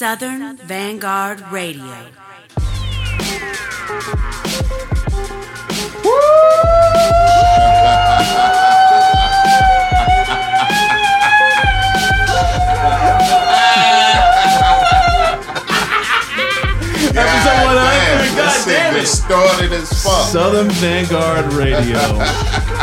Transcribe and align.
Southern 0.00 0.56
Vanguard 0.56 1.42
Radio. 1.52 1.92
100, 18.72 18.82
God 18.82 18.88
God 18.88 18.92
damn 18.92 18.96
it. 18.96 19.06
Started 19.06 19.72
as 19.72 20.02
fuck. 20.02 20.26
Southern 20.28 20.70
Vanguard 20.70 21.52
Radio. 21.52 21.98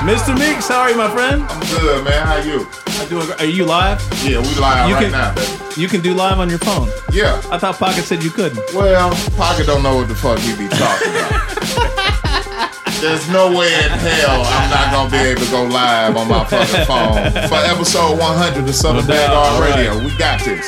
Mr. 0.06 0.38
Meeks, 0.38 0.68
how 0.68 0.82
are 0.82 0.90
you, 0.92 0.98
my 0.98 1.10
friend? 1.10 1.44
I'm 1.44 1.60
good, 1.80 2.04
man. 2.06 2.26
How 2.28 2.38
you? 2.38 2.68
I'm 3.02 3.08
doing 3.10 3.26
great. 3.26 3.42
Are 3.42 3.46
you 3.46 3.66
live? 3.66 4.00
Yeah, 4.24 4.40
we 4.40 4.48
live 4.60 4.88
You 4.90 4.96
right 4.96 5.04
can- 5.04 5.12
now, 5.12 5.34
baby. 5.36 5.54
You 5.82 5.88
can 5.88 6.02
do 6.02 6.14
live 6.14 6.40
on 6.40 6.50
your 6.50 6.60
phone. 6.60 6.90
Yeah. 7.12 7.40
I 7.52 7.58
thought 7.60 7.78
Pocket 7.78 8.04
said 8.04 8.24
you 8.24 8.32
couldn't. 8.32 8.60
Well, 8.74 9.12
Pocket 9.38 9.68
don't 9.68 9.84
know 9.84 9.96
what 9.98 10.08
the 10.08 10.16
fuck 10.16 10.40
he 10.40 10.56
be 10.56 10.68
talking 10.70 11.12
about. 11.12 12.74
There's 13.02 13.30
no 13.30 13.56
way 13.56 13.68
in 13.76 13.92
hell 13.92 14.42
I'm 14.44 14.70
not 14.72 14.92
gonna 14.92 15.12
be 15.12 15.18
able 15.18 15.46
to 15.46 15.52
go 15.52 15.64
live 15.66 16.18
on 16.18 16.28
my 16.28 16.44
fucking 16.46 16.86
phone 16.86 17.14
for 17.48 17.56
episode 17.62 18.18
100 18.18 18.68
of 18.68 18.74
Southern 18.76 19.06
No. 19.06 19.14
Vanguard 19.14 19.48
All 19.54 19.62
right. 19.62 19.76
Radio. 19.76 20.00
We 20.04 20.18
got 20.18 20.42
this. 20.44 20.66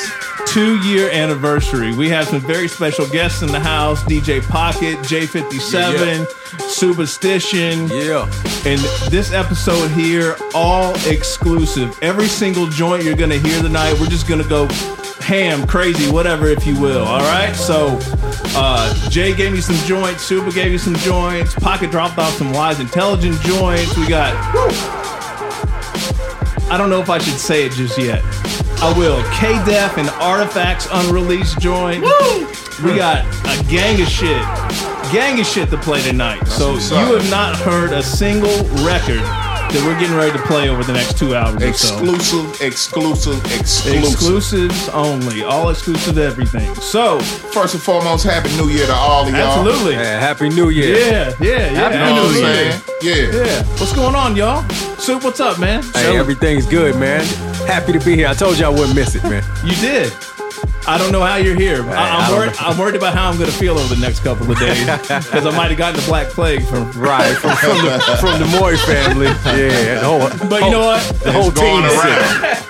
Two 0.50 0.80
year 0.80 1.08
anniversary. 1.12 1.94
We 1.94 2.08
have 2.08 2.26
some 2.26 2.40
very 2.40 2.66
special 2.66 3.06
guests 3.06 3.40
in 3.42 3.52
the 3.52 3.60
house 3.60 4.02
DJ 4.02 4.42
Pocket, 4.42 4.98
J57, 4.98 6.28
Superstition. 6.62 7.86
Yeah. 7.86 8.24
And 8.66 8.80
this 9.12 9.32
episode 9.32 9.92
here, 9.92 10.36
all 10.52 10.92
exclusive. 11.06 11.96
Every 12.02 12.26
single 12.26 12.66
joint 12.66 13.04
you're 13.04 13.14
gonna 13.14 13.38
hear 13.38 13.62
tonight, 13.62 13.96
we're 14.00 14.08
just 14.08 14.26
gonna 14.26 14.42
go 14.42 14.66
ham, 15.20 15.68
crazy, 15.68 16.10
whatever, 16.10 16.48
if 16.48 16.66
you 16.66 16.78
will. 16.80 17.04
All 17.04 17.20
right. 17.20 17.54
So, 17.54 17.96
uh, 18.56 19.08
Jay 19.08 19.32
gave 19.32 19.52
me 19.52 19.60
some 19.60 19.76
joints. 19.86 20.24
Super 20.24 20.50
gave 20.50 20.72
you 20.72 20.78
some 20.78 20.96
joints. 20.96 21.54
Pocket 21.54 21.92
dropped 21.92 22.18
off 22.18 22.32
some 22.34 22.52
wise, 22.52 22.80
intelligent 22.80 23.40
joints. 23.42 23.96
We 23.96 24.08
got. 24.08 24.34
I 26.68 26.76
don't 26.76 26.90
know 26.90 27.00
if 27.00 27.08
I 27.08 27.18
should 27.18 27.38
say 27.38 27.66
it 27.66 27.72
just 27.72 27.96
yet. 27.96 28.24
I 28.82 28.94
will. 28.96 29.22
K 29.34 29.52
Def 29.70 29.98
and 29.98 30.08
Artifacts 30.20 30.88
unreleased 30.90 31.60
joint. 31.60 32.02
We 32.02 32.96
got 32.96 33.24
a 33.44 33.62
gang 33.68 34.00
of 34.00 34.08
shit. 34.08 34.40
Gang 35.12 35.38
of 35.40 35.46
shit 35.46 35.68
to 35.70 35.76
play 35.76 36.00
tonight. 36.02 36.44
so 36.46 36.74
you 36.74 37.14
have 37.16 37.30
not 37.30 37.56
heard 37.56 37.92
a 37.92 38.02
single 38.02 38.56
record 38.84 39.20
that 39.70 39.82
we're 39.86 39.98
getting 40.00 40.16
ready 40.16 40.32
to 40.32 40.42
play 40.46 40.68
over 40.68 40.82
the 40.82 40.92
next 40.92 41.16
two 41.18 41.34
hours 41.36 41.62
or 41.62 41.72
so. 41.74 41.94
Exclusive, 42.04 42.60
exclusive, 42.62 43.44
exclusive. 43.52 44.02
Exclusives 44.04 44.88
only. 44.88 45.42
All 45.44 45.68
exclusive 45.70 46.16
everything. 46.18 46.74
So, 46.76 47.20
First 47.20 47.74
and 47.74 47.82
foremost, 47.82 48.24
Happy 48.24 48.48
New 48.56 48.68
Year 48.70 48.86
to 48.86 48.94
all 48.94 49.24
of 49.26 49.28
y'all. 49.32 49.40
absolutely. 49.40 49.92
Yeah, 49.94 50.18
Happy 50.18 50.48
New 50.48 50.70
Year. 50.70 50.96
Yeah, 50.96 51.32
yeah, 51.40 51.48
yeah. 51.50 51.68
Happy 51.70 51.94
You 51.94 52.00
know 52.16 52.30
New 52.32 52.38
Year. 52.38 52.80
Yeah. 53.02 53.44
Yeah. 53.44 53.62
What's 53.78 53.92
going 53.92 54.14
on, 54.16 54.34
y'all? 54.36 54.68
Soup, 54.98 55.22
what's 55.22 55.38
up, 55.40 55.58
man? 55.60 55.82
Hey, 55.94 56.16
everything's 56.16 56.66
good, 56.66 56.96
man. 56.96 57.24
Happy 57.66 57.92
to 57.92 58.00
be 58.00 58.16
here. 58.16 58.28
I 58.28 58.34
told 58.34 58.58
you 58.58 58.66
I 58.66 58.68
wouldn't 58.68 58.94
miss 58.94 59.14
it, 59.14 59.22
man. 59.24 59.42
You 59.64 59.74
did. 59.76 60.12
I 60.88 60.96
don't 60.98 61.12
know 61.12 61.20
how 61.22 61.36
you're 61.36 61.54
here. 61.54 61.82
I, 61.84 61.92
I 61.92 62.08
I'm 62.24 62.30
don't 62.30 62.38
worried. 62.38 62.52
I'm 62.58 62.78
worried 62.78 62.94
about 62.96 63.14
how 63.14 63.30
I'm 63.30 63.36
going 63.38 63.50
to 63.50 63.56
feel 63.56 63.78
over 63.78 63.94
the 63.94 64.00
next 64.00 64.20
couple 64.20 64.50
of 64.50 64.58
days 64.58 64.84
because 65.02 65.46
I 65.46 65.50
might 65.56 65.68
have 65.68 65.78
gotten 65.78 66.00
the 66.00 66.06
black 66.06 66.28
plague 66.28 66.62
from. 66.64 66.90
Right, 66.92 67.36
from, 67.36 67.54
from 67.56 67.76
the 67.84 68.00
from 68.20 68.40
the 68.40 68.46
Moy 68.58 68.76
family. 68.78 69.26
Yeah, 69.26 70.00
the 70.00 70.04
whole, 70.06 70.48
But 70.48 70.62
you 70.64 70.70
know 70.70 70.80
what? 70.86 71.02
the 71.22 71.32
whole 71.32 71.50
team 71.52 71.84
is 71.84 71.92
sick. 72.00 72.56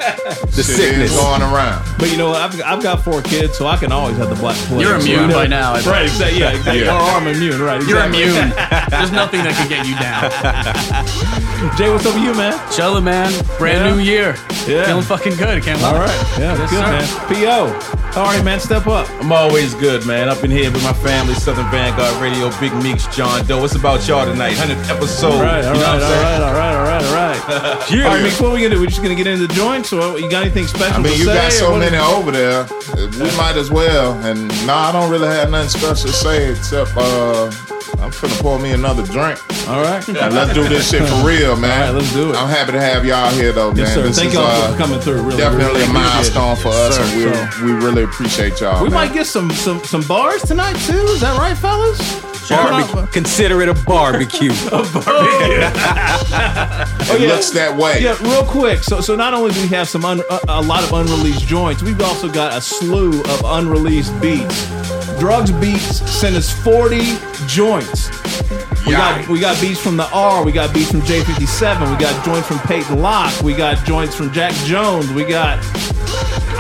The 0.50 0.64
Shit 0.64 0.68
is 0.68 0.76
sickness. 1.12 1.16
going 1.16 1.42
around. 1.42 1.84
But 1.98 2.10
you 2.10 2.16
know 2.18 2.30
what? 2.30 2.40
I've, 2.40 2.60
I've 2.62 2.82
got 2.82 3.02
four 3.04 3.22
kids, 3.22 3.56
so 3.56 3.66
I 3.66 3.76
can 3.76 3.92
always 3.92 4.16
have 4.18 4.28
the 4.28 4.34
black 4.34 4.56
plague. 4.66 4.80
You're 4.82 4.98
So 5.00 5.04
immune 5.06 5.20
I 5.20 5.26
know- 5.28 5.34
by 5.34 5.46
now, 5.46 5.72
Right? 5.86 6.02
Exactly. 6.02 6.38
Yeah. 6.40 6.50
Exactly. 6.50 6.84
Yeah. 6.84 6.96
Or 6.96 7.10
I'm 7.16 7.26
immune. 7.28 7.60
Right. 7.60 7.80
You're 7.86 8.04
immune. 8.04 8.34
There's 8.90 9.12
nothing 9.12 9.42
that 9.44 9.54
can 9.56 9.68
get 9.70 9.86
you 9.86 9.94
down. 9.96 11.49
Jay, 11.76 11.90
what's 11.90 12.06
up 12.06 12.14
with 12.14 12.22
you, 12.24 12.32
man? 12.34 12.54
Chillin', 12.72 13.02
man. 13.04 13.30
Brand 13.58 13.84
Yeah. 13.84 13.90
new 13.94 13.98
year. 14.00 14.34
Yeah. 14.66 14.86
Feeling 14.86 15.02
fucking 15.02 15.36
good. 15.36 15.62
Can't 15.62 15.78
lie. 15.82 15.92
All 15.92 15.98
right. 16.00 16.38
Yeah. 16.38 16.56
Yes, 16.56 16.70
good, 16.70 16.78
sir. 16.80 16.90
man. 16.90 17.04
Po. 17.28 18.09
All 18.16 18.24
right, 18.24 18.44
man. 18.44 18.58
Step 18.58 18.88
up. 18.88 19.08
I'm 19.20 19.30
always 19.32 19.72
good, 19.74 20.04
man. 20.04 20.28
Up 20.28 20.42
in 20.42 20.50
here 20.50 20.70
with 20.72 20.82
my 20.82 20.92
family, 20.92 21.32
Southern 21.34 21.70
Vanguard 21.70 22.20
Radio, 22.20 22.50
Big 22.58 22.74
Meeks, 22.82 23.06
John 23.14 23.46
Doe. 23.46 23.64
It's 23.64 23.76
about 23.76 24.06
y'all 24.08 24.26
tonight. 24.26 24.54
100th 24.54 24.90
episode. 24.90 25.32
All 25.32 25.42
right. 25.42 25.64
All 25.64 25.74
you 25.74 25.80
know 25.80 25.86
right. 25.86 25.94
what 25.94 26.02
All 26.02 26.02
I'm 26.02 26.10
saying? 26.10 26.22
right. 26.24 26.42
All 26.42 26.54
right. 26.54 26.74
All 26.74 26.84
right. 26.84 27.04
All 27.04 27.14
right. 27.14 27.30
Yeah. 27.90 28.06
All 28.08 28.14
right, 28.14 28.40
are 28.40 28.50
we 28.52 28.58
gonna 28.62 28.74
do? 28.74 28.80
We're 28.80 28.86
just 28.86 29.02
gonna 29.02 29.14
get 29.14 29.26
into 29.26 29.46
the 29.46 29.54
joints, 29.54 29.92
or 29.92 30.18
you 30.18 30.30
got 30.30 30.42
anything 30.42 30.66
special 30.66 30.94
I 30.94 31.02
mean, 31.02 31.12
to 31.14 31.18
you 31.18 31.24
got 31.26 31.50
so 31.52 31.76
many 31.76 31.96
over 31.96 32.30
there. 32.30 32.66
We 32.96 33.36
might 33.36 33.56
as 33.56 33.70
well. 33.70 34.12
And 34.24 34.48
no, 34.66 34.74
I 34.74 34.92
don't 34.92 35.10
really 35.10 35.26
have 35.28 35.50
nothing 35.50 35.70
special 35.70 36.06
to 36.08 36.12
say 36.12 36.50
except 36.52 36.90
uh, 36.96 37.46
I'm 38.00 38.10
finna 38.10 38.40
pour 38.40 38.58
me 38.58 38.70
another 38.72 39.02
drink. 39.04 39.38
All 39.68 39.82
right. 39.82 40.06
And 40.08 40.34
let's 40.34 40.52
do 40.54 40.68
this 40.68 40.90
shit 40.90 41.02
for 41.08 41.26
real, 41.26 41.56
man. 41.56 41.70
All 41.88 41.94
right, 41.94 42.00
let's 42.00 42.12
do 42.12 42.30
it. 42.30 42.36
I'm 42.36 42.48
happy 42.48 42.72
to 42.72 42.80
have 42.80 43.04
y'all 43.04 43.30
here, 43.30 43.52
though, 43.52 43.68
man. 43.70 43.78
Yes, 43.78 43.94
sir. 43.94 44.02
This 44.02 44.16
Thank 44.18 44.28
is, 44.30 44.34
y'all 44.34 44.44
uh, 44.46 44.72
for 44.72 44.78
coming 44.78 45.00
through. 45.00 45.22
Really, 45.22 45.36
Definitely 45.38 45.80
really 45.80 45.90
a 45.90 45.92
milestone 45.92 46.56
for 46.56 46.68
us, 46.68 46.98
Yes, 46.98 47.54
and 47.58 47.64
we 47.66 47.72
we 47.74 47.84
really 47.84 47.99
appreciate 48.04 48.60
y'all. 48.60 48.82
We 48.82 48.90
man. 48.90 49.08
might 49.08 49.12
get 49.12 49.26
some 49.26 49.50
some 49.50 49.82
some 49.84 50.02
bars 50.02 50.42
tonight 50.42 50.76
too. 50.86 51.02
Is 51.14 51.20
that 51.20 51.38
right, 51.38 51.56
fellas? 51.56 51.98
Barbe- 52.50 53.06
consider 53.12 53.62
it 53.62 53.68
a 53.68 53.74
barbecue. 53.74 54.50
Oh, 54.72 54.82
It 57.12 57.20
yeah. 57.20 57.28
looks 57.28 57.50
that 57.50 57.76
way. 57.76 58.00
Yeah, 58.02 58.16
real 58.22 58.44
quick. 58.44 58.82
So, 58.82 59.00
so 59.00 59.14
not 59.16 59.34
only 59.34 59.52
do 59.52 59.60
we 59.62 59.68
have 59.68 59.88
some 59.88 60.04
un, 60.04 60.20
a, 60.30 60.40
a 60.48 60.60
lot 60.60 60.82
of 60.82 60.92
unreleased 60.92 61.46
joints, 61.46 61.82
we've 61.82 62.00
also 62.00 62.28
got 62.28 62.56
a 62.56 62.60
slew 62.60 63.20
of 63.22 63.42
unreleased 63.44 64.18
beats. 64.20 64.66
Drugs 65.18 65.50
Beats 65.52 65.98
sent 66.10 66.34
us 66.36 66.50
40 66.64 67.00
joints. 67.46 68.08
We 68.86 68.92
got 68.92 69.28
we 69.28 69.38
got 69.38 69.60
beats 69.60 69.80
from 69.80 69.96
the 69.96 70.08
R, 70.12 70.44
we 70.44 70.52
got 70.52 70.72
beats 70.74 70.90
from 70.90 71.02
J57, 71.02 71.90
we 71.92 71.96
got 72.00 72.24
joints 72.24 72.48
from 72.48 72.58
Peyton 72.60 72.98
Locke, 73.00 73.40
we 73.42 73.54
got 73.54 73.84
joints 73.86 74.14
from 74.14 74.32
Jack 74.32 74.52
Jones, 74.64 75.10
we 75.12 75.24
got 75.24 75.58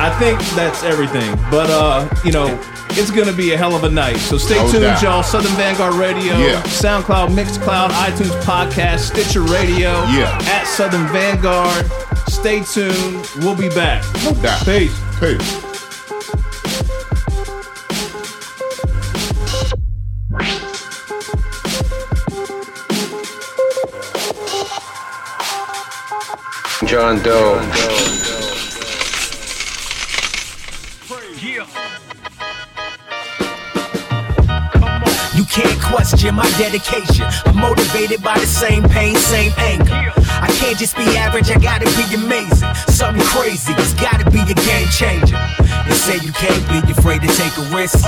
I 0.02 0.08
think 0.18 0.40
that's 0.56 0.82
everything. 0.82 1.34
But 1.50 1.68
uh, 1.70 2.08
you 2.24 2.32
know, 2.32 2.46
it's 2.90 3.10
gonna 3.10 3.32
be 3.32 3.52
a 3.52 3.56
hell 3.56 3.74
of 3.76 3.84
a 3.84 3.90
night. 3.90 4.16
So 4.16 4.38
stay 4.38 4.54
No 4.56 4.70
tuned, 4.70 4.82
doubt. 4.84 5.02
y'all. 5.02 5.22
Southern 5.22 5.52
Vanguard 5.52 5.94
Radio, 5.94 6.38
Yeah. 6.38 6.62
SoundCloud, 6.62 7.28
Mixcloud, 7.34 7.90
iTunes 7.90 8.34
Podcast, 8.42 9.00
Stitcher 9.00 9.42
Radio, 9.42 9.90
Yeah. 10.06 10.38
at 10.44 10.64
Southern 10.66 11.06
Vanguard. 11.08 11.84
Stay 12.28 12.62
tuned. 12.62 13.28
We'll 13.40 13.56
be 13.56 13.68
back. 13.68 14.02
No 14.24 14.32
doubt. 14.42 14.64
Peace. 14.64 14.98
Peace. 15.20 15.66
John 26.86 27.22
Doe. 27.22 27.60
You 27.60 28.29
can't 35.62 35.79
question 35.90 36.34
my 36.34 36.48
dedication. 36.56 37.26
I'm 37.46 37.56
motivated 37.56 38.22
by 38.22 38.38
the 38.38 38.46
same 38.46 38.82
pain, 38.84 39.16
same 39.16 39.52
anger. 39.58 40.12
I 40.40 40.48
can't 40.58 40.78
just 40.78 40.96
be 40.96 41.04
average, 41.18 41.50
I 41.50 41.58
gotta 41.58 41.86
be 41.98 42.14
amazing. 42.14 42.72
Something 42.88 43.22
crazy, 43.26 43.72
it's 43.76 43.94
gotta 43.94 44.24
be 44.30 44.40
a 44.40 44.54
game 44.54 44.88
changer. 44.88 45.36
They 45.86 45.94
say 45.94 46.16
you 46.22 46.32
can't 46.32 46.62
be 46.70 46.78
afraid 46.92 47.20
to 47.22 47.28
take 47.34 47.54
a 47.58 47.66
risk. 47.74 48.00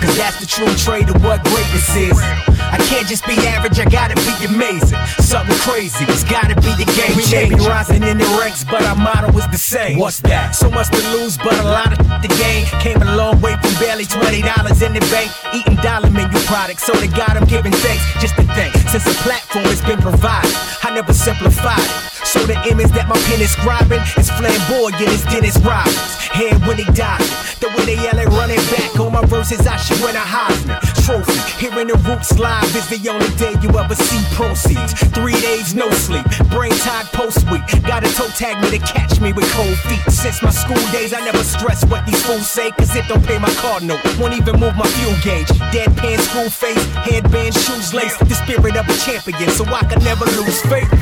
Cause 0.00 0.16
that's 0.16 0.40
the 0.40 0.46
true 0.46 0.72
trade 0.80 1.08
of 1.08 1.22
what 1.22 1.44
greatness 1.44 1.94
is. 1.96 2.18
I 2.58 2.78
can't 2.88 3.06
just 3.06 3.26
be 3.26 3.36
average, 3.46 3.78
I 3.78 3.84
gotta 3.84 4.16
be 4.16 4.34
amazing. 4.46 4.98
Something 5.20 5.56
crazy, 5.60 6.04
it's 6.08 6.24
gotta 6.24 6.54
be 6.56 6.72
the 6.80 6.88
game 6.96 7.16
changer. 7.20 7.54
We 7.54 7.60
may 7.60 7.64
be 7.64 7.68
rising 7.68 8.02
in 8.02 8.18
the 8.18 8.28
ranks, 8.40 8.64
but 8.64 8.82
our 8.82 8.96
motto 8.96 9.36
is 9.38 9.46
the 9.48 9.58
same. 9.58 9.98
What's 9.98 10.20
that? 10.20 10.54
So 10.54 10.70
much 10.70 10.88
to 10.90 11.02
lose, 11.12 11.36
but 11.36 11.54
a 11.60 11.64
lot 11.64 11.92
of 11.92 11.98
the 12.22 12.28
gain. 12.40 12.66
Came 12.80 13.00
a 13.02 13.16
long 13.16 13.40
way 13.40 13.56
from 13.60 13.74
barely 13.78 14.04
$20 14.04 14.86
in 14.86 14.92
the 14.94 15.00
bank. 15.12 15.30
Eating 15.54 15.76
dollar 15.76 16.10
menu 16.10 16.38
products, 16.46 16.84
so 16.84 16.92
to 16.94 17.06
God 17.26 17.36
I'm 17.36 17.46
giving 17.46 17.72
thanks. 17.72 18.04
Just 18.20 18.36
to 18.36 18.42
thank, 18.42 18.74
since 18.88 19.04
the 19.04 19.14
platform 19.22 19.64
has 19.64 19.80
been 19.82 19.98
provided, 19.98 20.54
I 20.82 20.94
never 20.94 21.12
simplified. 21.12 22.05
So 22.36 22.44
the 22.44 22.68
image 22.68 22.92
that 22.92 23.08
my 23.08 23.16
pen 23.32 23.40
is 23.40 23.56
scribing 23.56 24.04
is 24.20 24.28
flamboyant 24.28 25.08
as 25.08 25.24
Dennis 25.32 25.56
Robbins. 25.64 26.20
And 26.36 26.60
when 26.68 26.76
he 26.76 26.84
died, 26.92 27.24
the 27.64 27.72
way 27.72 27.88
they 27.88 27.96
yell 27.96 28.18
it 28.20 28.28
running 28.28 28.60
back 28.68 28.92
on 29.00 29.12
my 29.16 29.24
verses, 29.24 29.64
I 29.64 29.80
should 29.80 29.96
win 30.04 30.12
a 30.12 30.20
Heisman 30.20 30.76
Trophy. 31.00 31.40
Hearing 31.56 31.88
the 31.88 31.96
roots 32.04 32.36
live 32.38 32.68
is 32.76 32.92
the 32.92 33.00
only 33.08 33.32
day 33.40 33.56
you 33.64 33.72
ever 33.72 33.96
see 33.96 34.20
proceeds. 34.36 34.92
Three 35.16 35.32
days 35.40 35.72
no 35.72 35.88
sleep, 36.04 36.28
brain 36.52 36.76
tied 36.84 37.08
post 37.16 37.48
week. 37.48 37.64
Got 37.88 38.04
a 38.04 38.10
toe 38.12 38.28
tag 38.36 38.60
me 38.60 38.76
to 38.76 38.84
catch 38.84 39.16
me 39.18 39.32
with 39.32 39.48
cold 39.56 39.78
feet. 39.88 40.04
Since 40.12 40.42
my 40.42 40.52
school 40.52 40.84
days, 40.92 41.16
I 41.16 41.24
never 41.24 41.40
stress 41.40 41.88
what 41.88 42.04
these 42.04 42.20
fools 42.20 42.50
say, 42.50 42.70
cause 42.76 42.94
it 42.94 43.08
don't 43.08 43.24
pay 43.24 43.38
my 43.38 43.52
card 43.64 43.82
note. 43.82 44.04
Won't 44.20 44.36
even 44.36 44.60
move 44.60 44.76
my 44.76 44.86
fuel 45.00 45.16
gauge. 45.24 45.48
Deadpan 45.72 46.20
school 46.20 46.50
face, 46.50 46.84
headband, 47.08 47.54
shoes 47.54 47.94
laced. 47.94 48.20
The 48.28 48.36
spirit 48.36 48.76
of 48.76 48.84
a 48.84 48.96
champion, 49.08 49.48
so 49.56 49.64
I 49.72 49.88
can 49.88 50.04
never 50.04 50.26
lose 50.36 50.60
faith. 50.68 50.92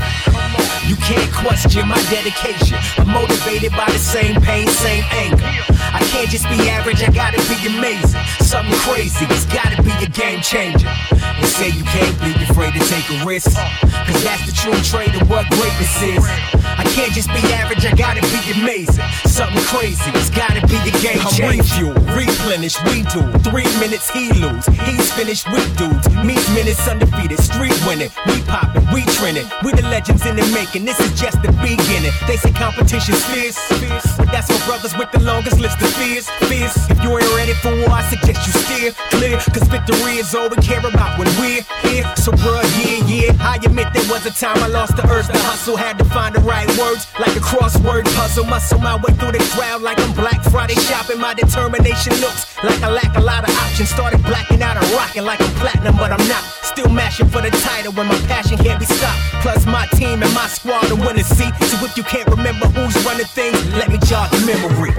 You 0.87 0.97
can't 0.97 1.33
question 1.33 1.89
my 1.89 2.01
dedication. 2.11 2.77
I'm 2.99 3.09
motivated 3.09 3.73
by 3.73 3.87
the 3.87 3.99
same 3.99 4.41
pain, 4.41 4.67
same 4.69 5.05
anger. 5.13 5.49
I 5.81 6.05
can't 6.13 6.29
just 6.29 6.45
be 6.49 6.69
average, 6.69 7.03
I 7.03 7.11
gotta 7.11 7.41
be 7.49 7.57
amazing. 7.67 8.21
Something 8.41 8.77
crazy, 8.81 9.25
it's 9.31 9.47
gotta 9.47 9.83
be 9.83 9.93
a 10.05 10.09
game 10.09 10.41
changer. 10.43 10.93
They 11.41 11.47
say 11.49 11.69
you 11.71 11.85
can't 11.85 12.21
be 12.21 12.33
afraid 12.45 12.75
to 12.75 12.81
take 12.81 13.09
a 13.11 13.25
risk. 13.25 13.57
Cause 13.57 14.25
that's 14.25 14.45
the 14.45 14.53
true 14.53 14.77
trade 14.85 15.15
of 15.21 15.29
what 15.31 15.49
greatness 15.51 16.03
is. 16.03 16.64
I 16.85 16.89
can't 16.93 17.13
just 17.13 17.29
be 17.29 17.41
average, 17.55 17.85
I 17.87 17.95
gotta 17.95 18.21
be 18.21 18.61
amazing. 18.61 19.05
Something 19.25 19.63
crazy, 19.73 20.11
it's 20.15 20.31
gotta 20.31 20.61
be 20.67 20.77
a 20.85 20.93
game 21.01 21.21
I'm 21.25 21.57
refuel, 21.57 21.95
replenish, 22.13 22.77
we 22.85 23.03
do. 23.09 23.25
Three 23.41 23.69
minutes 23.81 24.11
he 24.11 24.33
lose, 24.37 24.67
he's 24.85 25.13
finished 25.13 25.49
with 25.51 25.65
dudes. 25.79 26.07
Me 26.23 26.37
minutes 26.53 26.87
undefeated, 26.87 27.41
street 27.41 27.75
winning. 27.87 28.11
We 28.27 28.43
poppin', 28.43 28.85
we 28.93 29.03
trending. 29.17 29.47
We 29.65 29.73
the 29.73 29.83
legends 29.89 30.27
in 30.27 30.37
the 30.37 30.47
making. 30.53 30.85
This 30.85 31.01
is 31.01 31.19
just 31.19 31.41
the 31.43 31.53
beginning. 31.65 32.13
They 32.27 32.37
say 32.37 32.53
competition's 32.53 33.25
fierce, 33.33 33.59
fierce, 33.81 33.94
that's 34.31 34.51
for 34.51 34.61
brothers 34.67 34.97
with 34.97 35.11
the 35.13 35.21
longest 35.21 35.61
list 35.61 35.81
of 35.81 35.91
fears. 35.95 36.29
Fears. 36.51 36.75
If 36.91 37.03
you 37.03 37.11
ain't 37.17 37.35
ready 37.35 37.55
for 37.55 37.75
war, 37.75 37.91
I 37.91 38.03
suggest 38.09 38.47
you 38.47 38.53
steer 38.53 38.93
clear. 39.11 39.39
Cause 39.53 39.67
victory 39.69 40.19
is 40.23 40.35
all 40.35 40.49
we 40.49 40.57
care 40.63 40.85
about 40.85 41.19
when 41.19 41.29
we're 41.41 41.63
here. 41.83 42.05
So 42.17 42.33
bruh, 42.33 42.65
yeah, 42.81 43.05
yeah. 43.07 43.37
I 43.41 43.57
admit 43.63 43.89
there 43.93 44.09
was 44.11 44.27
a 44.27 44.31
time 44.31 44.59
I 44.59 44.69
lost 44.69 44.97
the 44.97 45.05
urge 45.09 45.27
to 45.27 45.39
hustle. 45.39 45.77
Had 45.77 45.99
to 45.99 46.05
find 46.05 46.35
the 46.35 46.41
right 46.41 46.69
words, 46.79 47.07
like 47.19 47.35
a 47.37 47.41
crossword 47.41 48.05
puzzle. 48.15 48.45
Muscle 48.45 48.81
my 48.81 48.97
way 48.97 49.13
through 49.19 49.33
the 49.33 49.45
crowd 49.55 49.83
like 49.83 49.99
I'm 50.01 50.13
Black 50.15 50.43
Friday 50.45 50.75
shopping. 50.89 51.21
My 51.21 51.35
determination 51.35 52.15
looks 52.21 52.57
like 52.63 52.83
I 52.83 52.91
lack 52.91 53.17
a 53.17 53.21
lot 53.21 53.49
of 53.49 53.55
options. 53.59 53.91
Started 53.91 54.23
blacking 54.23 54.63
out 54.63 54.77
and 54.77 54.87
rocking 54.93 55.25
like 55.25 55.41
I'm 55.41 55.55
platinum, 55.61 55.97
but 55.97 56.13
I'm 56.13 56.29
not. 56.29 56.64
Still 56.75 56.91
mashing 56.91 57.29
for 57.29 57.41
the 57.41 57.51
title 57.51 57.93
when 57.93 58.09
my 58.09 58.19
passion 58.27 58.59
can't 58.59 58.81
be 58.81 58.85
stopped. 58.85 59.21
Plus 59.43 59.65
my 59.65 59.87
team 59.95 60.25
and 60.25 60.35
my 60.35 60.49
squad 60.49 60.91
are 60.91 60.97
winning 60.97 61.23
seat. 61.23 61.55
So 61.63 61.77
if 61.85 61.97
you 61.97 62.03
can't 62.03 62.29
remember 62.29 62.67
who's 62.67 62.97
running 63.05 63.27
things, 63.27 63.65
let 63.75 63.89
me 63.91 63.99
jog 63.99 64.33
your 64.33 64.45
memory. 64.45 64.91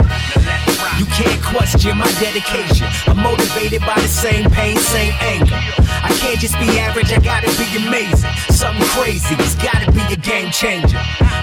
You 0.98 1.06
can't 1.08 1.44
question 1.44 1.98
my 1.98 2.10
dedication. 2.24 2.88
I'm 3.08 3.18
motivated 3.22 3.82
by 3.82 4.00
the 4.00 4.08
same 4.08 4.50
pain, 4.50 4.78
same 4.78 5.14
anger. 5.20 5.60
I 5.90 6.16
can't 6.20 6.40
just 6.40 6.58
be 6.58 6.80
average, 6.80 7.12
I 7.12 7.20
gotta 7.20 7.52
be 7.60 7.68
amazing. 7.86 8.32
Something 8.56 8.88
crazy, 8.96 9.36
it's 9.36 9.56
gotta 9.56 9.92
be 9.92 10.02
a 10.08 10.16
game 10.16 10.52
changer. 10.52 11.00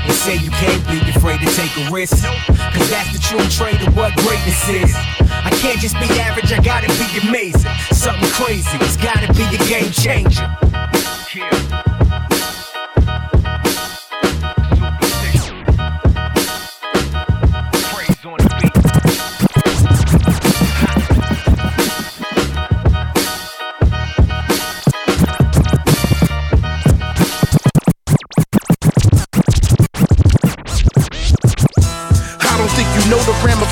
They 0.06 0.12
say 0.12 0.36
you 0.36 0.50
can't 0.50 0.80
be 0.88 0.98
afraid 1.10 1.40
to 1.40 1.46
take 1.52 1.76
a 1.84 1.90
risk. 1.90 2.24
Cause 2.24 2.88
that's 2.88 3.12
the 3.12 3.20
true 3.20 3.44
trade 3.52 3.86
of 3.86 3.94
what 3.94 4.16
greatness 4.24 4.68
is. 4.68 4.94
I 5.20 5.50
can't 5.60 5.80
just 5.80 6.00
be 6.00 6.08
average, 6.18 6.50
I 6.50 6.60
gotta 6.62 6.88
be 6.96 7.28
amazing. 7.28 7.70
Something 7.92 8.30
crazy, 8.30 8.78
it's 8.80 8.96
gotta 8.96 9.30
be 9.34 9.44
a 9.44 9.60
game 9.68 9.92
changer. 9.92 10.48
I 10.64 11.91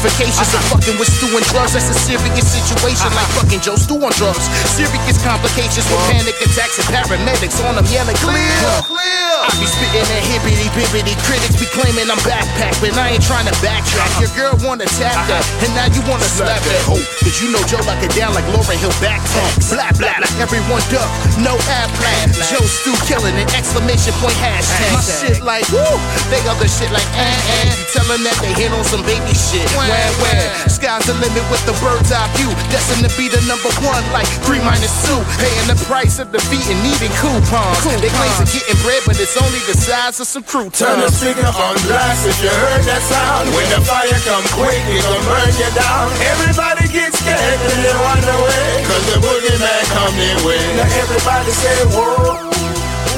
ramifications 0.01 0.55
of 0.57 0.63
fucking 0.73 0.97
with 0.97 1.13
Stu 1.13 1.29
and 1.37 1.45
drugs. 1.53 1.77
That's 1.77 1.93
a 1.93 1.97
serious 1.97 2.49
situation, 2.49 3.13
like 3.13 3.29
fucking 3.37 3.61
Joe 3.61 3.77
Stu 3.77 4.01
on 4.01 4.13
drugs. 4.17 4.49
Serious 4.73 5.21
complications 5.21 5.85
with 5.93 6.01
panic 6.09 6.37
attacks 6.41 6.81
and 6.81 6.89
paramedics 6.89 7.61
on 7.69 7.77
them 7.77 7.85
yelling 7.93 8.17
clear. 8.17 8.49
clear. 8.89 9.29
I 9.45 9.53
be 9.61 9.69
spitting 9.69 10.05
that 10.09 10.25
hibbity 10.25 10.69
bibbity. 10.73 11.13
Critics 11.29 11.57
be 11.61 11.69
claiming 11.77 12.09
I'm 12.09 12.21
backpack, 12.25 12.81
but 12.81 12.97
I 12.97 13.17
ain't 13.17 13.25
trying 13.25 13.45
to 13.45 13.55
backtrack. 13.61 14.09
Your 14.21 14.33
girl 14.33 14.57
wanna 14.65 14.89
tap 14.97 15.17
that, 15.29 15.45
and 15.65 15.73
now 15.77 15.89
you 15.93 16.01
wanna 16.09 16.29
slap 16.29 16.61
that 16.65 16.83
hoe. 16.89 17.05
Cause 17.21 17.37
you 17.45 17.53
know 17.53 17.61
Joe 17.69 17.85
lock 17.85 18.01
it 18.01 18.13
down 18.17 18.33
like 18.33 18.45
Lauryn 18.57 18.81
Hill 18.81 18.95
back 19.05 19.21
tax. 19.37 19.69
Blah 19.69 19.93
blah 20.01 20.17
blah. 20.17 20.41
Everyone 20.41 20.81
duck, 20.89 21.09
no 21.45 21.61
ab 21.77 21.89
plan. 22.01 22.33
Joe 22.49 22.65
Stu 22.65 22.97
killing 23.05 23.37
it, 23.37 23.49
exclamation 23.53 24.17
point 24.21 24.37
hashtag. 24.41 24.97
My 24.97 25.05
shit 25.05 25.39
like 25.45 25.69
woo, 25.69 25.85
they 26.33 26.41
other 26.49 26.69
shit 26.69 26.89
like 26.89 27.07
eh 27.17 27.29
eh. 27.29 27.69
You 27.77 27.85
tell 27.93 28.09
them 28.09 28.25
that 28.25 28.37
they 28.41 28.53
hit 28.57 28.73
on 28.73 28.85
some 28.89 29.05
baby 29.05 29.37
shit. 29.37 29.69
Wah 29.91 30.23
wah. 30.23 30.71
Sky's 30.71 31.03
the 31.11 31.19
limit 31.19 31.43
with 31.51 31.67
the 31.67 31.75
bird's 31.83 32.15
eye 32.15 32.31
view. 32.39 32.47
Destined 32.71 33.03
to 33.03 33.11
be 33.19 33.27
the 33.27 33.43
number 33.51 33.71
one 33.83 34.07
like 34.15 34.31
three 34.47 34.63
minus 34.63 34.95
two. 35.03 35.19
Paying 35.43 35.67
the 35.67 35.75
price 35.91 36.23
of 36.23 36.31
defeat 36.31 36.63
and 36.71 36.79
needing 36.87 37.11
coupons. 37.19 37.83
They 37.99 38.13
claim 38.15 38.31
to 38.39 38.47
getting 38.47 38.79
bread, 38.87 39.03
but 39.03 39.19
it's 39.19 39.35
only 39.35 39.59
the 39.67 39.75
size 39.75 40.23
of 40.23 40.31
some 40.31 40.47
croutons. 40.47 40.79
Turn 40.79 41.03
the 41.03 41.11
speaker 41.11 41.43
on 41.43 41.75
blast 41.91 42.23
if 42.31 42.39
you 42.39 42.55
heard 42.55 42.87
that 42.87 43.03
sound. 43.03 43.51
When 43.51 43.67
the 43.75 43.83
fire 43.83 44.15
come 44.23 44.47
quick, 44.55 44.79
it 44.87 45.03
gon' 45.03 45.27
burn 45.27 45.51
you 45.59 45.71
down. 45.75 46.07
Everybody 46.23 46.87
gets 46.87 47.19
scared 47.19 47.59
and 47.59 47.81
they 47.83 47.95
run 47.99 48.23
away. 48.23 48.87
Cause 48.87 49.05
the 49.11 49.19
boogeyman 49.19 49.83
come 49.91 50.15
their 50.15 50.39
way. 50.47 50.63
Now 50.79 50.87
everybody 51.03 51.51
say, 51.51 51.79
whoa, 51.91 52.47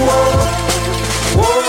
whoa, 0.01 0.41
whoa, 1.37 1.69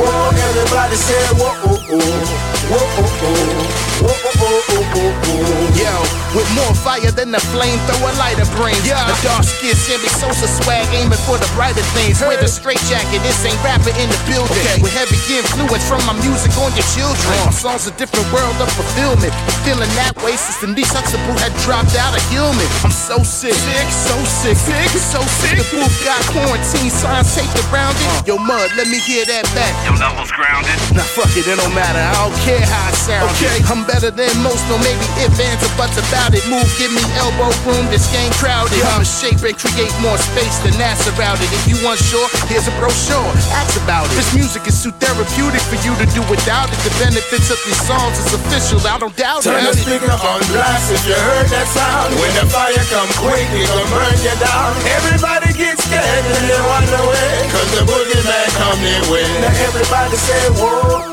whoa. 0.00 0.32
Everybody 0.40 0.96
say, 0.96 1.20
whoa, 1.36 1.52
whoa, 1.68 2.00
oh. 2.00 2.50
Whoa, 2.70 3.89
oh, 4.02 4.08
oh, 4.08 4.62
oh, 4.70 4.96
oh, 4.96 5.28
oh. 5.28 5.60
Yo, 5.76 5.96
with 6.36 6.48
more 6.52 6.74
fire 6.76 7.12
than 7.12 7.30
the 7.32 7.40
flamethrower 7.52 8.12
lighter 8.20 8.48
brings. 8.56 8.80
Yeah. 8.84 9.00
The 9.08 9.16
dark 9.24 9.44
skin 9.44 9.72
Sammy 9.76 10.10
Sosa 10.20 10.48
swag 10.60 10.84
aiming 10.92 11.20
for 11.24 11.40
the 11.40 11.48
brighter 11.56 11.84
things. 11.96 12.20
Wear 12.20 12.36
the 12.36 12.48
straight 12.48 12.80
jacket, 12.88 13.20
this 13.24 13.40
ain't 13.44 13.56
rapper 13.64 13.92
in 13.96 14.08
the 14.08 14.20
building. 14.28 14.60
Okay. 14.60 14.80
With 14.82 14.92
heavy 14.92 15.16
influence 15.32 15.84
from 15.88 16.04
my 16.04 16.16
music 16.20 16.52
on 16.60 16.72
your 16.76 16.86
children. 16.92 17.16
Uh-huh. 17.16 17.48
My 17.48 17.54
song's 17.54 17.86
a 17.88 17.94
different 17.96 18.28
world 18.32 18.56
of 18.60 18.68
fulfillment. 18.76 19.32
Feeling 19.64 19.88
that 20.00 20.12
way 20.20 20.36
since 20.36 20.60
Denise 20.60 20.92
Huxtable 20.92 21.36
had 21.40 21.54
dropped 21.64 21.96
out 21.96 22.12
of 22.12 22.22
Hillman. 22.28 22.68
I'm 22.84 22.92
so 22.92 23.22
sick, 23.24 23.56
sick, 23.56 23.88
so 23.88 24.16
sick, 24.44 24.56
sick, 24.56 24.90
so 24.96 25.20
sick. 25.40 25.56
The 25.56 25.66
booth 25.72 25.96
got 26.04 26.20
quarantine 26.32 26.92
signs 26.92 27.32
taped 27.32 27.56
around 27.70 27.96
it. 27.96 28.04
Uh-huh. 28.04 28.28
Yo, 28.28 28.34
mud, 28.36 28.68
let 28.76 28.88
me 28.88 29.00
hear 29.00 29.24
that 29.24 29.48
back. 29.56 29.72
Your 29.88 29.96
levels 29.96 30.32
grounded. 30.32 30.76
Nah, 30.92 31.06
fuck 31.06 31.32
it, 31.36 31.48
it 31.48 31.56
don't 31.56 31.72
matter. 31.72 32.00
I 32.00 32.12
don't 32.20 32.36
care 32.44 32.60
how 32.60 32.88
I 32.88 32.92
sound. 32.92 33.30
Okay. 33.36 33.58
I'm 33.70 33.86
better 33.90 34.14
than 34.14 34.30
most, 34.46 34.62
no 34.70 34.78
maybe 34.86 35.02
if 35.26 35.34
ands 35.42 35.66
or 35.66 35.72
buts 35.74 35.98
about 35.98 36.30
it. 36.30 36.46
Move, 36.46 36.66
give 36.78 36.94
me 36.94 37.02
elbow 37.18 37.50
room, 37.66 37.82
this 37.90 38.06
game 38.14 38.30
crowded. 38.38 38.78
I'ma 38.94 39.02
shape 39.02 39.42
and 39.42 39.56
create 39.58 39.90
more 39.98 40.14
space 40.14 40.62
than 40.62 40.78
that's 40.78 41.10
about 41.10 41.42
it. 41.42 41.50
If 41.50 41.66
you 41.66 41.76
unsure, 41.82 42.30
here's 42.46 42.70
a 42.70 42.74
brochure. 42.78 43.26
Ask 43.58 43.74
about 43.82 44.06
it. 44.06 44.14
This 44.14 44.30
music 44.30 44.62
is 44.70 44.78
too 44.78 44.94
therapeutic 45.02 45.62
for 45.66 45.78
you 45.82 45.92
to 45.98 46.06
do 46.14 46.22
without 46.30 46.70
it. 46.70 46.78
The 46.86 46.94
benefits 47.02 47.50
of 47.50 47.58
these 47.66 47.80
songs 47.82 48.14
is 48.22 48.30
official, 48.30 48.78
I 48.86 49.02
don't 49.02 49.14
doubt 49.18 49.42
Turn 49.42 49.58
the 49.66 49.74
it. 49.74 49.82
speaker 49.82 50.14
on 50.14 50.38
blast 50.54 50.94
if 50.94 51.02
you 51.10 51.18
heard 51.18 51.48
that 51.50 51.66
sound. 51.74 52.14
When 52.22 52.30
the 52.38 52.46
fire 52.46 52.78
come 52.94 53.10
quick, 53.18 53.48
it 53.58 53.66
gon' 53.66 53.90
burn 53.90 54.14
you 54.22 54.34
down. 54.38 54.70
Everybody 55.02 55.50
get 55.58 55.74
scared 55.82 56.24
and 56.30 56.44
they 56.46 56.60
run 56.62 56.86
away. 57.02 57.30
Cause 57.50 57.70
the 57.74 57.82
boogeyman 57.90 58.48
come 58.54 58.78
their 58.86 59.02
way. 59.10 59.26
Now 59.42 59.66
everybody 59.66 60.14
say, 60.14 60.42
whoa, 60.62 61.10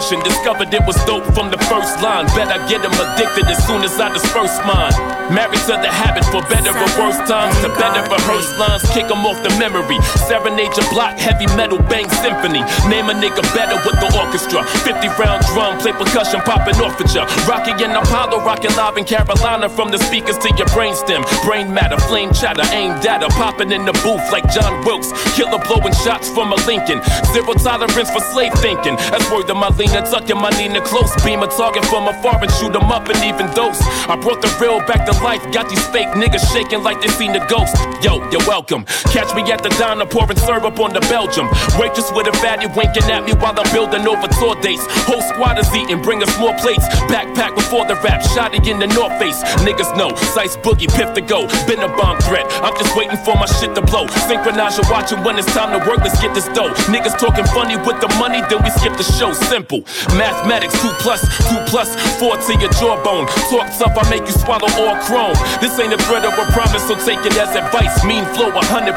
composition, 0.09 0.36
discovered 0.47 0.73
it 0.73 0.87
was 0.87 0.95
dope 1.03 1.25
from 1.35 1.51
the 1.51 1.57
first 1.67 1.99
line. 2.01 2.25
Bet 2.31 2.47
I 2.47 2.57
get 2.69 2.79
'em 2.79 2.95
addicted 3.03 3.47
as 3.51 3.59
soon 3.67 3.83
as 3.83 3.99
I 3.99 4.07
disperse 4.13 4.57
mine. 4.63 4.95
Married 5.29 5.59
to 5.67 5.75
the 5.83 5.91
habit 5.91 6.23
for 6.31 6.41
better 6.47 6.71
or 6.71 6.89
worse 6.99 7.19
times. 7.27 7.55
To 7.63 7.69
better 7.75 8.03
rehearse 8.07 8.51
lines, 8.57 8.83
kick 8.95 9.11
'em 9.11 9.25
off 9.25 9.43
the 9.43 9.51
memory. 9.59 9.99
Serenade 10.27 10.71
your 10.77 10.87
block, 10.89 11.19
heavy 11.19 11.47
metal, 11.57 11.79
bang 11.91 12.09
symphony. 12.23 12.63
Name 12.87 13.09
a 13.09 13.13
nigga 13.13 13.43
better 13.53 13.75
with 13.85 13.99
the 13.99 14.09
orchestra. 14.21 14.63
50 14.87 15.09
round 15.19 15.41
drum, 15.47 15.77
play 15.79 15.91
percussion, 15.91 16.39
popping 16.49 16.79
off 16.85 16.95
at 17.01 17.13
ya. 17.13 17.25
Rocky 17.45 17.73
and 17.83 17.97
Apollo, 17.97 18.39
rocking 18.45 18.73
live 18.77 18.95
in 18.97 19.03
Carolina 19.03 19.67
from 19.67 19.91
the 19.91 19.99
speakers 20.07 20.37
to 20.37 20.49
your 20.55 20.69
brainstem. 20.75 21.21
Brain 21.43 21.73
matter, 21.73 21.99
flame 22.07 22.31
chatter, 22.31 22.63
aim 22.71 22.97
data, 23.01 23.27
popping 23.41 23.71
in 23.73 23.83
the 23.83 23.95
booth 24.03 24.25
like 24.31 24.47
John 24.55 24.73
Wilkes. 24.85 25.11
Killer 25.35 25.61
blowing 25.67 25.95
shots 26.05 26.29
from 26.29 26.53
a 26.53 26.57
Lincoln. 26.69 27.01
Zero 27.33 27.53
tolerance 27.53 28.09
for 28.15 28.21
slave 28.31 28.53
thinking. 28.65 28.95
That's 29.11 29.29
word 29.29 29.47
to 29.47 29.55
my 29.55 29.69
Lena, 29.79 30.01
tucking 30.37 30.71
my 30.71 30.77
a 30.77 30.81
close. 30.81 31.13
Beam 31.23 31.43
a 31.43 31.47
target 31.47 31.85
from 31.85 32.07
afar 32.07 32.41
and 32.41 32.51
shoot 32.53 32.75
'em 32.75 32.91
up 32.91 33.07
and 33.09 33.23
even 33.23 33.47
dose. 33.53 33.81
I 34.07 34.15
brought 34.15 34.41
the 34.41 34.53
real 34.59 34.79
back 34.81 35.05
to 35.05 35.23
life, 35.23 35.41
got 35.51 35.69
these 35.69 35.85
fake 35.87 36.09
niggas 36.09 36.45
shaking 36.53 36.83
like 36.83 37.01
they 37.01 37.09
seen 37.09 37.35
a 37.35 37.45
ghost. 37.47 37.75
Yo, 38.01 38.21
you're 38.31 38.45
welcome. 38.47 38.85
Catch 39.11 39.33
me 39.33 39.41
at 39.51 39.63
the 39.63 39.69
diner 39.69 40.05
pouring 40.05 40.37
syrup 40.37 40.79
on 40.79 40.93
the 40.93 41.01
Belgium. 41.01 41.49
Waitress 41.79 42.11
with 42.11 42.27
a 42.27 42.33
fatty 42.37 42.67
winking 42.67 43.09
at 43.09 43.25
me 43.25 43.33
while 43.33 43.55
I'm 43.57 43.71
building 43.71 44.07
over 44.07 44.27
tour 44.39 44.55
dates. 44.61 44.85
Whole 45.07 45.21
squad 45.21 45.57
is 45.59 45.73
eating, 45.75 46.01
bring 46.01 46.21
us 46.21 46.37
more 46.37 46.53
plates. 46.55 46.87
Backpack 47.11 47.55
before 47.55 47.85
the 47.85 47.95
rap, 47.95 48.21
shotty 48.21 48.65
in 48.67 48.79
the 48.79 48.87
North 48.87 49.17
Face. 49.19 49.41
Niggas 49.65 49.95
know, 49.97 50.09
Sice 50.33 50.57
Boogie, 50.57 50.89
Piff 50.95 51.13
to 51.13 51.21
go. 51.21 51.47
Been 51.67 51.81
a 51.81 51.89
bomb 51.97 52.17
threat, 52.19 52.45
I'm 52.61 52.75
just 52.77 52.95
waiting 52.95 53.17
for 53.25 53.35
my 53.35 53.45
shit 53.45 53.73
to 53.75 53.81
blow. 53.81 54.07
Synchronize 54.27 54.77
your 54.77 54.87
watching 54.91 55.23
when 55.23 55.37
it's 55.37 55.51
time 55.53 55.71
to 55.73 55.79
work, 55.89 55.99
let's 55.99 56.19
get 56.21 56.33
this 56.33 56.47
dough. 56.49 56.73
Niggas 56.93 57.17
talking 57.17 57.45
funny 57.45 57.77
with 57.77 57.99
the 57.99 58.09
money, 58.19 58.41
then 58.49 58.61
we 58.63 58.69
skip 58.71 58.95
the 58.97 59.03
show. 59.03 59.33
Simple. 59.33 59.81
Mathematics, 60.27 60.75
2 60.83 60.91
plus, 60.99 61.23
2 61.47 61.55
plus, 61.71 61.95
4 62.19 62.35
to 62.35 62.51
your 62.59 62.67
jawbone. 62.75 63.31
Talk 63.47 63.71
tough, 63.79 63.95
I 63.95 64.03
make 64.11 64.27
you 64.27 64.35
swallow 64.35 64.67
all 64.75 64.99
chrome. 65.07 65.39
This 65.63 65.79
ain't 65.79 65.95
a 65.95 65.99
threat 66.03 66.27
or 66.27 66.35
a 66.35 66.45
promise, 66.51 66.83
so 66.83 66.99
take 66.99 67.23
it 67.23 67.31
as 67.39 67.55
advice. 67.55 68.03
Mean 68.03 68.27
flow 68.35 68.51
100%. 68.51 68.91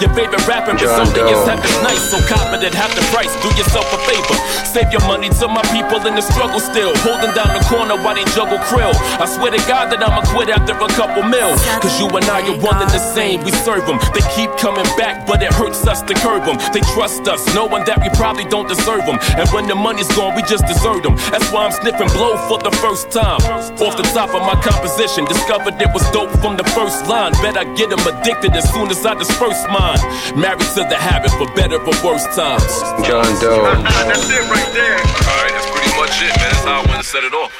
Your 0.00 0.08
favorite 0.16 0.40
rapping 0.48 0.80
John 0.80 1.04
persona 1.12 1.28
is 1.28 1.44
having 1.44 1.68
nice, 1.84 2.00
so 2.08 2.16
confident, 2.24 2.72
half 2.72 2.88
the 2.96 3.04
price. 3.12 3.28
Do 3.44 3.52
yourself 3.52 3.84
a 3.92 4.00
favor. 4.08 4.36
Save 4.64 4.88
your 4.96 5.04
money 5.04 5.28
to 5.28 5.46
my 5.46 5.60
people 5.76 6.00
in 6.08 6.16
the 6.16 6.24
struggle 6.24 6.56
still. 6.58 6.96
Holding 7.04 7.36
down 7.36 7.52
the 7.52 7.60
corner 7.68 8.00
while 8.00 8.16
they 8.16 8.24
juggle 8.32 8.56
krill. 8.64 8.96
I 9.20 9.28
swear 9.28 9.52
to 9.52 9.60
God 9.68 9.92
that 9.92 10.00
I'ma 10.00 10.24
quit 10.32 10.48
after 10.48 10.72
a 10.72 10.88
couple 10.96 11.20
mil. 11.28 11.52
Cause 11.84 12.00
you 12.00 12.08
and 12.16 12.24
I 12.32 12.48
are 12.48 12.56
one 12.64 12.80
and 12.80 12.88
the 12.88 13.02
same. 13.12 13.44
We 13.44 13.52
serve 13.52 13.84
them. 13.84 14.00
They 14.16 14.24
keep 14.32 14.48
coming 14.56 14.88
back, 14.96 15.28
but 15.28 15.44
it 15.44 15.52
hurts 15.52 15.84
us 15.84 16.00
to 16.00 16.14
curb 16.16 16.48
them. 16.48 16.56
They 16.72 16.80
trust 16.96 17.28
us, 17.28 17.44
knowing 17.52 17.84
that 17.84 18.00
we 18.00 18.08
probably 18.16 18.48
don't 18.48 18.68
deserve 18.72 19.04
them. 19.04 19.20
And 19.36 19.44
when 19.52 19.68
the 19.68 19.76
money's 19.76 20.08
gone, 20.16 20.32
we 20.32 20.40
just 20.48 20.61
desert 20.62 21.02
them. 21.02 21.16
That's 21.30 21.50
why 21.52 21.66
I'm 21.66 21.72
sniffing 21.72 22.08
blow 22.14 22.36
for 22.48 22.58
the 22.58 22.70
first 22.82 23.10
time. 23.10 23.40
Off 23.82 23.96
the 23.96 24.06
top 24.14 24.34
of 24.34 24.42
my 24.42 24.56
composition, 24.62 25.24
discovered 25.24 25.80
it 25.80 25.90
was 25.92 26.04
dope 26.10 26.30
from 26.40 26.56
the 26.56 26.64
first 26.72 27.06
line. 27.06 27.32
Bet 27.42 27.56
I 27.56 27.64
get 27.74 27.90
them 27.90 28.00
addicted 28.06 28.52
as 28.54 28.70
soon 28.72 28.88
as 28.90 29.04
I 29.04 29.14
disperse 29.14 29.62
mine. 29.68 30.00
Married 30.38 30.70
to 30.78 30.82
the 30.86 30.96
habit 30.96 31.30
for 31.38 31.46
better 31.54 31.78
for 31.84 31.94
worse 32.06 32.26
times. 32.34 32.72
John 33.06 33.28
Doe. 33.40 33.66
That's 34.08 34.30
it 34.30 34.44
right 34.50 34.70
there. 34.72 34.98
All 34.98 35.38
right, 35.42 35.52
that's 35.52 35.70
pretty 35.70 35.92
much 35.98 36.14
it, 36.22 36.34
man. 36.38 36.50
That's 36.50 36.64
how 36.64 36.82
I 36.82 36.86
want 36.86 37.02
to 37.02 37.08
set 37.08 37.24
it 37.24 37.34
off. 37.34 37.52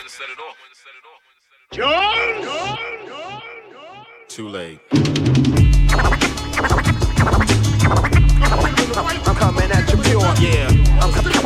John. 1.73 2.43
Too 4.29 4.49
late. 4.49 4.79
I'm 8.95 9.37
coming 9.37 9.71
at 9.71 9.91
you 9.91 9.97
pure. 10.03 10.21
Yeah. 10.39 10.69
I'm, 11.01 11.42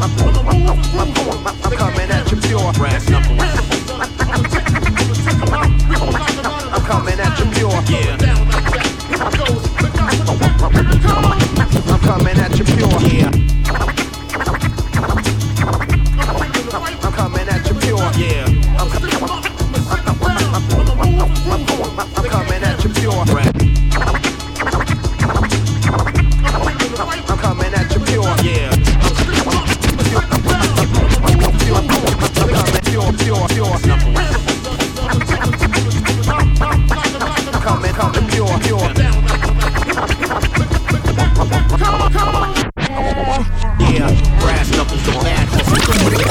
I'm 0.00 0.14
coming 1.76 2.08
at 2.08 2.30
you 2.30 2.36
pure. 2.38 2.60
I'm 2.60 2.72
coming 6.84 7.18
at 7.18 7.36
you 7.40 7.46
pure. 7.50 7.82
Yeah. 7.88 8.16
I'm 11.88 11.98
coming 12.00 12.38
at 12.38 12.56
you 12.58 12.64
pure. 12.64 13.00
Yeah. 13.08 13.30
I'm 17.02 17.12
coming 17.12 17.48
at 17.48 17.66
you 17.66 17.74
pure. 17.74 18.12
Yeah. 18.14 18.46
I'm, 18.78 18.88
I'm 22.16 22.28
coming 22.28 22.62
at 22.62 22.84
you 22.84 22.90
pure. 22.94 23.24
Coming, 37.68 37.94
coming, 37.94 38.26
pure, 38.28 38.58
pure. 38.60 38.78
Yeah, 43.80 44.12
brass 44.40 44.68
knuckles, 44.76 45.02
the 45.06 45.12
bad 45.24 45.48
hustle. 45.48 45.78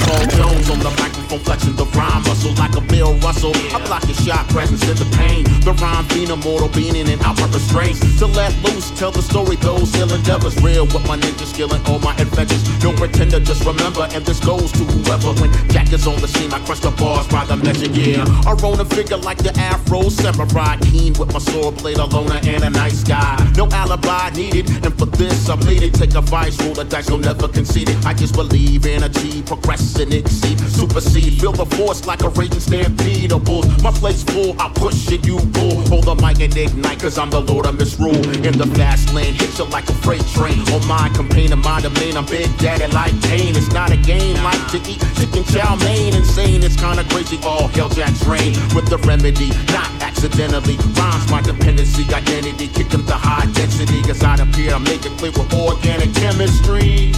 Paul 0.05 0.25
Jones 0.27 0.69
on 0.69 0.79
the 0.79 0.91
microphone, 0.91 1.26
flexing 1.36 1.75
the 1.75 1.86
rhyme 1.91 2.24
muscle 2.24 2.53
like 2.55 2.75
a 2.77 2.81
Bill 2.81 3.13
Russell. 3.19 3.51
I 3.75 3.84
block 3.86 4.07
your 4.07 4.15
shot, 4.15 4.48
presence 4.50 4.88
in 4.88 4.96
the 4.96 5.07
pain. 5.17 5.43
The 5.67 5.74
rhyme 5.74 6.07
being 6.07 6.31
immortal, 6.31 6.69
being 6.69 6.96
in 6.96 7.07
and 7.10 7.22
out 7.24 7.36
my 7.39 7.48
restraints. 7.51 8.00
To 8.19 8.27
let 8.27 8.55
loose, 8.63 8.91
tell 8.98 9.12
the 9.12 9.22
story, 9.22 9.57
those 9.57 9.93
ill 9.96 10.13
endeavors. 10.13 10.55
Real 10.63 10.86
with 10.86 11.05
my 11.07 11.17
ninja 11.17 11.46
skill 11.46 11.74
and 11.74 11.86
all 11.88 12.00
my 12.00 12.15
adventures. 12.15 12.63
No 12.84 12.93
pretender, 12.93 13.39
just 13.39 13.65
remember, 13.65 14.07
and 14.15 14.24
this 14.25 14.39
goes 14.39 14.72
to 14.72 14.84
whoever. 14.88 15.34
When 15.41 15.51
Jack 15.69 15.91
is 15.91 16.07
on 16.07 16.22
the 16.22 16.27
scene, 16.27 16.53
I 16.53 16.60
crush 16.63 16.79
the 16.79 16.91
bars 16.91 17.27
by 17.27 17.43
the 17.46 17.57
measure, 17.57 17.91
yeah. 17.91 18.24
I 18.48 18.53
roll 18.53 18.79
a 18.79 18.86
figure 18.86 19.17
like 19.17 19.39
the 19.39 19.51
Afro 19.60 20.10
samurai. 20.10 20.77
Keen 20.88 21.13
with 21.19 21.34
my 21.34 21.39
sword 21.39 21.77
blade, 21.77 21.98
a 21.98 22.05
loner 22.05 22.39
and 22.43 22.63
a 22.63 22.69
nice 22.69 23.03
guy. 23.03 23.36
No 23.57 23.67
alibi 23.72 24.29
needed, 24.31 24.69
and 24.86 24.98
for 24.98 25.07
this 25.07 25.50
I'm 25.50 25.60
bleeding. 25.60 25.91
Take 25.91 26.15
a 26.15 26.22
vice, 26.22 26.55
roll 26.62 26.74
the 26.74 26.86
dice, 26.86 27.10
you'll 27.10 27.19
never 27.19 27.48
concede 27.48 27.89
it. 27.89 28.05
I 28.05 28.13
just 28.13 28.36
believe 28.36 28.86
in 28.86 29.03
a 29.03 29.10
G, 29.10 29.41
progress 29.41 30.00
and 30.00 30.13
exceed, 30.13 30.60
supersede. 30.60 31.16
Feel 31.17 31.51
the 31.51 31.65
force 31.77 32.05
like 32.05 32.24
a 32.24 32.29
raging 32.29 32.59
stampede 32.59 33.31
of 33.31 33.45
bulls. 33.45 33.65
My 33.81 33.91
place 33.91 34.24
full, 34.24 34.59
I 34.59 34.69
push 34.69 35.12
it, 35.12 35.25
you 35.25 35.38
pull. 35.53 35.81
Hold 35.89 36.05
the 36.05 36.15
mic 36.15 36.41
and 36.41 36.55
ignite, 36.55 37.00
cause 37.00 37.17
I'm 37.17 37.29
the 37.29 37.41
Lord 37.41 37.65
of 37.65 37.77
misrule. 37.77 38.21
In 38.45 38.57
the 38.57 38.65
fast 38.77 39.13
lane, 39.13 39.33
hit 39.33 39.57
you 39.57 39.65
like 39.65 39.88
a 39.89 39.93
freight 40.05 40.25
train. 40.33 40.59
On 40.74 40.81
my 40.88 41.09
campaign, 41.13 41.53
of 41.53 41.59
my 41.63 41.81
domain, 41.81 42.17
I'm 42.17 42.25
big 42.25 42.50
daddy 42.57 42.91
like 42.93 43.13
Kane. 43.21 43.55
It's 43.55 43.71
not 43.71 43.91
a 43.91 43.97
game 43.97 44.36
like 44.43 44.62
to 44.74 44.77
eat 44.89 45.01
chicken 45.17 45.43
chow 45.45 45.75
mein. 45.86 46.13
Insane, 46.13 46.63
it's 46.63 46.75
kinda 46.75 47.03
crazy. 47.09 47.38
All 47.45 47.67
hell 47.67 47.89
Jack's 47.89 48.25
rain 48.25 48.53
with 48.74 48.89
the 48.89 48.97
remedy, 49.05 49.50
not 49.74 49.89
accidentally. 50.01 50.77
Rhymes 50.97 51.29
my 51.29 51.41
dependency, 51.41 52.03
identity, 52.13 52.67
kick 52.67 52.89
them 52.89 53.05
to 53.05 53.13
high 53.13 53.45
density. 53.53 54.01
Cause 54.01 54.24
I 54.24 54.36
appear, 54.36 54.74
I 54.74 54.79
make 54.79 55.05
it 55.05 55.13
clear 55.17 55.31
with 55.31 55.53
organic 55.53 56.13
chemistry. 56.13 57.13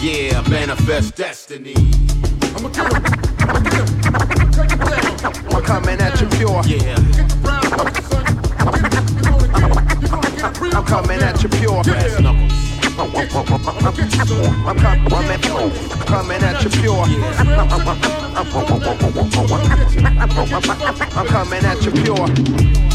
Yeah, 0.00 0.40
manifest 0.48 1.16
destiny. 1.16 1.76
I'm 2.56 3.21
coming 5.72 6.00
at 6.02 6.20
you 6.20 6.28
pure. 6.28 6.62
Yeah. 6.66 6.96
I'm 10.76 10.84
coming 10.84 11.22
at 11.22 11.42
you 11.42 11.48
pure. 11.48 11.82
Brass 11.82 12.20
knuckles. 12.20 12.52
I'm, 12.98 13.10
com- 13.10 13.54
I'm 13.54 13.94
coming 16.04 16.42
at 16.42 16.62
you 16.62 16.70
pure. 16.70 17.04
I'm 21.16 21.26
coming 21.26 21.64
at 21.64 21.82
you 21.84 21.90
pure. 21.90 22.91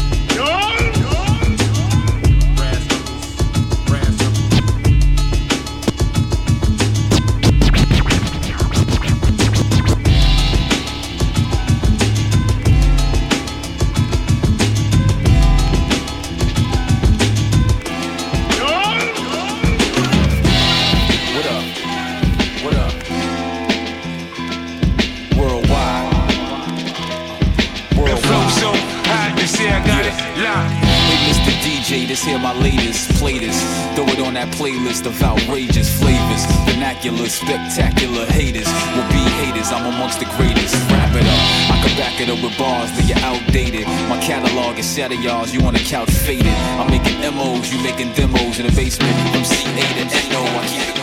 Playlist 34.98 35.06
of 35.06 35.22
outrageous 35.22 35.90
flavors. 35.98 36.44
Vernacular, 36.66 37.28
spectacular 37.28 38.26
haters 38.26 38.66
will 38.94 39.08
be 39.08 39.22
haters. 39.40 39.70
I'm 39.70 39.86
amongst 39.86 40.20
the 40.20 40.26
greatest. 40.36 40.74
Wrap 40.90 41.14
it 41.14 41.24
up. 41.24 41.70
I 41.70 41.82
can 41.84 41.96
back 41.96 42.20
it 42.20 42.28
up 42.28 42.42
with 42.42 42.56
bars, 42.58 42.90
leave 42.96 43.10
you 43.10 43.16
outdated. 43.18 43.86
My 44.08 44.20
catalog 44.20 44.78
is 44.78 44.94
shadow 44.94 45.14
yards, 45.14 45.54
you 45.54 45.60
on 45.62 45.74
the 45.74 45.80
couch 45.80 46.10
faded. 46.10 46.46
I'm 46.78 46.90
making 46.90 47.20
MOs, 47.34 47.72
you 47.72 47.82
making 47.82 48.12
demos 48.14 48.58
in 48.58 48.66
the 48.66 48.72
basement. 48.72 49.14
From 49.32 49.44
CA 49.44 49.84
to 49.98 50.30
NO, 50.30 50.42
I 50.44 50.66
keep 50.68 50.96
it 50.96 50.97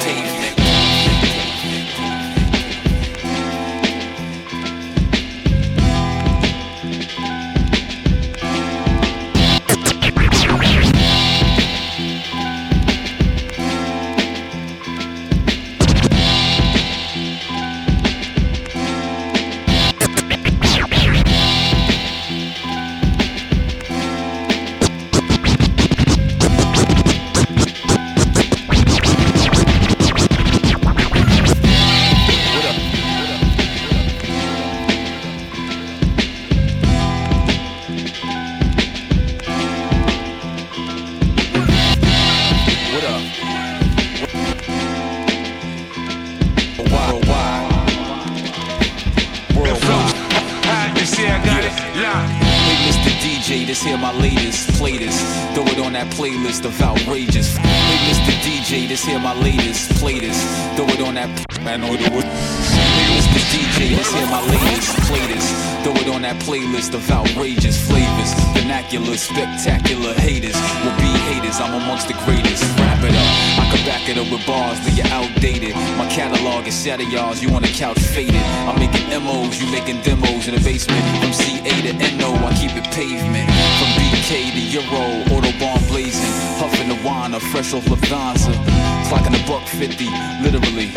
of 56.63 56.81
outrageous. 56.81 57.57
Hey, 57.57 57.97
Mr. 58.07 58.31
DJ, 58.45 58.87
this 58.87 59.03
here 59.03 59.19
my 59.19 59.33
latest. 59.33 59.91
This. 59.99 60.43
Throw 60.75 60.85
it 60.87 61.01
on 61.01 61.15
that. 61.15 61.29
I 61.61 61.75
know 61.75 61.91
the. 61.91 62.09
Hey, 62.09 63.17
Mr. 63.17 63.39
DJ, 63.51 63.95
this 63.97 64.13
here 64.13 64.25
my 64.27 64.41
latest. 64.47 64.64
That 66.25 66.41
playlist 66.41 66.97
of 66.97 67.05
outrageous 67.11 67.77
flavors. 67.77 68.33
Vernacular, 68.57 69.13
spectacular 69.13 70.13
haters. 70.17 70.57
Will 70.81 70.97
be 70.97 71.13
haters. 71.29 71.61
I'm 71.61 71.77
amongst 71.77 72.09
the 72.09 72.17
greatest. 72.25 72.65
Wrap 72.81 72.97
it 73.05 73.13
up. 73.13 73.31
I 73.61 73.69
can 73.69 73.85
back 73.85 74.09
it 74.09 74.17
up 74.17 74.25
with 74.33 74.41
bars, 74.49 74.81
but 74.81 74.97
you're 74.97 75.11
outdated. 75.13 75.77
My 76.01 76.09
catalog 76.09 76.65
is 76.65 76.73
shadow 76.73 77.05
yards, 77.05 77.43
you 77.43 77.53
on 77.53 77.61
the 77.61 77.69
couch 77.69 78.01
faded. 78.01 78.41
I'm 78.65 78.73
making 78.81 79.05
MOs, 79.21 79.61
you 79.61 79.69
making 79.69 80.01
demos 80.01 80.49
in 80.49 80.57
the 80.57 80.63
basement. 80.65 81.05
From 81.21 81.29
CA 81.29 81.73
to 81.85 81.93
NO, 82.17 82.33
I 82.41 82.49
keep 82.57 82.73
it 82.73 82.89
pavement. 82.89 83.45
From 83.77 83.91
BK 84.01 84.49
to 84.57 84.61
Euro, 84.81 85.05
Autobahn 85.29 85.77
blazing. 85.93 86.33
Huffing 86.57 86.89
the 86.89 86.97
wine, 87.05 87.35
a 87.37 87.39
fresh 87.53 87.69
off 87.77 87.85
Lufthansa. 87.85 88.49
Clocking 89.05 89.37
a 89.37 89.41
buck 89.45 89.61
50, 89.69 90.09
literally. 90.41 90.89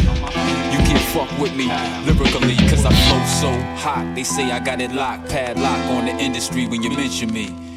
You 0.72 0.78
can't 0.86 1.04
fuck 1.12 1.30
with 1.38 1.54
me 1.56 1.66
lyrically, 2.06 2.56
cause 2.68 2.84
I 2.84 2.92
flow 2.92 3.24
so 3.26 3.50
hot. 3.76 4.12
They 4.14 4.24
say 4.24 4.50
I 4.50 4.60
got 4.60 4.80
it 4.80 4.92
locked, 4.92 5.30
padlock 5.30 5.78
on 5.96 6.06
the 6.06 6.12
industry 6.12 6.66
when 6.66 6.82
you 6.82 6.90
mention 6.90 7.32
me. 7.32 7.67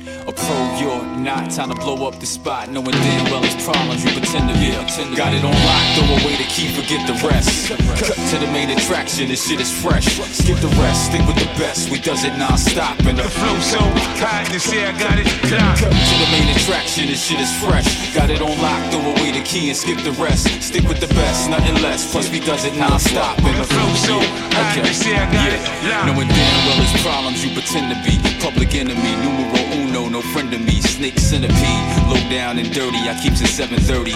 Pro, 0.45 0.57
you're 0.79 1.05
not. 1.21 1.51
Time 1.51 1.69
to 1.69 1.75
blow 1.75 2.07
up 2.07 2.19
the 2.19 2.25
spot. 2.25 2.69
Knowing 2.69 2.91
damn 2.91 3.25
well 3.31 3.43
it's 3.43 3.57
problems 3.63 4.03
you 4.03 4.11
pretend 4.11 4.49
to 4.49 4.55
be. 4.55 4.71
Got 5.15 5.33
it 5.33 5.43
on 5.43 5.53
lock, 5.53 5.85
throw 5.95 6.07
away 6.17 6.35
the 6.37 6.47
key, 6.49 6.67
forget 6.73 7.05
the 7.05 7.13
rest. 7.27 7.69
Cut 7.69 8.17
to 8.31 8.37
the 8.39 8.47
main 8.51 8.69
attraction, 8.71 9.27
this 9.27 9.47
shit 9.47 9.59
is 9.59 9.71
fresh. 9.71 10.05
Skip 10.07 10.57
the 10.59 10.71
rest, 10.79 11.11
stick 11.11 11.21
with 11.27 11.37
the 11.37 11.51
best. 11.59 11.89
We 11.91 11.99
does 11.99 12.23
it 12.23 12.37
non-stop. 12.37 12.97
And 13.05 13.17
the 13.17 13.27
Flow 13.27 13.59
so 13.59 13.79
hot, 14.19 14.49
you 14.51 14.59
see, 14.59 14.83
I 14.83 14.91
got 14.97 15.19
it 15.19 15.27
locked. 15.51 15.81
Cut 15.83 15.91
to 15.91 16.15
the 16.23 16.29
main 16.31 16.49
attraction, 16.55 17.07
this 17.07 17.21
shit 17.23 17.39
is 17.39 17.51
fresh. 17.59 18.15
Got 18.15 18.29
it 18.31 18.41
on 18.41 18.55
lock, 18.61 18.81
throw 18.91 19.03
away 19.11 19.31
the 19.31 19.43
key 19.43 19.67
and 19.67 19.77
skip 19.77 19.99
the 20.01 20.15
rest. 20.17 20.47
Stick 20.63 20.87
with 20.87 20.99
the 20.99 21.11
best, 21.13 21.49
nothing 21.49 21.75
less. 21.83 22.09
Plus 22.11 22.31
we 22.31 22.39
does 22.39 22.63
it 22.65 22.75
non-stop. 22.75 23.37
And 23.43 23.57
the 23.59 23.67
Flow 23.67 23.89
so 24.07 24.17
hot, 24.55 24.77
you 24.77 24.93
see, 24.93 25.13
I 25.13 25.27
got 25.31 25.51
it 25.51 25.61
locked. 25.85 26.07
Knowing 26.07 26.29
damn 26.31 26.61
well 26.65 26.79
it's 26.81 26.95
problems 27.03 27.43
you 27.45 27.51
pretend 27.53 27.91
to 27.91 27.97
be. 28.07 28.17
Public 28.39 28.73
enemy, 28.73 29.13
numero 29.21 29.61
uno, 29.75 29.90
no 30.11 30.21
friend 30.21 30.53
of 30.53 30.61
me. 30.61 30.81
Snake 30.81 31.17
centipede, 31.17 32.07
low 32.07 32.19
down 32.29 32.59
and 32.59 32.71
dirty. 32.73 33.07
I 33.07 33.17
keeps 33.21 33.39
it 33.41 33.47
730. 33.47 34.11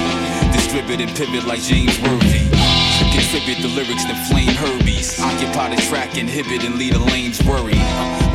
Distribute 0.52 1.00
and 1.00 1.16
pivot 1.16 1.48
like 1.48 1.62
James 1.62 1.98
Worthy. 2.02 2.44
Contribute 3.16 3.64
the 3.64 3.72
lyrics 3.72 4.04
that 4.04 4.20
flame 4.28 4.52
Herbies. 4.60 5.20
Occupy 5.20 5.76
the 5.76 5.82
track, 5.82 6.18
inhibit 6.18 6.64
and 6.64 6.76
lead 6.76 6.94
the 6.94 7.00
lanes 7.00 7.42
worry. 7.44 7.80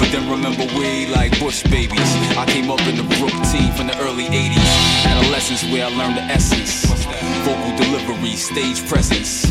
But 0.00 0.08
then 0.10 0.28
remember 0.30 0.64
we 0.78 1.06
like 1.06 1.38
Bush 1.38 1.62
babies. 1.64 2.10
I 2.36 2.46
came 2.46 2.70
up 2.70 2.80
in 2.88 2.96
the 2.96 3.04
Brook 3.20 3.36
team 3.52 3.72
from 3.76 3.88
the 3.88 3.96
early 4.00 4.24
80s. 4.24 5.04
Adolescence 5.04 5.62
where 5.70 5.84
I 5.86 5.90
learned 5.90 6.16
the 6.16 6.22
essence. 6.22 6.88
Vocal 7.44 7.76
delivery, 7.76 8.36
stage 8.36 8.86
presence. 8.88 9.50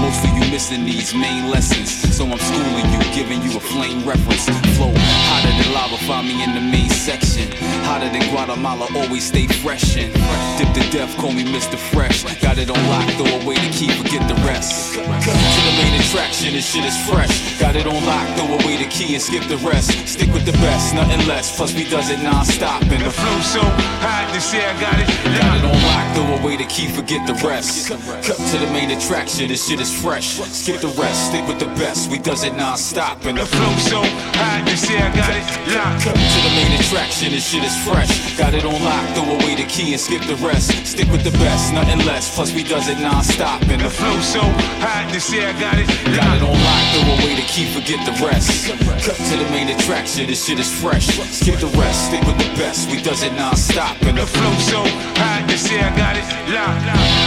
Most 0.00 0.24
of 0.24 0.32
you 0.34 0.50
missing 0.50 0.84
these 0.84 1.14
main 1.14 1.48
lessons. 1.48 1.90
So 2.16 2.24
I'm 2.26 2.38
schooling 2.38 2.90
you, 2.92 3.00
giving 3.14 3.42
you 3.42 3.56
a 3.56 3.60
flame 3.60 4.04
reference. 4.04 4.48
Flow 4.76 4.92
hotter 4.96 5.52
than 5.62 5.72
lava, 5.72 5.96
find 6.08 6.26
me 6.28 6.42
in 6.42 6.54
the 6.54 6.60
main 6.60 6.90
section. 6.90 7.50
Hotter 7.84 8.08
than 8.08 8.22
Guatemala, 8.30 8.88
always 8.94 9.24
stay 9.24 9.46
fresh 9.46 9.96
and 9.96 10.12
dip 10.58 10.72
to 10.74 10.90
death, 10.90 11.16
call 11.16 11.32
me 11.32 11.44
Mr. 11.44 11.76
Fresh. 11.76 12.24
Got 12.40 12.58
it 12.58 12.70
on 12.70 12.82
lock, 12.88 13.08
throw 13.16 13.40
away 13.40 13.56
the 13.56 13.70
key, 13.72 13.90
forget 13.90 14.26
the 14.28 14.34
rest. 14.42 14.94
To 14.94 15.00
the 15.00 15.74
main 15.80 16.00
attraction, 16.00 16.52
this 16.54 16.66
shit 16.72 16.84
is 16.84 16.96
fresh. 17.08 17.58
Got 17.60 17.76
it 17.76 17.86
on 17.86 18.04
lock, 18.04 18.26
throw 18.36 18.58
away 18.58 18.76
the 18.82 18.88
key 18.90 19.14
and 19.14 19.22
skip 19.22 19.44
the 19.44 19.58
rest. 19.58 19.92
Stick 20.08 20.32
with 20.32 20.46
the 20.46 20.56
best, 20.64 20.94
nothing 20.94 21.26
less. 21.26 21.56
Plus 21.56 21.74
we 21.74 21.84
does 21.88 22.10
it 22.10 22.20
non-stop 22.22 22.82
and 22.82 23.04
the 23.04 23.10
Flow 23.10 23.40
so 23.40 23.60
hot, 24.00 24.32
you 24.32 24.40
see, 24.40 24.56
I 24.56 24.72
got 24.80 24.96
it 24.96 25.08
Got 25.36 25.58
it 25.58 25.64
on 25.64 25.76
lock, 25.82 26.06
throw 26.14 26.40
away 26.40 26.56
the 26.56 26.64
key, 26.64 26.88
forget 26.88 27.26
the 27.26 27.29
rest. 27.42 27.88
Cut 27.90 28.36
to 28.36 28.56
the 28.58 28.70
main 28.72 28.90
attraction, 28.90 29.48
this 29.48 29.66
shit 29.66 29.80
is 29.80 29.90
fresh. 29.90 30.38
Skip 30.38 30.80
the 30.80 30.92
rest, 31.00 31.28
stick 31.28 31.46
with 31.48 31.58
the 31.58 31.66
best. 31.80 32.10
We 32.10 32.18
does 32.18 32.44
it 32.44 32.54
non-stop 32.54 33.24
and 33.24 33.38
the 33.38 33.46
Flow 33.46 33.74
so 33.90 34.00
hot, 34.38 34.62
you 34.70 34.76
see, 34.76 34.96
I 34.96 35.10
got 35.10 35.34
it 35.34 35.44
locked. 35.74 36.04
Cut 36.04 36.14
to 36.14 36.38
the 36.46 36.52
main 36.54 36.78
attraction, 36.78 37.32
this 37.32 37.50
shit 37.50 37.64
is 37.64 37.76
fresh. 37.82 38.36
Got 38.38 38.54
it 38.54 38.64
on 38.64 38.78
lock, 38.84 39.04
throw 39.14 39.26
away 39.26 39.56
the 39.56 39.66
key 39.66 39.92
and 39.92 40.00
skip 40.00 40.22
the 40.22 40.36
rest. 40.36 40.70
Stick 40.86 41.10
with 41.10 41.24
the 41.24 41.34
best, 41.42 41.72
nothing 41.74 41.98
less. 42.06 42.32
Plus 42.34 42.54
we 42.54 42.62
does 42.62 42.88
it 42.88 43.00
non-stop 43.00 43.62
and 43.66 43.82
the 43.82 43.90
Flow 43.90 44.20
so 44.20 44.40
hot, 44.84 45.10
you 45.12 45.20
see, 45.20 45.42
I 45.42 45.52
got 45.58 45.74
it 45.78 45.88
locked. 46.14 46.20
Got 46.20 46.36
it 46.36 46.42
on 46.46 46.54
lock, 46.54 46.82
throw 46.94 47.14
away 47.18 47.34
the 47.34 47.46
key, 47.50 47.66
forget 47.74 47.98
the 48.06 48.14
rest. 48.24 48.70
Cut 49.02 49.16
to 49.16 49.34
the 49.36 49.48
main 49.50 49.68
attraction, 49.68 50.26
this 50.26 50.46
shit 50.46 50.60
is 50.60 50.70
fresh. 50.70 51.08
Skip 51.34 51.58
the 51.58 51.72
rest, 51.74 52.06
stick 52.06 52.22
with 52.22 52.38
the 52.38 52.50
best. 52.54 52.90
We 52.90 53.02
does 53.02 53.22
it 53.22 53.32
non-stop 53.34 53.98
the 53.98 54.20
The 54.20 54.26
flow 54.26 54.52
so 54.58 54.82
hot, 55.16 55.48
you 55.48 55.56
see, 55.56 55.78
I 55.78 55.96
got 55.96 56.14
it 56.14 56.26
locked. 56.52 57.19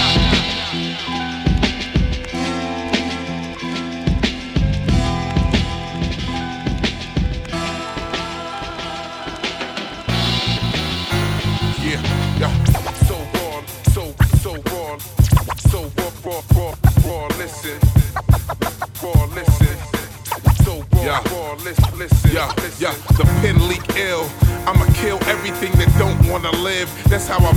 Yeah, 11.84 12.02
yeah. 12.40 12.64
So 13.08 13.16
raw, 13.36 13.66
so 13.94 14.04
so 14.42 14.54
raw, 14.72 14.98
so 15.70 15.92
raw, 15.98 16.12
raw, 16.26 16.42
raw, 16.56 16.74
raw. 17.06 17.28
Listen, 17.38 17.80
raw, 19.04 19.26
listen. 19.36 19.78
So 20.64 20.84
raw, 20.94 21.22
raw. 21.32 21.54
Listen, 21.64 21.98
listen. 22.00 22.32
Yeah, 22.32 22.52
yeah, 22.80 22.94
the 23.18 23.26
pen 23.42 23.68
leak 23.68 23.84
ill. 23.98 24.30
I'ma 24.66 24.86
kill 24.96 25.20
everything 25.28 25.72
that 25.74 25.92
don't 26.00 26.20
wanna 26.32 26.52
live. 26.64 26.90
That's 27.10 27.28
how 27.28 27.40
I 27.46 27.52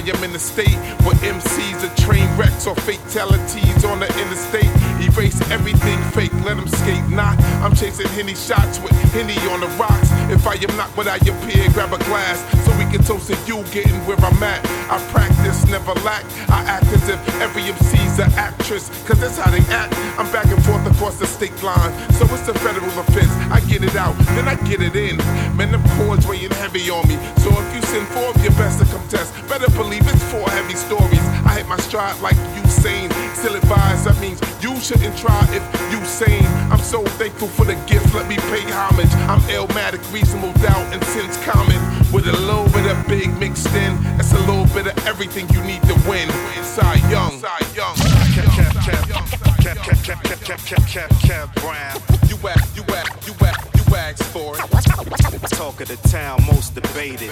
I 0.00 0.02
am 0.16 0.24
in 0.24 0.34
a 0.34 0.38
state 0.38 0.78
where 1.04 1.14
MCs 1.16 1.84
are 1.84 1.94
train 2.00 2.24
wrecks 2.38 2.66
or 2.66 2.74
fatalities 2.74 3.84
on 3.84 4.00
the 4.00 4.08
interstate. 4.18 4.72
Erase 5.04 5.38
everything 5.50 6.00
fake, 6.16 6.32
let 6.42 6.56
them 6.56 6.66
skate. 6.68 7.06
Nah, 7.10 7.36
I'm 7.60 7.76
chasing 7.76 8.08
Henny 8.16 8.34
shots 8.34 8.80
with 8.80 8.92
Henny 9.12 9.36
on 9.52 9.60
the 9.60 9.68
rocks. 9.76 10.08
If 10.32 10.46
I 10.46 10.54
am 10.54 10.74
not 10.76 10.88
what 10.96 11.06
I 11.06 11.16
appear, 11.16 11.68
grab 11.72 11.92
a 11.92 11.98
glass 12.08 12.40
so 12.64 12.72
we 12.78 12.88
can 12.90 13.04
toast 13.04 13.28
to 13.28 13.36
you 13.44 13.62
getting 13.68 14.00
where 14.06 14.16
I'm 14.16 14.42
at. 14.42 14.64
I 14.88 14.96
practice, 15.12 15.66
never 15.68 15.92
lack. 16.00 16.24
I 16.48 16.64
act 16.64 16.86
as 16.86 17.08
if 17.08 17.20
every 17.40 17.62
MC's 17.68 18.18
an 18.18 18.32
actress, 18.32 18.88
cause 19.04 19.20
that's 19.20 19.36
how 19.36 19.50
they 19.50 19.60
act. 19.74 19.92
I'm 20.18 20.30
back 20.32 20.46
and 20.46 20.62
forth 20.64 20.86
across 20.86 21.18
the 21.18 21.26
state 21.26 21.62
line, 21.62 21.92
so 22.16 22.24
it's 22.32 22.48
a 22.48 22.54
federal 22.54 22.88
offense. 22.98 23.30
I 23.52 23.60
get 23.68 23.84
it 23.84 23.94
out, 23.94 24.16
then 24.32 24.48
I 24.48 24.56
get 24.66 24.80
it 24.80 24.96
in. 24.96 25.18
Man, 25.54 25.72
them 25.72 25.84
cords 26.00 26.26
weighing 26.26 26.50
heavy 26.64 26.88
on 26.88 27.06
me. 27.08 27.16
So 27.44 27.52
if 27.52 27.74
you 27.74 27.82
send 27.82 28.08
four 28.08 28.32
of 28.32 28.42
your 28.42 28.56
best 28.56 28.78
to 28.80 28.86
contest, 28.86 29.34
better 29.48 29.70
believe 29.76 30.08
it's 30.08 30.24
four 30.32 30.48
heavy 30.48 30.74
stories. 30.74 31.24
I 31.44 31.60
hit 31.60 31.68
my 31.68 31.76
stride 31.76 32.18
like 32.22 32.36
Usain. 32.56 33.12
Still 33.36 33.56
advise, 33.56 34.04
that 34.04 34.18
means 34.18 34.40
you 34.62 34.78
shouldn't 34.80 35.16
try 35.16 35.40
if 35.50 35.64
you 35.90 36.04
sane. 36.04 36.44
I'm 36.70 36.78
so 36.78 37.04
thankful 37.20 37.48
for 37.48 37.64
the 37.64 37.74
gift, 37.86 38.14
let 38.14 38.28
me 38.28 38.36
pay 38.36 38.62
homage. 38.70 39.12
I'm 39.28 39.40
Illmatic, 39.48 40.00
reasonable 40.12 40.52
doubt, 40.60 40.92
and 40.92 41.02
sense 41.04 41.36
common. 41.44 41.78
With 42.12 42.26
a 42.26 42.32
little 42.32 42.68
bit 42.70 42.86
of 42.90 43.06
big 43.06 43.32
mixed 43.38 43.72
in, 43.74 43.96
it's 44.18 44.32
a 44.32 44.40
little 44.40 44.66
bit 44.74 44.86
of 44.86 45.06
everything 45.06 45.48
you 45.50 45.62
need 45.62 45.82
to 45.82 45.94
win. 46.08 46.28
Cy 46.62 46.96
Young. 47.10 47.40
Cy 47.40 47.60
Young. 47.74 47.96
Cy 47.96 49.08
Young. 49.08 49.26
Cap, 49.60 49.76
cap, 49.84 50.02
cap, 50.04 50.24
cap, 50.24 50.42
cap, 50.42 50.60
cap, 50.64 50.86
cap, 50.86 51.10
cap, 51.20 51.54
Brown. 51.56 52.00
You 52.28 52.36
act, 52.48 52.76
you 52.76 52.84
act, 52.94 53.26
you 53.26 53.34
act, 53.46 53.76
you 53.76 53.96
asked 53.96 54.24
for 54.24 54.54
it. 54.54 55.50
Talk 55.50 55.80
of 55.80 55.88
the 55.88 55.96
town, 56.08 56.40
most 56.46 56.74
debated. 56.74 57.30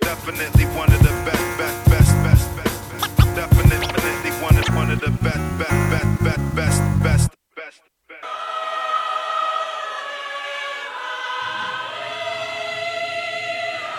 Definitely 0.00 0.64
one 0.76 0.92
of 0.92 1.00
the 1.00 1.14
best, 1.24 1.58
best, 1.58 1.86
best, 1.86 2.24
best, 2.24 2.56
best. 2.56 3.16
Definitely 3.34 4.30
one 4.42 4.56
of 4.56 4.66
one 4.76 4.90
of 4.90 5.00
the 5.00 5.10
best, 5.22 5.58
best, 5.58 5.90
best, 5.90 6.22
best, 6.22 6.35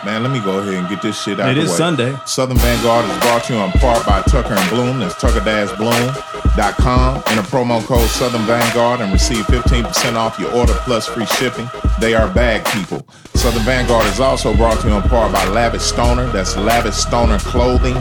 Man, 0.07 0.23
let 0.23 0.31
me 0.31 0.39
go 0.39 0.59
ahead 0.59 0.73
and 0.73 0.87
get 0.87 1.01
this 1.01 1.21
shit 1.21 1.37
out 1.37 1.51
It 1.51 1.55
the 1.55 1.63
is. 1.63 1.75
Sunday. 1.75 2.17
Southern 2.25 2.55
Vanguard 2.59 3.03
is 3.03 3.17
brought 3.19 3.43
to 3.43 3.53
you 3.53 3.59
in 3.59 3.69
part 3.73 4.05
by 4.05 4.21
Tucker 4.21 4.53
and 4.53 4.69
Bloom. 4.69 4.99
That's 4.99 5.19
tucker-bloom.com. 5.19 7.23
Enter 7.27 7.41
promo 7.41 7.85
code 7.85 8.07
Southern 8.11 8.43
Vanguard 8.43 9.01
and 9.01 9.11
receive 9.11 9.45
15% 9.47 10.15
off 10.15 10.39
your 10.39 10.49
order 10.53 10.71
plus 10.85 11.07
free 11.07 11.25
shipping. 11.25 11.69
They 11.99 12.15
are 12.15 12.33
bag 12.33 12.63
people. 12.67 13.05
Southern 13.33 13.63
Vanguard 13.63 14.05
is 14.05 14.21
also 14.21 14.55
brought 14.55 14.79
to 14.79 14.87
you 14.87 14.95
in 14.95 15.01
part 15.01 15.33
by 15.33 15.43
Lavish 15.49 15.81
Stoner. 15.81 16.27
That's 16.27 16.55
Lavish 16.55 16.95
Stoner 16.95 17.39
Clothing. 17.39 17.95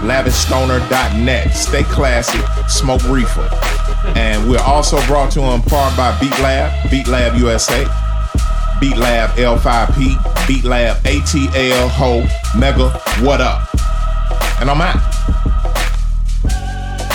LavishStoner.net. 0.00 1.54
Stay 1.54 1.82
classy, 1.82 2.40
smoke 2.68 3.04
reefer. 3.04 3.46
And 4.16 4.48
we're 4.48 4.62
also 4.62 4.98
brought 5.04 5.32
to 5.32 5.40
you 5.40 5.46
in 5.48 5.60
part 5.60 5.94
by 5.94 6.18
Beat 6.20 6.38
Lab, 6.38 6.90
Beat 6.90 7.06
Lab 7.06 7.36
USA. 7.36 7.84
Beat 8.80 8.96
Lab 8.96 9.30
L5P, 9.36 10.46
Beat 10.48 10.64
Lab 10.64 10.96
ATL, 11.04 11.88
Ho, 11.90 12.26
Mega, 12.58 12.90
What 13.24 13.40
Up? 13.40 13.68
And 14.60 14.70
I'm 14.70 14.80
out. 14.80 14.96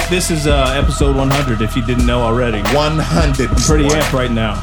This 0.09 0.29
is 0.29 0.45
uh, 0.45 0.73
episode 0.77 1.15
100. 1.15 1.61
If 1.61 1.75
you 1.75 1.83
didn't 1.83 2.05
know 2.05 2.21
already, 2.21 2.61
100. 2.75 3.49
I'm 3.49 3.55
pretty 3.55 3.85
amped 3.85 4.13
right 4.13 4.29
now. 4.31 4.55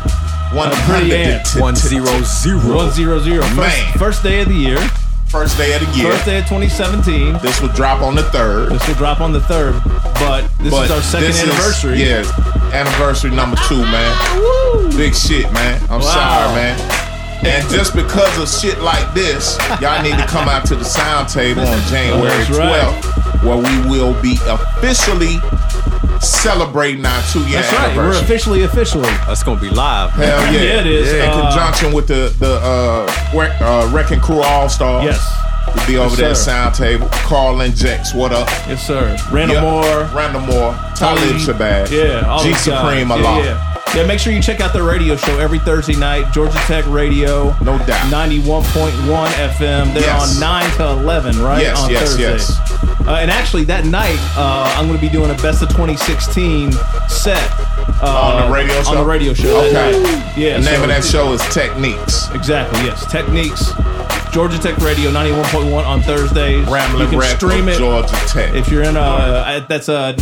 One 0.55 0.69
I'm 0.69 0.89
pretty 0.89 1.11
hundred. 1.11 1.41
amped. 1.41 1.61
One 1.61 1.75
zero 1.75 2.07
zero. 2.23 2.77
One 2.77 2.91
zero 2.93 3.19
zero. 3.19 3.43
First, 3.43 3.57
Man. 3.59 3.99
first 3.99 4.23
day 4.23 4.43
of 4.43 4.49
the 4.49 4.55
year. 4.55 4.79
First 5.33 5.57
day 5.57 5.73
of 5.75 5.81
the 5.81 5.91
year. 5.99 6.13
First 6.13 6.27
day 6.27 6.39
of 6.41 6.45
2017. 6.45 7.39
This 7.41 7.61
will 7.63 7.71
drop 7.71 8.03
on 8.03 8.15
the 8.15 8.23
third. 8.25 8.69
This 8.71 8.87
will 8.87 8.95
drop 8.97 9.21
on 9.23 9.33
the 9.33 9.41
third, 9.41 9.73
but 10.21 10.45
this 10.59 10.71
But 10.71 10.85
is 10.85 10.91
our 10.91 11.01
second 11.01 11.27
this 11.29 11.43
is- 11.43 11.49
anniversary. 11.49 11.99
yes, 12.01 12.31
anniversary 12.75 13.31
number 13.31 13.57
two, 13.67 13.83
man. 13.83 14.15
Big 14.95 15.15
shit, 15.15 15.51
man. 15.53 15.81
I'm 15.91 16.01
Wow. 16.03 16.13
sorry, 16.13 16.55
man. 16.55 16.79
And 17.47 17.69
just 17.71 17.97
because 17.97 18.37
of 18.39 18.47
shit 18.61 18.83
like 18.83 19.15
this, 19.15 19.57
y'all 19.81 20.03
need 20.03 20.19
to 20.19 20.27
come 20.27 20.49
out 20.51 20.67
to 20.67 20.77
the 20.77 20.85
sound 20.85 21.29
table 21.29 21.67
on 21.67 21.81
January 21.89 22.29
That's 22.29 22.51
right. 22.51 22.69
12th, 22.69 23.43
where 23.43 23.57
we 23.57 23.79
will 23.89 24.13
be 24.21 24.39
officially 24.47 25.41
celebrating 26.23 27.05
our 27.05 27.23
two 27.33 27.41
year 27.49 27.61
That's 27.61 27.73
right. 27.73 27.97
We're 27.97 28.11
officially 28.21 28.63
officially. 28.63 29.11
That's 29.27 29.43
gonna 29.43 29.61
be 29.61 29.71
live. 29.71 30.11
Hell 30.11 30.27
yeah. 30.53 30.61
Yeah, 30.61 30.81
it 30.81 30.87
is. 30.87 31.13
In 31.13 31.21
Uh, 31.29 31.43
conjunction 31.43 31.93
with 31.93 32.07
the 32.07 32.33
the 32.39 32.55
uh, 32.63 33.13
Wreck- 33.35 33.61
uh, 33.61 33.89
Wrecking 33.93 34.21
Crew 34.21 34.41
All 34.43 34.69
Stars. 34.69 35.05
Yes. 35.05 35.39
We'll 35.75 35.87
be 35.87 35.97
over 35.97 36.09
Yes, 36.11 36.19
there 36.19 36.31
at 36.31 36.37
sir. 36.37 36.43
sound 36.51 36.75
table. 36.75 37.09
Carl 37.13 37.61
and 37.63 37.75
Jex, 37.75 38.13
what 38.15 38.33
up? 38.33 38.49
Yes, 38.69 38.87
sir. 38.87 39.17
Randall 39.31 39.57
Yep. 39.57 39.63
Moore. 39.65 40.11
Randall 40.15 40.41
Moore. 40.43 40.75
Talib 40.97 41.37
Shabazz. 41.37 41.91
Yeah. 41.91 42.27
all 42.29 42.43
G 42.43 42.51
those 42.51 42.67
guys. 42.67 42.81
Supreme 42.81 43.09
yeah, 43.09 43.15
Allah. 43.15 43.43
Yeah. 43.45 43.72
Yeah, 43.95 44.07
make 44.07 44.19
sure 44.19 44.33
you 44.33 44.41
check 44.41 44.61
out 44.63 44.73
the 44.73 44.83
radio 44.83 45.17
show 45.17 45.39
every 45.39 45.59
Thursday 45.59 45.95
night, 45.95 46.33
Georgia 46.33 46.57
Tech 46.67 46.87
Radio. 46.87 47.55
No 47.63 47.77
doubt. 47.87 48.11
91.1 48.11 49.31
FM. 49.33 49.93
They're 49.93 50.03
Yes. 50.03 50.35
on 50.35 50.41
9 50.41 50.71
to 50.79 50.89
11, 50.89 51.43
right? 51.43 51.61
Yes, 51.61 51.79
on 51.79 51.91
yes, 51.91 52.01
Thursday. 52.01 52.23
yes. 52.23 52.59
Uh, 53.07 53.17
and 53.21 53.31
actually, 53.31 53.65
that 53.65 53.85
night, 53.85 54.19
uh, 54.35 54.73
I'm 54.79 54.87
going 54.89 54.99
to 54.99 55.05
be 55.05 55.11
doing 55.11 55.31
a 55.31 55.35
best 55.43 55.61
of 55.63 55.69
2016 55.71 56.73
set. 57.09 57.37
Uh, 58.01 58.07
on 58.41 58.47
the 58.49 58.55
radio 58.55 58.83
show? 58.83 58.91
On 58.93 58.97
the 58.97 59.05
radio 59.05 59.35
show. 59.35 59.61
Okay. 59.67 59.93
Yeah. 60.39 60.59
The 60.59 60.65
name 60.65 60.77
so- 60.77 60.83
of 60.85 60.89
that 60.89 61.05
show 61.05 61.33
is 61.35 61.43
Techniques. 61.53 62.31
Exactly, 62.33 62.85
yes. 62.87 63.05
Techniques. 63.13 63.73
Georgia 64.33 64.59
Tech 64.59 64.79
Radio 64.79 65.11
91.1 65.11 65.87
on 65.87 66.01
Thursdays. 66.03 66.67
Rambling 66.69 67.03
you 67.05 67.09
can 67.11 67.19
Wreck 67.19 67.37
stream 67.37 67.69
it 67.69 67.79
Georgia 67.79 68.09
Tech. 68.27 68.55
if 68.55 68.69
you're 68.71 68.83
in 68.83 68.97
uh 68.97 69.65
that's 69.69 69.89
a, 69.89 70.15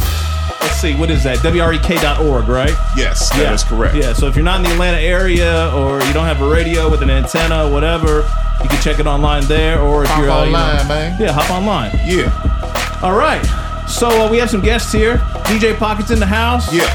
let's 0.61 0.77
see 0.81 0.95
what 0.97 1.11
is 1.11 1.23
that 1.25 1.39
wrek.org 1.45 2.49
right 2.49 2.75
yes, 2.97 3.29
that 3.31 3.39
yeah 3.43 3.53
is 3.55 3.63
correct. 3.63 3.95
yeah 3.95 4.13
so 4.13 4.27
if 4.27 4.35
you're 4.35 4.45
not 4.45 4.57
in 4.59 4.65
the 4.65 4.73
atlanta 4.73 4.99
area 4.99 5.71
or 5.75 6.03
you 6.03 6.13
don't 6.13 6.27
have 6.27 6.41
a 6.43 6.49
radio 6.49 6.91
with 6.91 7.03
an 7.03 7.11
antenna 7.11 7.71
whatever 7.71 8.29
you 8.63 8.69
can 8.69 8.83
check 8.83 8.99
it 8.99 9.07
online 9.07 9.45
there 9.47 9.81
or 9.81 10.03
if 10.03 10.11
Hop 10.11 10.21
you're 10.21 10.31
uh, 10.31 10.45
you 10.45 10.53
know- 10.53 10.59
online, 10.59 10.89
man. 10.89 11.21
yeah 11.21 11.33
hop 11.33 11.51
online 11.51 11.91
Yeah. 12.05 12.99
all 13.03 13.17
right 13.17 13.43
so 13.89 14.09
uh, 14.27 14.31
we 14.31 14.39
have 14.39 14.51
some 14.51 14.61
guests 14.61 14.93
here 14.93 15.17
dj 15.47 15.77
pockets 15.79 16.11
in 16.11 16.19
the 16.19 16.27
house 16.27 16.73
Yeah. 16.75 16.89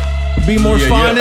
Be 0.45 0.57
moore's 0.57 0.81
Yeah, 0.81 0.89
yeah. 0.89 1.13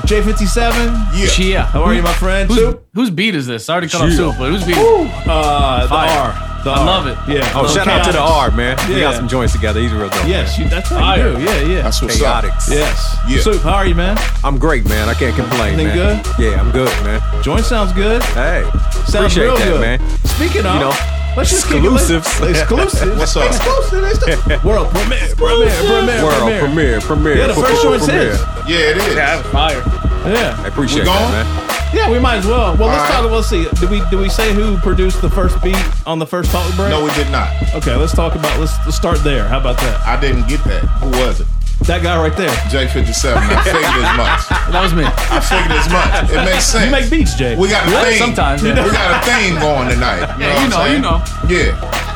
Finest 0.00 0.38
j57 0.40 1.12
Yeah. 1.14 1.26
Chia. 1.28 1.62
how 1.64 1.82
are 1.82 1.94
you 1.94 2.02
my 2.02 2.12
friend 2.14 2.48
Who's, 2.48 2.58
Soup? 2.58 2.86
whose 2.94 3.10
beat 3.10 3.34
is 3.34 3.46
this? 3.46 3.68
I 3.68 3.72
already 3.74 3.88
cut 3.88 4.02
off 4.02 4.12
soup, 4.12 4.34
but 4.38 4.50
who's 4.50 4.64
beat? 4.64 4.76
uh 4.76 5.82
the 5.82 5.88
Fire. 5.88 6.18
r 6.32 6.48
the 6.64 6.70
I 6.70 6.78
R. 6.78 6.86
love 6.86 7.06
it. 7.08 7.18
yeah 7.26 7.52
Oh, 7.56 7.66
shout 7.66 7.88
out 7.88 8.04
to 8.06 8.12
the 8.12 8.20
R, 8.20 8.50
man. 8.52 8.76
We 8.88 8.94
Yeah. 8.94 9.00
got 9.00 9.14
some 9.16 9.26
joints 9.28 9.52
together. 9.52 9.80
He's 9.80 9.92
real 9.92 10.08
dope. 10.08 10.26
yes 10.26 10.56
you, 10.58 10.68
that's 10.68 10.88
how 10.90 10.98
Fire. 10.98 11.30
you 11.32 11.36
do 11.38 11.42
yeah 11.42 11.60
yeah 11.62 11.82
That's 11.82 12.00
what's 12.02 12.22
up. 12.22 12.44
Yes 12.68 13.16
Yeah. 13.28 13.40
Soup, 13.40 13.60
how 13.62 13.74
are 13.74 13.86
you 13.86 13.94
man 13.94 14.16
I'm 14.44 14.58
great, 14.58 14.88
man. 14.88 15.08
I 15.08 15.14
can't 15.14 15.34
complain, 15.36 15.74
Everything 15.80 15.96
man. 15.98 16.22
good? 16.22 16.32
Yeah, 16.52 16.60
I'm 16.60 16.70
good, 16.70 16.88
man. 17.04 17.20
joint 17.42 17.64
sounds 17.64 17.92
good 17.92 18.22
Hey, 18.34 18.62
Sounds 19.06 19.14
appreciate 19.36 19.44
real 19.44 19.56
that, 19.56 19.68
good. 19.68 19.80
man. 19.80 20.18
Speaking 20.24 20.64
of, 20.66 20.74
You 20.74 20.80
know, 20.80 20.92
let's 21.36 21.50
just 21.50 21.66
kick 21.66 21.82
it 21.82 21.92
exclusives. 21.92 22.26
Exclusives. 22.40 23.18
What's 23.18 23.36
up? 23.36 23.46
Exclusive. 23.46 24.04
Exclusive. 24.04 24.64
World 24.68 24.90
premiere. 24.90 25.34
Premiere. 25.34 25.70
Premiere. 25.86 26.22
World 26.22 26.38
premiere. 26.38 26.60
premiere, 26.60 27.00
premiere. 27.00 27.36
Yeah, 27.36 27.46
the 27.48 27.54
first 27.54 27.82
joint's 27.82 28.06
premiere. 28.06 28.30
his. 28.30 28.40
Yeah, 28.68 28.90
it 28.90 28.96
is. 28.96 29.06
Yeah, 29.08 29.14
that 29.14 29.36
was 29.44 29.52
fire. 29.52 29.82
Yeah. 30.28 30.56
I 30.62 30.68
appreciate 30.68 31.02
We 31.02 31.06
that, 31.06 31.44
man. 31.44 31.72
Yeah, 31.94 32.10
we 32.10 32.18
might 32.18 32.36
as 32.36 32.46
well. 32.46 32.74
Well, 32.76 32.88
let's 32.88 33.12
All 33.14 33.22
talk. 33.22 33.30
Let's 33.30 33.48
see. 33.48 33.68
Did 33.80 33.90
we 33.90 34.00
did 34.08 34.18
we 34.18 34.28
say 34.30 34.54
who 34.54 34.78
produced 34.78 35.20
the 35.20 35.28
first 35.28 35.62
beat 35.62 35.76
on 36.06 36.18
the 36.18 36.26
first 36.26 36.50
talk 36.50 36.64
break? 36.74 36.90
No, 36.90 37.04
we 37.04 37.12
did 37.12 37.30
not. 37.30 37.52
Okay, 37.74 37.94
let's 37.96 38.14
talk 38.14 38.34
about. 38.34 38.58
Let's, 38.58 38.72
let's 38.86 38.96
start 38.96 39.22
there. 39.22 39.46
How 39.46 39.60
about 39.60 39.76
that? 39.78 40.00
I 40.06 40.18
didn't 40.18 40.48
get 40.48 40.64
that. 40.64 40.84
Who 41.02 41.10
was 41.20 41.40
it? 41.40 41.46
That 41.90 42.00
guy 42.02 42.14
right 42.16 42.36
there. 42.36 42.48
J57. 42.70 43.36
I 43.36 43.62
figured 43.66 43.82
as 43.82 44.14
much. 44.16 44.40
That 44.70 44.80
was 44.82 44.94
me. 44.94 45.02
I 45.04 45.40
figured 45.42 45.74
as 45.74 45.88
much. 45.90 46.30
It 46.30 46.44
makes 46.50 46.64
sense. 46.64 46.84
You 46.86 46.90
make 46.94 47.10
beats, 47.10 47.34
Jay. 47.34 47.56
We 47.56 47.68
got 47.68 47.86
a 47.86 47.90
Really? 47.90 48.10
theme. 48.14 48.18
Sometimes, 48.32 48.62
We 48.62 48.70
got 48.70 48.86
a 48.86 49.20
theme 49.26 49.58
going 49.58 49.88
tonight. 49.90 50.22
You 50.38 50.46
Yeah, 50.46 50.68
know 50.68 50.86
you 50.86 51.02
what 51.02 51.02
I'm 51.02 51.02
know, 51.02 51.18
you 51.50 51.62
know. 51.66 51.74
Yeah. 51.74 52.11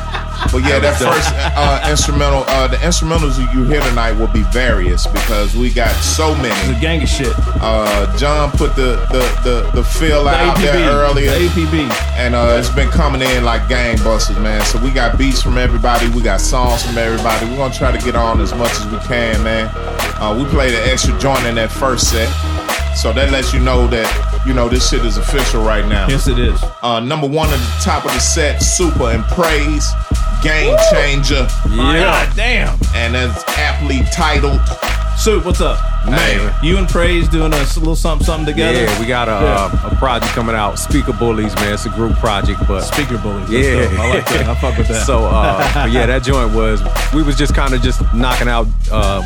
But 0.51 0.63
yeah, 0.63 0.79
that 0.79 0.97
first 1.01 1.29
uh, 1.57 1.87
instrumental, 1.89 2.43
uh, 2.47 2.67
the 2.67 2.77
instrumentals 2.77 3.37
that 3.37 3.53
you 3.53 3.63
hear 3.65 3.81
tonight 3.81 4.13
will 4.13 4.27
be 4.31 4.43
various 4.53 5.05
because 5.07 5.55
we 5.55 5.69
got 5.73 5.91
so 6.01 6.33
many. 6.35 6.49
It's 6.69 6.77
a 6.77 6.81
gang 6.81 7.01
of 7.03 7.09
shit. 7.09 7.33
Uh, 7.61 8.05
John 8.17 8.51
put 8.51 8.75
the 8.75 8.95
the 9.11 9.23
the, 9.43 9.71
the 9.73 9.83
fill 9.83 10.23
The 10.25 10.29
out 10.31 10.57
there 10.57 10.77
earlier, 10.89 11.31
The 11.31 11.47
APB. 11.47 11.91
and 12.17 12.35
uh, 12.35 12.55
it's 12.59 12.69
been 12.73 12.89
coming 12.89 13.21
in 13.21 13.43
like 13.43 13.63
gangbusters, 13.63 14.41
man. 14.41 14.61
So 14.65 14.79
we 14.81 14.91
got 14.91 15.17
beats 15.17 15.41
from 15.41 15.57
everybody, 15.57 16.09
we 16.09 16.21
got 16.21 16.39
songs 16.41 16.83
from 16.85 16.97
everybody. 16.97 17.45
We're 17.49 17.57
gonna 17.57 17.73
try 17.73 17.91
to 17.91 18.03
get 18.03 18.15
on 18.15 18.39
as 18.41 18.53
much 18.53 18.71
as 18.71 18.85
we 18.91 18.99
can, 19.07 19.43
man. 19.43 19.69
Uh, 20.19 20.35
we 20.37 20.49
played 20.49 20.73
an 20.73 20.87
extra 20.89 21.17
joint 21.19 21.45
in 21.45 21.55
that 21.55 21.71
first 21.71 22.09
set, 22.11 22.27
so 22.95 23.11
that 23.13 23.31
lets 23.31 23.53
you 23.53 23.59
know 23.59 23.87
that 23.87 24.07
you 24.45 24.53
know 24.53 24.69
this 24.69 24.89
shit 24.89 25.05
is 25.05 25.17
official 25.17 25.63
right 25.63 25.85
now. 25.87 26.07
Yes, 26.07 26.27
it 26.27 26.39
is. 26.39 26.63
Uh, 26.81 26.99
number 26.99 27.27
one 27.27 27.49
at 27.49 27.57
the 27.57 27.81
top 27.83 28.05
of 28.05 28.11
the 28.13 28.19
set, 28.19 28.61
Super 28.61 29.09
and 29.11 29.23
Praise, 29.25 29.85
Game 30.43 30.75
Changer, 30.91 31.47
God 31.75 32.31
damn. 32.35 32.77
and 32.95 33.15
that's 33.15 33.43
aptly 33.57 34.01
titled. 34.13 34.59
Soup, 35.17 35.43
what's 35.45 35.61
up? 35.61 35.79
Man. 36.05 36.53
You 36.63 36.77
and 36.77 36.87
Praise 36.87 37.27
doing 37.27 37.51
a 37.51 37.57
little 37.57 37.95
something 37.95 38.23
something 38.25 38.45
together. 38.45 38.83
Yeah, 38.83 38.99
we 38.99 39.07
got 39.07 39.27
a, 39.27 39.31
Yeah. 39.31 39.79
uh, 39.83 39.89
a 39.91 39.95
project 39.95 40.31
coming 40.33 40.55
out. 40.55 40.77
Speaker 40.77 41.11
Bullies, 41.11 41.55
man. 41.55 41.73
It's 41.73 41.85
a 41.85 41.89
group 41.89 42.15
project, 42.17 42.61
but 42.67 42.81
Speaker 42.81 43.17
bullies. 43.17 43.49
That's 43.49 43.65
Yeah, 43.67 43.89
dope. 43.89 43.99
I 43.99 44.09
like 44.13 44.25
that. 44.29 44.47
I 44.47 44.55
fuck 44.55 44.77
with 44.77 44.87
that. 44.89 45.05
So, 45.07 45.25
uh, 45.25 45.73
but 45.73 45.91
yeah, 45.91 46.05
that 46.05 46.21
joint 46.23 46.53
was 46.53 46.81
we 47.15 47.23
was 47.23 47.35
just 47.35 47.55
kind 47.55 47.73
of 47.73 47.81
just 47.81 48.01
knocking 48.13 48.47
out 48.47 48.67
uh, 48.91 49.21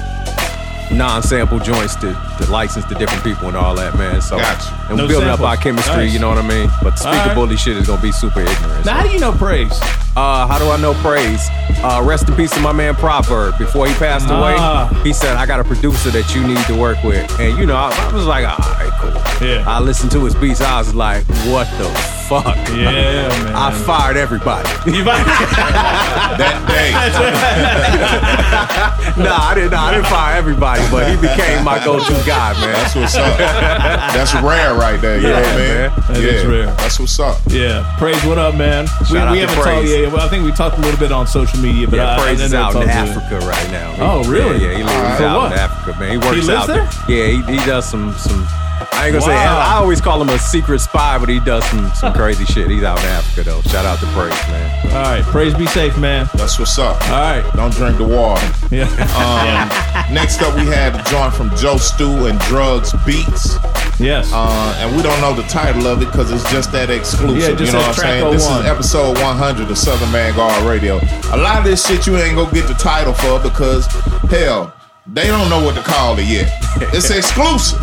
non-sample 0.93 1.59
joints 1.59 1.95
to, 1.97 2.07
to 2.41 2.51
license 2.51 2.85
to 2.85 2.95
different 2.95 3.23
people 3.23 3.47
and 3.47 3.57
all 3.57 3.75
that, 3.75 3.95
man. 3.97 4.21
So, 4.21 4.37
Gotcha. 4.37 4.85
and 4.89 4.97
No 4.97 5.03
we're 5.03 5.09
building 5.09 5.29
up 5.29 5.39
our 5.41 5.57
chemistry. 5.57 5.95
Nice. 6.05 6.13
You 6.13 6.19
know 6.19 6.29
what 6.29 6.37
I 6.37 6.47
mean? 6.47 6.69
But 6.81 6.91
the 6.91 6.97
speaker 6.97 7.17
Alright. 7.17 7.35
bully 7.35 7.57
shit 7.57 7.77
is 7.77 7.87
gonna 7.87 8.01
be 8.01 8.11
super 8.11 8.41
ignorant. 8.41 8.85
now, 8.85 8.93
how 8.95 9.03
do 9.03 9.09
you 9.09 9.19
know 9.19 9.31
Praise? 9.31 9.79
Uh, 10.13 10.45
how 10.45 10.59
do 10.59 10.69
I 10.69 10.75
know 10.75 10.93
praise? 10.95 11.47
Uh, 11.81 12.01
rest 12.03 12.27
in 12.27 12.35
peace 12.35 12.51
to 12.51 12.59
my 12.59 12.73
man 12.73 12.95
Proverb. 12.95 13.57
Before 13.57 13.87
he 13.87 13.93
passed 13.93 14.27
Ah. 14.29 14.89
away, 14.89 15.03
he 15.05 15.13
said, 15.13 15.37
I 15.37 15.45
got 15.45 15.61
a 15.61 15.63
producer 15.63 16.09
that 16.11 16.35
you 16.35 16.45
need 16.45 16.59
to 16.67 16.75
work 16.75 17.01
with. 17.01 17.31
And, 17.39 17.57
you 17.57 17.65
know, 17.65 17.77
I, 17.77 17.91
I 17.95 18.11
was 18.13 18.25
like, 18.25 18.43
all 18.45 18.57
right, 18.57 18.91
cool. 18.99 19.47
Yeah. 19.47 19.63
I 19.65 19.79
listened 19.79 20.11
to 20.11 20.19
his 20.25 20.35
beats. 20.35 20.59
I 20.59 20.79
was 20.79 20.93
like, 20.93 21.23
what 21.47 21.65
the 21.77 21.87
fuck? 22.27 22.57
Yeah, 22.75 22.91
man. 23.31 23.55
I 23.55 23.71
fired 23.71 24.17
everybody. 24.17 24.67
that 24.83 26.59
day. 26.67 26.91
nah, 29.23 29.49
I 29.49 29.53
didn't. 29.55 29.71
Nah, 29.71 29.85
I 29.87 29.91
didn't 29.93 30.07
fire 30.07 30.35
everybody, 30.37 30.81
but 30.91 31.09
he 31.09 31.15
became 31.15 31.63
my 31.63 31.79
go-to 31.83 32.11
guy, 32.25 32.30
man. 32.31 32.73
That's 32.73 32.95
what's 32.95 33.15
up. 33.15 33.37
That's 33.37 34.33
rare 34.35 34.73
right 34.73 34.99
there. 34.99 35.17
You 35.17 35.29
know 35.29 35.41
what 35.41 35.45
I 35.45 35.57
mean? 35.57 35.67
man. 35.67 35.89
That 36.07 36.21
yeah, 36.21 36.31
is 36.31 36.45
rare. 36.45 36.65
That's 36.65 36.99
what's 36.99 37.19
up. 37.19 37.37
Yeah, 37.47 37.95
praise. 37.97 38.23
What 38.25 38.37
up, 38.37 38.55
man? 38.55 38.87
we 38.99 39.05
Shout 39.05 39.27
out 39.27 39.31
we 39.31 39.39
to 39.39 39.47
haven't 39.47 39.55
talked. 39.55 39.67
Praise. 39.67 39.91
Yeah, 39.91 39.97
yeah, 39.97 40.13
well, 40.13 40.25
I 40.25 40.29
think 40.29 40.45
we 40.45 40.51
talked 40.51 40.77
a 40.77 40.81
little 40.81 40.99
bit 40.99 41.11
on 41.11 41.27
social 41.27 41.59
media, 41.59 41.87
but 41.87 41.97
yeah, 41.97 42.15
I, 42.15 42.19
Praise 42.19 42.41
I 42.41 42.45
is 42.45 42.53
out 42.53 42.75
in 42.75 42.89
Africa 42.89 43.39
right 43.45 43.71
now. 43.71 43.95
Oh, 43.99 44.23
really? 44.29 44.63
Yeah, 44.63 44.71
yeah 44.71 44.77
he 44.77 44.83
lives 44.83 44.95
Alright. 44.95 45.17
For 45.17 45.23
out 45.25 45.37
what? 45.37 45.51
in 45.51 45.59
Africa, 45.59 45.99
man. 45.99 46.11
He 46.11 46.17
works 46.17 46.35
He 46.35 46.41
lives 46.41 46.49
out 46.49 46.67
there? 46.67 46.89
Yeah, 47.07 47.27
he, 47.27 47.57
he 47.57 47.65
does 47.65 47.89
some 47.89 48.13
some. 48.13 48.47
I 48.91 49.05
ain't 49.07 49.13
gonna 49.13 49.21
say. 49.21 49.33
Wow. 49.33 49.59
I 49.59 49.75
always 49.75 50.01
call 50.01 50.21
him 50.21 50.29
a 50.29 50.39
secret 50.39 50.79
spy, 50.79 51.17
but 51.17 51.29
he 51.29 51.39
does 51.39 51.63
some 51.65 51.91
some 51.93 52.13
crazy 52.13 52.45
shit. 52.45 52.69
He's 52.69 52.83
out 52.83 52.99
in 52.99 53.05
Africa 53.05 53.43
though. 53.49 53.61
Shout 53.61 53.85
out 53.85 53.99
to 53.99 54.05
Praise, 54.07 54.31
man. 54.49 54.95
All 54.95 55.03
right, 55.03 55.23
praise. 55.23 55.53
Be 55.53 55.65
safe, 55.67 55.97
man. 55.97 56.27
That's 56.35 56.59
what's 56.59 56.77
up. 56.77 57.01
All 57.09 57.11
right. 57.11 57.53
Don't 57.55 57.73
drink 57.73 57.97
the 57.97 58.03
water. 58.03 58.45
Yeah. 58.69 58.87
Um, 59.15 60.13
next 60.13 60.41
up, 60.41 60.53
we 60.55 60.65
had 60.65 60.95
a 60.95 61.03
joint 61.09 61.33
from 61.33 61.55
Joe 61.55 61.77
Stew 61.77 62.25
and 62.25 62.37
Drugs 62.41 62.93
Beats. 63.05 63.55
Yes. 63.99 64.31
Uh, 64.33 64.75
and 64.79 64.95
we 64.95 65.03
don't 65.03 65.19
know 65.21 65.33
the 65.33 65.43
title 65.43 65.87
of 65.87 66.01
it 66.01 66.05
because 66.07 66.31
it's 66.31 66.49
just 66.51 66.71
that 66.71 66.89
exclusive. 66.89 67.37
Yeah, 67.37 67.55
just 67.55 67.61
you 67.61 67.71
know 67.71 67.79
what 67.79 67.89
I'm 67.89 67.95
track 67.95 68.19
saying? 68.19 68.31
This 68.33 68.43
is 68.43 68.65
episode 68.65 69.17
100 69.19 69.71
of 69.71 69.77
Southern 69.77 70.09
Vanguard 70.09 70.63
Radio. 70.63 70.99
A 71.31 71.37
lot 71.37 71.59
of 71.59 71.63
this 71.63 71.85
shit 71.85 72.07
you 72.07 72.17
ain't 72.17 72.35
gonna 72.35 72.51
get 72.51 72.67
the 72.67 72.73
title 72.73 73.13
for 73.13 73.39
because, 73.39 73.85
hell, 74.29 74.73
they 75.07 75.27
don't 75.27 75.49
know 75.49 75.63
what 75.63 75.75
to 75.75 75.81
call 75.81 76.17
it 76.19 76.25
yet. 76.25 76.51
It's 76.93 77.09
exclusive. 77.11 77.79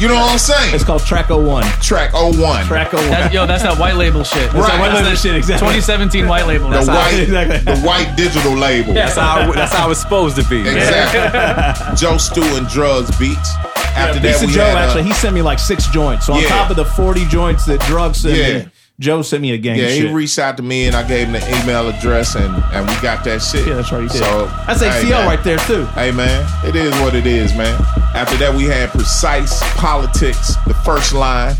You 0.00 0.08
know 0.08 0.14
what 0.14 0.32
I'm 0.32 0.38
saying? 0.38 0.74
It's 0.74 0.82
called 0.82 1.04
Track 1.04 1.28
01. 1.28 1.62
Track 1.82 2.12
01. 2.14 2.64
Track 2.64 2.92
01. 2.94 3.04
That, 3.10 3.32
yo, 3.34 3.46
that's 3.46 3.62
that 3.64 3.78
white 3.78 3.96
label 3.96 4.24
shit. 4.24 4.50
That's 4.50 4.54
Right. 4.54 4.72
that 4.72 4.80
White 4.80 4.94
label 4.94 5.10
the 5.10 5.16
shit, 5.16 5.34
exactly. 5.34 5.68
2017 5.68 6.26
white 6.26 6.46
label. 6.46 6.70
the 6.70 6.80
That's 6.80 6.88
how- 6.88 6.94
white, 6.96 7.64
the 7.66 7.76
white 7.86 8.16
digital 8.16 8.54
label. 8.54 8.94
That's 8.94 9.14
how 9.16 9.52
that's 9.52 9.74
how 9.74 9.90
it's 9.90 10.00
supposed 10.00 10.36
to 10.36 10.44
be. 10.48 10.62
man. 10.62 10.76
Exactly. 10.78 11.96
Joe 11.96 12.16
Stew 12.16 12.42
and 12.56 12.66
Drugs 12.68 13.10
Beats. 13.18 13.54
After 13.94 13.98
yeah, 14.00 14.12
that, 14.12 14.22
Beast 14.22 14.42
of 14.44 14.48
we 14.48 14.54
Joe 14.54 14.64
had, 14.64 14.76
uh, 14.76 14.78
actually 14.86 15.02
he 15.02 15.12
sent 15.12 15.34
me 15.34 15.42
like 15.42 15.58
six 15.58 15.86
joints. 15.88 16.26
So 16.26 16.32
on 16.32 16.42
top 16.44 16.70
of 16.70 16.76
the 16.76 16.84
forty 16.86 17.26
joints 17.26 17.66
that 17.66 17.80
Drugs 17.80 18.18
sent 18.22 18.36
Yeah. 18.38 18.58
me, 18.60 18.68
Joe 19.00 19.22
sent 19.22 19.40
me 19.40 19.52
a 19.52 19.56
gang 19.58 19.78
Yeah, 19.78 19.84
of 19.86 19.90
he 19.92 20.00
shit. 20.02 20.12
reached 20.12 20.38
out 20.38 20.58
to 20.58 20.62
me 20.62 20.86
and 20.86 20.94
I 20.94 21.02
gave 21.08 21.26
him 21.28 21.32
the 21.32 21.62
email 21.62 21.88
address 21.88 22.34
and 22.36 22.54
and 22.72 22.86
we 22.86 22.94
got 23.00 23.24
that 23.24 23.40
shit. 23.40 23.66
Yeah, 23.66 23.74
that's 23.74 23.90
right, 23.90 24.02
he 24.02 24.08
did. 24.08 24.18
So 24.18 24.46
That's 24.66 24.82
hey, 24.82 24.88
ACL 24.88 25.10
man. 25.10 25.26
right 25.26 25.42
there 25.42 25.56
too. 25.60 25.86
Hey 25.86 26.10
man, 26.12 26.46
it 26.68 26.76
is 26.76 26.92
what 27.00 27.14
it 27.14 27.26
is, 27.26 27.54
man. 27.54 27.74
After 28.14 28.36
that, 28.36 28.54
we 28.54 28.64
had 28.64 28.90
precise 28.90 29.58
politics, 29.76 30.54
the 30.66 30.74
first 30.84 31.14
line. 31.14 31.54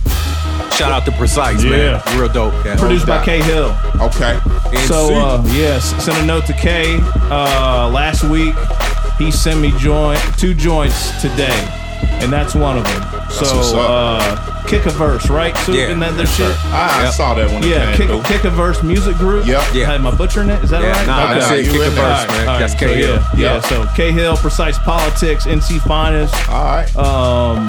Shout 0.77 0.93
out 0.93 1.05
to 1.07 1.13
Precise, 1.13 1.65
Yeah. 1.65 1.71
man. 2.07 2.19
Real 2.21 2.29
dope. 2.33 2.53
Yeah. 2.65 2.77
Produced 2.77 3.07
by. 3.07 3.25
K 3.25 3.41
Hill. 3.43 3.75
Okay. 4.01 4.39
So 4.87 5.15
uh, 5.15 5.43
yes, 5.49 5.95
sent 6.05 6.19
a 6.19 6.27
note 6.27 6.45
to 6.47 6.53
K 6.53 6.99
uh, 7.31 7.91
last 7.93 8.23
week. 8.25 8.55
He 9.19 9.31
sent 9.31 9.61
me 9.61 9.73
joint 9.79 10.21
two 10.39 10.53
joints 10.55 11.21
today, 11.23 11.67
and 12.21 12.31
that's 12.33 12.55
one 12.55 12.77
of 12.79 12.85
them. 12.85 13.20
That's 13.39 13.71
so 13.71 13.79
uh, 13.81 14.63
kick 14.67 14.87
a 14.87 14.91
verse, 14.91 15.31
right? 15.31 15.57
So 15.59 15.73
Yeah, 15.73 15.91
and 15.91 16.03
that 16.03 16.15
yes, 16.19 16.37
shit. 16.37 16.55
I, 16.67 17.05
Yep. 17.05 17.13
saw 17.15 17.35
that 17.35 17.51
one. 17.51 17.63
Yeah, 17.63 17.95
kick, 17.97 18.09
through. 18.09 18.23
kick 18.23 18.45
a 18.45 18.51
verse 18.51 18.83
music 18.83 19.17
group. 19.17 19.47
Yep. 19.47 19.63
Yeah. 19.75 19.93
Am 19.95 20.07
I 20.07 20.11
butchering 20.15 20.49
it? 20.51 20.63
Is 20.65 20.71
that 20.71 20.83
Yeah, 20.83 20.93
right? 20.93 21.07
nah, 21.07 21.25
Okay. 21.31 21.41
that's 21.41 21.51
it. 21.53 21.65
Kick 21.73 21.81
a 21.81 21.91
verse, 21.91 21.97
right, 21.97 22.29
man. 22.29 22.47
That's 22.61 22.73
right, 22.75 22.81
K 22.81 22.87
so 22.87 22.95
Hill. 22.95 23.15
Yeah, 23.37 23.55
yeah, 23.55 23.61
so 23.61 23.87
K 23.97 24.13
Hill, 24.13 24.37
Precise 24.37 24.79
Politics, 24.79 25.47
NC 25.47 25.79
Finest. 25.81 26.35
All 26.49 26.65
right. 26.65 26.97
Um, 26.97 27.69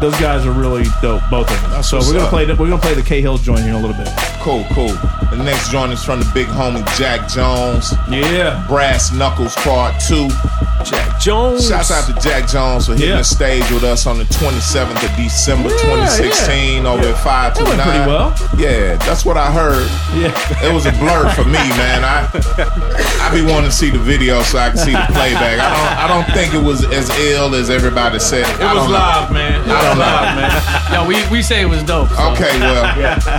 those 0.00 0.18
guys 0.18 0.46
are 0.46 0.52
really 0.52 0.84
dope, 1.02 1.22
both 1.30 1.50
of 1.50 1.60
them. 1.62 1.70
That's 1.72 1.88
so 1.90 1.98
we're 1.98 2.12
gonna 2.14 2.24
up. 2.24 2.30
play. 2.30 2.44
The, 2.46 2.54
we're 2.56 2.68
gonna 2.68 2.80
play 2.82 2.94
the 2.94 3.02
K 3.02 3.20
Hill 3.20 3.38
joint 3.38 3.60
here 3.60 3.70
in 3.70 3.76
a 3.76 3.80
little 3.86 3.96
bit. 3.96 4.08
Cool, 4.40 4.64
cool. 4.72 4.88
The 5.30 5.42
next 5.44 5.70
joint 5.70 5.92
is 5.92 6.02
from 6.02 6.18
the 6.20 6.30
big 6.34 6.46
homie 6.48 6.84
Jack 6.96 7.28
Jones. 7.28 7.92
Yeah. 8.10 8.64
Brass 8.68 9.12
Knuckles 9.12 9.54
Part 9.56 9.94
2. 10.08 10.28
Jack 10.84 11.20
Jones. 11.20 11.68
Shouts 11.68 11.90
out 11.90 12.06
to 12.08 12.14
Jack 12.26 12.48
Jones 12.48 12.86
for 12.86 12.92
hitting 12.94 13.10
Yeah. 13.10 13.16
the 13.18 13.24
stage 13.24 13.70
with 13.70 13.84
us 13.84 14.06
on 14.06 14.16
the 14.18 14.24
27th 14.24 15.04
of 15.04 15.14
December 15.16 15.68
Yeah, 15.68 15.76
2016 16.08 16.86
over 16.86 17.02
yeah. 17.04 17.10
at 17.10 17.18
529. 17.22 17.76
That 17.76 17.84
pretty 17.84 18.08
well. 18.08 18.34
Yeah, 18.56 18.96
that's 19.04 19.24
what 19.26 19.36
I 19.36 19.52
heard. 19.52 19.86
Yeah. 20.16 20.32
It 20.66 20.72
was 20.72 20.86
a 20.86 20.92
blur 20.92 21.28
for 21.36 21.44
me, 21.44 21.52
man. 21.76 22.02
I 22.02 22.26
I 23.20 23.30
be 23.34 23.42
wanting 23.42 23.68
to 23.70 23.76
see 23.76 23.90
the 23.90 23.98
video 23.98 24.42
so 24.42 24.58
I 24.58 24.70
can 24.70 24.78
see 24.78 24.92
the 24.92 25.06
playback. 25.12 25.60
I 25.60 25.68
don't 25.68 25.98
I 26.00 26.08
don't 26.08 26.34
think 26.34 26.54
it 26.54 26.62
was 26.64 26.84
as 26.90 27.10
ill 27.18 27.54
as 27.54 27.68
everybody 27.68 28.18
said. 28.18 28.48
It 28.58 28.64
was 28.74 28.88
live, 28.90 29.30
man. 29.32 29.59
It 30.00 30.04
I 30.04 30.12
was 30.12 30.26
don't 30.26 30.36
know. 30.36 30.48
live, 30.48 30.52
man. 30.88 30.92
Yo, 30.92 31.08
we, 31.30 31.36
we 31.38 31.42
say 31.42 31.60
it 31.62 31.66
was 31.66 31.82
dope. 31.84 32.08
so- 32.08 32.32
Okay, 32.32 32.58
well, 32.60 32.84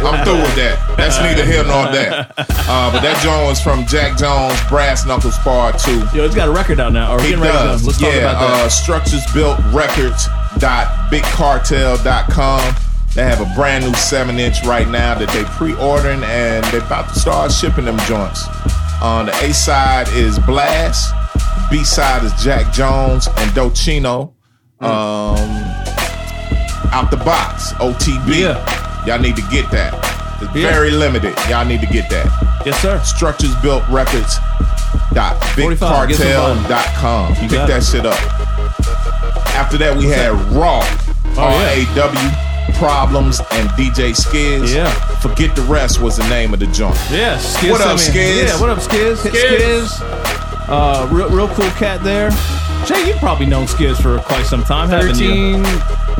I'm 0.08 0.24
through 0.24 0.41
with 0.41 0.56
that. 0.56 0.78
That's 0.97 1.17
neither 1.19 1.45
here 1.45 1.63
nor 1.63 1.91
there. 1.91 2.28
Uh, 2.38 2.91
but 2.91 3.02
that 3.02 3.19
joint 3.24 3.45
was 3.47 3.60
from 3.62 3.86
Jack 3.86 4.17
Jones, 4.17 4.58
Brass 4.69 5.06
Knuckles 5.06 5.38
Part 5.39 5.80
2. 5.80 5.91
Yo, 6.15 6.24
it's 6.26 6.36
got 6.36 6.47
a 6.47 6.52
record 6.52 6.80
out 6.80 6.93
now. 6.93 7.12
Or 7.13 7.17
we're 7.17 7.24
He 7.24 7.30
getting 7.32 7.43
ready 7.43 7.58
to 7.58 7.63
does. 7.63 7.86
Let's 7.86 8.00
talk 8.00 8.13
yeah, 8.13 8.32
about 8.32 8.39
that. 8.39 8.65
Uh, 8.65 8.69
Structures 8.69 9.26
Built 9.34 9.60
Records 9.74 10.28
bigcartel.com. 11.12 12.76
They 13.15 13.24
have 13.24 13.41
a 13.41 13.52
brand 13.56 13.84
new 13.86 13.93
seven 13.95 14.39
inch 14.39 14.63
right 14.65 14.88
now 14.88 15.15
that 15.15 15.30
they 15.30 15.43
pre-ordering 15.43 16.24
and 16.24 16.63
they're 16.65 16.80
about 16.86 17.10
to 17.13 17.19
start 17.19 17.52
shipping 17.52 17.84
them 17.86 17.97
joints. 18.08 18.47
On 19.02 19.26
the 19.26 19.34
A 19.43 19.54
side 19.54 20.08
is 20.10 20.39
Blast, 20.39 21.13
B 21.69 21.84
side 21.84 22.24
is 22.24 22.32
Jack 22.41 22.71
Jones 22.71 23.28
and 23.28 23.52
Docino. 23.52 24.34
Um, 24.80 25.39
out 26.91 27.12
the 27.12 27.17
box, 27.17 27.73
OTB. 27.73 28.41
Y'all 29.08 29.19
need 29.19 29.36
to 29.36 29.41
get 29.51 29.69
that. 29.71 29.93
It's 30.41 30.56
Yeah. 30.56 30.69
very 30.71 30.91
limited. 30.91 31.34
Y'all 31.49 31.65
need 31.65 31.82
to 31.82 31.88
get 31.88 32.10
that. 32.10 32.27
Yes, 32.65 32.80
sir. 32.82 32.99
Structures 33.04 33.54
Built 33.62 33.84
Records 33.89 34.38
dot 35.13 35.41
45, 35.56 36.10
get 36.10 36.17
some 36.17 36.27
bigcartel.com. 36.65 37.30
You 37.41 37.49
Pick 37.49 37.67
that 37.67 37.69
it. 37.69 37.84
shit 37.84 38.06
up. 38.06 38.19
After 39.56 39.77
that, 39.77 39.95
we 39.97 40.06
had 40.06 40.32
Raw, 40.51 40.82
Oh, 41.38 41.41
R 41.43 41.51
yeah. 41.51 41.69
A 41.69 41.95
W, 41.95 42.30
Problems, 42.77 43.39
and 43.51 43.69
DJ 43.71 44.12
Skiz. 44.13 44.73
Yeah. 44.73 44.89
Forget 45.21 45.56
the 45.56 45.62
Rest 45.63 46.01
was 46.01 46.17
the 46.17 46.27
name 46.30 46.54
of 46.54 46.60
the 46.60 46.67
joint. 46.67 46.95
Yeah, 47.12 47.38
Skiz 47.38 47.71
What 47.71 47.82
up, 47.82 47.97
Skiz? 47.97 48.47
Yeah, 48.47 48.60
what 48.60 48.69
up, 48.69 48.80
Skiz? 48.80 49.17
Skiz. 49.17 49.88
Skiz. 49.88 50.67
Uh, 50.69 51.08
real, 51.12 51.30
real 51.30 51.47
cool 51.49 51.69
cat 51.71 52.04
there. 52.04 52.32
Jay, 52.86 53.08
you've 53.08 53.17
probably 53.17 53.46
known 53.46 53.67
Skiz 53.67 54.02
for 54.02 54.17
quite 54.20 54.46
some 54.46 54.63
time, 54.63 54.89
haven't 54.89 55.20
you? 55.20 55.62
13, 55.63 55.63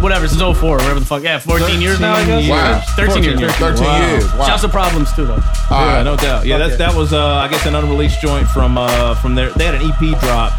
whatever, 0.04 0.28
since 0.28 0.42
04, 0.42 0.78
whatever 0.78 1.00
the 1.00 1.06
fuck. 1.06 1.24
Yeah, 1.24 1.40
14 1.40 1.82
years 1.82 2.00
now, 2.00 2.14
I 2.14 2.26
guess. 2.26 2.46
13 2.46 2.50
Wow. 2.50 2.82
13 2.96 3.40
years. 3.40 3.52
13 3.54 3.84
Wow. 3.84 4.08
years. 4.08 4.34
Wow. 4.36 4.46
Shouts 4.46 4.62
to 4.62 4.70
problems, 4.70 5.12
too, 5.14 5.26
though. 5.26 5.34
All 5.34 5.42
yeah, 5.86 5.94
right. 5.96 6.04
no 6.04 6.16
doubt. 6.16 6.46
Yeah, 6.46 6.58
Fuck 6.60 6.68
that's, 6.68 6.78
that 6.80 6.94
was, 6.98 7.14
uh, 7.14 7.26
I 7.36 7.48
guess, 7.48 7.66
an 7.66 7.76
unreleased 7.76 8.22
joint 8.22 8.48
from 8.50 8.78
uh, 8.78 9.16
from 9.16 9.36
their. 9.36 9.50
They 9.52 9.66
had 9.66 9.76
an 9.76 9.82
EP 9.82 10.20
drop 10.20 10.54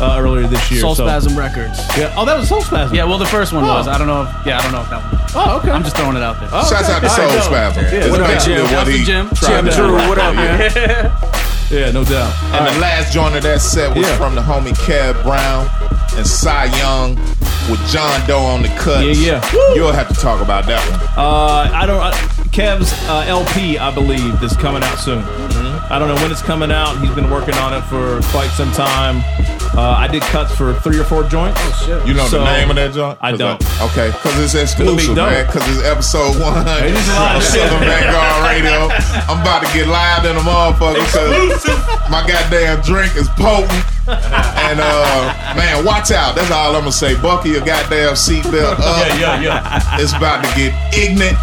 uh, 0.00 0.16
earlier 0.20 0.46
this 0.46 0.70
year. 0.70 0.80
Soul 0.80 0.94
so- 0.94 1.06
Spasm 1.06 1.36
Records. 1.36 1.78
Yeah. 1.98 2.14
Oh, 2.16 2.24
that 2.24 2.36
was 2.36 2.48
Soul 2.48 2.62
Spasm. 2.62 2.94
Yeah, 2.94 3.04
well, 3.04 3.18
the 3.18 3.26
first 3.26 3.52
one 3.52 3.64
Oh. 3.64 3.68
was. 3.74 3.88
I 3.88 3.98
don't 3.98 4.06
know. 4.06 4.22
If, 4.22 4.46
yeah, 4.46 4.58
I 4.58 4.62
don't 4.62 4.72
know 4.72 4.82
if 4.82 4.90
that 4.90 5.02
one. 5.02 5.20
Oh, 5.34 5.58
okay. 5.58 5.70
I'm 5.70 5.82
just 5.82 5.96
throwing 5.96 6.16
it 6.16 6.22
out 6.22 6.38
there. 6.40 6.48
Oh, 6.52 6.68
Shouts 6.70 6.84
okay. 6.88 6.92
out 6.94 7.00
to 7.02 7.10
Soul 7.10 7.26
right. 7.26 7.42
Spasm. 7.44 7.84
Yeah, 7.84 7.90
It's 8.04 8.10
what 8.10 8.20
up, 8.20 8.28
basically 8.28 8.54
Jim? 8.54 8.62
what 8.62 8.70
Shouts 8.70 8.84
to 8.86 8.92
he 8.92 9.04
Jim. 9.04 9.30
Jim 9.34 9.64
Drew, 9.74 9.92
what 10.08 10.18
up, 10.18 10.34
man? 10.34 11.12
Yeah, 11.70 11.90
no 11.90 12.02
doubt. 12.04 12.32
And 12.54 12.74
the 12.74 12.80
last 12.80 13.12
joint 13.12 13.36
of 13.36 13.42
that 13.42 13.60
set 13.60 13.94
was 13.94 14.06
Yeah. 14.06 14.16
from 14.16 14.34
the 14.34 14.40
homie 14.40 14.74
Kev 14.86 15.22
Brown 15.22 15.68
and 16.16 16.26
Cy 16.26 16.64
Young 16.78 17.16
with 17.70 17.80
John 17.90 18.26
Doe 18.26 18.40
on 18.40 18.62
the 18.62 18.68
cut. 18.78 19.04
Yeah, 19.04 19.12
yeah. 19.52 19.74
You'll 19.74 19.92
have 19.92 20.08
to 20.08 20.14
talk 20.14 20.40
about 20.40 20.66
that 20.66 20.80
one. 20.90 21.00
Uh, 21.16 21.70
I 21.74 21.84
don't. 21.86 22.00
I, 22.00 22.12
Kev's 22.52 22.92
uh, 23.08 23.24
LP, 23.28 23.78
I 23.78 23.92
believe, 23.94 24.42
is 24.42 24.56
coming 24.56 24.82
out 24.82 24.98
soon. 24.98 25.22
Mm-hmm. 25.22 25.92
I 25.92 25.98
don't 25.98 26.08
know 26.08 26.20
when 26.20 26.30
it's 26.30 26.42
coming 26.42 26.70
out. 26.70 26.98
He's 27.00 27.14
been 27.14 27.30
working 27.30 27.54
on 27.54 27.72
it 27.72 27.80
for 27.82 28.20
quite 28.30 28.48
some 28.50 28.70
time. 28.72 29.22
Uh, 29.76 29.94
I 29.96 30.08
did 30.08 30.22
cuts 30.22 30.54
for 30.56 30.74
three 30.80 30.98
or 30.98 31.04
four 31.04 31.22
joints. 31.24 31.56
Oh 31.62 31.82
shit! 31.86 32.06
You 32.06 32.12
know 32.14 32.26
the 32.28 32.42
name 32.44 32.68
of 32.70 32.76
that 32.76 32.92
joint? 32.92 33.16
I 33.20 33.36
don't. 33.36 33.62
okay, 33.92 34.10
because 34.10 34.34
it's 34.42 34.74
It'll 34.74 34.96
be 34.96 35.06
exclusive, 35.06 35.16
man. 35.16 35.46
Because 35.46 35.62
it's 35.70 35.84
episode 35.86 36.34
100 36.40 36.88
It 36.88 36.96
is 36.96 37.08
live. 37.14 37.36
of 37.36 37.44
Southern 37.44 37.84
Vanguard 37.86 38.40
Radio. 38.48 38.90
I'm 39.30 39.38
about 39.40 39.62
to 39.62 39.68
get 39.70 39.86
live 39.86 40.24
in 40.26 40.34
a 40.34 40.42
motherfucker 40.42 40.98
because 40.98 41.62
my 42.10 42.26
goddamn 42.26 42.80
drink 42.82 43.14
is 43.14 43.28
potent. 43.38 43.70
And 44.08 44.80
uh, 44.82 45.54
man, 45.54 45.84
watch 45.84 46.10
out. 46.10 46.34
That's 46.34 46.50
all 46.50 46.74
I'm 46.74 46.82
gonna 46.88 46.92
say. 46.92 47.14
Buckle 47.20 47.52
your 47.52 47.64
goddamn 47.64 48.16
seatbelt 48.18 48.80
up. 48.82 49.06
Yeah, 49.20 49.38
yeah, 49.40 49.62
yeah. 49.62 50.00
It's 50.00 50.12
about 50.16 50.42
to 50.44 50.50
get 50.58 50.72
ignorant. 50.96 51.36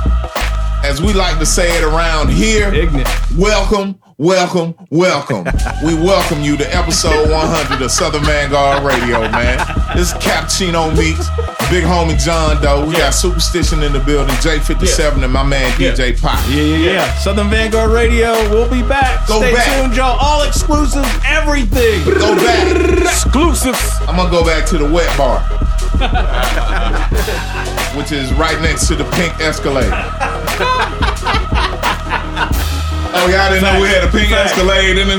As 0.86 1.02
we 1.02 1.14
like 1.14 1.40
to 1.40 1.48
say 1.48 1.68
it 1.76 1.84
around 1.84 2.30
here. 2.30 2.72
Ignorant. 2.72 3.10
Welcome, 3.36 4.00
welcome, 4.20 4.76
welcome. 4.92 5.44
we 5.84 5.96
welcome 5.96 6.44
you 6.44 6.56
to 6.58 6.76
episode 6.76 7.28
100 7.32 7.84
of 7.84 7.90
Southern 7.90 8.24
Vanguard 8.24 8.84
Radio, 8.84 9.22
man. 9.32 9.58
This 9.96 10.12
is 10.12 10.14
Cappuccino 10.20 10.96
Meeks, 10.96 11.28
Big 11.72 11.84
Homie 11.84 12.20
John 12.24 12.62
Doe. 12.62 12.86
We 12.86 12.94
got 12.94 13.16
Superstition 13.16 13.82
in 13.82 13.94
the 13.94 14.00
building, 14.00 14.36
J57, 14.36 15.24
and 15.24 15.34
my 15.34 15.42
man 15.42 15.72
DJ 15.72 16.22
Pop. 16.22 16.40
Yeah, 16.50 16.62
yeah, 16.62 16.78
yeah. 16.78 17.14
Southern 17.16 17.50
Vanguard 17.50 17.90
Radio. 17.90 18.34
We'll 18.52 18.70
be 18.70 18.84
back. 18.88 19.28
Go 19.28 19.40
Stay 19.40 19.54
back. 19.54 19.82
tuned, 19.82 19.98
y'all. 19.98 20.20
All 20.22 20.44
exclusives, 20.44 21.10
everything. 21.26 22.06
Go 22.06 22.36
back. 22.36 23.02
Exclusives. 23.02 23.98
I'm 24.02 24.18
gonna 24.18 24.30
go 24.30 24.46
back 24.46 24.68
to 24.68 24.78
the 24.78 24.88
wet 24.88 25.10
bar. 25.18 25.42
With 27.96 28.12
which 28.12 28.12
is 28.12 28.34
right 28.34 28.60
next 28.62 28.88
to 28.88 28.96
the 28.96 29.06
pink 29.12 29.40
Escalade. 29.40 29.88
oh, 33.14 33.28
y'all 33.32 33.50
didn't 33.50 33.64
know 33.64 33.80
we 33.82 33.88
had 33.88 34.04
a 34.04 34.12
pink 34.12 34.32
Escalade 34.32 34.98
in 34.98 35.08
the 35.08 35.16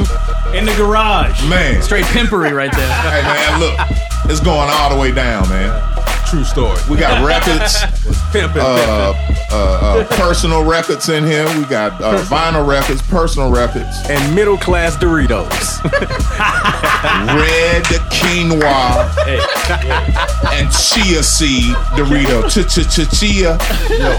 in 0.54 0.66
the 0.66 0.74
garage. 0.76 1.48
Man, 1.48 1.80
straight 1.80 2.04
pimpery 2.06 2.52
right 2.52 2.72
there. 2.72 2.92
hey 3.02 3.22
man, 3.22 3.60
look, 3.60 3.78
it's 4.30 4.40
going 4.40 4.68
all 4.70 4.94
the 4.94 5.00
way 5.00 5.10
down, 5.10 5.48
man. 5.48 5.95
True 6.26 6.42
story. 6.44 6.76
We 6.90 6.96
got 6.96 7.24
records, 7.24 7.76
Pimpin', 8.32 8.56
uh, 8.58 9.14
uh, 9.52 9.54
uh, 9.54 10.04
personal 10.16 10.64
records 10.64 11.08
in 11.08 11.24
here. 11.24 11.46
We 11.56 11.64
got 11.66 12.00
uh, 12.02 12.18
vinyl 12.24 12.66
records, 12.66 13.00
personal 13.02 13.52
records, 13.52 13.86
and 14.10 14.34
middle 14.34 14.58
class 14.58 14.96
Doritos. 14.96 15.82
red 17.36 17.84
quinoa 18.10 19.06
and 20.52 20.68
chia 20.72 21.22
seed 21.22 21.74
Dorito. 21.94 22.42
Ch 22.50 22.66
ch 22.66 22.82
ch 22.90 23.08
chia. 23.18 23.56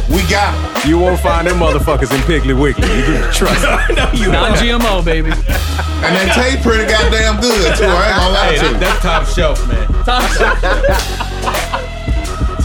We 0.09 0.21
got 0.29 0.53
'em. 0.85 0.89
You 0.89 0.97
won't 0.99 1.19
find 1.19 1.45
them 1.45 1.59
motherfuckers 1.59 2.11
in 2.13 2.21
Piggly 2.21 2.57
Wiggly. 2.57 2.87
You 2.87 3.03
can 3.03 3.33
trust 3.33 3.63
me. 3.89 3.95
no, 3.95 4.11
you 4.13 4.31
not 4.31 4.57
GMO, 4.57 5.03
baby. 5.03 5.31
And 5.31 6.15
that 6.15 6.31
taste 6.35 6.63
pretty 6.63 6.85
goddamn 6.89 7.41
good 7.41 7.75
too. 7.75 7.83
I 7.83 8.07
ain't 8.07 8.17
gonna 8.17 8.33
lie 8.33 8.47
Hey, 8.53 8.59
to 8.59 8.65
you. 8.71 8.77
that's 8.79 9.01
top 9.01 9.25
shelf, 9.27 9.67
man. 9.67 9.87
Top 10.05 11.96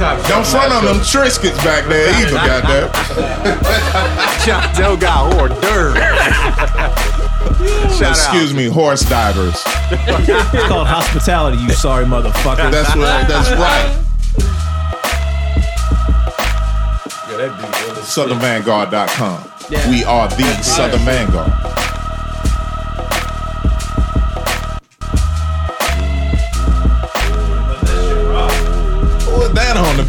Top. 0.03 0.27
Don't 0.27 0.45
front 0.45 0.73
on 0.73 0.85
them 0.85 0.97
Triscuits 0.97 1.63
back 1.63 1.87
there 1.87 2.11
either, 2.21 2.35
goddamn. 2.35 2.91
John 4.45 4.75
Doe 4.75 4.97
got 4.97 5.33
hors 5.35 5.49
d'oeuvres. 5.49 5.97
Shout 7.97 8.11
Excuse 8.11 8.53
me, 8.53 8.65
horse 8.67 9.03
divers. 9.09 9.55
It's 9.95 10.67
called 10.67 10.89
hospitality, 10.89 11.59
you 11.59 11.71
sorry 11.71 12.05
motherfucker. 12.05 12.69
That's 12.73 12.97
right. 12.97 13.29
That's 13.29 13.51
right. 13.53 13.99
Yeah, 17.31 17.37
that 17.37 17.57
beat 17.61 17.87
really 17.87 18.03
SouthernVanguard.com. 18.03 19.51
Yeah. 19.71 19.89
We 19.89 20.03
are 20.05 20.27
the 20.29 20.63
Southern 20.63 21.01
Vanguard. 21.01 21.53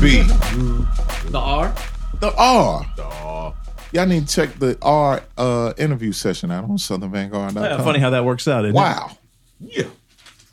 That 0.04 0.28
the 0.60 1.24
beat. 1.24 1.32
The 1.32 1.40
R. 1.40 1.76
The 2.20 2.34
R. 2.36 3.54
Y'all 3.92 4.08
need 4.08 4.28
to 4.28 4.34
check 4.36 4.58
the 4.58 4.78
R 4.82 5.22
uh, 5.38 5.74
interview 5.78 6.12
session 6.12 6.50
out 6.52 6.64
on 6.64 6.78
SouthernVanguard.com. 6.78 7.64
Yeah, 7.64 7.78
funny 7.84 8.00
how 8.00 8.10
that 8.10 8.26
works 8.26 8.48
out. 8.48 8.66
Isn't 8.66 8.76
Wow. 8.76 9.18
Yeah. 9.60 9.86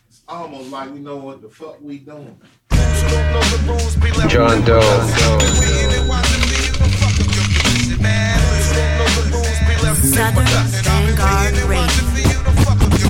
It's 0.08 0.22
almost 0.28 0.70
like 0.70 0.92
we 0.92 0.98
know 1.00 1.16
what 1.16 1.40
the 1.40 1.48
fuck 1.48 1.80
we 1.80 1.98
doing. 1.98 2.38
John 4.28 4.62
Doe. 4.64 4.80
Southern 10.02 10.44
Vanguard 10.84 11.56
Radio. 11.68 13.09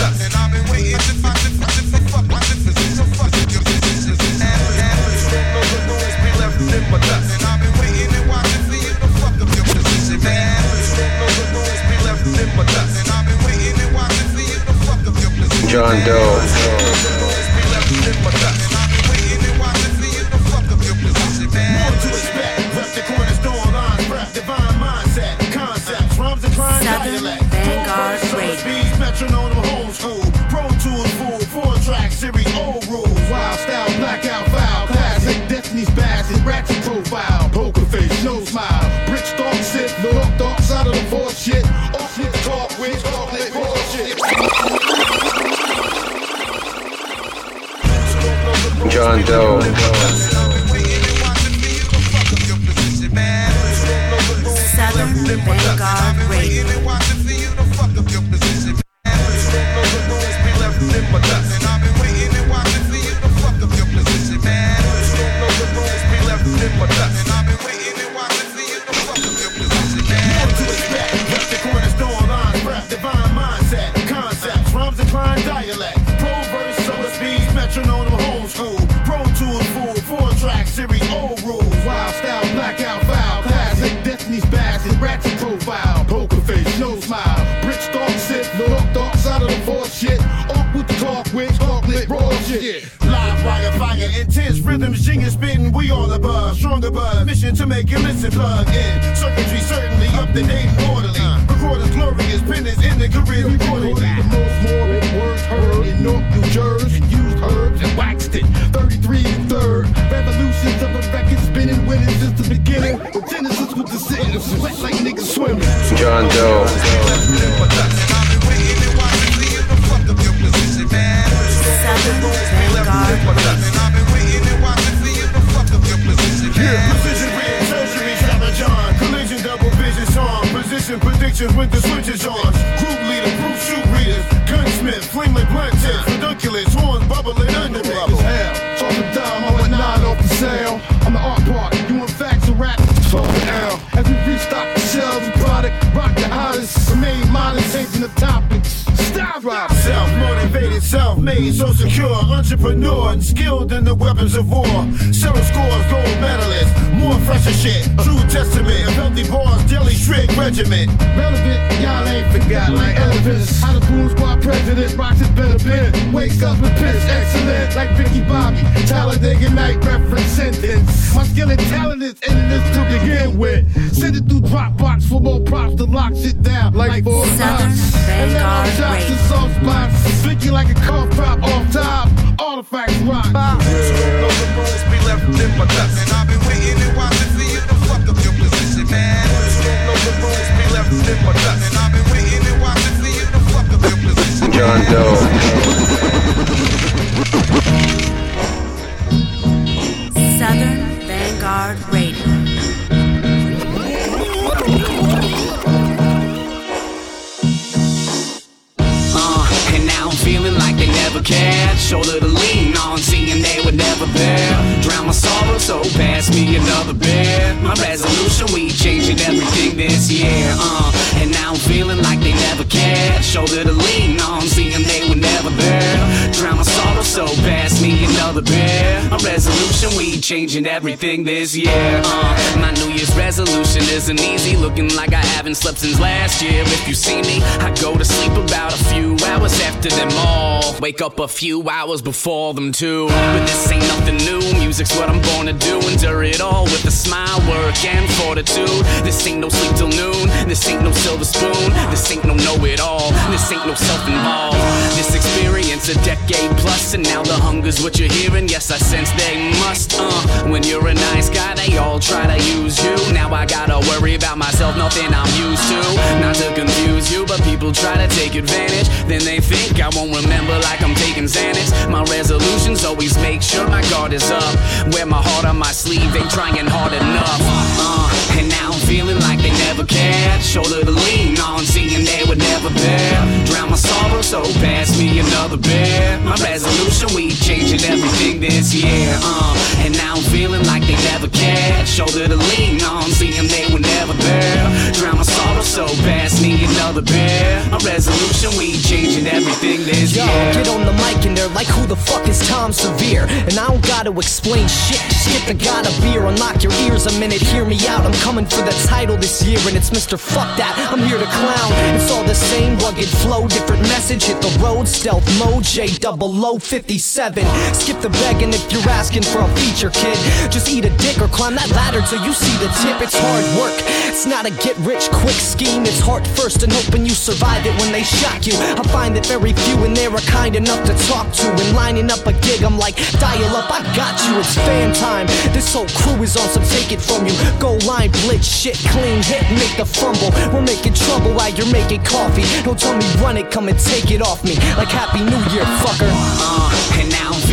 Wake 240.91 241.01
up 241.01 241.19
a 241.19 241.27
few 241.29 241.69
hours 241.69 242.01
before 242.01 242.53
them 242.53 242.73
too. 242.73 243.07
But 243.07 243.45
this 243.45 243.71
ain't 243.71 243.87
nothing 243.87 244.17
new. 244.17 244.41
Music's 244.59 244.93
what 244.97 245.07
I'm 245.07 245.21
born 245.21 245.47
to 245.47 245.53
do. 245.53 245.79
Endure 245.87 246.23
it 246.23 246.41
all 246.41 246.65
with 246.65 246.83
a 246.83 246.91
smile, 246.91 247.39
work, 247.47 247.85
and 247.85 248.11
fortitude. 248.19 248.83
This 249.05 249.25
ain't 249.25 249.39
no 249.39 249.47
sleep 249.47 249.73
till 249.77 249.87
noon. 249.87 250.27
This 250.49 250.67
ain't 250.67 250.83
no 250.83 250.91
silver 250.91 251.23
spoon. 251.23 251.71
This 251.91 252.11
ain't 252.11 252.25
no 252.25 252.35
know 252.35 252.65
it 252.65 252.81
all. 252.81 253.09
This 253.31 253.49
ain't 253.53 253.65
no 253.65 253.73
self 253.73 254.05
involved. 254.05 254.59
This 254.97 255.15
experience 255.15 255.87
a 255.87 255.95
decade 256.03 256.51
plus, 256.57 256.93
and 256.93 257.03
now 257.05 257.23
the 257.23 257.33
hunger's 257.33 257.81
what 257.81 257.97
you're 257.97 258.11
hearing. 258.11 258.49
Yes, 258.49 258.69
I 258.69 258.77
sense 258.77 259.11
they 259.11 259.49
must. 259.63 259.93
Uh, 259.95 260.49
when 260.51 260.61
you're 260.63 260.87
a 260.87 260.93
nice 260.93 261.29
guy, 261.29 261.55
they 261.55 261.77
all 261.77 261.99
try 261.99 262.27
to 262.27 262.37
use 262.59 262.83
you. 262.83 262.95
Now 263.13 263.33
I 263.33 263.45
gotta 263.45 263.79
worry 263.87 264.15
about 264.15 264.37
myself, 264.37 264.75
nothing 264.75 265.07
I'm 265.07 265.31
used 265.39 265.63
to. 265.71 265.79
Not 266.19 266.35
to 266.35 266.53
confuse 266.53 267.11
you, 267.13 267.25
but 267.25 267.41
people 267.43 267.71
try 267.71 267.95
to 267.95 268.13
take 268.13 268.35
advantage. 268.35 268.89
Then 269.07 269.23
they 269.23 269.39
think 269.39 269.79
I 269.79 269.89
won't 269.95 270.13
remember 270.13 270.59
like 270.59 270.80
I'm 270.83 270.95
taking 270.95 271.25
Xanax. 271.25 271.89
My 271.89 272.03
resolutions 272.03 272.85
always 272.85 273.17
make 273.17 273.41
sure 273.41 273.67
my 273.67 273.81
guard 273.89 274.13
is 274.13 274.29
up. 274.29 274.55
Wear 274.93 275.05
my 275.05 275.21
heart 275.21 275.45
on 275.45 275.57
my 275.57 275.71
sleeve, 275.71 276.15
ain't 276.15 276.29
trying 276.29 276.67
hard 276.67 276.93
enough. 276.93 277.41
Uh, 277.81 278.37
and 278.37 278.49
now 278.49 278.71
I'm 278.71 278.79
feeling 278.85 279.19
like 279.19 279.39
they 279.39 279.40
never 279.71 279.87
cared. 279.87 280.41
Shoulder 280.41 280.83
to 280.83 280.91
lean 280.91 281.39
on, 281.39 281.63
seeing 281.63 282.03
they 282.03 282.23
were 282.27 282.35
never 282.35 282.69
there. 282.69 283.45
Drown 283.45 283.69
my 283.69 283.77
sorrow, 283.77 284.21
so 284.21 284.43
pass 284.59 284.97
me 284.99 285.19
another 285.19 285.55
beer. 285.55 286.19
My 286.25 286.35
resolution, 286.43 287.15
we 287.15 287.31
changing 287.31 287.81
everything 287.87 288.41
this 288.41 288.73
year. 288.73 289.15
Uh, 289.23 289.55
and 289.85 289.95
now 289.95 290.15
I'm 290.15 290.23
feeling 290.23 290.65
like 290.65 290.83
they 290.83 290.99
never 291.11 291.27
cared. 291.27 291.87
Shoulder 291.87 292.27
to 292.27 292.35
lean 292.35 292.81
on, 292.83 293.03
seeing 293.11 293.47
they 293.47 293.71
were 293.71 293.79
never 293.79 294.13
there. 294.13 294.91
Drown 294.93 295.15
my 295.15 295.23
sorrow, 295.23 295.61
so 295.63 295.87
pass 296.03 296.41
me 296.41 296.65
another 296.65 297.01
beer. 297.01 297.63
My 297.71 297.79
resolution, 297.79 298.51
we 298.57 298.75
changing 298.83 299.27
everything 299.27 299.85
this 299.85 300.15
Yo, 300.15 300.25
year. 300.25 300.53
get 300.53 300.67
on 300.67 300.85
the 300.85 300.93
mic 300.99 301.23
and 301.25 301.37
they're 301.37 301.55
like, 301.55 301.67
who 301.67 301.87
the 301.87 301.95
fuck 301.95 302.27
is 302.27 302.45
Tom 302.49 302.73
Severe? 302.73 303.25
And 303.47 303.57
I 303.57 303.67
don't 303.67 303.85
gotta 303.87 304.11
explain 304.19 304.67
shit, 304.67 304.99
just 305.07 305.27
get 305.31 305.47
the 305.47 305.53
god 305.53 305.87
a 305.87 305.93
beer, 306.01 306.25
unlock 306.25 306.61
your 306.61 306.73
ears 306.83 307.05
a 307.05 307.13
minute, 307.19 307.41
hear 307.41 307.63
me 307.63 307.77
out. 307.87 308.03
I'm 308.03 308.13
coming 308.19 308.45
for 308.45 308.61
the 308.63 308.75
title 308.87 309.15
this 309.15 309.45
year, 309.47 309.59
and 309.67 309.77
it's 309.77 309.89
Mr. 309.89 310.17
Fuck 310.17 310.57
That. 310.57 310.73
I'm 310.91 310.99
here 311.05 311.19
to 311.19 311.29
clown. 311.29 311.71
It's 311.93 312.09
all 312.11 312.23
the 312.23 312.35
same 312.35 312.77
rugged 312.79 313.09
flow, 313.21 313.47
different 313.47 313.81
message. 313.83 314.25
Hit 314.25 314.41
the 314.41 314.51
road, 314.63 314.87
stealth 314.87 315.25
mode, 315.37 315.63
J 315.63 315.87
double 315.87 316.33
O 316.45 316.57
57. 316.57 317.45
Skip 317.73 317.99
the 318.01 318.09
begging 318.25 318.49
if 318.49 318.63
you're 318.71 318.87
asking 318.89 319.23
for 319.23 319.41
a 319.41 319.49
feature, 319.55 319.89
kid. 319.89 320.17
Just 320.49 320.69
eat 320.69 320.85
a 320.85 320.93
dick 320.97 321.19
or 321.21 321.27
climb 321.27 321.55
that 321.55 321.69
ladder 321.71 322.01
till 322.01 322.23
you 322.25 322.33
see 322.33 322.53
the 322.57 322.69
tip. 322.81 323.01
It's 323.01 323.17
hard 323.17 323.45
work, 323.59 323.75
it's 324.09 324.25
not 324.25 324.45
a 324.45 324.51
get 324.63 324.77
rich 324.79 325.09
quick 325.11 325.37
scheme. 325.37 325.83
It's 325.83 325.99
heart 325.99 326.25
first 326.25 326.63
and 326.63 326.71
hoping 326.71 327.05
you 327.05 327.13
survive 327.13 327.65
it 327.65 327.73
when 327.79 327.91
they 327.91 328.03
shock 328.03 328.47
you. 328.47 328.53
I 328.55 328.83
find 328.89 329.15
that 329.15 329.25
very 329.25 329.53
few 329.53 329.83
in 329.85 329.93
there 329.93 330.11
are 330.11 330.25
kind 330.25 330.55
enough 330.55 330.83
to 330.85 330.93
talk 331.07 331.31
to. 331.43 331.47
And 331.51 331.75
lining 331.75 332.09
up 332.09 332.25
a 332.25 332.33
gig, 332.45 332.63
I'm 332.63 332.77
like, 332.77 332.95
dial 333.19 333.55
up, 333.55 333.69
I 333.69 333.81
got 333.95 334.15
you. 334.25 334.39
It's 334.39 334.55
fan 334.55 334.93
time. 334.93 335.27
This 335.53 335.73
whole 335.73 335.87
crew 336.01 336.23
is 336.23 336.37
on 336.37 336.47
some 336.49 336.63
take 336.63 336.91
it 336.91 337.01
from 337.01 337.25
you. 337.27 337.33
Go 337.59 337.77
line, 337.85 338.11
blitz, 338.23 338.47
shit, 338.47 338.77
clean 338.89 339.21
hit, 339.23 339.43
make 339.55 339.75
the 339.77 339.85
fumble. 339.85 340.31
We're 340.53 340.61
making 340.61 340.93
trouble 340.93 341.33
while 341.33 341.51
you're 341.51 341.71
making 341.71 342.03
coffee. 342.03 342.43
Don't 342.63 342.79
tell 342.79 342.95
me 342.95 343.05
run 343.21 343.37
it, 343.37 343.51
come 343.51 343.67
and 343.67 343.77
take 343.79 344.11
it 344.11 344.21
off 344.21 344.43
me. 344.43 344.55
Like 344.77 344.89
Happy 344.89 345.19
New 345.23 345.41
Year, 345.53 345.65
fucker. 345.83 346.09
Uh, 346.11 347.00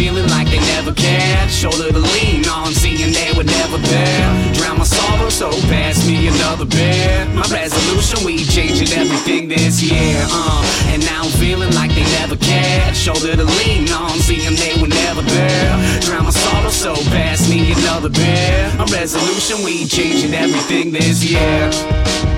feeling 0.08 0.30
like 0.30 0.48
they 0.48 0.60
never 0.74 0.92
cared. 0.92 1.50
Shoulder 1.50 1.92
to 1.92 1.98
lean 1.98 2.46
on, 2.48 2.72
seeing 2.72 3.12
they 3.12 3.32
were 3.36 3.44
never 3.44 3.78
there. 3.78 4.54
Drown 4.54 4.78
my 4.78 4.84
sorrow, 4.84 5.28
so 5.28 5.50
pass 5.68 6.06
me 6.06 6.28
another 6.28 6.64
beer. 6.64 7.26
My 7.34 7.42
resolution, 7.52 8.24
we 8.24 8.44
changing 8.44 8.88
everything 8.96 9.48
this 9.48 9.82
year. 9.82 10.16
Uh, 10.30 10.64
and 10.92 11.04
now 11.04 11.24
I'm 11.24 11.30
feeling 11.32 11.72
like 11.74 11.90
they 11.94 12.04
never 12.20 12.36
cared. 12.36 12.96
Shoulder 12.96 13.36
to 13.36 13.44
lean 13.44 13.90
on, 13.92 14.18
seeing 14.20 14.56
they 14.56 14.80
were 14.80 14.88
never 14.88 15.22
there. 15.22 16.00
Drown 16.00 16.24
my 16.24 16.30
sorrow, 16.30 16.70
so 16.70 16.94
pass 17.12 17.48
me 17.50 17.72
another 17.72 18.08
beer. 18.08 18.72
My 18.78 18.86
resolution, 18.86 19.62
we 19.64 19.86
changing 19.86 20.32
everything 20.32 20.92
this 20.92 21.22
year. 21.22 22.37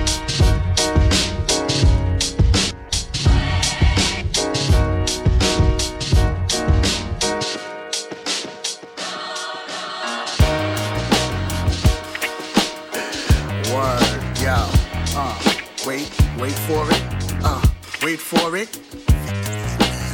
For 18.21 18.55
it. 18.55 18.69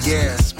Yes. 0.03 0.53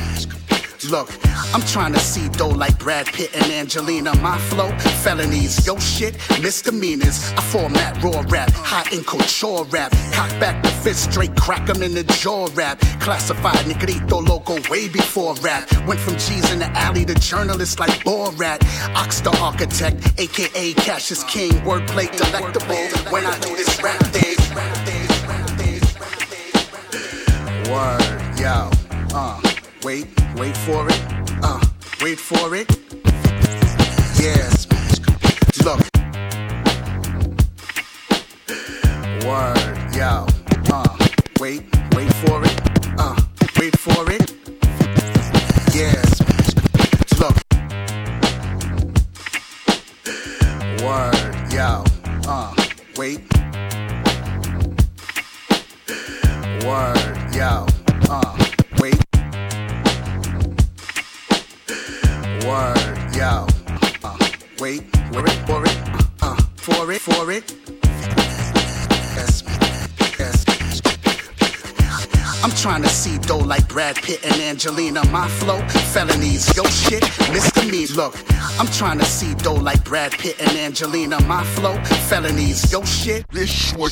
Look, 0.89 1.09
I'm 1.53 1.61
trying 1.61 1.93
to 1.93 1.99
see 1.99 2.29
dough 2.29 2.49
like 2.49 2.77
Brad 2.77 3.07
Pitt 3.07 3.35
and 3.35 3.51
Angelina. 3.51 4.15
My 4.17 4.37
flow, 4.37 4.69
felonies, 5.03 5.65
yo 5.65 5.77
shit, 5.79 6.15
misdemeanors. 6.41 7.33
I 7.33 7.41
format 7.41 8.01
raw 8.03 8.23
rap, 8.27 8.51
high 8.51 8.87
in 8.95 9.03
couture 9.03 9.65
rap. 9.65 9.91
Cock 10.13 10.29
back 10.39 10.61
the 10.63 10.69
fist, 10.69 11.11
straight 11.11 11.35
crack 11.35 11.67
'em 11.69 11.81
in 11.81 11.93
the 11.93 12.03
jaw 12.21 12.47
rap. 12.53 12.79
Classified 12.99 13.67
Negrito 13.67 14.21
logo 14.21 14.59
way 14.69 14.87
before 14.87 15.33
rap. 15.41 15.63
Went 15.87 15.99
from 15.99 16.15
G's 16.17 16.51
in 16.51 16.59
the 16.59 16.69
alley 16.77 17.05
to 17.05 17.15
journalists 17.15 17.79
like 17.79 18.03
Borat. 18.05 18.61
Ox 18.95 19.19
the 19.21 19.35
architect, 19.39 19.97
aka 20.19 20.73
Cassius 20.73 21.23
King. 21.23 21.53
Wordplay 21.65 22.07
delectable 22.15 23.11
when 23.11 23.25
I 23.25 23.37
do 23.39 23.55
this 23.55 23.81
rap 23.81 24.01
thing. 24.13 24.26
Word, 27.69 28.39
yo. 28.39 28.69
Uh, 29.13 29.41
wait, 29.83 30.07
wait 30.37 30.55
for 30.55 30.87
it. 30.87 31.03
Uh, 31.43 31.59
wait 32.01 32.17
for 32.17 32.55
it. 32.55 32.69
Yes. 34.17 34.67
Look. 35.65 35.81
Word, 39.25 39.95
yo. 39.95 40.25
Uh, 40.71 40.97
wait, 41.41 41.63
wait 41.93 42.13
for 42.13 42.41
it. 42.45 42.61
Uh, 42.97 43.15
wait 43.59 43.77
for 43.77 44.11
it. 44.13 44.33
Yes. 45.75 46.21
Look. 47.19 47.35
Word, 50.81 51.51
yo. 51.51 51.83
Uh, 52.27 52.55
wait. 52.95 53.21
Word, 56.65 57.16
yo. 57.37 57.67
Uh, 58.09 58.35
wait. 58.79 58.97
Word, 62.43 63.15
yo. 63.15 63.45
Uh, 64.03 64.17
wait, 64.59 64.81
for 65.11 65.23
it, 65.23 65.37
for 65.45 65.63
it. 65.63 65.77
Uh, 66.21 66.35
for 66.55 66.91
it, 66.91 66.99
for 67.01 67.31
it. 67.31 67.76
I'm 72.43 72.51
trying 72.51 72.83
to 72.83 72.89
see 72.89 73.17
dough 73.17 73.37
like 73.39 73.67
Brad 73.67 73.95
Pitt 73.95 74.23
and 74.23 74.39
Angelina. 74.41 75.05
My 75.07 75.27
flow, 75.27 75.59
felonies, 75.91 76.55
yo 76.55 76.63
shit, 76.65 77.01
misdemeanors. 77.31 77.95
Look, 77.95 78.15
I'm 78.59 78.67
trying 78.67 78.99
to 78.99 79.05
see 79.05 79.33
dough 79.35 79.55
like 79.55 79.83
Brad 79.83 80.11
Pitt 80.11 80.39
and 80.39 80.55
Angelina. 80.57 81.19
My 81.23 81.43
flow, 81.43 81.75
felonies, 82.07 82.71
yo 82.71 82.83
shit, 82.83 83.27
this 83.29 83.49
short. 83.49 83.91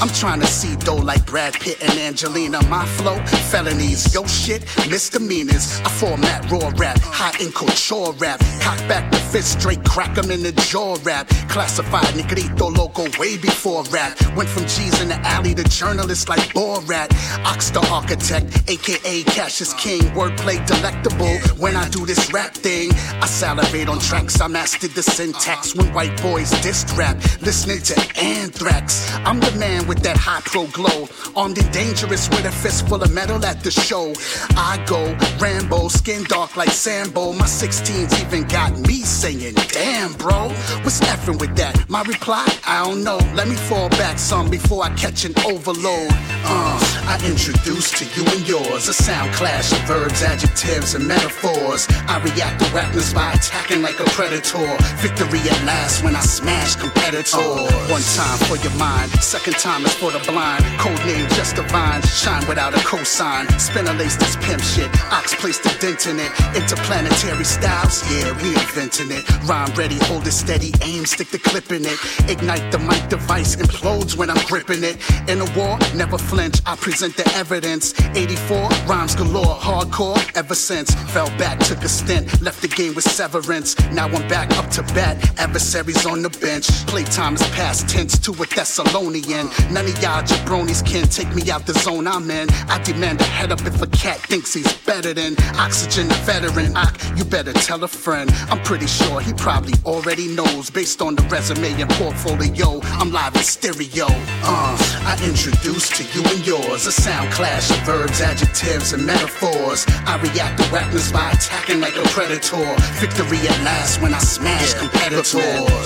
I'm 0.00 0.08
trying 0.08 0.40
to 0.40 0.46
see 0.46 0.76
dough 0.76 0.96
like 0.96 1.24
Brad 1.26 1.54
Pitt 1.54 1.82
and 1.82 1.98
Angelina. 1.98 2.62
My 2.68 2.84
flow, 2.84 3.18
felonies, 3.50 4.14
yo 4.14 4.26
shit, 4.26 4.62
misdemeanors. 4.90 5.80
I 5.80 5.88
format 5.88 6.50
raw 6.50 6.70
rap, 6.76 6.98
high 7.00 7.36
in 7.42 7.50
couture 7.52 8.12
rap. 8.14 8.40
Cock 8.60 8.78
back 8.88 9.10
the 9.10 9.18
fist, 9.18 9.58
straight 9.58 9.82
crack 9.84 10.18
'em 10.18 10.30
in 10.30 10.42
the 10.42 10.52
jaw 10.52 10.96
rap. 11.02 11.28
Classified 11.48 12.14
Negrito 12.14 12.70
logo 12.70 13.08
way 13.18 13.38
before 13.38 13.84
rap. 13.84 14.20
Went 14.36 14.50
from 14.50 14.66
G's 14.66 15.00
in 15.00 15.08
the 15.08 15.18
alley 15.26 15.54
to 15.54 15.64
journalists 15.64 16.28
like 16.28 16.52
Borat. 16.52 17.10
Ox 17.44 17.70
the 17.70 17.85
architect, 17.90 18.68
aka 18.68 19.22
Cassius 19.24 19.74
King. 19.74 20.02
Wordplay 20.16 20.64
delectable. 20.66 21.38
When 21.58 21.76
I 21.76 21.88
do 21.88 22.04
this 22.06 22.32
rap 22.32 22.54
thing, 22.54 22.90
I 23.22 23.26
salivate 23.26 23.88
on 23.88 23.98
tracks. 23.98 24.40
I 24.40 24.48
mastered 24.48 24.90
the 24.92 25.02
syntax 25.02 25.74
when 25.74 25.92
white 25.92 26.20
boys 26.22 26.50
dissed 26.64 26.96
rap, 26.96 27.16
listening 27.42 27.80
to 27.82 27.94
Anthrax. 28.20 29.10
I'm 29.24 29.40
the 29.40 29.52
man 29.52 29.86
with 29.86 30.00
that 30.02 30.16
high 30.16 30.40
pro 30.44 30.66
glow, 30.68 31.08
armed 31.34 31.58
and 31.58 31.72
dangerous 31.72 32.28
with 32.30 32.44
a 32.44 32.52
fist 32.52 32.88
full 32.88 33.02
of 33.02 33.12
metal 33.12 33.44
at 33.44 33.62
the 33.62 33.70
show. 33.70 34.12
I 34.56 34.82
go 34.86 35.16
Rambo, 35.38 35.88
skin 35.88 36.24
dark 36.24 36.56
like 36.56 36.70
Sambo. 36.70 37.32
My 37.32 37.46
16s 37.46 38.20
even 38.22 38.48
got 38.48 38.78
me 38.78 39.02
saying, 39.02 39.54
"Damn, 39.72 40.12
bro, 40.14 40.48
what's 40.82 41.00
effing 41.00 41.38
with 41.38 41.54
that?" 41.56 41.88
My 41.88 42.02
reply, 42.02 42.46
I 42.66 42.84
don't 42.84 43.02
know. 43.04 43.18
Let 43.34 43.48
me 43.48 43.54
fall 43.54 43.88
back 43.90 44.18
some 44.18 44.50
before 44.50 44.84
I 44.84 44.90
catch 44.94 45.24
an 45.24 45.34
overload. 45.44 46.10
Uh, 46.44 46.78
I 47.06 47.20
introduce 47.24 47.75
to 47.76 48.06
you 48.16 48.24
and 48.32 48.48
yours 48.48 48.88
a 48.88 48.94
sound 48.94 49.32
clash 49.34 49.70
of 49.70 49.78
verbs, 49.80 50.22
adjectives, 50.22 50.94
and 50.94 51.06
metaphors. 51.06 51.86
I 52.08 52.16
react 52.24 52.64
to 52.64 52.74
rappers 52.74 53.12
by 53.12 53.32
attacking 53.32 53.82
like 53.82 54.00
a 54.00 54.04
predator. 54.16 54.64
Victory 54.96 55.40
at 55.40 55.60
last 55.64 56.02
when 56.02 56.16
I 56.16 56.20
smash 56.20 56.76
competitors. 56.76 57.34
One 57.34 58.06
time 58.16 58.38
for 58.48 58.56
your 58.56 58.72
mind, 58.78 59.10
second 59.20 59.56
time 59.58 59.84
is 59.84 59.92
for 59.94 60.10
the 60.10 60.20
blind. 60.20 60.64
Code 60.80 60.98
name 61.04 61.28
just 61.36 61.56
divine, 61.56 62.00
shine 62.02 62.46
without 62.48 62.72
a 62.72 62.78
cosign. 62.78 63.44
Spin 63.60 63.86
a 63.86 63.92
lace 63.92 64.16
this 64.16 64.36
pimp 64.36 64.62
shit. 64.62 64.88
Ox 65.12 65.34
placed 65.34 65.66
a 65.66 65.78
dent 65.78 66.06
in 66.06 66.18
it. 66.18 66.32
Interplanetary 66.56 67.44
styles, 67.44 68.00
yeah, 68.10 68.32
reinventing 68.40 69.10
it. 69.12 69.24
Rhyme 69.44 69.72
ready, 69.74 69.98
hold 70.08 70.26
it 70.26 70.32
steady, 70.32 70.72
aim, 70.80 71.04
stick 71.04 71.28
the 71.28 71.38
clip 71.38 71.70
in 71.72 71.84
it. 71.84 71.98
Ignite 72.30 72.72
the 72.72 72.78
mic 72.78 73.06
device, 73.10 73.56
implodes 73.56 74.16
when 74.16 74.30
I'm 74.30 74.42
gripping 74.46 74.82
it. 74.82 74.96
In 75.28 75.40
a 75.40 75.48
war, 75.58 75.76
never 75.94 76.16
flinch, 76.16 76.62
I 76.64 76.76
present 76.76 77.14
the 77.16 77.26
evidence. 77.36 77.65
84, 77.66 78.68
rhymes 78.86 79.16
galore, 79.16 79.56
hardcore 79.56 80.16
ever 80.36 80.54
since. 80.54 80.94
Fell 81.12 81.26
back, 81.36 81.58
took 81.58 81.82
a 81.82 81.88
stint, 81.88 82.40
left 82.40 82.62
the 82.62 82.68
game 82.68 82.94
with 82.94 83.04
severance. 83.04 83.76
Now 83.90 84.06
I'm 84.06 84.28
back 84.28 84.56
up 84.56 84.70
to 84.72 84.82
bat, 84.94 85.16
adversaries 85.38 86.06
on 86.06 86.22
the 86.22 86.30
bench. 86.30 86.68
Playtime 86.86 87.34
is 87.34 87.42
past 87.50 87.88
tense 87.88 88.18
to 88.20 88.30
a 88.30 88.46
Thessalonian. 88.46 89.48
None 89.72 89.84
of 89.84 90.00
y'all 90.00 90.22
jabronis 90.22 90.86
can 90.86 91.08
take 91.08 91.34
me 91.34 91.50
out 91.50 91.66
the 91.66 91.74
zone 91.74 92.06
I'm 92.06 92.30
in. 92.30 92.48
I 92.68 92.80
demand 92.82 93.20
a 93.20 93.24
head 93.24 93.50
up 93.50 93.60
if 93.62 93.82
a 93.82 93.88
cat 93.88 94.18
thinks 94.18 94.54
he's 94.54 94.72
better 94.84 95.12
than 95.12 95.34
Oxygen, 95.56 96.06
a 96.06 96.14
veteran. 96.24 96.76
Ock, 96.76 96.96
you 97.16 97.24
better 97.24 97.52
tell 97.52 97.82
a 97.82 97.88
friend. 97.88 98.30
I'm 98.48 98.62
pretty 98.62 98.86
sure 98.86 99.20
he 99.20 99.32
probably 99.32 99.74
already 99.84 100.28
knows 100.28 100.70
based 100.70 101.02
on 101.02 101.16
the 101.16 101.22
resume 101.22 101.80
and 101.80 101.90
portfolio. 101.90 102.80
I'm 103.00 103.10
live 103.10 103.34
in 103.34 103.42
stereo. 103.42 104.06
Uh, 104.08 104.76
I 105.04 105.18
introduce 105.24 105.88
to 105.98 106.04
you 106.14 106.24
and 106.30 106.46
yours 106.46 106.86
a 106.86 106.92
sound 106.92 107.32
clash 107.56 107.70
of 107.70 107.86
verbs, 107.86 108.20
adjectives, 108.20 108.92
and 108.92 109.06
metaphors. 109.06 109.86
I 110.06 110.20
react 110.20 110.60
to 110.60 110.68
rappers 110.70 111.10
by 111.10 111.30
attacking 111.30 111.80
like 111.80 111.96
a 111.96 112.02
predator. 112.12 112.66
Victory 113.00 113.38
at 113.48 113.60
last 113.64 114.02
when 114.02 114.12
I 114.12 114.18
smash 114.18 114.74
competitors. 114.74 115.32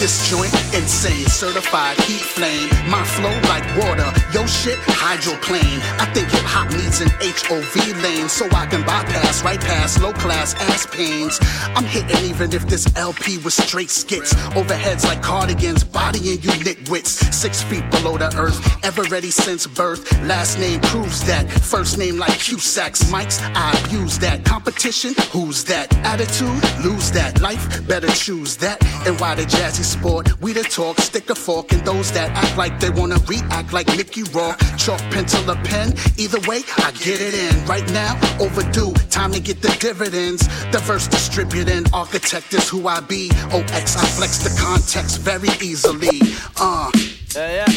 This 0.00 0.28
joint 0.28 0.52
insane, 0.74 1.26
certified 1.26 1.96
heat 2.00 2.20
flame. 2.20 2.68
My 2.88 3.04
flow 3.04 3.34
like 3.48 3.64
water, 3.78 4.10
yo 4.32 4.46
shit 4.46 4.78
hydroplane. 4.82 5.80
I 6.02 6.06
think 6.12 6.28
hip 6.28 6.42
hop 6.44 6.70
needs 6.72 7.00
an 7.00 7.10
HOV 7.20 8.02
lane 8.02 8.28
so 8.28 8.46
I 8.50 8.66
can 8.66 8.82
bypass 8.84 9.42
right 9.44 9.60
past 9.60 10.00
low 10.02 10.12
class 10.12 10.54
ass 10.54 10.86
pains. 10.86 11.38
I'm 11.76 11.84
hitting 11.84 12.24
even 12.24 12.52
if 12.52 12.66
this 12.66 12.86
LP 12.96 13.38
was 13.38 13.54
straight 13.54 13.90
skits. 13.90 14.34
Overheads 14.58 15.04
like 15.04 15.22
cardigans, 15.22 15.84
bodying 15.84 16.42
you 16.42 16.52
nitwits. 16.66 17.32
Six 17.32 17.62
feet 17.62 17.88
below 17.90 18.18
the 18.18 18.34
earth, 18.36 18.58
ever 18.84 19.02
ready 19.04 19.30
since 19.30 19.66
birth. 19.66 20.02
Last 20.22 20.58
name 20.58 20.80
proves 20.80 21.24
that. 21.26 21.59
First 21.62 21.98
name 21.98 22.18
like 22.18 22.32
Cusacks, 22.32 23.04
mics, 23.11 23.40
I 23.54 23.78
abuse 23.84 24.18
that. 24.18 24.44
Competition, 24.44 25.14
who's 25.30 25.64
that? 25.64 25.94
Attitude, 26.04 26.61
lose 26.84 27.11
that. 27.12 27.40
Life, 27.40 27.86
better 27.86 28.08
choose 28.08 28.56
that. 28.58 28.84
And 29.06 29.18
why 29.20 29.36
the 29.36 29.42
jazzy 29.42 29.84
sport? 29.84 30.40
We 30.40 30.52
the 30.52 30.62
talk, 30.62 30.98
stick 30.98 31.30
a 31.30 31.34
fork 31.34 31.72
in 31.72 31.84
those 31.84 32.11
that 32.12 32.30
act 32.30 32.58
like 32.58 32.80
they 32.80 32.90
wanna 32.90 33.18
react 33.28 33.72
like 33.72 33.86
Mickey 33.96 34.24
Raw. 34.24 34.54
Chalk, 34.76 35.00
pencil, 35.12 35.48
or 35.48 35.56
pen. 35.62 35.94
Either 36.18 36.40
way, 36.48 36.62
I 36.78 36.90
get 36.92 37.20
it 37.20 37.34
in. 37.34 37.64
Right 37.66 37.88
now, 37.92 38.18
overdue. 38.40 38.92
Time 39.08 39.32
to 39.32 39.40
get 39.40 39.62
the 39.62 39.74
dividends. 39.78 40.48
The 40.72 40.80
Diverse 40.80 41.08
distributing 41.08 41.84
architect 41.92 42.54
is 42.54 42.66
who 42.68 42.88
I 42.88 43.00
be. 43.00 43.30
OX, 43.52 43.96
I 43.96 44.06
flex 44.06 44.38
the 44.38 44.58
context 44.58 45.18
very 45.18 45.50
easily. 45.61 46.20
Uh. 46.58 46.90
Yeah, 47.36 47.66
yeah. 47.66 47.72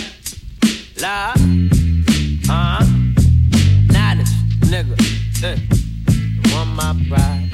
La. 1.02 1.34
Uh. 2.50 2.93
Nigga. 4.74 4.98
Hey. 5.40 5.58
You 6.10 6.56
want 6.56 6.70
my 6.72 6.96
pride, 7.08 7.53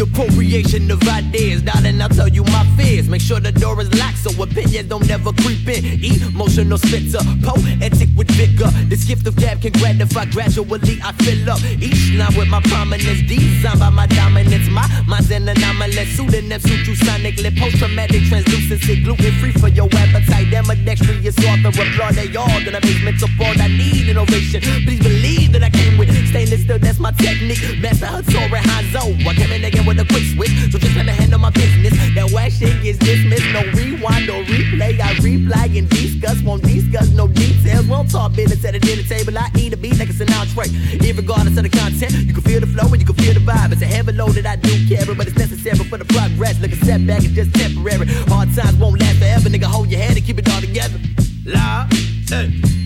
the 0.00 0.04
appropriation 0.08 0.90
of 0.90 1.02
ideas, 1.08 1.62
darling. 1.62 2.00
I'll 2.00 2.08
tell 2.08 2.28
you 2.28 2.44
my 2.44 2.64
fears. 2.76 3.08
Make 3.08 3.20
sure 3.20 3.40
the 3.40 3.52
door 3.52 3.80
is 3.80 3.92
locked 3.98 4.18
so 4.18 4.30
opinions 4.42 4.88
don't 4.88 5.08
ever 5.10 5.32
creep 5.44 5.68
in. 5.68 5.84
Emotional 6.24 6.78
spitzer, 6.78 7.20
poetic 7.44 8.08
with 8.16 8.30
vigor. 8.32 8.70
This 8.88 9.04
gift 9.04 9.26
of 9.26 9.36
gab 9.36 9.60
can 9.60 9.72
gratify 9.72 10.24
gradually. 10.26 10.96
I 11.04 11.12
fill 11.20 11.50
up 11.50 11.60
each 11.80 12.16
line 12.16 12.32
with 12.36 12.48
my 12.48 12.60
prominence, 12.62 13.22
designed 13.28 13.80
by 13.80 13.90
my 13.90 14.06
dominance. 14.06 14.68
My 14.70 14.86
mind's 15.06 15.30
an 15.30 15.48
anomalous 15.48 16.16
pseudonym, 16.16 16.60
suit 16.60 16.86
you 16.86 16.94
sonically. 16.94 17.52
Post 17.58 17.76
traumatic 17.76 18.22
translucency, 18.24 19.02
gluten 19.04 19.32
free 19.40 19.52
for 19.52 19.68
your 19.68 19.88
appetite. 19.92 20.52
Ambidextrous 20.52 21.36
author, 21.44 21.68
applaud 21.68 22.14
they 22.14 22.34
all. 22.36 22.60
In 22.64 22.74
a 22.74 22.80
basement 22.80 23.20
support, 23.20 23.60
I 23.60 23.68
need 23.68 24.08
innovation. 24.08 24.60
Please 24.84 25.02
believe 25.02 25.52
that 25.52 25.62
I 25.62 25.70
came 25.70 25.98
with 25.98 26.08
stainless 26.28 26.62
steel, 26.62 26.78
that's 26.78 26.98
my 26.98 27.12
technique. 27.12 27.60
Master 27.80 28.06
Hattori 28.06 28.60
Hanzo. 28.64 29.02
I 29.26 29.34
came 29.34 29.52
in 29.52 29.64
again 29.64 29.84
with 29.86 29.89
a 29.98 30.04
quick 30.04 30.24
switch, 30.34 30.52
so 30.70 30.78
just 30.78 30.94
let 30.96 31.06
me 31.06 31.12
handle 31.12 31.38
my 31.38 31.50
business. 31.50 31.92
That 32.14 32.30
whack 32.30 32.52
shit 32.52 32.82
gets 32.82 32.98
dismissed. 32.98 33.48
No 33.52 33.62
rewind, 33.72 34.26
no 34.26 34.44
replay. 34.44 35.00
I 35.00 35.14
reply 35.18 35.66
and 35.74 35.88
discuss, 35.88 36.42
won't 36.42 36.62
discuss 36.62 37.10
no 37.10 37.28
details. 37.28 37.86
Won't 37.86 38.10
talk 38.10 38.34
business 38.34 38.64
at 38.64 38.74
the 38.74 38.80
dinner 38.80 39.02
table. 39.02 39.36
I 39.36 39.50
eat 39.56 39.72
a 39.72 39.76
beat 39.76 39.98
like 39.98 40.08
it's 40.08 40.20
an 40.20 40.32
entree. 40.32 40.68
Irregardless 41.00 41.56
of 41.56 41.64
the 41.64 41.70
content, 41.70 42.12
you 42.12 42.34
can 42.34 42.42
feel 42.42 42.60
the 42.60 42.66
flow 42.66 42.86
and 42.92 43.00
you 43.00 43.06
can 43.06 43.16
feel 43.16 43.34
the 43.34 43.40
vibe. 43.40 43.72
It's 43.72 43.82
a 43.82 43.86
heavy 43.86 44.12
load 44.12 44.32
that 44.32 44.46
I 44.46 44.56
do 44.56 44.72
carry, 44.88 45.14
but 45.14 45.26
it's 45.26 45.36
necessary 45.36 45.78
for 45.88 45.98
the 45.98 46.04
progress. 46.04 46.60
Look 46.60 46.72
a 46.72 46.76
setback 46.84 47.24
is 47.24 47.32
just 47.32 47.54
temporary. 47.54 48.06
Hard 48.28 48.54
times 48.54 48.76
won't 48.76 49.00
last 49.00 49.18
forever. 49.18 49.48
Nigga, 49.48 49.64
hold 49.64 49.88
your 49.88 50.00
head 50.00 50.16
and 50.16 50.24
keep 50.24 50.38
it 50.38 50.48
all 50.48 50.60
together. 50.60 50.98
La, 51.44 51.86
hey. 52.28 52.79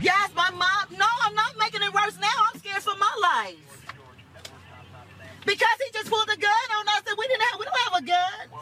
Yes, 0.00 0.30
my 0.36 0.50
mom. 0.50 0.98
No, 0.98 1.06
I'm 1.22 1.34
not 1.34 1.56
making 1.58 1.80
it 1.82 1.92
worse 1.94 2.18
now. 2.20 2.28
I'm 2.52 2.60
scared 2.60 2.82
for 2.82 2.96
my 2.96 3.10
life. 3.22 3.86
Because 5.46 5.76
he 5.84 5.92
just 5.92 6.10
pulled 6.10 6.28
a 6.28 6.36
gun 6.36 6.50
on 6.78 6.88
us 6.88 7.02
and 7.08 7.16
we 7.18 7.26
didn't 7.26 7.42
have 7.42 7.58
we 7.58 7.64
don't 7.64 7.78
have 7.78 8.02
a 8.02 8.06
gun. 8.06 8.60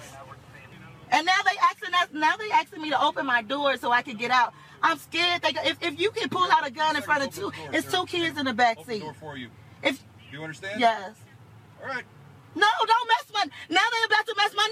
And 1.11 1.27
now 1.27 1.33
they 1.45 1.57
asking 1.63 1.95
us 1.95 2.09
now 2.13 2.37
they 2.37 2.51
asking 2.51 2.83
me 2.83 2.91
to 2.91 3.03
open 3.03 3.27
my 3.27 3.43
door 3.43 3.77
so 3.77 3.91
I 3.93 4.03
can 4.03 4.17
get 4.17 4.31
out. 4.31 4.53
I'm 4.83 4.99
scared. 4.99 5.43
They, 5.43 5.51
if, 5.65 5.79
if 5.83 6.01
you 6.01 6.11
can 6.11 6.29
pull 6.29 6.51
out 6.51 6.67
a 6.67 6.71
gun 6.71 6.97
in 6.97 7.03
front 7.03 7.25
of 7.25 7.35
two, 7.35 7.53
it's 7.73 7.91
two 7.91 8.05
kids 8.07 8.39
in 8.39 8.47
the 8.47 8.53
back 8.53 8.79
seat. 8.85 9.05
for 9.21 9.37
you. 9.37 9.49
If 9.83 10.03
You 10.33 10.43
understand? 10.43 10.81
yes. 10.81 11.13
All 11.81 11.89
right. 11.89 12.05
No, 12.55 12.67
don't 12.87 13.09
mess 13.09 13.25
my. 13.33 13.45
Now 13.71 13.81
they 13.93 14.05
about 14.07 14.27
to 14.27 14.35
mess 14.37 14.53
my. 14.55 14.69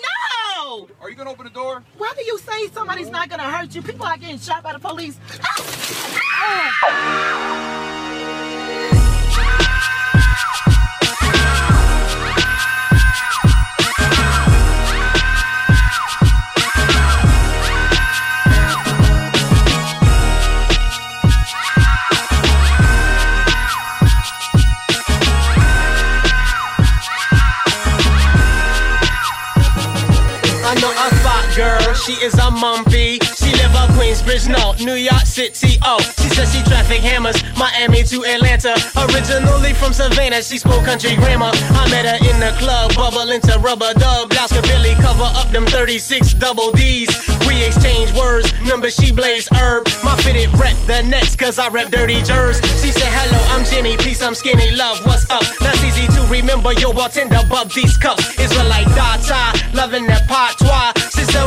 No. 0.57 0.89
Are 1.01 1.09
you 1.11 1.17
gonna 1.17 1.31
open 1.31 1.45
the 1.45 1.51
door? 1.51 1.83
Why 1.97 2.13
do 2.17 2.25
you 2.25 2.39
say 2.39 2.69
somebody's 2.69 3.11
not 3.11 3.29
gonna 3.29 3.51
hurt 3.51 3.75
you? 3.75 3.83
People 3.83 4.07
are 4.07 4.17
getting 4.17 4.39
shot 4.39 4.63
by 4.63 4.73
the 4.73 4.79
police. 4.79 5.19
I 5.43 5.61
know 7.95 8.00
she 31.95 32.13
is 32.25 32.35
a 32.35 32.51
mumpy. 32.53 33.19
She 33.37 33.51
live 33.57 33.75
up 33.75 33.91
Queensbridge, 33.97 34.49
no, 34.49 34.73
New 34.85 34.95
York 34.95 35.27
City. 35.27 35.79
Oh, 35.83 35.99
she 36.21 36.29
says 36.31 36.53
she 36.55 36.63
traffic 36.63 37.01
hammers, 37.01 37.43
Miami 37.57 38.03
to 38.05 38.25
Atlanta. 38.25 38.77
Originally 39.09 39.73
from 39.75 39.93
Savannah, 39.93 40.43
she 40.43 40.59
spoke 40.59 40.85
country 40.85 41.17
grammar. 41.17 41.51
I 41.53 41.89
met 41.91 42.07
her 42.07 42.19
in 42.29 42.39
the 42.41 42.55
club, 42.59 42.95
bubble 42.95 43.31
into 43.31 43.59
rubber 43.59 43.93
dub. 43.95 44.31
Blouse 44.31 44.53
could 44.53 44.65
barely 44.65 44.95
cover 45.03 45.29
up 45.35 45.51
them 45.51 45.67
36 45.67 46.35
double 46.35 46.71
D's. 46.73 47.11
We 47.47 47.65
exchange 47.65 48.13
words, 48.15 48.53
number 48.63 48.91
she 48.91 49.13
blaze 49.13 49.49
herb. 49.53 49.87
My 50.05 50.17
fitted 50.23 50.53
rep 50.59 50.77
the 50.87 51.03
next, 51.03 51.37
cause 51.37 51.59
I 51.59 51.69
rep 51.69 51.91
dirty 51.91 52.23
jers. 52.23 52.61
She 52.83 52.93
said, 52.93 53.11
hello, 53.11 53.41
I'm 53.55 53.65
Jimmy, 53.65 53.97
peace, 53.97 54.23
I'm 54.23 54.35
skinny, 54.35 54.71
love, 54.77 55.05
what's 55.07 55.29
up? 55.31 55.43
That's 55.61 55.83
easy 55.83 56.07
to 56.15 56.21
remember, 56.31 56.73
your 56.75 56.95
bartender 56.95 57.41
above 57.45 57.75
these 57.75 57.97
cups. 57.97 58.39
Israelite 58.39 58.89
data, 58.95 59.59
loving 59.75 60.07
that 60.07 60.29
patois. 60.29 60.93
She 61.11 61.25
said, 61.25 61.45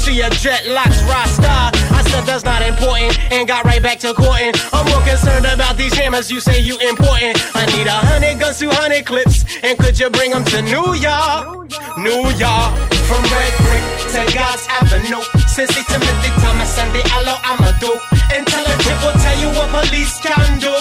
out 0.00 0.08
into 0.08 0.12
your 0.12 0.30
dreadlocks, 0.30 1.02
rasta. 1.08 1.70
I 1.92 2.02
said, 2.08 2.24
that's 2.24 2.44
not 2.44 2.62
important, 2.62 3.18
and 3.32 3.46
got 3.46 3.64
right 3.64 3.82
back 3.82 3.98
to 4.00 4.14
courting. 4.14 4.52
I'm 4.72 4.86
more 4.86 5.02
concerned 5.06 5.46
about 5.46 5.76
these 5.76 5.94
hammers, 5.94 6.30
you 6.30 6.40
say 6.40 6.60
you 6.60 6.78
important. 6.78 7.36
I 7.54 7.66
need 7.76 7.86
a 7.86 7.98
hundred 8.08 8.40
guns, 8.40 8.58
two 8.58 8.70
hundred 8.70 9.06
clips, 9.06 9.44
and 9.62 9.78
could 9.78 9.98
you 9.98 10.10
bring 10.10 10.30
them 10.30 10.44
to 10.44 10.62
New 10.62 10.94
York? 10.94 11.70
New 11.98 12.22
York, 12.38 12.70
from 13.06 13.22
Red 13.30 13.52
Brick 13.62 13.84
to 14.14 14.20
God's 14.34 14.66
Avenue. 14.68 15.22
Cincy, 15.50 15.82
Timothy, 15.86 16.30
Thomas, 16.40 16.78
and 16.78 16.90
the 16.94 17.02
Aloe 17.14 17.40
Amadou. 17.44 17.94
Intelligent 18.30 18.98
will 19.02 19.18
tell 19.18 19.38
you 19.38 19.50
what 19.54 19.68
police 19.70 20.18
can 20.22 20.58
do. 20.58 20.74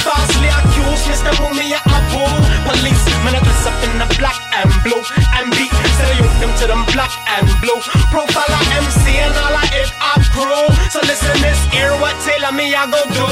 Falsely 0.00 0.48
accused, 0.48 1.04
Mr. 1.10 1.32
Mumia 1.38 1.78
Abu. 1.86 2.22
Police, 2.66 3.04
man, 3.22 3.34
I 3.36 3.40
dress 3.42 3.66
up 3.66 3.78
in 3.86 3.92
the 3.98 4.08
black 4.18 4.38
and 4.54 4.70
blue. 4.82 5.02
And 5.36 5.50
beat, 5.52 5.70
salute 5.98 6.31
them 6.42 6.52
to 6.58 6.66
them 6.66 6.82
black 6.90 7.14
and 7.38 7.46
blue. 7.62 7.78
Profile 8.10 8.50
of 8.50 8.66
MC 8.82 9.22
and 9.22 9.32
all 9.38 9.54
of 9.54 9.68
hip 9.70 9.86
hop 10.02 10.22
crew. 10.34 10.66
So 10.90 10.98
listen 11.06 11.38
this 11.38 11.60
ear, 11.78 11.94
what 12.02 12.18
Taylor 12.26 12.50
me 12.50 12.74
I 12.74 12.90
go 12.90 12.98
do. 13.14 13.26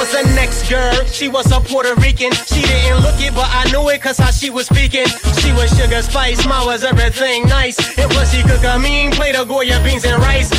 Was 0.00 0.10
the 0.10 0.24
next 0.34 0.68
girl, 0.68 1.04
she 1.06 1.28
was 1.28 1.52
a 1.52 1.60
Puerto 1.60 1.94
Rican. 2.00 2.32
She 2.48 2.64
didn't 2.64 3.04
look 3.04 3.20
it, 3.20 3.34
but 3.36 3.46
I 3.46 3.68
knew 3.70 3.84
it 3.90 4.00
cause 4.00 4.18
how 4.18 4.32
she 4.32 4.48
was 4.48 4.66
speaking. 4.66 5.06
She 5.38 5.52
was 5.52 5.70
sugar 5.76 6.02
spice, 6.02 6.46
ma 6.48 6.64
was 6.64 6.82
everything 6.82 7.46
nice. 7.46 7.76
It 7.98 8.08
was 8.16 8.32
she 8.32 8.42
cook 8.42 8.64
a 8.64 8.78
mean 8.78 9.12
plate 9.12 9.36
of 9.36 9.48
Goya 9.48 9.78
beans 9.84 10.04
and 10.04 10.18
rice. 10.22 10.50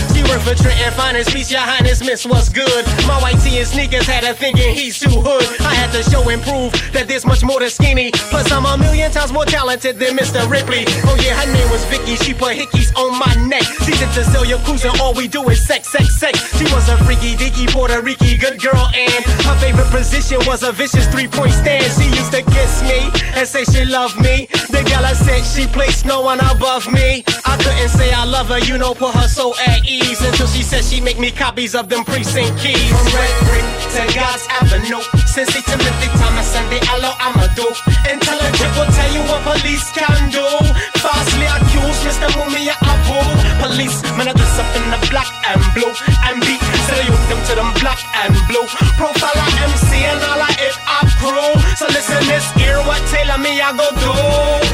Trenton 0.65 0.93
Finest, 0.93 1.33
Peace, 1.33 1.51
your 1.51 1.61
highness, 1.61 2.01
miss 2.01 2.25
what's 2.25 2.49
good. 2.49 2.85
My 3.07 3.19
white 3.21 3.39
tee 3.41 3.59
and 3.59 3.67
sneakers 3.67 4.07
had 4.07 4.23
her 4.23 4.33
thinking 4.33 4.73
he's 4.73 4.99
too 4.99 5.09
hood. 5.09 5.45
I 5.61 5.73
had 5.73 5.91
to 5.91 6.01
show 6.09 6.27
and 6.29 6.41
prove 6.41 6.71
that 6.93 7.07
there's 7.07 7.25
much 7.25 7.43
more 7.43 7.59
to 7.59 7.69
skinny. 7.69 8.11
Plus 8.31 8.51
I'm 8.51 8.65
a 8.65 8.77
million 8.77 9.11
times 9.11 9.31
more 9.31 9.45
talented 9.45 9.99
than 9.99 10.17
Mr. 10.17 10.49
Ripley. 10.49 10.85
Oh 11.05 11.17
yeah, 11.21 11.35
her 11.37 11.51
name 11.51 11.69
was 11.69 11.83
Vicky, 11.85 12.15
she 12.15 12.33
put 12.33 12.57
hickeys 12.57 12.95
on 12.95 13.17
my 13.19 13.33
neck. 13.45 13.63
She's 13.85 14.01
into 14.01 14.23
Celia 14.23 14.57
Cruz 14.65 14.85
and 14.85 14.99
all 14.99 15.13
we 15.13 15.27
do 15.27 15.43
is 15.49 15.65
sex, 15.65 15.89
sex, 15.91 16.17
sex. 16.17 16.39
She 16.57 16.65
was 16.73 16.89
a 16.89 16.97
freaky, 17.05 17.35
dicky, 17.35 17.67
Puerto 17.67 18.01
Rican, 18.01 18.37
good 18.39 18.61
girl 18.61 18.89
and 18.95 19.23
her 19.45 19.55
favorite 19.59 19.91
position 19.91 20.39
was 20.47 20.63
a 20.63 20.71
vicious 20.71 21.07
three-point 21.07 21.53
stand. 21.53 21.85
She 21.93 22.09
used 22.09 22.31
to 22.31 22.41
kiss 22.41 22.81
me 22.83 23.11
and 23.35 23.47
say 23.47 23.63
she 23.65 23.85
loved 23.85 24.17
me. 24.17 24.47
The 24.71 24.83
gal 24.87 25.05
I 25.05 25.13
said 25.13 25.43
she 25.43 25.67
placed 25.67 26.05
no 26.05 26.21
one 26.21 26.39
above 26.39 26.91
me. 26.91 27.23
I 27.45 27.57
couldn't 27.57 27.89
say 27.89 28.11
I 28.13 28.25
love 28.25 28.47
her, 28.47 28.59
you 28.59 28.77
know, 28.77 28.93
put 28.93 29.13
her 29.15 29.27
so 29.27 29.53
at 29.67 29.85
ease 29.85 30.14
until 30.21 30.47
she 30.47 30.61
said 30.61 30.83
she 30.83 31.01
make 31.01 31.19
me 31.19 31.31
copies 31.31 31.75
of 31.75 31.89
them 31.89 32.03
precinct 32.05 32.55
keys. 32.59 32.77
From 32.93 33.07
Red 33.11 33.35
Brick 33.47 33.67
to 33.95 34.01
God's 34.13 34.45
Avenue, 34.61 35.01
Cincy, 35.27 35.59
Timothy, 35.65 36.07
Thomas, 36.19 36.51
and 36.55 36.67
the 36.71 36.79
Aloe 36.93 37.15
Amadou. 37.19 37.69
Intelligent 38.07 38.71
will 38.77 38.91
tell 38.91 39.11
you 39.11 39.23
what 39.27 39.41
police 39.43 39.91
can 39.91 40.29
do. 40.31 40.45
Falsely 41.01 41.47
accused, 41.47 42.01
Mr. 42.05 42.27
Mumia 42.37 42.75
Abu. 42.85 43.17
Police, 43.63 44.03
man, 44.15 44.29
I 44.29 44.33
dress 44.33 44.59
up 44.59 44.69
in 44.77 44.85
the 44.93 44.99
black 45.09 45.31
and 45.49 45.61
blue 45.73 45.91
and 46.27 46.39
beat. 46.45 46.61
Salute 46.87 47.25
them 47.27 47.41
to 47.49 47.53
them 47.55 47.71
black 47.81 47.99
and 48.23 48.35
blue. 48.47 48.67
Profile 48.95 49.35
of 49.35 49.51
MC 49.67 50.05
and 50.05 50.21
all 50.23 50.43
hip 50.55 50.75
hop 50.84 50.84
crew. 51.19 51.53
So 51.75 51.85
listen 51.87 52.21
this 52.27 52.45
ear, 52.59 52.77
what 52.87 53.01
Taylor 53.07 53.37
me 53.37 53.61
I 53.61 53.71
go 53.75 53.87
do. 54.01 54.11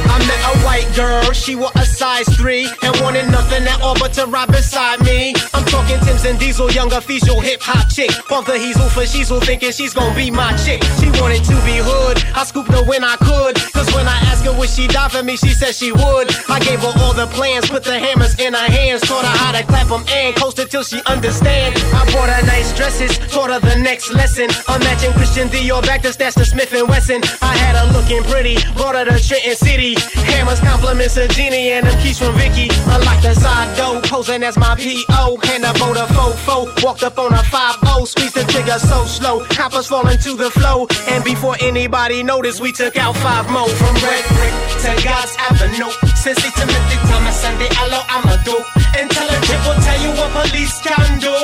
I 0.10 0.18
met 0.28 0.42
a 0.52 0.66
white 0.66 0.90
girl, 0.96 1.32
she 1.32 1.56
wore 1.56 1.72
a 1.76 1.86
size 1.86 2.28
three 2.36 2.70
and 2.84 2.94
wanted 3.02 3.30
nothing 3.32 3.64
at 3.68 3.82
all 3.82 3.96
but 3.96 4.14
to 4.14 4.26
ride 4.26 4.52
beside 4.52 5.00
me. 5.02 5.34
Talking 5.72 6.00
Tim's 6.04 6.26
and 6.26 6.38
Diesel, 6.38 6.70
young 6.72 6.92
official 6.92 7.40
hip 7.40 7.62
hop 7.64 7.88
chick. 7.88 8.12
Pump 8.28 8.46
the 8.46 8.60
Heezel 8.60 8.92
for 8.92 9.08
Sheezel, 9.08 9.42
thinking 9.42 9.72
she's 9.72 9.94
gonna 9.94 10.14
be 10.14 10.30
my 10.30 10.52
chick. 10.68 10.84
She 11.00 11.08
wanted 11.16 11.48
to 11.48 11.56
be 11.64 11.80
hood, 11.80 12.20
I 12.36 12.44
scooped 12.44 12.72
her 12.76 12.84
when 12.84 13.06
I 13.06 13.16
could. 13.16 13.56
Cause 13.72 13.88
when 13.96 14.06
I 14.06 14.20
asked 14.28 14.44
her 14.44 14.52
would 14.52 14.70
she 14.70 14.88
die 14.88 15.08
for 15.08 15.24
me, 15.24 15.38
she 15.38 15.56
said 15.56 15.74
she 15.74 15.94
would. 15.94 16.28
I 16.52 16.60
gave 16.60 16.82
her 16.82 16.92
all 17.00 17.14
the 17.14 17.28
plans, 17.28 17.70
put 17.70 17.86
the 17.86 17.98
hammers 17.98 18.38
in 18.38 18.54
her 18.54 18.68
hands, 18.68 19.02
taught 19.08 19.24
her 19.24 19.38
how 19.38 19.54
to 19.56 19.64
clap 19.64 19.88
them 19.88 20.04
and 20.12 20.36
coast 20.36 20.60
it 20.60 20.70
till 20.70 20.84
she 20.84 21.00
understand. 21.08 21.80
I 21.96 22.04
bought 22.12 22.28
her 22.28 22.46
nice 22.46 22.76
dresses, 22.76 23.18
taught 23.32 23.50
her 23.50 23.62
the 23.64 23.80
next 23.80 24.12
lesson. 24.12 24.50
I'm 24.68 24.82
matching 24.82 25.14
Christian 25.14 25.48
Dior 25.48 25.82
back 25.88 26.02
to 26.02 26.12
stash 26.12 26.34
the 26.34 26.44
Smith 26.44 26.74
and 26.74 26.90
Wesson. 26.90 27.24
I 27.42 27.56
had 27.56 27.80
her 27.80 27.88
looking 27.96 28.24
pretty, 28.24 28.60
brought 28.76 28.96
her 28.96 29.06
to 29.06 29.16
Trenton 29.16 29.56
City. 29.56 29.96
Hammers 30.36 30.60
compliments 30.60 31.16
of 31.16 31.30
Jeannie 31.30 31.72
and 31.72 31.88
them 31.88 31.98
keys 32.04 32.20
from 32.20 32.36
Vicky. 32.36 32.68
Unlocked 32.92 33.24
the 33.24 33.36
side 33.36 33.72
door, 33.78 34.02
posing 34.02 34.44
as 34.44 34.58
my 34.58 34.76
PO. 34.76 35.38
Hand 35.62 35.78
up 35.78 35.88
on 35.88 35.96
a 35.96 36.08
fofo, 36.10 36.66
walked 36.82 37.04
up 37.04 37.20
on 37.20 37.34
a 37.34 37.44
5-0, 37.54 38.08
squeezed 38.08 38.34
the 38.34 38.44
trigger 38.50 38.80
so 38.82 39.06
slow. 39.06 39.46
Coppers 39.54 39.86
falling 39.86 40.18
to 40.18 40.34
the 40.34 40.50
flow. 40.50 40.88
And 41.06 41.24
before 41.24 41.54
anybody 41.62 42.24
noticed, 42.24 42.62
we 42.62 42.72
took 42.72 42.98
out 42.98 43.16
five 43.18 43.46
more. 43.54 43.70
From 43.70 43.94
Red 44.02 44.26
Brick 44.34 44.56
to 44.82 44.90
God's 45.06 45.38
Avenue. 45.38 45.94
Cincy, 46.18 46.50
Timothy, 46.58 46.98
Thomas, 47.06 47.46
and 47.46 47.62
the 47.62 47.70
Aloe 47.78 48.02
Amadou. 48.10 48.58
Intelligent 48.98 49.62
will 49.62 49.78
tell 49.86 50.02
you 50.02 50.10
what 50.18 50.34
police 50.34 50.82
can 50.82 51.22
do. 51.22 51.36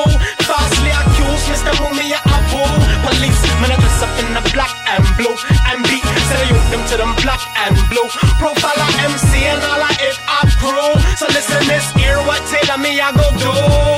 Falsely 0.49 0.89
accused, 0.97 1.45
Mr. 1.53 1.77
Mumia 1.77 2.17
Abu. 2.25 2.65
Police, 3.05 3.41
man, 3.61 3.69
I 3.69 3.77
up 3.77 4.13
in 4.17 4.33
the 4.33 4.41
black 4.49 4.73
and 4.97 5.05
blue. 5.21 5.37
And 5.69 5.85
beat, 5.85 6.01
salute 6.01 6.65
them 6.73 6.81
to 6.89 6.95
them 6.97 7.13
black 7.21 7.43
and 7.69 7.77
blue. 7.93 8.09
Profile 8.41 8.81
of 8.81 8.93
MC 8.97 9.45
and 9.45 9.61
all 9.61 9.85
of 9.85 9.93
hip 10.01 10.17
hop 10.25 10.49
crew. 10.57 10.97
So 11.21 11.29
listen 11.29 11.61
this 11.69 11.85
ear, 12.01 12.17
what 12.25 12.41
Taylor 12.49 12.81
me 12.81 12.97
I 12.97 13.13
go 13.13 13.29
do. 13.37 13.96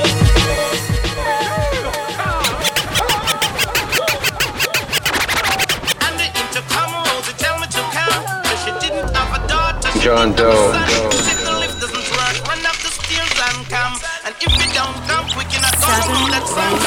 That 16.30 16.46
song. 16.48 16.80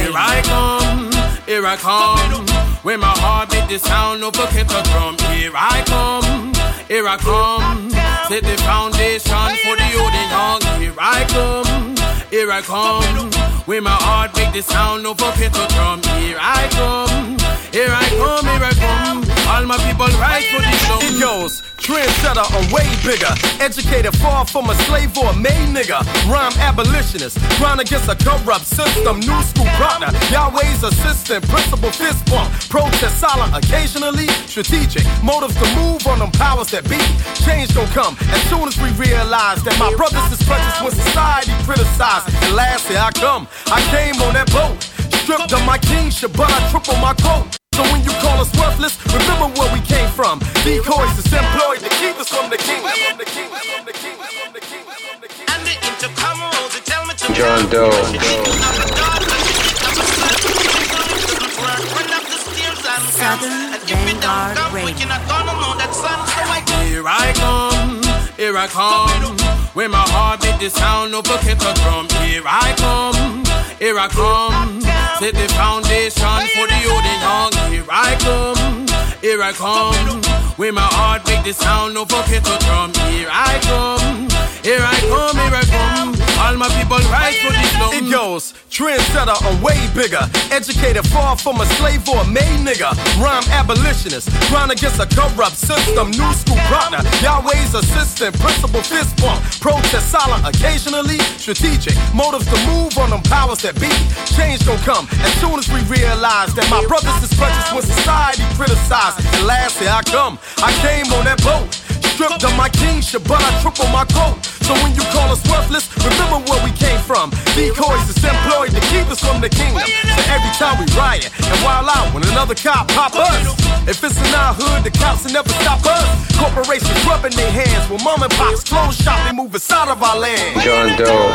Here 0.00 0.16
I 0.16 0.40
come, 0.42 1.12
here 1.44 1.66
I 1.66 1.76
come. 1.76 2.46
When 2.82 3.00
my 3.00 3.12
heart 3.20 3.50
beat 3.50 3.68
the 3.68 3.78
sound 3.78 4.22
of 4.24 4.34
a 4.38 4.46
kettle 4.46 4.82
drum. 4.88 5.18
Here 5.36 5.52
I 5.54 5.82
come, 5.84 6.54
here 6.88 7.06
I 7.06 7.16
come. 7.18 7.90
Set 8.28 8.42
the 8.42 8.56
foundation 8.64 9.48
for 9.62 9.76
the 9.76 9.88
old 10.00 10.14
and 10.16 10.30
young. 10.32 10.62
Here 10.80 10.96
I 10.98 11.24
come, 11.28 11.96
here 12.30 12.50
I 12.50 12.62
come. 12.62 13.30
When 13.66 13.82
my 13.82 13.90
heart 13.90 14.34
beat 14.34 14.52
the 14.52 14.62
sound 14.62 15.06
of 15.06 15.20
a 15.20 15.30
kettle 15.32 15.66
drum. 15.76 16.00
Here 16.22 16.38
I 16.40 16.68
come, 16.72 17.36
here 17.72 17.92
I 17.92 18.08
come, 18.16 18.46
here 18.48 18.64
I 18.64 18.74
come. 18.80 19.18
All 19.52 19.64
my 19.66 19.76
people 19.84 20.08
rise 20.18 20.46
for 20.48 20.62
the 20.62 20.72
show. 21.20 21.75
Trendsetter, 21.86 22.42
I'm 22.42 22.66
way 22.74 22.82
bigger. 23.06 23.30
Educated 23.62 24.10
far 24.18 24.44
from 24.44 24.68
a 24.70 24.74
slave 24.90 25.16
or 25.16 25.30
a 25.30 25.36
made 25.36 25.70
nigga. 25.70 26.02
Rhyme 26.26 26.50
abolitionist, 26.58 27.38
grind 27.58 27.78
against 27.78 28.10
a 28.10 28.16
corrupt 28.16 28.66
system. 28.66 29.20
New 29.20 29.40
school 29.46 29.70
partner, 29.78 30.10
Yahweh's 30.34 30.82
assistant. 30.82 31.46
Principal 31.48 31.92
fist 31.92 32.26
bump, 32.26 32.50
protest 32.68 33.20
silent, 33.20 33.54
occasionally 33.54 34.26
strategic. 34.50 35.06
Motives 35.22 35.54
to 35.62 35.66
move 35.78 36.04
on 36.08 36.18
them 36.18 36.32
powers 36.32 36.72
that 36.74 36.82
be. 36.90 36.98
Change 37.46 37.72
gon' 37.72 37.86
come 37.94 38.18
as 38.34 38.42
soon 38.50 38.66
as 38.66 38.74
we 38.82 38.90
realize 38.98 39.62
that 39.62 39.78
my 39.78 39.94
brothers 39.94 40.26
is 40.34 40.42
precious 40.42 40.82
when 40.82 40.90
society 40.90 41.54
criticized. 41.62 42.26
And 42.42 42.56
last 42.56 42.88
here 42.88 42.98
I 42.98 43.12
come, 43.12 43.46
I 43.70 43.78
came 43.94 44.18
on 44.26 44.34
that 44.34 44.50
boat. 44.50 44.82
Stripped 45.22 45.52
of 45.52 45.64
my 45.64 45.78
kingship, 45.78 46.32
but 46.34 46.50
I 46.50 46.58
triple 46.74 46.98
my 46.98 47.14
coat. 47.14 47.56
So 47.76 47.82
when 47.92 48.02
you 48.02 48.10
call 48.24 48.40
us 48.40 48.50
worthless, 48.76 48.96
remember 49.12 49.48
where 49.58 49.72
we 49.72 49.80
came 49.80 50.08
from. 50.10 50.38
Decoys 50.64 51.18
is 51.18 51.32
employed 51.32 51.80
to 51.80 51.88
keep 51.96 52.18
us 52.20 52.28
from 52.28 52.50
the 52.50 52.56
kingdom. 52.56 52.92
From 53.08 53.18
the 53.18 53.24
kingdom, 53.24 53.58
from 53.58 53.84
the 53.84 53.92
kingdom, 53.92 54.26
from 54.26 54.52
the 54.52 54.60
kingdom, 54.60 54.94
from 54.94 55.20
the 55.20 55.28
kingdom. 55.28 55.54
And 55.54 55.62
the 55.66 55.74
intercom 55.80 56.36
won't 56.40 56.74
you 56.74 56.82
tell 56.84 57.04
me 57.06 57.14
to 57.14 57.26
John? 57.32 57.70
Doe. 57.70 57.90
But 57.90 58.06
she 58.06 58.18
didn't 58.18 58.60
have 58.60 58.76
a 58.76 58.88
daughter. 58.92 59.36
She 59.46 59.54
didn't 59.56 59.80
have 59.80 59.96
a 59.96 60.04
son. 60.04 60.34
She 60.36 60.52
said 60.60 60.76
the 60.76 60.92
lift 60.92 61.20
doesn't 61.32 61.56
work. 61.56 61.82
Run 61.96 62.10
up 62.16 62.24
the 62.28 62.38
stairs 62.44 62.82
and 62.84 63.02
come. 63.04 63.16
Southern 63.16 63.52
And 63.52 63.80
if 63.80 63.88
you 63.88 63.96
don't 63.96 64.20
Vanguard 64.20 64.56
come 64.56 64.72
quick, 64.84 64.98
you're 65.00 65.08
not 65.08 65.24
gonna 65.24 65.54
know 65.56 65.72
that 65.80 65.92
song. 65.96 66.20
So 66.28 66.42
I 66.44 66.60
Here 66.84 67.06
I 67.06 67.26
come, 67.32 68.02
here 68.36 68.56
I 68.56 68.66
come. 68.68 69.36
When 69.72 69.90
my 69.90 70.04
heart 70.08 70.40
beat 70.40 70.58
the 70.60 70.70
sound 70.70 71.14
of 71.14 71.24
a 71.26 71.36
kettle 71.38 71.72
drum. 71.80 72.08
Here 72.24 72.44
I 72.44 72.72
come, 72.76 73.44
here 73.78 73.98
I 73.98 74.08
come. 74.08 74.85
Set 75.18 75.32
the 75.32 75.48
foundation 75.54 76.40
for 76.52 76.66
the 76.66 76.80
old 76.92 77.04
and 77.04 77.22
young. 77.24 77.72
Here 77.72 77.86
I 77.88 78.16
come, 78.20 78.86
here 79.22 79.42
I 79.42 79.52
come. 79.52 80.20
With 80.58 80.74
my 80.74 80.82
heart 80.82 81.26
make 81.26 81.42
the 81.42 81.54
sound, 81.54 81.94
no 81.94 82.04
forget 82.04 82.44
to 82.44 82.58
drum. 82.66 82.92
Here 83.08 83.28
I 83.30 83.58
come, 83.64 84.28
here 84.66 84.82
I 84.82 84.98
come, 85.06 85.38
here 85.38 85.54
I 85.54 85.64
come. 85.70 86.10
All 86.42 86.56
my 86.58 86.66
people 86.74 86.98
rise 87.06 87.38
for 87.38 87.54
this 87.54 87.70
long. 87.78 87.94
It 87.94 88.10
goes 88.10 88.50
trendsetter, 88.66 89.38
I'm 89.46 89.62
way 89.62 89.78
bigger. 89.94 90.20
Educated 90.50 91.06
far 91.06 91.38
from 91.38 91.62
a 91.62 91.66
slave 91.78 92.02
or 92.10 92.26
a 92.26 92.26
made 92.26 92.66
nigga. 92.66 92.90
Rhyme 93.22 93.46
abolitionist, 93.54 94.26
grind 94.50 94.74
against 94.74 94.98
a 94.98 95.06
corrupt 95.06 95.54
system. 95.54 96.10
New 96.10 96.32
school 96.34 96.58
partner, 96.66 96.98
Yahweh's 97.22 97.78
assistant. 97.78 98.34
Principal 98.42 98.82
fist 98.82 99.14
bump, 99.22 99.38
protest 99.62 100.10
silent, 100.10 100.42
occasionally 100.42 101.22
strategic. 101.38 101.94
Motives 102.10 102.50
to 102.50 102.58
move 102.66 102.98
on 102.98 103.10
them 103.10 103.22
powers 103.30 103.62
that 103.62 103.78
be. 103.78 103.92
Change 104.34 104.66
gon' 104.66 104.82
come 104.82 105.06
as 105.22 105.32
soon 105.38 105.62
as 105.62 105.70
we 105.70 105.78
realize 105.86 106.50
that 106.58 106.66
my 106.74 106.82
brothers 106.90 107.14
is 107.22 107.30
precious 107.38 107.70
when 107.70 107.86
society 107.86 108.42
criticized. 108.58 109.22
And 109.22 109.46
last 109.46 109.78
here 109.78 109.94
I 109.94 110.02
come, 110.02 110.42
I 110.58 110.74
came 110.82 111.06
on 111.14 111.24
that 111.30 111.38
boat. 111.46 111.70
Stripped 112.16 112.44
of 112.44 112.56
my 112.56 112.70
kingship, 112.70 113.22
but 113.28 113.38
I 113.44 113.62
triple 113.62 113.86
my 113.92 114.04
quote. 114.06 114.55
So 114.66 114.74
when 114.82 114.98
you 114.98 115.06
call 115.14 115.30
us 115.30 115.38
worthless, 115.46 115.86
remember 116.02 116.42
where 116.50 116.58
we 116.66 116.74
came 116.74 116.98
from. 117.06 117.30
Decoys 117.54 118.02
is 118.10 118.18
employed 118.18 118.74
to 118.74 118.82
keep 118.90 119.06
us 119.06 119.22
from 119.22 119.40
the 119.40 119.48
kingdom. 119.48 119.86
So 119.86 120.20
every 120.34 120.50
time 120.58 120.82
we 120.82 120.90
riot 120.98 121.30
and 121.38 121.58
wild 121.62 121.86
out 121.86 122.10
when 122.12 122.26
another 122.26 122.56
cop 122.58 122.88
pop 122.88 123.14
us. 123.14 123.46
If 123.86 124.02
it's 124.02 124.18
in 124.18 124.34
our 124.34 124.52
hood, 124.58 124.82
the 124.82 124.90
cops 124.90 125.22
will 125.22 125.38
never 125.38 125.50
stop 125.62 125.86
us. 125.86 126.02
Corporations 126.34 126.98
rubbing 127.06 127.30
their 127.38 127.50
hands 127.50 127.86
when 127.88 128.02
mom 128.02 128.26
and 128.26 128.32
pops 128.34 128.66
close 128.66 128.98
shop, 128.98 129.22
they 129.22 129.30
move 129.30 129.54
inside 129.54 129.86
of 129.86 130.02
our 130.02 130.18
land. 130.18 130.58
John 130.66 130.98
Doe. 130.98 131.30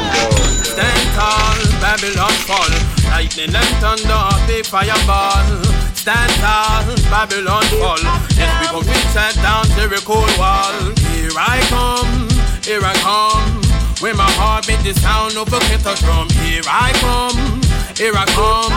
Stand 0.68 1.04
tall, 1.16 1.56
Babylon 1.80 2.36
fall. 2.44 2.68
Lightning 3.16 3.56
and 3.56 3.72
thunder, 3.80 4.24
big 4.44 4.68
fireball. 4.68 5.40
Stand 5.96 6.32
tall, 6.44 6.84
Babylon 7.08 7.64
fall. 7.80 8.04
Yes, 8.36 8.52
we 8.60 8.68
gon' 8.76 8.84
reach 8.84 9.12
that 9.16 9.36
down 9.40 9.64
Jericho 9.80 10.20
wall. 10.36 10.76
Here 11.16 11.32
I 11.40 11.64
come, 11.72 12.21
here 12.64 12.82
I 12.84 12.94
come. 13.02 13.62
When 14.02 14.18
my 14.18 14.30
heart 14.42 14.66
beat 14.66 14.82
the 14.82 14.98
sound 14.98 15.38
of 15.38 15.54
a 15.54 15.60
kettle 15.70 15.94
drum. 16.02 16.28
Here 16.42 16.66
I 16.66 16.90
come, 17.06 17.38
here 17.94 18.18
I 18.18 18.26
come. 18.34 18.74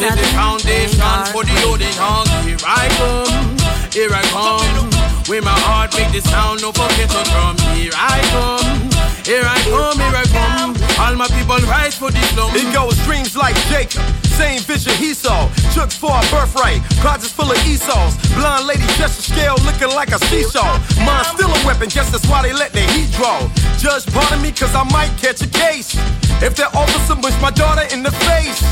Set 0.00 0.16
the 0.16 0.24
foundation 0.32 1.04
for 1.36 1.44
the 1.44 1.52
loading 1.68 1.92
hog. 2.00 2.24
Here 2.48 2.56
I 2.64 2.88
come, 2.96 3.44
here 3.92 4.08
I 4.08 4.24
come. 4.32 4.88
When 5.28 5.44
my 5.44 5.52
heart 5.68 5.92
beat 5.92 6.08
the 6.16 6.24
sound 6.24 6.64
of 6.64 6.72
a 6.80 6.86
kettle 6.96 7.24
drum. 7.28 7.60
Here 7.76 7.92
I 7.92 8.24
come, 8.32 8.88
here 9.20 9.44
I 9.44 9.60
come, 9.68 10.00
here 10.00 10.16
I 10.16 10.24
come. 10.32 10.72
All 10.96 11.14
my 11.16 11.28
people 11.28 11.60
rise 11.68 11.94
for 11.94 12.10
this 12.10 12.36
long. 12.36 12.56
It 12.56 12.72
goes 12.72 12.96
dreams 13.04 13.36
like 13.36 13.56
Jacob, 13.68 14.00
same 14.34 14.60
vision 14.62 14.92
he 14.98 15.14
saw. 15.14 15.48
Chooks 15.74 15.96
for 15.96 16.10
a 16.10 16.22
birthright, 16.30 16.82
closets 17.00 17.32
full 17.32 17.50
of 17.50 17.58
Esau's. 17.66 18.14
Blonde 18.34 18.66
lady 18.66 18.86
just 18.98 19.18
a 19.18 19.22
scale 19.22 19.56
looking 19.64 19.90
like 19.94 20.10
a 20.10 20.18
seesaw. 20.26 20.78
Mine 21.06 21.24
still 21.24 21.50
a 21.50 21.60
weapon, 21.66 21.88
guess 21.88 22.10
that's 22.10 22.26
why 22.28 22.42
they 22.42 22.52
let 22.52 22.72
the 22.72 22.82
heat 22.94 23.10
draw. 23.12 23.38
Judge 23.78 24.06
pardon 24.12 24.42
me, 24.42 24.50
cause 24.50 24.74
I 24.74 24.84
might 24.90 25.12
catch 25.18 25.42
a 25.42 25.48
case. 25.48 25.94
If 26.42 26.56
that 26.56 26.74
officer 26.74 27.16
push 27.16 27.36
my 27.40 27.50
daughter 27.50 27.86
in 27.94 28.02
the 28.02 28.12
face, 28.26 28.62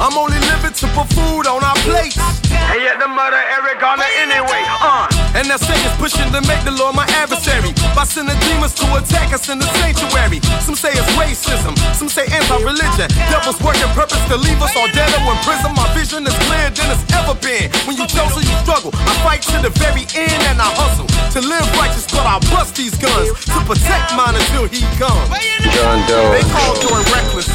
I'm 0.00 0.18
only 0.18 0.38
living 0.50 0.74
to 0.82 0.86
put 0.96 1.06
food 1.14 1.46
on 1.46 1.62
our 1.62 1.78
plates. 1.86 2.18
And 2.50 2.80
yet 2.82 2.98
the 2.98 3.06
murder 3.06 3.38
Eric 3.38 3.78
Garner 3.78 4.08
anyway, 4.18 4.62
uh. 4.66 5.06
And 5.38 5.46
that 5.46 5.60
Satan's 5.60 5.94
pushing 6.00 6.26
to 6.32 6.40
make 6.48 6.62
the 6.64 6.74
Lord 6.74 6.96
my 6.96 7.06
adversary 7.20 7.70
by 7.94 8.04
sending 8.04 8.36
demons 8.48 8.74
to 8.80 8.86
attack 8.98 9.32
us 9.32 9.48
in 9.48 9.58
the 9.58 9.68
sanctuary. 9.78 10.40
Some 10.64 10.74
say 10.74 10.90
it's 10.90 11.06
racism, 11.14 11.76
some 11.94 12.08
say 12.08 12.26
anti-religion. 12.32 13.08
Devils 13.30 13.60
working 13.62 13.88
purpose 13.94 14.20
to 14.32 14.36
leave 14.36 14.60
us 14.60 14.74
all 14.74 14.88
dead 14.90 15.11
or 15.20 15.36
in 15.36 15.40
prison. 15.44 15.70
My 15.76 15.86
vision 15.92 16.24
is 16.24 16.36
clearer 16.48 16.72
than 16.72 16.88
it's 16.92 17.04
ever 17.12 17.36
been. 17.36 17.68
When 17.84 17.96
you 17.96 18.06
chosen, 18.08 18.42
you 18.42 18.56
struggle. 18.64 18.92
I 18.94 19.12
fight 19.20 19.42
to 19.52 19.60
the 19.60 19.72
very 19.78 20.08
end 20.16 20.40
and 20.48 20.58
I 20.60 20.68
hustle 20.72 21.08
to 21.36 21.40
live 21.40 21.64
righteous, 21.76 22.08
but 22.08 22.24
I 22.24 22.40
bust 22.52 22.76
these 22.76 22.96
guns 22.96 23.32
to 23.52 23.58
protect 23.68 24.16
mine 24.16 24.36
until 24.36 24.68
he 24.68 24.84
comes. 24.96 25.28
John 25.72 26.00
Doe. 26.08 26.32
They 26.32 26.44
call 26.52 26.72
Joy 26.80 27.00
reckless. 27.12 27.48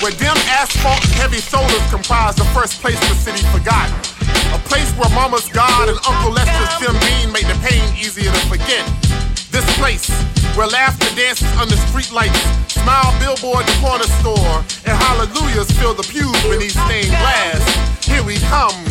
Where 0.00 0.12
dim 0.12 0.38
asphalt 0.54 1.02
and 1.02 1.14
heavy 1.18 1.42
shoulders 1.42 1.82
comprise 1.90 2.36
the 2.36 2.46
first 2.54 2.80
place 2.80 2.98
the 3.08 3.16
city 3.18 3.42
forgot. 3.50 3.90
A 4.54 4.60
place 4.70 4.92
where 4.94 5.10
Mama's 5.10 5.48
God 5.48 5.88
and 5.88 5.98
Uncle 6.06 6.30
Lester's 6.30 6.70
Jim 6.78 6.94
Beam 7.02 7.32
made 7.32 7.46
the 7.50 7.58
pain 7.66 7.82
easier 7.98 8.30
to 8.30 8.42
forget. 8.46 8.86
This 9.58 9.76
place 9.76 10.08
where 10.54 10.68
laughter 10.68 11.12
dances 11.16 11.50
under 11.56 11.74
streetlights, 11.74 12.70
smile 12.70 13.10
billboard 13.18 13.66
the 13.66 13.76
corner 13.82 14.06
store, 14.22 14.62
and 14.86 14.94
hallelujahs 15.02 15.68
fill 15.72 15.94
the 15.94 16.04
pews 16.04 16.40
beneath 16.44 16.78
stained 16.86 17.08
glass. 17.08 18.06
Here 18.06 18.22
we 18.22 18.36
come. 18.46 18.84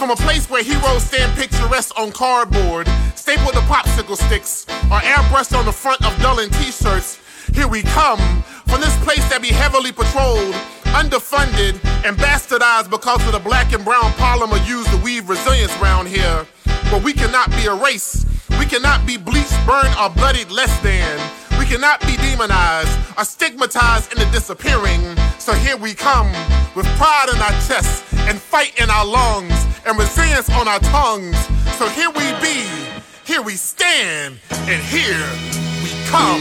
From 0.00 0.10
a 0.10 0.16
place 0.16 0.50
where 0.50 0.64
heroes 0.64 1.04
stand 1.04 1.38
picturesque 1.38 1.96
on 1.96 2.10
cardboard, 2.10 2.88
stapled 3.14 3.54
to 3.54 3.60
popsicle 3.60 4.16
sticks, 4.16 4.66
or 4.90 4.98
airbrushed 5.06 5.56
on 5.56 5.66
the 5.66 5.72
front 5.72 6.04
of 6.04 6.12
Dullen 6.20 6.50
t-shirts. 6.50 7.20
Here 7.54 7.68
we 7.68 7.82
come. 7.82 8.18
From 8.66 8.80
this 8.80 8.96
place 9.04 9.22
that 9.30 9.40
be 9.40 9.52
heavily 9.52 9.92
patrolled, 9.92 10.52
underfunded, 10.98 11.78
and 12.04 12.16
bastardized 12.16 12.90
because 12.90 13.24
of 13.24 13.30
the 13.30 13.38
black 13.38 13.72
and 13.72 13.84
brown 13.84 14.10
polymer 14.18 14.58
used 14.66 14.90
to 14.90 14.96
weave 14.96 15.28
resilience 15.28 15.72
round 15.78 16.08
here. 16.08 16.44
But 16.90 17.04
we 17.04 17.12
cannot 17.12 17.50
be 17.52 17.66
erased. 17.66 18.31
We 18.58 18.66
cannot 18.66 19.06
be 19.06 19.16
bleached, 19.16 19.56
burned, 19.66 19.94
or 20.00 20.10
bloodied 20.10 20.50
less 20.50 20.72
than. 20.80 21.20
We 21.58 21.66
cannot 21.66 22.00
be 22.00 22.16
demonized 22.16 22.90
or 23.16 23.24
stigmatized 23.24 24.12
into 24.12 24.24
disappearing. 24.32 25.00
So 25.38 25.52
here 25.52 25.76
we 25.76 25.94
come 25.94 26.28
with 26.74 26.86
pride 26.96 27.28
in 27.32 27.40
our 27.40 27.52
chests 27.66 28.02
and 28.28 28.40
fight 28.40 28.78
in 28.80 28.90
our 28.90 29.04
lungs 29.04 29.66
and 29.86 29.98
resilience 29.98 30.48
on 30.50 30.68
our 30.68 30.80
tongues. 30.80 31.36
So 31.78 31.88
here 31.88 32.10
we 32.10 32.32
be, 32.40 32.64
here 33.24 33.42
we 33.42 33.54
stand, 33.54 34.38
and 34.50 34.82
here 34.82 35.26
we 35.82 35.90
come. 36.06 36.40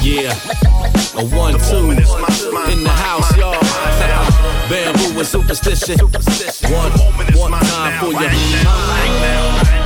Yeah, 0.00 0.32
a 1.18 1.24
one 1.36 1.54
two 1.68 1.90
in 1.90 2.82
the 2.84 2.90
house, 2.90 3.36
y'all. 3.36 4.17
Bamboo 4.68 5.18
and 5.18 5.26
superstition. 5.26 5.98
One, 5.98 6.92
one 7.34 7.52
time 7.52 7.98
for 8.00 8.12
ya. 8.12 8.28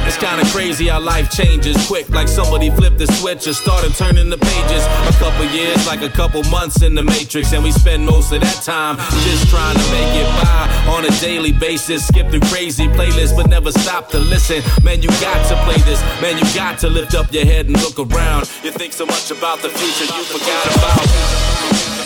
It's 0.06 0.16
kinda 0.16 0.44
crazy 0.50 0.88
how 0.88 1.00
life 1.00 1.30
changes 1.30 1.76
quick, 1.86 2.08
like 2.10 2.28
somebody 2.28 2.70
flipped 2.70 2.98
the 2.98 3.06
switch 3.06 3.46
or 3.46 3.54
started 3.54 3.94
turning 3.94 4.28
the 4.28 4.38
pages. 4.38 4.82
A 5.06 5.12
couple 5.18 5.46
years, 5.46 5.86
like 5.86 6.02
a 6.02 6.08
couple 6.08 6.42
months 6.50 6.82
in 6.82 6.94
the 6.94 7.02
matrix, 7.02 7.52
and 7.52 7.62
we 7.62 7.70
spend 7.70 8.04
most 8.04 8.32
of 8.32 8.40
that 8.40 8.62
time 8.62 8.98
just 9.24 9.48
trying 9.48 9.76
to 9.76 9.86
make 9.92 10.14
it 10.20 10.26
by 10.42 10.92
on 10.92 11.04
a 11.04 11.10
daily 11.20 11.52
basis. 11.52 12.06
Skip 12.06 12.28
through 12.30 12.40
crazy 12.50 12.88
playlists, 12.88 13.34
but 13.36 13.48
never 13.48 13.70
stop 13.70 14.10
to 14.10 14.18
listen. 14.18 14.62
Man, 14.82 15.00
you 15.00 15.08
got 15.20 15.46
to 15.48 15.56
play 15.64 15.78
this. 15.86 16.02
Man, 16.20 16.36
you 16.36 16.44
got 16.54 16.78
to 16.80 16.88
lift 16.88 17.14
up 17.14 17.32
your 17.32 17.44
head 17.46 17.66
and 17.66 17.80
look 17.80 17.98
around. 17.98 18.50
You 18.64 18.72
think 18.72 18.92
so 18.92 19.06
much 19.06 19.30
about 19.30 19.60
the 19.62 19.70
future 19.70 20.12
you 20.12 20.24
forgot 20.24 20.66
about. 20.76 21.06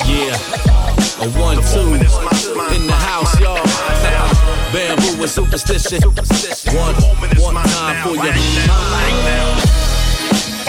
Yeah, 0.07 0.37
a 1.21 1.29
one 1.41 1.57
two 1.73 1.95
in 1.95 2.87
the 2.87 2.93
house, 2.93 3.41
y'all. 3.41 3.65
Bamboo 4.73 5.23
and 5.23 5.31
superstition. 5.31 6.03
One, 6.75 6.95
one 7.41 7.55
time 7.55 7.97
for 8.05 8.15
ya. 8.17 8.33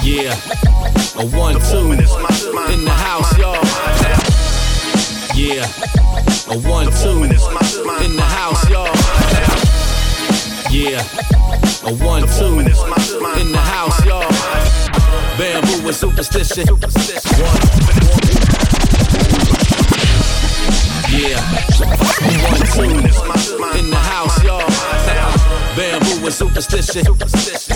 Yeah, 0.04 0.34
a 1.20 1.26
one 1.36 1.60
two 1.70 1.92
in 1.92 1.98
the 1.98 2.92
house, 2.92 3.38
y'all. 3.38 3.62
Yeah, 5.36 5.68
a 6.50 6.58
one 6.68 6.92
two 7.02 7.24
in 7.24 7.30
the 8.16 8.22
house, 8.22 8.70
y'all. 8.70 8.96
Yeah, 10.72 11.04
a 11.84 11.94
one 12.06 12.26
two 12.38 12.60
in 12.60 13.52
the 13.52 13.58
house, 13.58 14.06
y'all. 14.06 14.30
Bamboo 15.38 15.88
and 15.88 15.96
superstition. 15.96 16.68
One. 16.68 17.57
Superstition. 26.38 27.04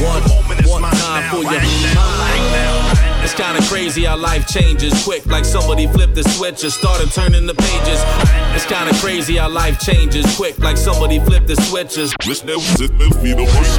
One, 0.05 0.21
one 0.67 0.91
time 0.91 1.31
for 1.31 1.41
ya. 1.41 3.10
It's 3.23 3.33
kinda 3.33 3.61
crazy 3.67 4.03
how 4.05 4.17
life 4.17 4.47
changes 4.47 4.93
quick, 5.03 5.25
like 5.25 5.45
somebody 5.45 5.87
flipped 5.87 6.15
the 6.15 6.23
switch 6.35 6.63
or 6.63 6.69
started 6.69 7.11
turning 7.13 7.45
the 7.45 7.53
pages. 7.53 7.99
It's 8.55 8.65
kinda 8.65 8.93
crazy 8.99 9.37
how 9.37 9.49
life 9.49 9.79
changes 9.79 10.25
quick, 10.35 10.57
like 10.59 10.77
somebody 10.77 11.19
flipped 11.19 11.47
the 11.47 11.55
switches. 11.67 12.13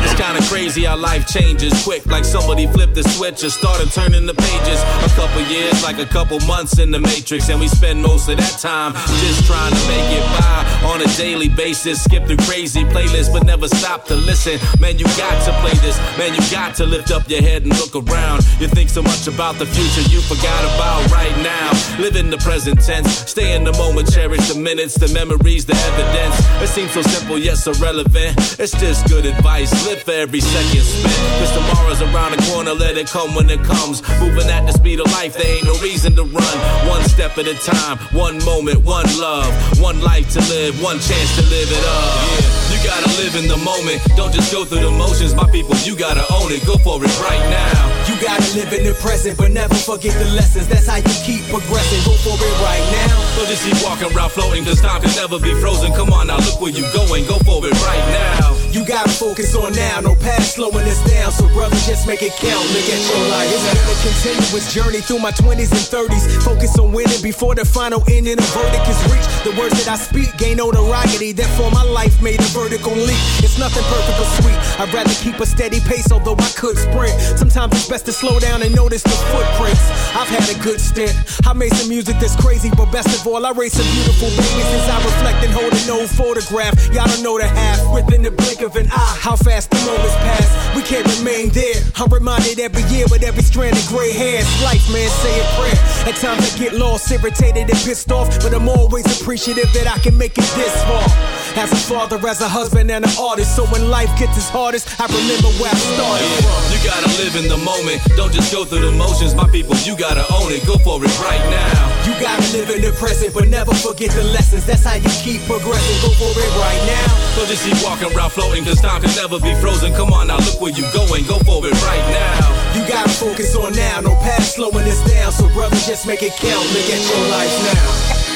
It's 0.04 0.14
kinda 0.14 0.42
crazy 0.48 0.84
how 0.84 0.96
life 0.96 1.26
changes 1.26 1.72
quick, 1.82 2.06
like 2.06 2.24
somebody 2.24 2.66
flipped 2.66 2.94
the 2.94 3.02
switch 3.02 3.42
or 3.44 3.50
started 3.50 3.92
turning 3.92 4.26
the 4.26 4.34
pages. 4.34 4.80
A 5.04 5.10
couple 5.16 5.42
years, 5.42 5.82
like 5.82 5.98
a 5.98 6.06
couple 6.06 6.38
months 6.40 6.78
in 6.78 6.90
the 6.90 7.00
matrix, 7.00 7.48
and 7.48 7.60
we 7.60 7.68
spend 7.68 8.02
most 8.02 8.28
of 8.28 8.38
that 8.38 8.58
time 8.60 8.94
just 9.20 9.44
trying 9.46 9.72
to 9.72 9.82
make 9.88 10.10
it 10.18 10.24
by 10.38 10.64
on 10.90 11.02
a 11.02 11.08
daily 11.16 11.48
basis. 11.48 12.02
Skip 12.02 12.26
through 12.26 12.38
crazy 12.48 12.84
playlists, 12.84 13.32
but 13.32 13.44
never 13.44 13.68
stop 13.68 14.06
to 14.06 14.14
listen. 14.14 14.58
Man, 14.80 14.98
you 14.98 15.04
got 15.16 15.44
to 15.44 15.52
play 15.60 15.74
this. 15.82 15.98
Man, 16.16 16.34
you 16.34 16.40
got 16.50 16.74
to 16.76 16.86
lift 16.86 17.10
up 17.10 17.28
your 17.28 17.42
head 17.42 17.62
and 17.64 17.76
look 17.78 17.94
around. 17.94 18.44
You 18.60 18.68
think 18.68 18.88
so 18.88 19.02
much 19.02 19.26
about 19.34 19.56
the 19.58 19.66
future 19.66 20.04
you 20.10 20.20
forgot 20.20 20.62
about 20.76 21.10
right 21.10 21.36
now. 21.42 21.70
Live 21.98 22.16
in 22.16 22.30
the 22.30 22.38
present 22.38 22.80
tense. 22.80 23.08
Stay 23.30 23.54
in 23.56 23.64
the 23.64 23.72
moment, 23.72 24.12
cherish 24.12 24.48
the 24.52 24.58
minutes, 24.58 24.94
the 24.94 25.08
memories, 25.12 25.64
the 25.64 25.74
evidence. 25.74 26.36
It 26.62 26.68
seems 26.68 26.92
so 26.92 27.02
simple, 27.02 27.38
yet 27.38 27.56
so 27.56 27.72
relevant. 27.74 28.36
It's 28.60 28.72
just 28.80 29.08
good 29.08 29.24
advice. 29.24 29.70
Live 29.86 30.02
for 30.02 30.12
every 30.12 30.40
second 30.40 30.84
spent. 30.84 31.16
Cause 31.40 31.52
tomorrow's 31.52 32.02
around 32.02 32.32
the 32.36 32.42
corner, 32.52 32.72
let 32.72 32.96
it 32.96 33.08
come 33.08 33.34
when 33.34 33.48
it 33.48 33.62
comes. 33.64 34.02
Moving 34.20 34.48
at 34.50 34.66
the 34.66 34.72
speed 34.72 35.00
of 35.00 35.06
life, 35.12 35.34
there 35.34 35.56
ain't 35.56 35.64
no 35.64 35.76
reason 35.80 36.14
to 36.16 36.24
run. 36.24 36.56
One 36.88 37.02
step 37.08 37.38
at 37.38 37.46
a 37.46 37.54
time, 37.54 37.98
one 38.12 38.42
moment, 38.44 38.84
one 38.84 39.06
love. 39.18 39.52
One 39.80 40.00
life 40.00 40.30
to 40.32 40.40
live, 40.40 40.82
one 40.82 40.98
chance 41.00 41.30
to 41.36 41.42
live 41.48 41.68
it 41.70 41.84
up. 41.84 42.72
Yeah, 42.72 42.81
gotta 42.84 43.08
live 43.18 43.34
in 43.36 43.46
the 43.48 43.56
moment. 43.56 44.02
Don't 44.16 44.32
just 44.32 44.52
go 44.52 44.64
through 44.64 44.82
the 44.82 44.90
motions, 44.90 45.34
my 45.34 45.48
people, 45.50 45.74
you 45.86 45.96
gotta 45.96 46.24
own 46.34 46.52
it. 46.52 46.64
Go 46.66 46.76
for 46.78 47.02
it 47.02 47.14
right 47.22 47.44
now. 47.50 47.92
You 48.10 48.20
gotta 48.20 48.46
live 48.54 48.72
in 48.72 48.84
the 48.84 48.94
present, 48.98 49.38
but 49.38 49.50
never 49.50 49.74
forget 49.74 50.14
the 50.18 50.28
lessons. 50.34 50.68
That's 50.68 50.86
how 50.86 50.96
you 50.98 51.16
keep 51.22 51.42
progressing. 51.48 52.02
Go 52.04 52.14
for 52.22 52.36
it 52.36 52.56
right 52.62 52.84
now. 52.90 53.14
Don't 53.36 53.48
just 53.48 53.64
keep 53.64 53.78
walking 53.82 54.10
around 54.14 54.30
floating, 54.30 54.64
cause 54.64 54.80
time 54.80 55.00
can 55.00 55.14
never 55.16 55.38
be 55.38 55.54
frozen. 55.60 55.92
Come 55.92 56.12
on 56.12 56.26
now, 56.26 56.38
look 56.38 56.60
where 56.60 56.72
you 56.72 56.84
going. 56.92 57.26
Go 57.26 57.38
for 57.46 57.64
it 57.66 57.74
right 57.86 58.06
now. 58.10 58.61
You 58.72 58.86
gotta 58.86 59.10
focus 59.10 59.54
on 59.54 59.74
now, 59.74 60.00
no 60.00 60.14
past 60.16 60.56
slowing 60.56 60.88
us 60.88 60.96
down. 61.04 61.30
So 61.30 61.46
brother, 61.52 61.76
just 61.84 62.06
make 62.06 62.22
it 62.22 62.32
count. 62.40 62.64
Look 62.72 62.88
at 62.88 63.00
your 63.04 63.28
life. 63.28 63.52
It's 63.52 63.68
been 63.68 63.84
a 63.84 63.96
continuous 64.00 64.72
journey 64.72 65.00
through 65.04 65.18
my 65.18 65.30
20s 65.30 65.68
and 65.76 65.84
30s. 65.92 66.42
Focus 66.42 66.78
on 66.78 66.90
winning 66.90 67.20
before 67.20 67.54
the 67.54 67.66
final 67.66 68.02
ending. 68.08 68.38
A 68.40 68.48
verdict 68.56 68.88
is 68.88 68.96
reached. 69.12 69.28
The 69.44 69.52
words 69.60 69.76
that 69.84 69.92
I 69.92 69.96
speak 70.00 70.32
gain 70.38 70.56
notoriety. 70.56 71.32
Therefore, 71.32 71.70
my 71.70 71.84
life 71.84 72.22
made 72.22 72.40
a 72.40 72.48
verdict 72.56 72.88
on 72.88 72.96
leak. 72.96 73.20
It's 73.44 73.58
nothing 73.58 73.84
perfect 73.92 74.16
or 74.16 74.28
sweet. 74.40 74.56
I'd 74.80 74.88
rather 74.94 75.12
keep 75.20 75.36
a 75.36 75.44
steady 75.44 75.80
pace, 75.80 76.10
although 76.10 76.40
I 76.40 76.48
could 76.56 76.78
sprint. 76.78 77.12
Sometimes 77.36 77.76
it's 77.76 77.88
best 77.92 78.06
to 78.06 78.12
slow 78.12 78.40
down 78.40 78.62
and 78.62 78.74
notice 78.74 79.02
the 79.02 79.12
footprints. 79.28 79.84
I've 80.16 80.32
had 80.32 80.48
a 80.48 80.56
good 80.64 80.80
stint. 80.80 81.12
I 81.44 81.52
made 81.52 81.74
some 81.76 81.90
music 81.90 82.16
that's 82.16 82.36
crazy, 82.40 82.70
but 82.72 82.88
best 82.88 83.12
of 83.20 83.26
all, 83.26 83.44
I 83.44 83.52
raised 83.52 83.76
some 83.76 83.88
beautiful 83.92 84.32
babies 84.32 84.64
since 84.72 84.88
I 84.88 84.96
reflect 85.04 85.44
and 85.44 85.52
hold 85.52 85.76
an 85.76 85.90
old 85.92 86.08
photograph. 86.08 86.72
Y'all 86.88 87.04
don't 87.04 87.22
know 87.22 87.36
the 87.36 87.46
half 87.46 87.84
within 87.92 88.22
the 88.22 88.30
blink 88.30 88.61
of 88.62 88.76
an 88.76 88.86
eye. 88.92 89.16
How 89.20 89.34
fast 89.34 89.70
the 89.70 89.76
moments 89.78 90.14
pass. 90.16 90.76
We 90.76 90.82
can't 90.82 91.06
remain 91.18 91.48
there. 91.50 91.74
I'm 91.96 92.08
reminded 92.08 92.60
every 92.60 92.82
year 92.94 93.06
with 93.10 93.22
every 93.22 93.42
strand 93.42 93.76
of 93.76 93.86
gray 93.88 94.12
hairs. 94.12 94.46
Life, 94.62 94.86
man, 94.92 95.08
say 95.08 95.40
a 95.40 95.44
prayer. 95.58 95.78
At 96.06 96.16
times 96.20 96.54
I 96.54 96.58
get 96.58 96.74
lost, 96.74 97.10
irritated, 97.10 97.68
and 97.70 97.78
pissed 97.82 98.12
off, 98.12 98.28
but 98.42 98.54
I'm 98.54 98.68
always 98.68 99.04
appreciative 99.20 99.72
that 99.74 99.86
I 99.86 99.98
can 99.98 100.16
make 100.16 100.38
it 100.38 100.48
this 100.54 100.74
far. 100.84 101.41
As 101.52 101.70
a 101.70 101.76
father, 101.76 102.16
as 102.26 102.40
a 102.40 102.48
husband, 102.48 102.90
and 102.90 103.04
an 103.04 103.12
artist. 103.20 103.54
So 103.54 103.66
when 103.68 103.88
life 103.90 104.10
gets 104.18 104.36
its 104.36 104.48
hardest, 104.48 104.88
I 104.98 105.06
remember 105.06 105.52
where 105.60 105.70
I 105.70 105.78
started 105.94 106.30
from. 106.40 106.60
You 106.72 106.80
gotta 106.80 107.10
live 107.20 107.36
in 107.36 107.46
the 107.46 107.60
moment. 107.60 108.00
Don't 108.16 108.32
just 108.32 108.50
go 108.50 108.64
through 108.64 108.88
the 108.88 108.94
motions, 108.96 109.34
my 109.34 109.46
people. 109.52 109.76
You 109.84 109.94
gotta 109.94 110.24
own 110.32 110.50
it. 110.50 110.64
Go 110.66 110.80
for 110.80 110.98
it 111.04 111.12
right 111.20 111.44
now. 111.52 111.76
You 112.08 112.16
gotta 112.18 112.42
live 112.56 112.72
in 112.72 112.80
the 112.80 112.90
present, 112.96 113.34
but 113.36 113.46
never 113.46 113.74
forget 113.74 114.10
the 114.10 114.24
lessons. 114.32 114.64
That's 114.64 114.82
how 114.82 114.96
you 114.96 115.12
keep 115.22 115.44
progressing. 115.44 115.98
Go 116.00 116.10
for 116.16 116.32
it 116.32 116.52
right 116.56 116.82
now. 116.88 117.36
Don't 117.36 117.46
just 117.46 117.62
keep 117.68 117.78
walking 117.84 118.08
around 118.16 118.32
floating, 118.32 118.64
cause 118.64 118.80
time 118.80 119.04
can 119.04 119.12
never 119.14 119.38
be 119.38 119.54
frozen. 119.60 119.92
Come 119.92 120.10
on 120.12 120.32
now, 120.32 120.40
look 120.40 120.58
where 120.58 120.72
you 120.72 120.88
going. 120.96 121.28
Go 121.28 121.38
for 121.44 121.62
it 121.68 121.76
right 121.84 122.06
now. 122.10 122.48
You 122.72 122.82
gotta 122.88 123.12
focus 123.12 123.54
on 123.54 123.76
now, 123.76 124.00
no 124.00 124.16
past 124.24 124.56
slowing 124.56 124.88
us 124.88 124.98
down. 125.04 125.30
So 125.30 125.46
brother, 125.52 125.76
just 125.84 126.08
make 126.08 126.24
it 126.24 126.32
count. 126.40 126.64
Look 126.72 126.88
at 126.88 127.02
your 127.06 127.22
life 127.28 127.54
now. 127.70 128.31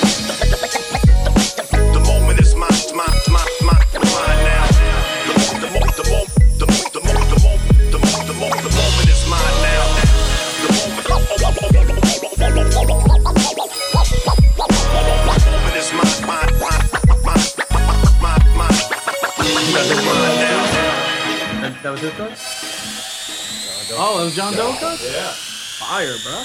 That, 21.87 22.01
that 22.01 22.19
was 22.19 22.39
his 22.41 23.89
cut? 23.91 23.97
Oh, 23.97 24.21
it 24.21 24.25
was 24.25 24.35
John 24.35 24.53
Doe 24.55 24.75
cut? 24.81 25.01
Yeah. 25.01 25.31
Fire, 25.79 26.17
bro. 26.25 26.43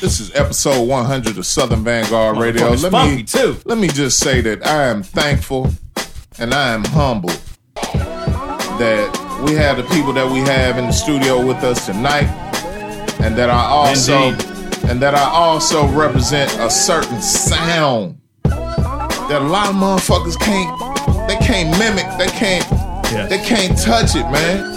This 0.00 0.20
is 0.20 0.34
episode 0.34 0.88
100 0.88 1.36
of 1.36 1.44
Southern 1.44 1.84
Vanguard 1.84 2.38
Radio. 2.38 2.70
Motherfucker's 2.70 2.82
Let 2.84 2.92
funky, 2.92 3.16
me 3.16 3.22
too. 3.24 3.56
Let 3.66 3.76
me 3.76 3.88
just 3.88 4.18
say 4.18 4.40
that 4.40 4.66
I 4.66 4.84
am 4.84 5.02
thankful 5.02 5.70
and 6.38 6.54
I 6.54 6.72
am 6.72 6.84
humbled 6.84 7.38
that 7.74 9.42
we 9.44 9.52
have 9.56 9.76
the 9.76 9.84
people 9.94 10.14
that 10.14 10.30
we 10.30 10.38
have 10.40 10.78
in 10.78 10.86
the 10.86 10.92
studio 10.92 11.46
with 11.46 11.58
us 11.58 11.84
tonight, 11.84 12.28
and 13.20 13.36
that 13.36 13.50
I 13.50 13.62
also 13.62 14.30
and 14.88 15.02
that 15.02 15.14
I 15.14 15.24
also 15.24 15.86
represent 15.88 16.50
a 16.60 16.70
certain 16.70 17.20
sound 17.20 18.20
that 19.28 19.40
a 19.40 19.44
lot 19.44 19.70
of 19.70 19.74
motherfuckers 19.74 20.38
can't 20.38 20.83
they 21.28 21.36
can't 21.36 21.70
mimic, 21.78 22.06
they 22.18 22.28
can't 22.28 22.64
they 23.28 23.38
can't 23.38 23.78
touch 23.78 24.16
it, 24.16 24.28
man. 24.30 24.72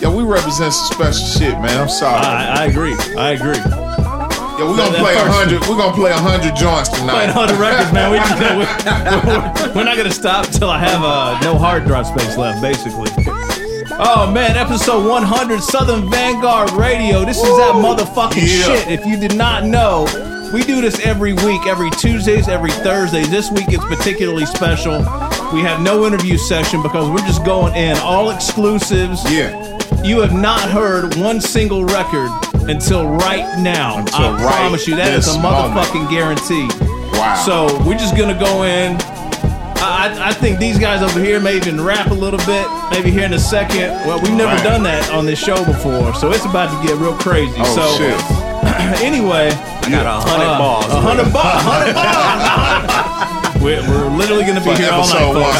Yeah, 0.00 0.14
we 0.14 0.22
represent 0.22 0.72
some 0.72 0.94
special 0.94 1.26
shit, 1.26 1.52
man. 1.60 1.80
I'm 1.80 1.88
sorry. 1.88 2.16
I, 2.16 2.62
I 2.62 2.66
agree. 2.66 2.94
I 3.16 3.30
agree. 3.32 3.56
Yeah, 3.56 4.70
we're 4.70 4.76
gonna 4.76 4.96
play 4.98 5.14
a 5.14 5.18
hundred. 5.18 5.60
We're 5.68 5.76
gonna 5.76 5.94
play 5.94 6.10
a 6.10 6.16
hundred 6.16 6.54
joints 6.56 6.88
tonight. 6.88 7.32
Playing 7.32 7.34
100 7.34 7.58
records, 7.60 7.92
man. 7.92 8.10
We 8.10 8.18
just, 8.18 8.40
we're, 8.40 9.74
we're 9.74 9.84
not 9.84 9.96
to 9.96 10.10
stop 10.10 10.46
until 10.46 10.70
I 10.70 10.78
have 10.78 11.02
uh, 11.02 11.40
no 11.42 11.58
hard 11.58 11.84
drive 11.84 12.06
space 12.06 12.36
left, 12.36 12.62
basically. 12.62 13.10
Oh, 13.96 14.30
man. 14.32 14.56
Episode 14.56 15.08
100, 15.08 15.62
Southern 15.62 16.10
Vanguard 16.10 16.70
Radio. 16.72 17.24
This 17.24 17.38
is 17.38 17.56
that 17.58 17.74
motherfucking 17.74 18.36
Yeah. 18.42 18.64
shit. 18.84 18.88
If 18.88 19.06
you 19.06 19.16
did 19.18 19.36
not 19.36 19.64
know, 19.64 20.04
we 20.52 20.62
do 20.62 20.80
this 20.80 20.98
every 21.04 21.32
week, 21.32 21.66
every 21.66 21.90
Tuesdays, 21.90 22.48
every 22.48 22.70
Thursdays. 22.70 23.30
This 23.30 23.50
week 23.50 23.66
it's 23.68 23.84
particularly 23.84 24.46
special. 24.46 25.00
We 25.54 25.60
have 25.60 25.80
no 25.80 26.04
interview 26.04 26.36
session 26.36 26.82
because 26.82 27.08
we're 27.08 27.24
just 27.26 27.44
going 27.44 27.74
in, 27.76 27.96
all 27.98 28.30
exclusives. 28.30 29.22
Yeah. 29.30 29.54
You 30.02 30.20
have 30.20 30.32
not 30.34 30.60
heard 30.68 31.14
one 31.16 31.40
single 31.40 31.84
record 31.84 32.28
until 32.68 33.06
right 33.08 33.46
now. 33.62 33.98
Until 33.98 34.16
I 34.16 34.30
right 34.32 34.40
promise 34.56 34.88
you, 34.88 34.96
that 34.96 35.14
is 35.14 35.26
this 35.26 35.36
a 35.36 35.38
moment. 35.40 35.74
motherfucking 35.78 36.10
guarantee. 36.10 36.66
Wow. 37.16 37.34
So 37.46 37.66
we're 37.86 37.96
just 37.96 38.16
gonna 38.16 38.38
go 38.38 38.64
in. 38.64 38.96
I, 39.78 40.08
I- 40.18 40.28
I 40.30 40.32
think 40.32 40.58
these 40.58 40.78
guys 40.78 41.02
over 41.02 41.20
here 41.20 41.38
may 41.38 41.56
even 41.56 41.80
rap 41.80 42.10
a 42.10 42.14
little 42.14 42.40
bit, 42.44 42.66
maybe 42.90 43.10
here 43.12 43.24
in 43.24 43.32
a 43.34 43.38
second. 43.38 43.90
Well, 44.06 44.18
we've 44.20 44.32
never 44.34 44.54
Right. 44.56 44.64
done 44.64 44.82
that 44.82 45.08
on 45.12 45.24
this 45.24 45.38
show 45.38 45.64
before, 45.64 46.14
so 46.14 46.32
it's 46.32 46.44
about 46.44 46.68
to 46.82 46.86
get 46.88 46.98
real 46.98 47.14
crazy. 47.14 47.54
Oh, 47.58 47.74
so 47.76 47.86
shit. 47.96 48.20
anyway, 49.04 49.50
I 49.52 49.88
got 49.90 50.04
a 50.06 50.20
hundred 50.28 50.46
uh, 50.50 50.58
balls. 50.58 50.86
A 50.86 51.00
hundred 51.00 51.32
balls. 51.32 51.62
hundred 51.62 51.94
balls. 51.94 53.40
we're, 53.64 53.80
we're 53.88 54.08
literally 54.16 54.44
gonna 54.44 54.60
be 54.60 54.70
For 54.70 54.76
here 54.80 54.90
all 54.92 55.08
night, 55.08 55.16
episode 55.16 55.34
folks. 55.34 55.56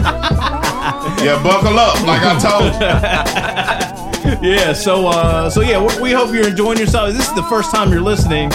100. 0.00 1.24
yeah, 1.24 1.42
buckle 1.42 1.78
up, 1.78 1.94
like 2.06 2.22
I 2.24 2.38
told 2.40 2.72
you. 2.74 4.48
yeah, 4.50 4.72
so 4.72 5.06
uh, 5.08 5.50
so 5.50 5.60
yeah, 5.60 5.78
we- 5.80 6.02
we 6.02 6.12
hope 6.12 6.32
you're 6.32 6.48
enjoying 6.48 6.78
yourself. 6.78 7.12
This 7.12 7.28
is 7.28 7.34
the 7.34 7.42
first 7.44 7.70
time 7.70 7.90
you're 7.92 8.00
listening. 8.00 8.50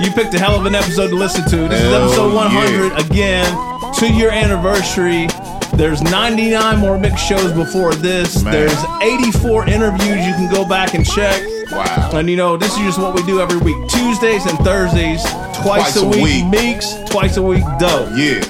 You 0.00 0.10
picked 0.12 0.34
a 0.34 0.38
hell 0.38 0.58
of 0.58 0.66
an 0.66 0.74
episode 0.74 1.08
to 1.08 1.14
listen 1.16 1.44
to. 1.50 1.68
This 1.68 1.80
is 1.80 1.88
Hell 1.90 2.06
episode 2.06 2.28
yeah. 2.32 2.90
100 2.90 3.06
again, 3.10 3.94
two 3.94 4.12
year 4.12 4.30
anniversary. 4.30 5.28
There's 5.74 6.02
99 6.02 6.78
more 6.78 6.98
mixed 6.98 7.24
shows 7.26 7.52
before 7.52 7.94
this. 7.94 8.42
Man. 8.42 8.52
There's 8.52 8.84
84 9.02 9.68
interviews 9.68 10.26
you 10.26 10.32
can 10.34 10.50
go 10.52 10.66
back 10.68 10.94
and 10.94 11.06
check. 11.06 11.40
Wow. 11.70 12.10
And 12.14 12.28
you 12.28 12.36
know, 12.36 12.56
this 12.58 12.72
is 12.72 12.78
just 12.80 12.98
what 12.98 13.14
we 13.14 13.22
do 13.22 13.40
every 13.40 13.58
week. 13.58 13.76
Tuesdays 13.88 14.44
and 14.44 14.58
Thursdays, 14.58 15.22
twice, 15.62 15.92
Twice 15.92 15.96
a, 15.96 16.06
a 16.06 16.08
week, 16.08 16.22
week. 16.22 16.46
Meeks, 16.46 16.94
twice 17.10 17.36
a 17.36 17.42
week, 17.42 17.64
dope. 17.78 18.10
Yeah. 18.16 18.40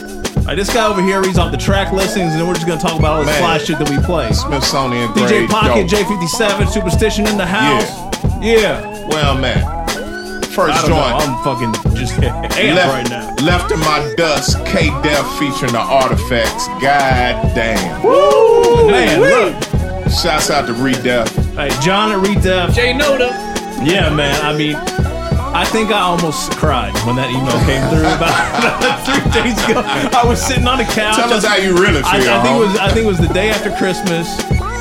All 0.43 0.49
right, 0.49 0.57
this 0.57 0.73
guy 0.73 0.87
over 0.87 1.01
here 1.03 1.21
reads 1.23 1.39
off 1.39 1.53
the 1.53 1.57
track 1.59 1.93
listings, 1.93 2.33
and 2.33 2.41
then 2.41 2.47
we're 2.49 2.55
just 2.55 2.67
gonna 2.67 2.81
talk 2.81 2.99
about 2.99 3.13
all 3.13 3.21
the 3.21 3.27
Man. 3.27 3.39
fly 3.41 3.59
shit 3.59 3.79
that 3.79 3.89
we 3.89 3.99
play. 4.05 4.33
Smithsonian 4.33 5.09
DJ 5.11 5.29
grade 5.29 5.51
Pocket, 5.51 5.89
dope. 5.89 6.07
J57, 6.07 6.69
Superstition 6.69 7.27
in 7.29 7.37
the 7.37 7.47
house. 7.47 7.87
Yeah. 8.43 8.81
Well, 9.09 9.37
man. 9.39 9.63
I 9.65 10.55
First 10.55 10.83
don't 10.87 10.91
know. 10.91 11.01
I'm 11.01 11.43
fucking 11.45 11.73
just 11.97 12.19
left, 12.21 12.57
right 12.59 13.09
now. 13.09 13.35
Left 13.37 13.71
in 13.73 13.79
my 13.81 14.13
dust, 14.19 14.59
K 14.67 14.91
Def 15.03 15.27
featuring 15.39 15.73
the 15.73 15.79
artifacts. 15.79 16.67
God 16.83 17.55
damn. 17.55 18.03
Woo! 18.03 18.91
Man, 18.91 19.21
look. 19.21 20.11
Shouts 20.13 20.51
out 20.51 20.67
to 20.67 20.75
Re 20.75 20.93
Def. 20.93 21.35
Hey, 21.55 21.71
John 21.81 22.13
at 22.13 22.19
Redef. 22.27 22.75
Jay 22.75 22.93
Noda. 22.93 23.31
Yeah, 23.87 24.15
man. 24.15 24.39
I 24.45 24.57
mean, 24.57 24.75
I 25.55 25.65
think 25.67 25.91
I 25.91 26.01
almost 26.01 26.53
cried 26.53 26.95
when 27.07 27.17
that 27.17 27.31
email 27.31 27.59
came 27.69 27.83
through 27.91 28.09
about 28.09 29.05
three 29.05 29.43
days 29.43 29.63
ago. 29.65 29.83
I 29.85 30.25
was 30.27 30.41
sitting 30.45 30.67
on 30.67 30.79
the 30.79 30.85
couch. 30.85 31.17
Tell 31.17 31.33
us 31.33 31.45
how 31.45 31.57
you 31.57 31.75
really 31.75 32.01
I, 32.05 32.21
feel, 32.21 32.31
I 32.33 32.43
think 32.43 32.57
it 32.57 32.59
was. 32.59 32.77
I 32.79 32.89
think 32.91 33.05
it 33.05 33.09
was 33.09 33.19
the 33.19 33.33
day 33.35 33.51
after 33.51 33.71
Christmas, 33.77 34.29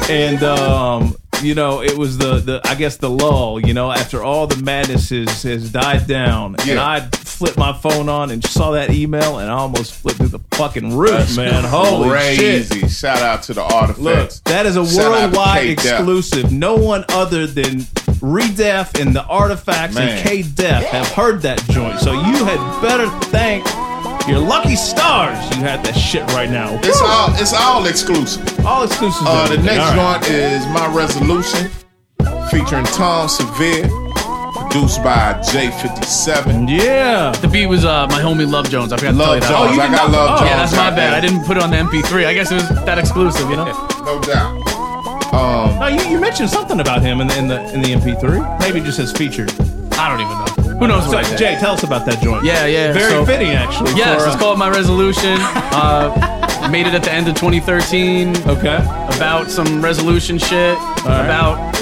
and 0.10 0.42
um, 0.44 1.16
you 1.42 1.56
know, 1.56 1.82
it 1.82 1.98
was 1.98 2.18
the 2.18 2.36
the 2.40 2.62
I 2.66 2.76
guess 2.76 2.98
the 2.98 3.10
lull. 3.10 3.60
You 3.60 3.74
know, 3.74 3.92
after 3.92 4.24
all 4.24 4.48
the 4.48 4.62
madness 4.64 5.10
has 5.10 5.44
has 5.44 5.72
died 5.72 6.08
down, 6.08 6.56
and 6.56 6.66
Yeah. 6.68 6.84
I 6.86 7.00
flipped 7.42 7.58
my 7.58 7.74
phone 7.74 8.08
on 8.08 8.30
and 8.30 8.44
saw 8.46 8.70
that 8.72 8.92
email, 8.92 9.40
and 9.40 9.50
I 9.50 9.54
almost 9.56 9.94
flipped 9.96 10.20
through 10.20 10.28
the 10.28 10.38
fucking 10.52 10.96
roof, 10.96 11.10
That's 11.10 11.38
man. 11.38 11.64
Holy 11.64 12.10
crazy. 12.10 12.82
shit! 12.82 12.92
Shout 12.92 13.18
out 13.24 13.42
to 13.44 13.56
the 13.56 13.64
artifacts. 13.64 14.00
Look, 14.00 14.32
that 14.46 14.68
is 14.68 14.76
a 14.78 14.86
Shout 14.86 15.12
worldwide 15.12 15.70
exclusive. 15.72 16.52
No 16.52 16.76
one 16.76 17.04
other 17.10 17.48
than 17.48 17.80
Redef 18.22 19.02
and 19.02 19.16
the 19.16 19.24
Artifacts 19.26 19.96
Man. 19.96 20.10
and 20.20 20.28
K 20.28 20.44
Def 20.44 20.84
have 20.86 21.08
heard 21.08 21.42
that 21.42 21.58
joint. 21.72 22.00
So 22.00 22.12
you 22.14 22.46
had 22.46 22.82
better 22.82 23.10
thank 23.32 23.66
your 24.28 24.38
lucky 24.38 24.76
stars 24.76 25.40
you 25.58 25.64
had 25.64 25.84
that 25.84 25.96
shit 25.96 26.22
right 26.34 26.50
now. 26.50 26.76
It's 26.84 27.02
Woo! 27.02 27.08
all 27.08 27.34
it's 27.34 27.54
all 27.54 27.88
exclusive. 27.88 28.64
all 28.64 28.84
exclusive. 28.84 29.24
Uh, 29.26 29.48
the 29.48 29.58
next 29.58 29.80
All 29.80 29.96
right. 29.96 30.22
joint 30.22 30.32
is 30.36 30.64
My 30.68 30.86
Resolution, 30.94 31.72
featuring 32.52 32.86
Tom 32.86 33.28
Severe, 33.28 33.88
produced 34.72 35.04
by 35.04 35.34
J57. 35.44 36.70
Yeah. 36.70 37.32
The 37.32 37.48
beat 37.48 37.68
was 37.68 37.84
uh, 37.86 38.08
my 38.08 38.22
homie 38.22 38.50
Love 38.50 38.70
Jones. 38.70 38.94
I 38.94 38.98
forgot 38.98 39.16
Love 39.16 39.42
to 39.42 39.48
tell 39.48 39.70
you 39.70 39.76
that. 39.78 39.88
Jones. 39.88 39.94
I 39.94 39.98
got 39.98 40.12
Love 40.12 40.40
Jones. 40.40 40.50
Yeah, 40.50 40.58
that's 40.58 40.72
my 40.76 40.90
bad. 40.90 41.14
I 41.14 41.20
didn't 41.20 41.44
put 41.46 41.58
it 41.58 41.64
on 41.64 41.72
the 41.72 41.78
MP3. 41.78 42.26
I 42.26 42.34
guess 42.34 42.52
it 42.52 42.56
was 42.56 42.70
that 42.86 42.98
exclusive, 42.98 43.50
you 43.50 43.58
know? 43.58 43.66
No 44.06 44.22
doubt. 44.22 45.34
Um, 45.34 45.80
No, 45.80 45.88
you, 45.88 46.02
you 46.10 46.20
mentioned 46.20 46.50
something 46.50 46.80
about 46.80 47.02
him 47.02 47.22
in 47.22 47.28
the 47.28 47.38
in 47.38 47.48
the 47.48 47.74
in 47.74 47.82
the 47.82 47.90
MP3. 47.94 48.60
Maybe 48.60 48.82
just 48.82 49.00
as 49.00 49.12
featured. 49.12 49.50
I 49.94 50.10
don't 50.10 50.20
even 50.22 50.38
know. 50.74 50.80
Who 50.80 50.88
knows 50.88 51.06
So, 51.06 51.18
what 51.18 51.26
I? 51.32 51.36
Jay, 51.36 51.56
tell 51.60 51.74
us 51.74 51.84
about 51.84 52.06
that 52.06 52.22
joint. 52.22 52.44
Yeah, 52.44 52.66
yeah. 52.66 52.92
Very 52.92 53.12
so- 53.12 53.26
fitting, 53.26 53.52
actually. 53.52 53.92
Yes, 53.96 54.22
for, 54.22 54.28
it's 54.28 54.36
uh, 54.36 54.40
called 54.40 54.60
My 54.60 54.70
Resolution. 54.70 55.38
Uh, 55.74 56.68
made 56.70 56.86
it 56.86 56.94
at 56.94 57.02
the 57.02 57.12
end 57.12 57.28
of 57.28 57.36
2013. 57.36 58.36
Okay. 58.48 58.76
About 59.16 59.50
some 59.50 59.82
resolution 59.82 60.38
shit. 60.38 60.78
right. 60.78 61.24
About 61.26 61.74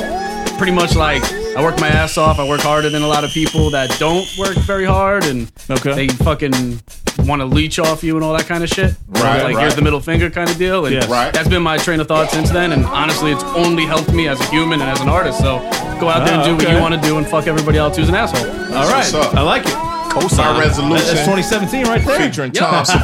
pretty 0.57 0.71
much 0.71 0.95
like 0.95 1.23
I 1.59 1.61
work 1.61 1.77
my 1.81 1.89
ass 1.89 2.17
off. 2.17 2.39
I 2.39 2.47
work 2.47 2.61
harder 2.61 2.89
than 2.89 3.01
a 3.01 3.07
lot 3.07 3.25
of 3.25 3.31
people 3.31 3.69
that 3.71 3.93
don't 3.99 4.25
work 4.37 4.55
very 4.59 4.85
hard 4.85 5.25
and 5.25 5.51
Okay. 5.69 5.93
they 5.93 6.07
fucking 6.07 6.79
want 7.27 7.41
to 7.41 7.45
leech 7.45 7.79
off 7.79 8.01
you 8.01 8.15
and 8.15 8.23
all 8.23 8.31
that 8.37 8.45
kind 8.47 8.63
of 8.63 8.69
shit. 8.69 8.95
Right, 9.09 9.43
Like 9.43 9.55
right. 9.57 9.61
here's 9.63 9.75
the 9.75 9.81
middle 9.81 9.99
finger 9.99 10.29
kind 10.29 10.49
of 10.49 10.57
deal. 10.57 10.85
And 10.85 10.95
Yes. 10.95 11.09
Right. 11.09 11.33
that's 11.33 11.49
been 11.49 11.61
my 11.61 11.77
train 11.77 11.99
of 11.99 12.07
thought 12.07 12.31
since 12.31 12.49
then. 12.49 12.71
And 12.71 12.85
honestly, 12.85 13.33
it's 13.33 13.43
only 13.43 13.83
helped 13.85 14.13
me 14.13 14.29
as 14.29 14.39
a 14.39 14.45
human 14.45 14.79
and 14.79 14.89
as 14.89 15.01
an 15.01 15.09
artist. 15.09 15.39
So 15.39 15.59
go 15.99 16.07
out 16.07 16.23
there 16.25 16.33
and 16.35 16.43
Ah, 16.43 16.45
do 16.45 16.55
what 16.55 16.69
you 16.69 16.79
want 16.79 16.95
to 16.95 17.01
do 17.01 17.17
and 17.17 17.27
fuck 17.27 17.45
everybody 17.45 17.77
else 17.77 17.97
who's 17.97 18.07
an 18.07 18.15
asshole. 18.15 18.49
All 18.73 18.89
right. 18.89 19.11
what's. 19.13 19.35
I 19.35 19.41
like 19.41 19.65
it. 19.65 19.88
My 20.15 20.59
Resolution, 20.59 21.05
That's 21.15 21.25
2017 21.25 21.85
right 21.85 22.03
there. 22.05 22.19
featuring 22.19 22.51
Tom 22.51 22.83
Severe, 22.85 23.03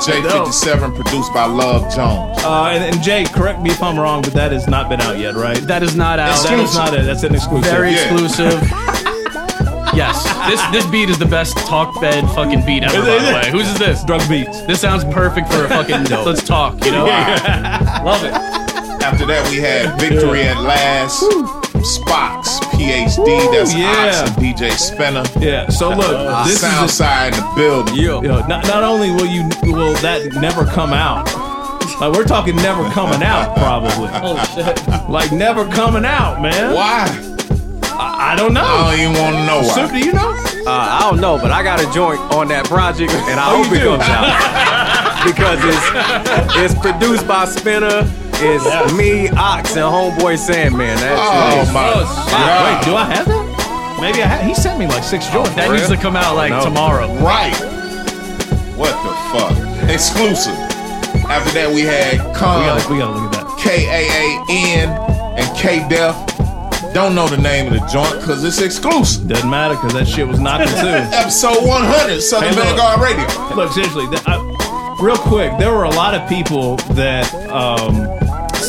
J57, 0.00 0.94
produced 0.94 1.32
by 1.34 1.46
Love 1.46 1.82
Jones. 1.94 2.38
Uh, 2.42 2.70
and, 2.72 2.82
and 2.94 3.02
Jay, 3.02 3.24
correct 3.24 3.60
me 3.60 3.70
if 3.70 3.82
I'm 3.82 3.98
wrong, 3.98 4.22
but 4.22 4.32
that 4.34 4.52
has 4.52 4.66
not 4.66 4.88
been 4.88 5.00
out 5.00 5.18
yet, 5.18 5.34
right? 5.34 5.56
That 5.58 5.82
is 5.82 5.94
not 5.96 6.18
out. 6.18 6.42
That 6.44 6.58
is 6.58 6.74
not 6.74 6.94
it. 6.94 7.04
That's 7.04 7.22
an 7.22 7.34
exclusive. 7.34 7.70
Very 7.70 7.92
Yeah. 7.92 8.02
exclusive. 8.12 8.60
yes, 9.94 10.24
this 10.48 10.60
this 10.72 10.86
beat 10.90 11.08
is 11.10 11.18
the 11.18 11.26
best 11.26 11.56
talk 11.58 12.00
bed 12.00 12.24
fucking 12.34 12.64
beat 12.66 12.82
ever. 12.82 13.00
By 13.00 13.18
the 13.24 13.32
way, 13.34 13.50
whose 13.50 13.68
is 13.68 13.78
this? 13.78 14.02
Drug 14.04 14.26
beats. 14.28 14.62
This 14.66 14.80
sounds 14.80 15.04
perfect 15.04 15.52
for 15.52 15.64
a 15.64 15.68
fucking 15.68 16.04
let's 16.24 16.42
talk. 16.42 16.84
You 16.84 16.92
know, 16.92 17.04
love 17.04 18.24
it. 18.24 18.32
After 19.02 19.26
that, 19.26 19.46
we 19.50 19.58
had 19.58 19.98
Victory 20.00 20.42
at 20.44 20.60
Last, 20.62 21.22
Spox, 21.82 22.44
PhD, 22.72 23.50
that's 23.52 23.74
yeah. 23.74 24.22
Ox 24.22 24.30
and 24.30 24.36
DJ 24.44 24.70
Spinner. 24.72 25.24
Yeah. 25.40 25.68
So 25.68 25.90
look, 25.90 26.44
this 26.46 26.56
is 26.56 26.62
a, 26.62 26.66
Soundside 26.66 27.32
in 27.34 27.40
the 27.40 27.52
building. 27.56 27.94
you 27.96 28.22
know, 28.22 28.40
not, 28.46 28.66
not 28.66 28.82
only 28.82 29.10
will 29.10 29.26
you 29.26 29.48
will 29.64 29.92
that 29.94 30.32
never 30.40 30.64
come 30.64 30.92
out. 30.92 31.26
Like 32.00 32.12
we're 32.12 32.24
talking 32.24 32.56
never 32.56 32.88
coming 32.90 33.22
out, 33.22 33.56
probably. 33.56 34.08
Holy 34.08 34.40
shit. 34.54 35.08
Like 35.08 35.30
never 35.32 35.66
coming 35.68 36.04
out, 36.04 36.40
man. 36.40 36.74
Why? 36.74 37.04
I, 37.96 38.32
I 38.32 38.36
don't 38.36 38.54
know. 38.54 38.64
I 38.64 38.90
don't 38.96 39.00
even 39.00 39.22
want 39.22 39.36
to 39.36 39.46
know 39.46 39.62
Soup, 39.62 39.90
why. 39.92 40.00
do 40.00 40.06
you 40.06 40.12
know? 40.12 40.30
Uh, 40.66 40.70
I 40.70 41.00
don't 41.10 41.20
know, 41.20 41.36
but 41.38 41.50
I 41.52 41.62
got 41.62 41.80
a 41.80 41.92
joint 41.92 42.18
on 42.32 42.48
that 42.48 42.64
project, 42.64 43.12
and 43.12 43.38
I 43.38 43.52
Oh, 43.52 43.62
hope 43.62 43.72
it 43.72 43.80
do? 43.80 43.84
comes 43.84 44.02
out 44.08 45.24
because 45.28 45.60
it's 45.62 46.72
it's 46.72 46.80
produced 46.80 47.28
by 47.28 47.44
Spinner. 47.44 48.10
It's 48.36 48.92
me, 48.94 49.28
Ox, 49.30 49.76
and 49.76 49.84
Homeboy 49.84 50.38
Sandman. 50.38 50.96
That's 50.98 51.68
Oh 51.68 51.72
my 51.72 51.94
Wait, 51.94 52.84
do 52.84 52.94
I 52.94 53.04
have 53.04 53.26
that? 53.26 53.98
Maybe 54.00 54.22
I 54.22 54.26
have. 54.26 54.46
He 54.46 54.54
sent 54.54 54.78
me 54.78 54.86
like 54.86 55.02
six 55.04 55.28
joints. 55.30 55.54
That 55.54 55.70
needs 55.70 55.88
to 55.88 55.96
come 55.96 56.16
out 56.16 56.34
like 56.36 56.50
No. 56.50 56.62
tomorrow. 56.64 57.06
Right. 57.22 57.54
What 58.76 58.90
the 59.02 59.14
fuck? 59.32 59.90
Exclusive. 59.90 60.54
After 61.30 61.50
that, 61.52 61.70
we 61.72 61.82
had 61.82 62.18
we 62.18 62.32
gotta, 62.34 62.92
we 62.92 62.98
gotta 62.98 63.12
look 63.18 63.32
at 63.34 63.46
that. 63.46 63.58
K 63.58 63.86
A 63.86 64.02
A 64.50 64.82
N, 64.82 64.88
and 65.38 65.56
K 65.56 65.86
Def. 65.88 66.14
Don't 66.92 67.14
know 67.14 67.26
the 67.26 67.38
name 67.38 67.72
of 67.72 67.80
the 67.80 67.86
joint 67.88 68.20
because 68.20 68.44
it's 68.44 68.60
exclusive. 68.60 69.26
Doesn't 69.26 69.48
matter 69.48 69.74
because 69.74 69.94
that 69.94 70.06
shit 70.06 70.28
was 70.28 70.38
knocking 70.38 70.68
too. 70.68 70.86
Episode 71.16 71.66
100, 71.66 72.20
Southern 72.20 72.50
Hey. 72.52 72.60
Vanguard 72.60 73.00
Radio. 73.00 73.24
Look, 73.56 73.72
seriously, 73.72 74.04
I, 74.26 74.96
real 75.00 75.16
quick, 75.16 75.56
there 75.58 75.72
were 75.72 75.84
a 75.84 75.90
lot 75.90 76.14
of 76.14 76.28
people 76.28 76.76
that 76.94 77.26
um, 77.50 78.06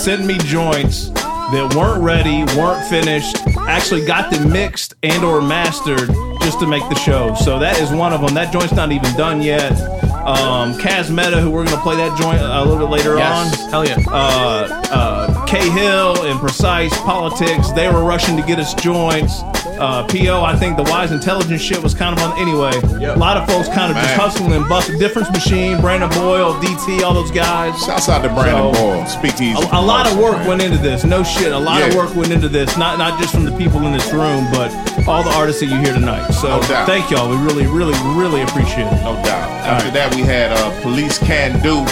sent 0.06 0.24
me 0.24 0.38
joints 0.38 1.10
that 1.10 1.74
weren't 1.76 2.00
ready, 2.04 2.44
weren't 2.56 2.88
finished, 2.88 3.38
actually 3.68 4.06
got 4.06 4.30
them 4.30 4.52
mixed 4.52 4.94
and 5.02 5.24
or 5.24 5.42
mastered 5.42 6.10
just 6.42 6.60
to 6.60 6.68
make 6.68 6.88
the 6.90 6.96
show. 6.96 7.34
So 7.34 7.58
that 7.58 7.80
is 7.80 7.90
one 7.92 8.14
of 8.14 8.22
them. 8.22 8.36
That 8.36 8.54
joint's 8.54 8.74
not 8.74 8.92
even 8.92 9.12
done 9.18 9.42
yet. 9.42 9.72
Um, 10.12 10.76
Kaz 10.78 11.10
Meta, 11.10 11.42
who 11.42 11.50
we're 11.50 11.66
gonna 11.66 11.82
play 11.82 11.96
that 11.96 12.16
joint 12.20 12.40
a 12.40 12.64
little 12.64 12.78
bit 12.78 12.92
later 12.92 13.18
Yes, 13.18 13.64
on. 13.64 13.70
hell 13.72 13.84
yeah. 13.88 13.98
Uh, 14.08 14.84
uh, 14.92 15.35
K 15.46 15.70
Hill 15.70 16.24
and 16.26 16.40
Precise 16.40 16.96
Politics, 17.02 17.72
they 17.72 17.88
were 17.88 18.04
rushing 18.04 18.36
to 18.38 18.44
get 18.44 18.60
us 18.60 18.74
joints. 18.74 19.42
Uh, 19.78 20.08
PO, 20.08 20.42
I 20.42 20.56
think 20.56 20.78
the 20.78 20.84
Wise 20.84 21.12
Intelligence 21.12 21.62
shit 21.62 21.84
was 21.84 21.94
kind 21.94 22.18
of 22.18 22.24
on. 22.24 22.38
Anyway, 22.40 22.72
a 23.06 23.16
lot 23.18 23.36
of 23.36 23.46
folks 23.48 23.68
kind 23.68 23.92
of 23.92 23.98
just 23.98 24.16
hustling 24.16 24.54
and 24.54 24.68
busting. 24.70 24.98
Difference 24.98 25.30
Machine, 25.32 25.82
Brandon 25.82 26.10
Boyle, 26.12 26.54
DT, 26.62 27.02
all 27.04 27.14
those 27.14 27.30
guys. 27.32 27.78
Shouts 27.84 28.08
out 28.08 28.22
to 28.22 28.30
Brandon 28.30 28.74
So, 28.74 28.82
Boyle. 28.82 29.06
Speak 29.06 29.34
easy. 29.42 29.52
A, 29.54 29.80
a 29.80 29.82
lot 29.84 30.08
of 30.10 30.18
work 30.18 30.48
went 30.48 30.62
into 30.62 30.78
this. 30.78 31.04
No 31.04 31.24
shit. 31.24 31.52
A 31.52 31.60
lot 31.60 31.82
of 31.82 31.94
work 31.94 32.16
went 32.16 32.32
into 32.32 32.48
this. 32.48 32.78
Not 32.78 32.98
not 32.98 33.20
just 33.20 33.34
from 33.34 33.44
the 33.44 33.56
people 33.58 33.86
in 33.86 33.92
this 33.92 34.12
room, 34.14 34.48
but 34.52 34.72
all 35.08 35.24
the 35.24 35.32
artists 35.36 35.60
that 35.62 35.68
you 35.68 35.78
hear 35.78 35.94
tonight. 35.94 36.32
So 36.32 36.48
No 36.60 36.62
thank 36.86 37.12
y'all. 37.12 37.30
We 37.30 37.36
really, 37.38 37.68
really, 37.68 37.98
really 38.18 38.42
appreciate 38.44 38.88
it. 38.88 39.04
No 39.04 39.16
doubt. 39.26 39.50
After 39.68 39.92
that, 39.92 40.16
we 40.16 40.22
had 40.22 40.52
uh, 40.54 40.82
Police 40.82 41.18
Can 41.20 41.62
Do, 41.62 41.84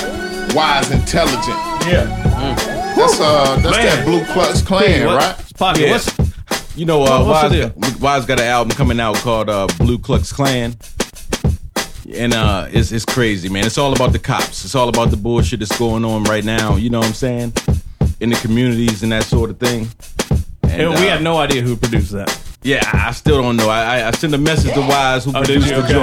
Wise 0.56 0.90
Intelligent. 0.92 1.60
Yeah. 1.86 2.83
That's 2.96 3.20
uh, 3.20 3.56
that's 3.62 3.78
Man. 3.78 3.86
that 3.86 4.06
Blue 4.06 4.24
Klux 4.26 4.62
Klan, 4.62 5.06
What- 5.08 5.18
right? 5.18 5.36
Pocket, 5.58 5.82
Yeah. 5.82 5.92
what's 5.92 6.12
You 6.76 6.86
know, 6.86 7.04
uh, 7.04 7.24
What- 7.24 7.52
what's 7.52 7.76
Wise, 7.78 7.96
Wise 8.00 8.26
got 8.26 8.40
an 8.40 8.48
album 8.48 8.76
coming 8.76 9.00
out 9.00 9.16
called 9.18 9.50
uh, 9.50 9.68
Blue 9.78 9.98
Klux 10.00 10.32
Klan. 10.34 10.76
And 12.16 12.34
uh, 12.34 12.68
it's, 12.72 12.92
it's 12.92 13.06
crazy, 13.06 13.50
man. 13.50 13.66
It's 13.66 13.78
all 13.78 13.94
about 13.94 14.12
the 14.12 14.20
cops. 14.20 14.66
It's 14.66 14.76
all 14.76 14.90
about 14.90 15.10
the 15.10 15.18
bullshit 15.18 15.60
that's 15.60 15.78
going 15.80 16.04
on 16.06 16.24
right 16.26 16.44
now. 16.44 16.76
You 16.76 16.90
know 16.90 17.00
what 17.00 17.08
I'm 17.08 17.14
saying? 17.14 17.54
In 18.20 18.30
the 18.30 18.36
communities 18.36 19.02
and 19.04 19.12
that 19.12 19.24
sort 19.24 19.50
of 19.50 19.58
thing. 19.58 19.88
And, 20.64 20.82
and 20.82 20.90
we 20.96 21.08
uh, 21.08 21.12
have 21.12 21.22
no 21.22 21.38
idea 21.38 21.62
who 21.62 21.76
produced 21.76 22.12
that. 22.12 22.38
Yeah, 22.62 22.88
I 22.94 23.10
I 23.10 23.12
still 23.12 23.42
don't 23.42 23.56
know. 23.58 23.70
I, 23.70 24.00
I, 24.00 24.08
I 24.08 24.12
sent 24.12 24.34
a 24.34 24.38
message 24.38 24.74
to 24.74 24.82
Wise 24.82 25.26
who 25.26 25.32
Oh, 25.32 25.42
produced 25.44 25.68
the 25.70 25.78
Okay. 25.84 25.94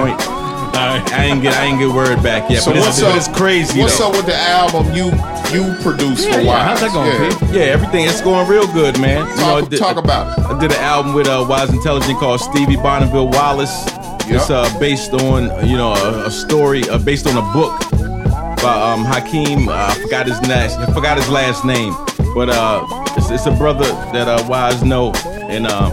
Joint. 0.73 1.13
I 1.13 1.25
ain't 1.25 1.41
get 1.41 1.53
I 1.53 1.65
ain't 1.65 1.79
get 1.79 1.89
word 1.93 2.21
back 2.23 2.49
yet. 2.49 2.63
So 2.63 2.71
but, 2.71 2.79
what's 2.81 2.99
it's, 2.99 3.03
up? 3.07 3.15
it's 3.15 3.27
crazy. 3.27 3.79
What's 3.79 3.97
though. 3.97 4.09
up 4.09 4.15
with 4.15 4.25
the 4.25 4.35
album 4.35 4.87
you 4.93 5.05
you 5.51 5.73
produced 5.81 6.25
Yeah, 6.27 6.35
for 6.35 6.41
yeah, 6.41 6.47
Wise? 6.47 6.79
how's 6.79 6.81
that 6.81 6.93
going, 6.93 7.53
Yeah. 7.55 7.65
Yeah, 7.65 7.73
everything 7.73 8.05
it's 8.05 8.21
going 8.21 8.47
real 8.47 8.67
good, 8.73 8.99
man. 8.99 9.27
You 9.27 9.35
Talk, 9.35 9.63
I 9.63 9.67
did- 9.67 9.79
talk 9.79 9.97
about 9.97 10.37
it. 10.39 10.45
I 10.45 10.59
did 10.59 10.71
an 10.71 10.77
album 10.79 11.13
with 11.13 11.27
uh, 11.27 11.45
Wise 11.47 11.69
Intelligent 11.73 12.17
called 12.19 12.39
Stevie 12.39 12.77
Bonneville 12.77 13.29
Wallace. 13.29 13.85
It's 14.33 14.49
uh, 14.49 14.69
based 14.79 15.13
on 15.13 15.67
you 15.67 15.75
know 15.75 15.93
a, 15.93 16.27
a 16.27 16.31
story 16.31 16.87
uh, 16.89 16.97
based 16.99 17.27
on 17.27 17.35
a 17.35 17.53
book 17.53 17.77
by 18.61 18.93
um, 18.93 19.03
Hakeem. 19.03 19.67
Uh, 19.67 19.73
I 19.89 19.93
forgot 20.01 20.25
his 20.27 20.39
last 20.47 20.77
I 20.79 20.85
forgot 20.93 21.17
his 21.17 21.27
last 21.27 21.65
name, 21.65 21.93
but 22.33 22.49
uh, 22.49 22.85
it's, 23.17 23.29
it's 23.29 23.45
a 23.45 23.51
brother 23.51 23.85
that 24.13 24.27
uh, 24.29 24.45
Wise 24.47 24.83
know, 24.83 25.11
and 25.49 25.67
uh, 25.67 25.89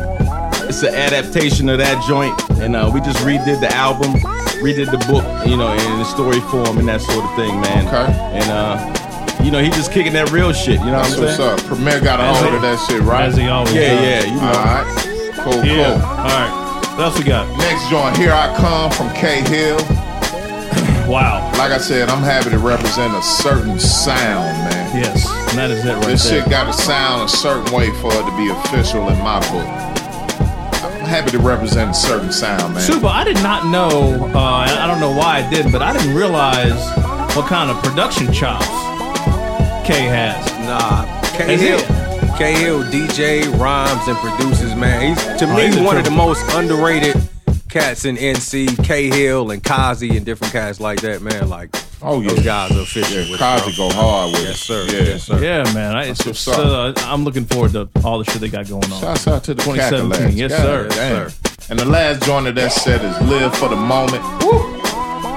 it's 0.68 0.82
an 0.84 0.94
adaptation 0.94 1.68
of 1.68 1.78
that 1.78 2.04
joint. 2.06 2.38
And 2.60 2.76
uh, 2.76 2.90
we 2.92 3.00
just 3.00 3.18
redid 3.24 3.60
the 3.60 3.72
album, 3.74 4.12
redid 4.62 4.90
the 4.90 4.98
book, 5.10 5.24
you 5.46 5.56
know, 5.56 5.72
in 5.72 5.98
the 5.98 6.04
story 6.04 6.40
form 6.50 6.78
and 6.78 6.88
that 6.88 7.00
sort 7.00 7.24
of 7.24 7.34
thing, 7.36 7.60
man. 7.60 7.86
Okay. 7.88 8.12
And 8.38 8.50
uh, 8.50 9.42
you 9.44 9.50
know, 9.50 9.62
he 9.62 9.70
just 9.70 9.92
kicking 9.92 10.12
that 10.14 10.30
real 10.32 10.52
shit. 10.52 10.80
You 10.80 10.86
know 10.86 11.02
That's 11.02 11.16
what 11.16 11.28
I'm 11.28 11.36
saying? 11.36 11.50
what's 11.50 11.62
up. 11.62 11.68
Premier 11.68 12.00
got 12.00 12.18
a 12.20 12.26
hold 12.42 12.54
of 12.54 12.62
that 12.62 12.78
shit, 12.88 13.00
right? 13.02 13.26
As 13.26 13.36
he 13.36 13.46
always 13.48 13.72
Yeah, 13.74 13.94
does. 13.94 14.26
yeah. 14.26 14.34
You 14.34 14.40
know. 14.40 14.46
All 14.48 14.64
right. 14.64 15.34
Cool, 15.38 15.64
Yeah. 15.64 15.84
cool. 15.94 16.02
All 16.02 16.24
right. 16.26 16.52
What 16.96 17.04
else 17.04 17.18
we 17.18 17.24
got? 17.24 17.46
Next 17.58 17.88
joint, 17.88 18.16
Here 18.16 18.32
I 18.32 18.52
Come 18.56 18.90
from 18.90 19.10
K 19.14 19.42
Hill. 19.48 19.78
Wow. 21.08 21.48
Like 21.56 21.72
I 21.72 21.78
said, 21.78 22.10
I'm 22.10 22.22
happy 22.22 22.50
to 22.50 22.58
represent 22.58 23.14
a 23.14 23.22
certain 23.22 23.78
sound, 23.78 24.52
man. 24.68 24.94
Yes, 24.94 25.26
and 25.48 25.56
that 25.58 25.70
is 25.70 25.82
it 25.82 25.88
right 25.88 26.00
there. 26.02 26.10
This 26.10 26.28
there. 26.28 26.42
shit 26.42 26.50
got 26.50 26.66
to 26.66 26.72
sound 26.74 27.22
a 27.24 27.28
certain 27.28 27.72
way 27.72 27.90
for 28.02 28.12
it 28.12 28.24
to 28.28 28.36
be 28.36 28.50
official 28.50 29.08
in 29.08 29.16
my 29.22 29.40
book. 29.48 29.64
I'm 31.08 31.14
happy 31.14 31.30
to 31.30 31.38
represent 31.38 31.92
a 31.92 31.94
certain 31.94 32.30
sound, 32.30 32.74
man. 32.74 32.82
Super, 32.82 33.06
I 33.06 33.24
did 33.24 33.36
not 33.42 33.64
know, 33.64 34.30
uh, 34.34 34.38
I 34.38 34.86
don't 34.86 35.00
know 35.00 35.10
why 35.10 35.38
I 35.38 35.48
didn't, 35.50 35.72
but 35.72 35.80
I 35.80 35.94
didn't 35.96 36.14
realize 36.14 36.74
what 37.34 37.46
kind 37.46 37.70
of 37.70 37.82
production 37.82 38.30
chops 38.30 38.66
K 39.86 40.02
has. 40.02 40.46
Nah, 40.68 41.06
K 41.34 41.54
Is 41.54 41.62
Hill. 41.62 42.36
K 42.36 42.52
Hill 42.60 42.82
DJ 42.84 43.48
rhymes 43.58 44.06
and 44.06 44.18
produces, 44.18 44.74
man. 44.74 45.16
He's 45.16 45.24
to 45.38 45.46
Oh, 45.46 45.56
me 45.56 45.68
he's 45.68 45.78
one 45.80 45.96
of 45.96 46.04
the 46.04 46.10
most 46.10 46.44
underrated 46.54 47.16
cats 47.68 48.04
in 48.04 48.16
NC, 48.16 48.84
K 48.84 49.08
Hill 49.08 49.50
and 49.50 49.62
Kazi 49.62 50.16
and 50.16 50.24
different 50.24 50.52
cats 50.52 50.80
like 50.80 51.00
that, 51.02 51.22
man. 51.22 51.48
Like, 51.48 51.70
oh 52.02 52.20
yeah, 52.20 52.28
those 52.28 52.44
guys 52.44 52.76
are 52.76 52.80
official. 52.80 53.18
Yeah, 53.18 53.30
with 53.30 53.38
Kazi 53.38 53.76
go 53.76 53.90
hard 53.90 54.32
with 54.32 54.42
yes, 54.42 54.54
it. 54.54 54.58
sir. 54.58 54.86
Yeah. 54.86 55.02
Yes, 55.02 55.24
sir. 55.24 55.38
Yeah, 55.42 55.74
man. 55.74 55.96
I, 55.96 56.04
it's, 56.06 56.24
what's 56.24 56.40
so, 56.40 56.52
uh, 56.52 56.92
I'm 56.98 57.24
looking 57.24 57.44
forward 57.44 57.72
to 57.72 57.88
all 58.04 58.18
the 58.18 58.24
shit 58.24 58.40
they 58.40 58.48
got 58.48 58.68
going 58.68 58.84
on. 58.84 59.00
Shouts 59.00 59.26
out 59.26 59.44
to 59.44 59.54
the 59.54 59.62
2017. 59.62 60.28
Cackalacks. 60.28 60.36
Yes, 60.36 60.50
God 60.50 60.92
sir. 60.92 61.30
damn. 61.30 61.70
And 61.70 61.78
the 61.78 61.84
last 61.84 62.22
joint 62.22 62.46
of 62.46 62.54
that 62.54 62.72
set 62.72 63.04
is 63.04 63.28
Live 63.28 63.54
for 63.56 63.68
the 63.68 63.76
Moment. 63.76 64.22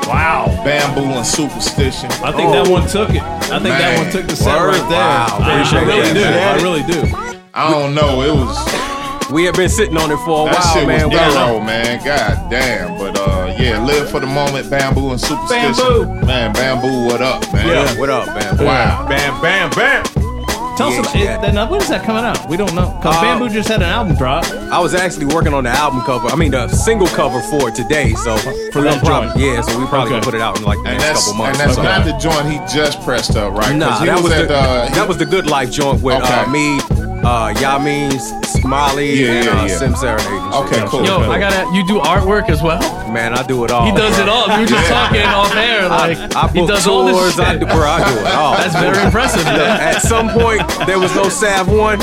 Wow. 0.07 0.45
Bamboo 0.63 1.03
and 1.03 1.25
Superstition. 1.25 2.11
I 2.23 2.31
think 2.31 2.51
that 2.51 2.67
oh. 2.67 2.71
one 2.71 2.87
took 2.87 3.09
it. 3.09 3.21
I 3.21 3.59
think 3.59 3.75
that 3.75 3.97
one 3.97 4.11
took 4.11 4.27
the 4.27 4.35
set 4.35 4.57
Word. 4.57 4.69
right 4.69 4.89
there. 4.89 4.99
Wow. 4.99 5.37
I, 5.39 5.51
I 5.51 5.61
Appreciate 5.61 5.85
really 5.85 6.13
that. 6.21 6.57
do. 6.57 6.61
I 6.61 6.63
really 6.63 6.83
do. 6.83 7.39
I 7.53 7.69
don't 7.69 7.93
know. 7.93 8.21
It 8.21 8.33
was. 8.33 9.00
We 9.31 9.45
have 9.45 9.55
been 9.55 9.69
sitting 9.69 9.95
on 9.97 10.11
it 10.11 10.17
for 10.25 10.47
a 10.47 10.51
that 10.51 10.59
while, 10.59 10.73
shit 10.73 10.87
man. 10.87 11.09
was 11.09 11.17
We 11.17 11.33
don't 11.33 11.65
man. 11.65 12.03
God 12.03 12.49
damn. 12.49 12.97
But 12.97 13.17
uh, 13.17 13.55
yeah, 13.57 13.83
live 13.83 14.09
for 14.09 14.19
the 14.19 14.27
moment. 14.27 14.69
Bamboo 14.69 15.11
and 15.11 15.21
superstition. 15.21 15.71
Bamboo. 15.73 16.25
man. 16.25 16.53
Bamboo, 16.53 17.05
what 17.07 17.21
up, 17.21 17.41
man? 17.53 17.67
Yeah, 17.67 17.97
what 17.99 18.09
up, 18.09 18.27
man? 18.27 18.57
Wow. 18.57 19.07
Bam, 19.07 19.41
bam, 19.41 19.69
bam. 19.71 20.03
Tell 20.77 20.87
us 20.87 20.99
about 20.99 21.15
it, 21.15 21.41
then, 21.41 21.57
uh, 21.57 21.67
when 21.69 21.81
is 21.81 21.89
that 21.89 22.03
coming 22.05 22.23
out? 22.23 22.49
We 22.49 22.57
don't 22.57 22.73
know. 22.73 22.93
Because 22.97 23.15
Uh, 23.17 23.21
Bamboo 23.21 23.49
just 23.49 23.69
had 23.69 23.81
an 23.81 23.89
album 23.89 24.15
drop. 24.15 24.45
I 24.71 24.79
was 24.79 24.93
actually 24.95 25.25
working 25.27 25.53
on 25.53 25.63
the 25.65 25.69
album 25.69 26.01
cover. 26.01 26.27
I 26.29 26.35
mean, 26.35 26.51
the 26.51 26.67
single 26.69 27.07
cover 27.07 27.39
for 27.41 27.69
today. 27.71 28.13
So 28.13 28.35
For 28.37 28.81
that 28.81 28.95
we'll 28.95 28.99
probably- 29.01 29.41
joint? 29.41 29.55
Yeah, 29.55 29.61
so 29.61 29.77
we 29.79 29.85
probably 29.85 30.09
gonna 30.11 30.23
put 30.23 30.33
it 30.33 30.41
out 30.41 30.57
in 30.57 30.63
like 30.65 30.81
the 30.83 30.89
And 30.89 30.99
next 30.99 31.25
couple 31.27 31.43
months. 31.43 31.59
and 31.59 31.69
that's 31.69 31.77
Okay. 31.79 31.87
not 31.87 32.05
the 32.05 32.13
joint 32.13 32.49
he 32.51 32.59
just 32.73 33.01
pressed 33.03 33.35
up, 33.37 33.53
right? 33.53 33.75
Nah, 33.75 33.99
he 33.99 34.05
that 34.07 34.21
was, 34.21 34.31
at 34.31 34.47
the, 34.47 34.57
uh, 34.57 34.87
he- 34.87 34.93
that 34.95 35.07
was 35.07 35.17
the 35.17 35.25
Good 35.25 35.45
Life 35.47 35.71
joint 35.71 36.01
with 36.01 36.15
uh, 36.15 36.25
Okay. 36.25 36.49
me, 36.51 36.79
uh, 37.23 37.53
Yamin, 37.57 38.19
Smiley, 38.45 39.13
Yeah, 39.21 39.31
and 39.31 39.45
yeah, 39.45 39.51
uh, 39.51 39.65
yeah. 39.65 39.77
Sim 39.77 39.95
Serenade. 39.95 40.53
Okay, 40.65 40.77
Yeah, 40.81 40.87
cool. 40.87 41.05
Yo, 41.05 41.19
I 41.31 41.39
gotta. 41.39 41.69
You 41.75 41.85
do 41.85 41.99
artwork 41.99 42.49
as 42.49 42.61
well. 42.61 42.79
Man, 43.11 43.33
I 43.33 43.43
do 43.43 43.63
it 43.65 43.71
all. 43.71 43.85
He 43.85 43.91
does 43.91 44.15
bro. 44.15 44.23
it 44.25 44.29
all. 44.29 44.47
We 44.57 44.63
were 44.63 44.67
just 44.69 44.89
Yeah. 44.89 44.95
talking 45.07 45.21
off 45.25 45.55
air. 45.55 45.89
Like 45.89 46.17
I, 46.35 46.47
I 46.47 46.47
he 46.51 46.59
book 46.59 46.69
does 46.69 46.87
all 46.87 47.05
this 47.05 47.17
tours, 47.17 47.35
shit. 47.35 47.45
I 47.45 47.57
do, 47.57 47.65
bro, 47.65 47.83
I 47.83 47.99
do 48.13 48.19
it 48.19 48.27
all. 48.35 48.53
That's 48.57 48.75
very 48.75 49.03
impressive, 49.05 49.43
Look, 49.45 49.57
man. 49.57 49.81
At 49.95 50.01
some 50.01 50.29
point, 50.29 50.61
there 50.87 50.99
was 50.99 51.13
no 51.15 51.27
Sav 51.29 51.67
One, 51.69 51.99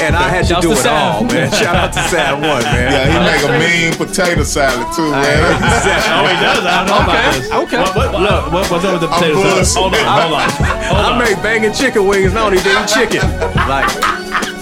and 0.00 0.14
I 0.16 0.28
had 0.30 0.46
to 0.46 0.54
Shouts 0.54 0.66
do 0.66 0.72
to 0.74 0.78
it 0.78 0.82
Sav. 0.82 1.14
all, 1.16 1.24
man. 1.24 1.50
Shout 1.60 1.74
out 1.76 1.92
to 1.92 2.00
Sav 2.08 2.38
One, 2.40 2.62
man. 2.62 2.92
Yeah, 2.92 3.10
he 3.10 3.18
make 3.26 3.42
a 3.42 3.52
mean 3.58 3.92
potato 3.98 4.42
salad 4.44 4.86
too, 4.94 5.10
man. 5.10 5.42
Oh, 5.42 6.26
he 6.30 6.36
does. 6.38 6.64
I 6.64 6.86
don't 6.86 6.86
know 6.86 7.02
Okay, 7.02 7.10
about 7.10 7.34
this. 7.34 7.50
okay. 7.50 7.78
What, 7.82 7.96
what, 7.96 8.12
what, 8.12 8.52
what, 8.52 8.70
what's 8.70 8.84
up 8.84 8.92
with 8.92 9.02
the 9.02 9.08
I'm 9.08 9.18
potato 9.18 9.62
salad? 9.64 9.66
Hold 9.74 9.94
on, 9.94 10.06
hold 10.06 10.34
on. 10.38 10.50
Hold 10.94 11.04
I 11.04 11.12
on. 11.12 11.18
make 11.18 11.42
banging 11.42 11.72
chicken 11.72 12.06
wings, 12.06 12.30
and 12.30 12.38
I 12.38 12.48
don't 12.48 12.54
even 12.54 12.70
eat 12.70 12.88
chicken. 12.88 13.22
Like, 13.66 13.90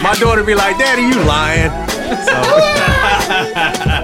my 0.02 0.14
daughter 0.18 0.42
be 0.42 0.54
like, 0.54 0.78
Daddy, 0.78 1.02
you 1.02 1.22
lying. 1.24 1.70
So, 2.26 2.34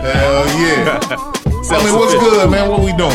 Hell 0.09 0.47
yeah. 0.61 0.99
I 1.71 1.85
mean, 1.85 1.95
what's 1.99 2.15
good, 2.15 2.51
man? 2.51 2.71
What 2.71 2.81
we 2.81 2.93
doing? 2.93 3.13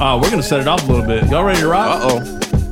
Uh, 0.00 0.16
we're 0.16 0.30
going 0.30 0.40
to 0.40 0.42
set 0.42 0.60
it 0.60 0.68
off 0.68 0.86
a 0.88 0.92
little 0.92 1.06
bit. 1.06 1.28
Y'all 1.30 1.44
ready 1.44 1.60
to 1.60 1.68
rock? 1.68 2.00
Uh 2.02 2.08
oh. 2.08 2.18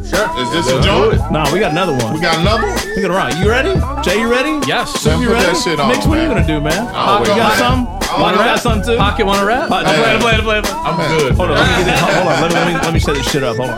Sure. 0.08 0.28
Is 0.40 0.50
this 0.52 0.68
a 0.72 0.80
joint? 0.80 1.18
Nah, 1.30 1.52
we 1.52 1.58
got 1.60 1.72
another 1.72 1.92
one. 1.92 2.14
We 2.14 2.20
got 2.20 2.38
another 2.38 2.66
one? 2.68 2.76
We're 2.96 3.02
going 3.08 3.10
to 3.10 3.16
rock. 3.18 3.34
You 3.36 3.50
ready? 3.50 3.74
Jay, 4.02 4.20
you 4.20 4.30
ready? 4.30 4.66
Yes. 4.66 5.00
Sam, 5.00 5.20
you 5.20 5.28
put 5.28 5.34
ready? 5.34 5.46
that 5.52 5.56
shit 5.62 5.78
on, 5.80 5.88
Mix, 5.88 6.06
what 6.06 6.18
are 6.18 6.22
you 6.22 6.28
man. 6.28 6.36
going 6.46 6.46
to 6.46 6.52
do, 6.54 6.60
man? 6.60 6.88
Oh, 6.94 7.18
you 7.20 7.26
got 7.26 7.50
wait. 7.50 7.58
some? 7.58 7.86
Oh, 8.10 8.22
Wanna 8.22 8.36
man. 8.38 8.46
got 8.46 8.60
some 8.60 8.80
too? 8.82 8.96
Pocket 8.96 9.26
want 9.26 9.40
to 9.40 9.44
rap? 9.46 9.68
Pot- 9.68 9.84
I'm 9.84 9.94
Hey. 9.94 10.18
playing, 10.20 10.42
playing, 10.42 10.62
playing. 10.62 10.64
I'm 10.86 10.96
good. 11.18 11.34
Hold 11.34 11.50
on, 11.50 11.56
let 11.56 11.68
me, 11.78 11.84
get 11.84 11.90
this, 11.92 12.00
hold 12.00 12.26
on, 12.26 12.40
let 12.40 12.48
me, 12.48 12.54
let 12.54 12.66
me, 12.68 12.74
let 12.80 12.94
me 12.94 13.00
set 13.00 13.14
this 13.16 13.30
shit 13.30 13.42
up. 13.42 13.56
Hold 13.58 13.70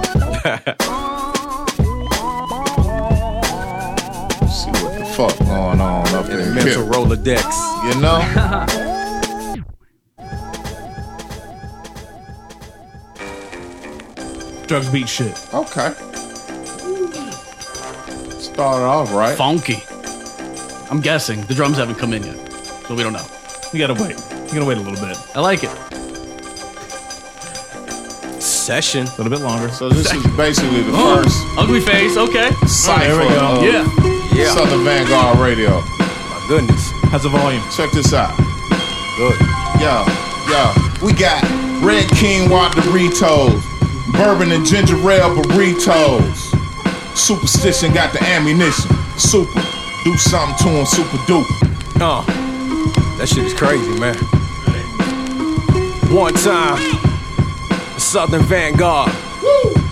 on. 0.86 1.06
fuck 5.28 5.38
going 5.40 5.80
on 5.82 6.08
up 6.14 6.30
in 6.30 6.38
the 6.38 6.50
mental 6.54 6.82
here. 6.82 6.92
Rolodex. 6.92 7.44
You 7.84 8.00
know? 8.00 8.20
Drugs 14.66 14.88
beat 14.88 15.08
shit. 15.08 15.36
Okay. 15.52 15.92
Started 18.38 18.86
off 18.86 19.12
right. 19.12 19.36
Funky. 19.36 19.82
I'm 20.90 21.02
guessing 21.02 21.42
the 21.42 21.54
drums 21.54 21.76
haven't 21.76 21.96
come 21.96 22.14
in 22.14 22.22
yet, 22.22 22.36
so 22.86 22.94
we 22.94 23.02
don't 23.02 23.12
know. 23.12 23.26
We 23.74 23.78
gotta 23.78 23.94
wait. 23.94 24.16
We 24.44 24.52
gotta 24.52 24.64
wait 24.64 24.78
a 24.78 24.80
little 24.80 25.06
bit. 25.06 25.18
I 25.36 25.40
like 25.40 25.64
it. 25.64 25.89
Session. 28.70 29.04
A 29.04 29.10
little 29.18 29.30
bit 29.30 29.40
longer. 29.40 29.68
So 29.68 29.88
this 29.88 30.12
is 30.12 30.24
basically 30.36 30.82
the 30.82 30.92
Oh, 30.94 31.24
first 31.24 31.42
ugly 31.58 31.80
face. 31.80 32.16
Okay. 32.16 32.50
cipher 32.68 33.00
there 33.02 33.18
we 33.18 33.34
go. 33.34 33.56
of 33.58 33.62
Yeah. 33.66 33.82
Yeah. 34.32 34.54
Southern 34.54 34.84
Vanguard 34.84 35.40
Radio. 35.40 35.80
My 35.98 36.44
goodness. 36.46 36.92
How's 37.10 37.24
the 37.24 37.30
volume? 37.30 37.60
Check 37.74 37.90
this 37.90 38.14
out. 38.14 38.30
Good. 39.18 39.34
Yo, 39.82 40.06
yo, 40.46 40.70
we 41.02 41.12
got 41.12 41.42
Red 41.82 42.06
King 42.10 42.48
Water 42.48 42.80
Doritos, 42.82 43.58
Bourbon 44.12 44.52
and 44.52 44.64
Ginger 44.64 44.94
Ale 44.94 45.34
Burritos. 45.34 46.38
Superstition 47.18 47.92
got 47.92 48.12
the 48.12 48.22
ammunition. 48.22 48.88
Super. 49.18 49.60
Do 50.04 50.16
something 50.16 50.56
to 50.62 50.68
him, 50.78 50.86
super 50.86 51.16
duper. 51.26 51.98
Oh, 51.98 52.22
that 53.18 53.26
shit 53.28 53.42
is 53.46 53.52
crazy, 53.52 53.98
man. 53.98 54.14
One 56.14 56.34
time, 56.34 56.78
Southern 58.10 58.42
Vanguard. 58.42 59.12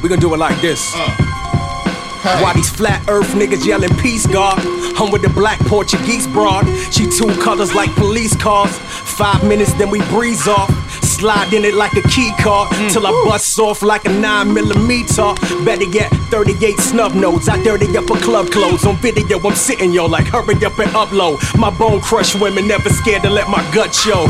We 0.02 0.08
gonna 0.08 0.20
do 0.20 0.34
it 0.34 0.38
like 0.38 0.60
this. 0.60 0.92
Hey. 0.92 2.42
Why 2.42 2.52
these 2.52 2.68
flat 2.68 3.08
earth 3.08 3.28
niggas 3.28 3.64
yelling 3.64 3.94
peace, 3.98 4.26
God? 4.26 4.58
I'm 4.98 5.12
with 5.12 5.22
the 5.22 5.28
black 5.28 5.60
Portuguese 5.60 6.26
broad. 6.26 6.66
She 6.92 7.06
two 7.06 7.32
colors 7.40 7.76
like 7.76 7.94
police 7.94 8.34
cars. 8.34 8.76
Five 8.76 9.44
minutes, 9.46 9.72
then 9.74 9.88
we 9.90 10.00
breeze 10.06 10.48
off. 10.48 10.68
Slide 11.04 11.52
in 11.52 11.64
it 11.64 11.74
like 11.74 11.92
a 11.92 12.02
key 12.08 12.32
card 12.40 12.70
mm. 12.70 12.92
till 12.92 13.06
I 13.06 13.12
bust 13.24 13.56
off 13.60 13.82
like 13.82 14.04
a 14.04 14.08
9 14.08 14.52
millimeter. 14.52 15.34
Better 15.64 15.84
yet, 15.84 16.10
38 16.30 16.76
snub 16.80 17.14
nodes. 17.14 17.48
I 17.48 17.62
dirty 17.62 17.96
up 17.96 18.10
a 18.10 18.18
club 18.18 18.50
clothes. 18.50 18.84
On 18.84 18.96
video, 18.96 19.38
I'm 19.38 19.54
sitting 19.54 19.92
yo 19.92 20.06
like 20.06 20.26
hurry 20.26 20.56
up 20.64 20.76
and 20.80 20.90
upload. 20.90 21.38
My 21.56 21.70
bone 21.70 22.00
crush 22.00 22.34
women 22.34 22.66
never 22.66 22.88
scared 22.88 23.22
to 23.22 23.30
let 23.30 23.48
my 23.48 23.62
gut 23.72 23.94
show. 23.94 24.26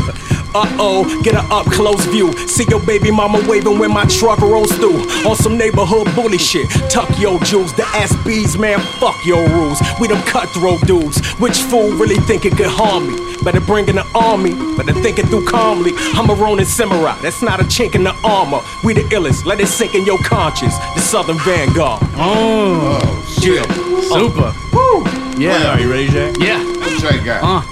Uh 0.59 0.67
oh, 0.77 1.21
get 1.23 1.35
a 1.35 1.43
up 1.53 1.65
close 1.67 2.03
view. 2.07 2.33
See 2.45 2.65
your 2.69 2.85
baby 2.85 3.11
mama 3.11 3.41
waving 3.47 3.79
when 3.79 3.93
my 3.93 4.03
truck 4.07 4.39
rolls 4.39 4.73
through. 4.73 4.99
On 5.23 5.33
some 5.33 5.57
neighborhood 5.57 6.13
bully 6.15 6.37
shit. 6.37 6.69
Tuck 6.89 7.07
your 7.17 7.39
jewels, 7.39 7.71
the 7.75 7.83
ass 7.95 8.13
bees, 8.25 8.57
man. 8.57 8.81
Fuck 8.99 9.15
your 9.25 9.47
rules. 9.47 9.79
We 10.01 10.09
them 10.09 10.21
cutthroat 10.23 10.81
dudes. 10.85 11.25
Which 11.39 11.57
fool 11.59 11.91
really 11.91 12.17
think 12.27 12.43
it 12.43 12.57
could 12.57 12.67
harm 12.67 13.07
me? 13.07 13.29
Better 13.41 13.61
bring 13.61 13.87
in 13.87 13.95
the 13.95 14.05
army, 14.13 14.51
better 14.75 14.91
think 14.91 15.17
it 15.17 15.27
through 15.27 15.45
calmly. 15.45 15.93
I'm 15.95 16.29
a 16.29 16.33
Ronin 16.33 16.65
Samurai, 16.65 17.17
that's 17.21 17.41
not 17.41 17.61
a 17.61 17.63
chink 17.63 17.95
in 17.95 18.03
the 18.03 18.13
armor. 18.21 18.59
We 18.83 18.93
the 18.93 19.03
illest, 19.15 19.45
let 19.45 19.61
it 19.61 19.67
sink 19.67 19.95
in 19.95 20.05
your 20.05 20.17
conscience. 20.23 20.77
The 20.95 20.99
Southern 20.99 21.39
Vanguard. 21.39 22.01
Oh, 22.17 22.99
shit. 23.39 23.63
Super. 24.11 24.53
Woo. 24.73 25.05
Yeah. 25.41 25.71
Are 25.71 25.79
you 25.79 25.89
ready, 25.89 26.09
Jack? 26.09 26.35
Yeah. 26.37 26.61
What 26.79 26.99
Jay 26.99 27.23
got? 27.23 27.43
Uh. 27.43 27.63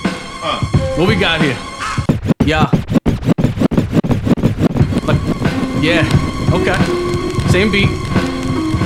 Uh. 0.41 0.65
What 0.95 1.09
we 1.09 1.17
got 1.17 1.41
here? 1.41 1.57
Yeah. 2.47 2.71
Yeah. 5.81 6.07
Okay. 6.53 6.77
Same 7.51 7.69
beat. 7.71 7.89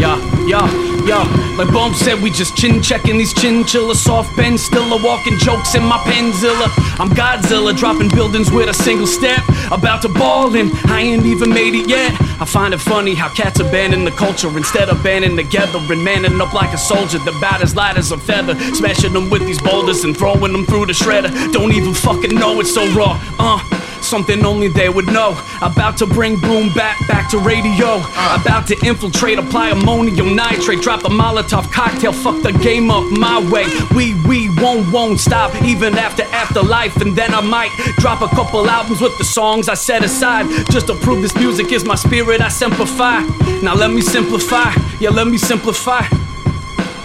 Yeah, 0.01 0.17
yeah, 0.47 0.90
yeah. 1.05 1.55
Like 1.57 1.71
Bump 1.73 1.95
said, 1.95 2.21
we 2.21 2.29
just 2.31 2.55
chin 2.55 2.81
checking 2.81 3.17
these 3.17 3.33
chinchilla 3.33 3.95
soft 3.95 4.35
bends. 4.35 4.63
Still 4.63 4.91
a 4.93 5.03
walking 5.03 5.37
jokes 5.37 5.75
in 5.75 5.83
my 5.83 5.97
penzilla. 5.99 6.67
I'm 6.99 7.09
Godzilla, 7.09 7.75
dropping 7.75 8.09
buildings 8.09 8.51
with 8.51 8.69
a 8.69 8.73
single 8.73 9.07
step. 9.07 9.43
About 9.71 10.01
to 10.03 10.09
ball 10.09 10.55
and 10.55 10.71
I 10.85 11.01
ain't 11.01 11.25
even 11.25 11.49
made 11.49 11.75
it 11.75 11.89
yet. 11.89 12.11
I 12.41 12.45
find 12.45 12.73
it 12.73 12.79
funny 12.79 13.13
how 13.13 13.29
cats 13.29 13.59
abandon 13.59 14.03
the 14.03 14.11
culture 14.11 14.55
instead 14.57 14.89
of 14.89 15.03
banding 15.03 15.35
together 15.35 15.79
and 15.79 16.03
manning 16.03 16.39
up 16.41 16.53
like 16.53 16.73
a 16.73 16.77
soldier. 16.77 17.19
The 17.19 17.37
bat 17.39 17.61
as 17.61 17.75
light 17.75 17.97
as 17.97 18.11
a 18.11 18.17
feather, 18.17 18.57
smashing 18.73 19.13
them 19.13 19.29
with 19.29 19.45
these 19.45 19.61
boulders 19.61 20.03
and 20.03 20.15
throwing 20.15 20.51
them 20.51 20.65
through 20.65 20.87
the 20.87 20.93
shredder. 20.93 21.31
Don't 21.53 21.73
even 21.73 21.93
fucking 21.93 22.35
know 22.35 22.59
it's 22.59 22.73
so 22.73 22.87
raw. 22.93 23.19
Uh. 23.39 23.80
Something 24.03 24.45
only 24.45 24.67
they 24.67 24.89
would 24.89 25.07
know. 25.07 25.39
About 25.61 25.97
to 25.97 26.05
bring 26.05 26.39
boom 26.39 26.73
back 26.73 26.97
back 27.07 27.29
to 27.31 27.37
radio. 27.39 27.99
Uh. 28.01 28.39
About 28.41 28.67
to 28.67 28.75
infiltrate, 28.85 29.37
apply 29.39 29.69
ammonium 29.69 30.35
nitrate, 30.35 30.81
drop 30.81 31.03
a 31.05 31.09
Molotov 31.09 31.71
cocktail, 31.71 32.11
fuck 32.13 32.41
the 32.41 32.51
game 32.51 32.89
up 32.91 33.09
my 33.11 33.39
way. 33.51 33.65
We 33.95 34.15
we 34.27 34.49
won't 34.61 34.91
won't 34.91 35.19
stop 35.19 35.55
even 35.63 35.97
after 35.97 36.23
afterlife, 36.23 36.97
and 36.97 37.15
then 37.15 37.33
I 37.33 37.41
might 37.41 37.71
drop 37.97 38.21
a 38.21 38.27
couple 38.35 38.67
albums 38.69 39.01
with 39.01 39.17
the 39.17 39.23
songs 39.25 39.69
I 39.69 39.75
set 39.75 40.03
aside 40.03 40.47
just 40.71 40.87
to 40.87 40.95
prove 40.95 41.21
this 41.21 41.35
music 41.35 41.71
is 41.71 41.85
my 41.85 41.95
spirit. 41.95 42.41
I 42.41 42.49
simplify. 42.49 43.21
Now 43.61 43.75
let 43.75 43.91
me 43.91 44.01
simplify. 44.01 44.73
Yeah, 44.99 45.09
let 45.11 45.27
me 45.27 45.37
simplify. 45.37 46.01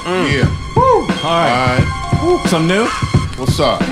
Yeah. 0.06 0.46
Woo. 0.76 0.82
All 0.82 1.00
All 1.00 1.06
right. 1.06 1.78
right. 1.80 2.20
Woo. 2.24 2.38
Something 2.48 2.68
new? 2.68 2.86
What's 3.36 3.58
up? 3.60 3.82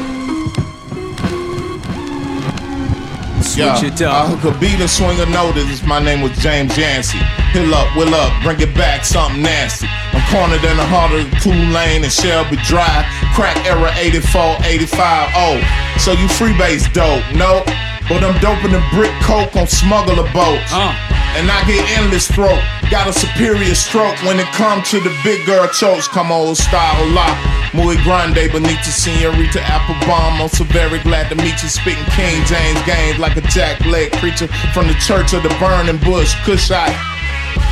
Switch 3.54 3.86
it 3.86 4.02
up. 4.02 4.30
Uh, 4.30 4.34
I 4.34 4.40
could 4.42 4.58
beat 4.58 4.80
a 4.80 4.88
swinger 4.88 5.26
notice. 5.26 5.82
My 5.86 6.02
name 6.02 6.22
was 6.22 6.36
James 6.38 6.76
Yancey. 6.76 7.18
Hill 7.54 7.72
up, 7.72 7.86
will 7.96 8.12
up, 8.14 8.34
bring 8.42 8.58
it 8.60 8.74
back, 8.74 9.04
something 9.04 9.42
nasty. 9.42 9.86
I'm 9.86 10.22
cornered 10.26 10.64
in 10.66 10.76
the 10.76 10.84
heart 10.90 11.14
of 11.14 11.30
the 11.30 11.36
Cool 11.38 11.54
Lane 11.70 12.02
and 12.02 12.12
Shelby 12.12 12.58
Drive. 12.66 13.06
Crack 13.34 13.54
era 13.64 13.94
84, 13.94 14.58
85, 14.66 15.30
oh. 15.38 15.62
So 16.02 16.12
you 16.12 16.26
freebase 16.26 16.90
dope, 16.92 17.22
no? 17.38 17.62
But 18.10 18.26
I'm 18.26 18.34
doping 18.42 18.72
the 18.74 18.82
brick 18.92 19.14
coke 19.22 19.54
on 19.54 19.66
smuggler 19.66 20.26
boats. 20.34 20.74
Uh. 20.74 21.13
And 21.36 21.50
I 21.50 21.64
get 21.66 21.82
endless 21.98 22.30
throat. 22.30 22.62
Got 22.90 23.08
a 23.08 23.12
superior 23.12 23.74
stroke 23.74 24.16
when 24.22 24.38
it 24.38 24.46
come 24.54 24.82
to 24.84 25.00
the 25.00 25.12
big 25.24 25.44
girl 25.46 25.66
chokes. 25.68 26.06
Come 26.06 26.30
old 26.30 26.56
style 26.56 27.06
la. 27.10 27.26
Muy 27.74 27.96
grande, 28.04 28.50
bonita 28.52 28.90
senorita 28.90 29.60
Applebaum. 29.60 30.40
I'm 30.40 30.48
so 30.48 30.64
very 30.64 31.00
glad 31.00 31.28
to 31.30 31.34
meet 31.34 31.60
you. 31.62 31.68
Spitting 31.68 32.04
King 32.14 32.44
James 32.46 32.80
games 32.86 33.18
like 33.18 33.36
a 33.36 33.42
jack 33.50 33.84
leg 33.86 34.12
creature 34.12 34.46
from 34.72 34.86
the 34.86 34.94
church 34.94 35.34
of 35.34 35.42
the 35.42 35.50
burning 35.58 35.98
bush. 35.98 36.34
Cushite. 36.44 36.94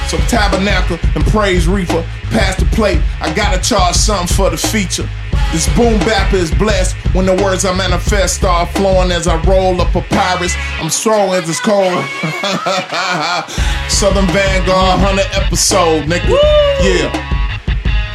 So 0.08 0.18
tabernacle 0.28 0.98
and 1.14 1.24
praise 1.24 1.68
reaper, 1.68 2.02
pass 2.34 2.56
the 2.56 2.66
plate. 2.76 3.00
I 3.20 3.32
gotta 3.32 3.62
charge 3.62 3.94
something 3.94 4.36
for 4.36 4.50
the 4.50 4.56
feature. 4.56 5.08
This 5.52 5.68
boom 5.76 5.98
bap 6.00 6.32
is 6.32 6.50
blessed 6.50 6.96
when 7.14 7.26
the 7.26 7.34
words 7.44 7.64
I 7.66 7.74
manifest 7.76 8.36
start 8.36 8.70
flowing 8.70 9.12
as 9.12 9.28
I 9.28 9.36
roll 9.44 9.78
a 9.80 9.84
papyrus. 9.84 10.54
I'm 10.80 10.88
strong 10.88 11.28
as 11.34 11.46
it's 11.48 11.60
cold. 11.60 11.92
Southern 13.92 14.26
Vanguard, 14.32 14.96
100 15.04 15.26
episode, 15.44 16.04
nigga. 16.08 16.32
Yeah. 16.80 17.12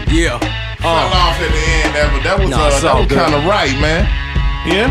Yeah. 0.10 0.40
Fell 0.82 0.90
off 1.14 1.38
at 1.38 1.52
the 1.54 1.62
end, 1.86 1.94
that, 1.96 2.10
but 2.14 2.24
that 2.24 2.40
was, 2.40 2.50
Nah, 2.50 2.58
uh, 2.58 2.80
that 2.82 2.96
was 2.98 3.08
kind 3.12 3.34
of 3.36 3.46
right, 3.46 3.74
man. 3.80 4.06
Yeah? 4.66 4.90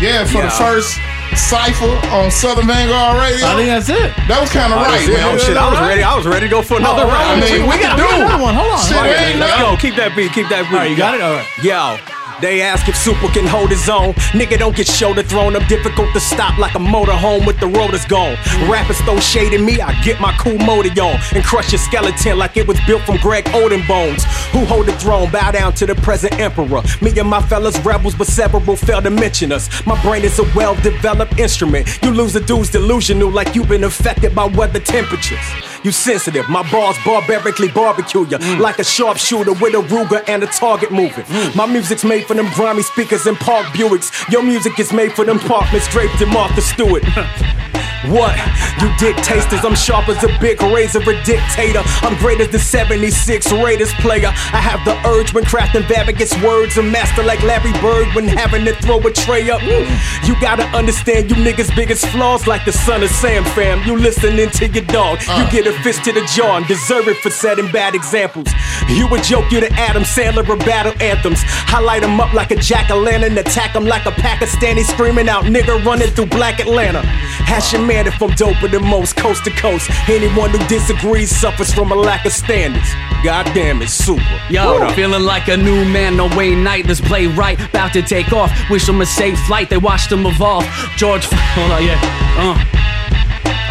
Yeah, 0.00 0.24
for 0.24 0.38
Yeah. 0.38 0.44
the 0.48 0.50
first 0.56 0.96
cipher 1.36 1.90
on 2.14 2.30
Southern 2.30 2.66
Vanguard 2.66 3.18
Radio. 3.18 3.46
I 3.46 3.54
think 3.56 3.68
that's 3.68 3.88
it. 3.88 4.10
That 4.28 4.38
was 4.40 4.50
kind 4.50 4.72
of 4.72 4.78
Oh, 4.78 4.88
right, 4.88 5.06
man. 5.08 5.34
Oh, 5.34 5.38
shit, 5.38 5.56
I 5.56 5.68
was 5.70 5.80
ready. 5.80 6.02
I 6.02 6.14
was 6.16 6.26
ready 6.26 6.46
to 6.46 6.50
go 6.50 6.62
for 6.62 6.76
another 6.78 7.04
Oh, 7.04 7.12
round. 7.12 7.42
I 7.42 7.44
mean, 7.44 7.62
we 7.62 7.68
we 7.68 7.78
can 7.78 7.94
got- 7.94 7.96
do 7.98 8.04
we 8.04 8.08
got 8.08 8.20
another 8.26 8.42
one. 8.42 8.54
Hold 8.54 8.72
on. 8.72 8.82
Shit, 8.86 8.96
Hold 8.96 9.08
on. 9.10 9.40
let's 9.40 9.60
go. 9.60 9.76
Keep 9.76 9.96
that 9.96 10.16
beat. 10.16 10.32
Keep 10.32 10.48
that 10.48 10.64
beat. 10.70 10.74
All 10.74 10.80
right, 10.82 10.90
you 10.90 10.96
got 10.96 11.14
it? 11.14 11.20
All 11.22 11.34
right. 11.36 11.46
Yo. 11.62 11.98
They 12.40 12.62
ask 12.62 12.88
if 12.88 12.96
Super 12.96 13.28
can 13.28 13.46
hold 13.46 13.70
his 13.70 13.88
own. 13.88 14.14
Nigga 14.32 14.58
don't 14.58 14.76
get 14.76 14.86
shoulder 14.86 15.22
thrown. 15.22 15.56
I'm 15.56 15.66
difficult 15.68 16.12
to 16.14 16.20
stop 16.20 16.58
like 16.58 16.74
a 16.74 16.78
motorhome 16.78 17.46
with 17.46 17.60
the 17.60 17.66
rotors 17.66 18.04
gone. 18.04 18.36
Rappers 18.68 18.98
throw 19.02 19.18
shade 19.20 19.54
at 19.54 19.60
me, 19.60 19.80
I 19.80 19.92
get 20.02 20.20
my 20.20 20.32
cool 20.38 20.58
motor 20.58 20.90
on 21.00 21.18
and 21.34 21.44
crush 21.44 21.72
your 21.72 21.78
skeleton 21.78 22.38
like 22.38 22.56
it 22.56 22.66
was 22.66 22.78
built 22.86 23.02
from 23.02 23.16
Greg 23.18 23.44
Oden 23.46 23.86
bones. 23.86 24.24
Who 24.52 24.64
hold 24.64 24.86
the 24.86 24.92
throne? 24.92 25.30
Bow 25.30 25.50
down 25.50 25.72
to 25.74 25.86
the 25.86 25.94
present 25.96 26.38
emperor. 26.38 26.82
Me 27.00 27.18
and 27.18 27.28
my 27.28 27.40
fellas 27.42 27.78
rebels, 27.80 28.14
but 28.14 28.26
several 28.26 28.76
fail 28.76 29.00
to 29.02 29.10
mention 29.10 29.52
us. 29.52 29.68
My 29.86 30.00
brain 30.02 30.24
is 30.24 30.38
a 30.38 30.44
well-developed 30.54 31.38
instrument. 31.38 31.98
You 32.02 32.10
lose 32.10 32.34
a 32.36 32.40
dude's 32.40 32.70
delusional 32.70 33.30
like 33.30 33.54
you've 33.54 33.68
been 33.68 33.84
affected 33.84 34.34
by 34.34 34.46
weather 34.46 34.80
temperatures. 34.80 35.73
You 35.84 35.92
sensitive, 35.92 36.48
my 36.48 36.68
bars 36.72 36.96
barbarically 37.04 37.68
barbecue 37.68 38.26
ya 38.26 38.38
mm. 38.38 38.58
like 38.58 38.78
a 38.78 38.84
sharpshooter 38.84 39.52
with 39.52 39.74
a 39.74 39.82
Ruger 39.92 40.26
and 40.26 40.42
a 40.42 40.46
target 40.46 40.90
moving. 40.90 41.24
Mm. 41.24 41.54
My 41.54 41.66
music's 41.66 42.04
made 42.04 42.24
for 42.24 42.32
them 42.32 42.48
grimy 42.54 42.82
speakers 42.82 43.26
and 43.26 43.36
park 43.36 43.66
Buicks. 43.66 44.08
Your 44.32 44.42
music 44.42 44.80
is 44.80 44.92
made 44.94 45.12
for 45.12 45.26
them 45.26 45.36
apartments 45.36 45.86
draped 45.88 46.20
in 46.22 46.30
Martha 46.30 46.62
Stewart. 46.62 47.04
What? 48.06 48.36
You 48.80 48.92
dick 48.98 49.16
tasters, 49.16 49.64
I'm 49.64 49.74
sharp 49.74 50.08
as 50.08 50.22
a 50.24 50.28
big 50.40 50.60
razor, 50.62 51.00
a 51.00 51.24
dictator. 51.24 51.82
I'm 52.02 52.16
great 52.18 52.40
as 52.40 52.48
the 52.48 52.58
76 52.58 53.52
Raiders 53.52 53.92
player. 53.94 54.28
I 54.28 54.60
have 54.60 54.84
the 54.84 54.94
urge 55.08 55.32
when 55.32 55.44
crafting 55.44 55.86
various 55.88 56.32
words, 56.42 56.76
a 56.76 56.82
master 56.82 57.22
like 57.22 57.42
Larry 57.42 57.72
Bird 57.80 58.14
when 58.14 58.28
having 58.28 58.64
to 58.66 58.74
throw 58.82 58.98
a 59.00 59.12
tray 59.12 59.50
up. 59.50 59.62
You 59.62 60.38
gotta 60.40 60.64
understand 60.76 61.30
you 61.30 61.36
niggas' 61.36 61.74
biggest 61.74 62.06
flaws, 62.06 62.46
like 62.46 62.64
the 62.64 62.72
son 62.72 63.02
of 63.02 63.10
Sam 63.10 63.44
fam. 63.44 63.86
You 63.86 63.96
listening 63.96 64.50
to 64.50 64.66
your 64.68 64.84
dog, 64.86 65.20
you 65.22 65.44
uh. 65.44 65.50
get 65.50 65.66
a 65.66 65.72
fist 65.82 66.04
to 66.04 66.12
the 66.12 66.24
jaw 66.34 66.56
and 66.58 66.66
deserve 66.66 67.08
it 67.08 67.16
for 67.18 67.30
setting 67.30 67.70
bad 67.70 67.94
examples. 67.94 68.48
You 68.88 69.06
a 69.14 69.20
joke, 69.20 69.50
you 69.50 69.60
the 69.60 69.72
Adam 69.74 70.02
Sandler 70.02 70.48
of 70.48 70.58
battle 70.60 70.94
anthems. 71.00 71.40
I 71.68 71.80
light 71.80 72.02
'em 72.02 72.20
up 72.20 72.32
like 72.32 72.50
a 72.50 72.56
jack 72.56 72.90
o' 72.90 72.98
lantern, 72.98 73.36
attack 73.38 73.74
'em 73.74 73.86
like 73.86 74.06
a 74.06 74.12
Pakistani 74.12 74.84
screaming 74.84 75.28
out, 75.28 75.44
nigga 75.44 75.84
running 75.84 76.08
through 76.08 76.26
black 76.26 76.60
Atlanta. 76.60 77.02
Ask 77.48 77.73
your 77.74 77.84
man 77.84 78.06
if 78.06 78.20
I'm 78.22 78.30
doper 78.30 78.70
than 78.70 78.84
most, 78.84 79.16
coast 79.16 79.44
to 79.44 79.50
coast. 79.50 79.90
Anyone 80.08 80.50
who 80.50 80.58
disagrees 80.68 81.34
suffers 81.34 81.72
from 81.72 81.92
a 81.92 81.94
lack 81.94 82.24
of 82.24 82.32
standards. 82.32 82.88
God 83.22 83.44
damn 83.54 83.82
it, 83.82 83.88
super. 83.88 84.22
Yo, 84.48 84.88
feeling 84.94 85.22
like 85.22 85.48
a 85.48 85.56
new 85.56 85.84
man, 85.84 86.16
no 86.16 86.26
way 86.36 86.54
night. 86.54 86.86
This 86.86 87.00
play 87.00 87.26
right, 87.26 87.60
about 87.60 87.92
to 87.94 88.02
take 88.02 88.32
off. 88.32 88.50
Wish 88.70 88.86
them 88.86 89.00
a 89.00 89.06
safe 89.06 89.38
flight, 89.46 89.70
they 89.70 89.78
watched 89.78 90.10
him 90.12 90.26
evolve. 90.26 90.64
George, 90.96 91.24
hold 91.30 91.72
on, 91.72 91.84
yeah. 91.84 92.00
Uh. 92.38 92.74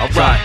Alright. 0.04 0.42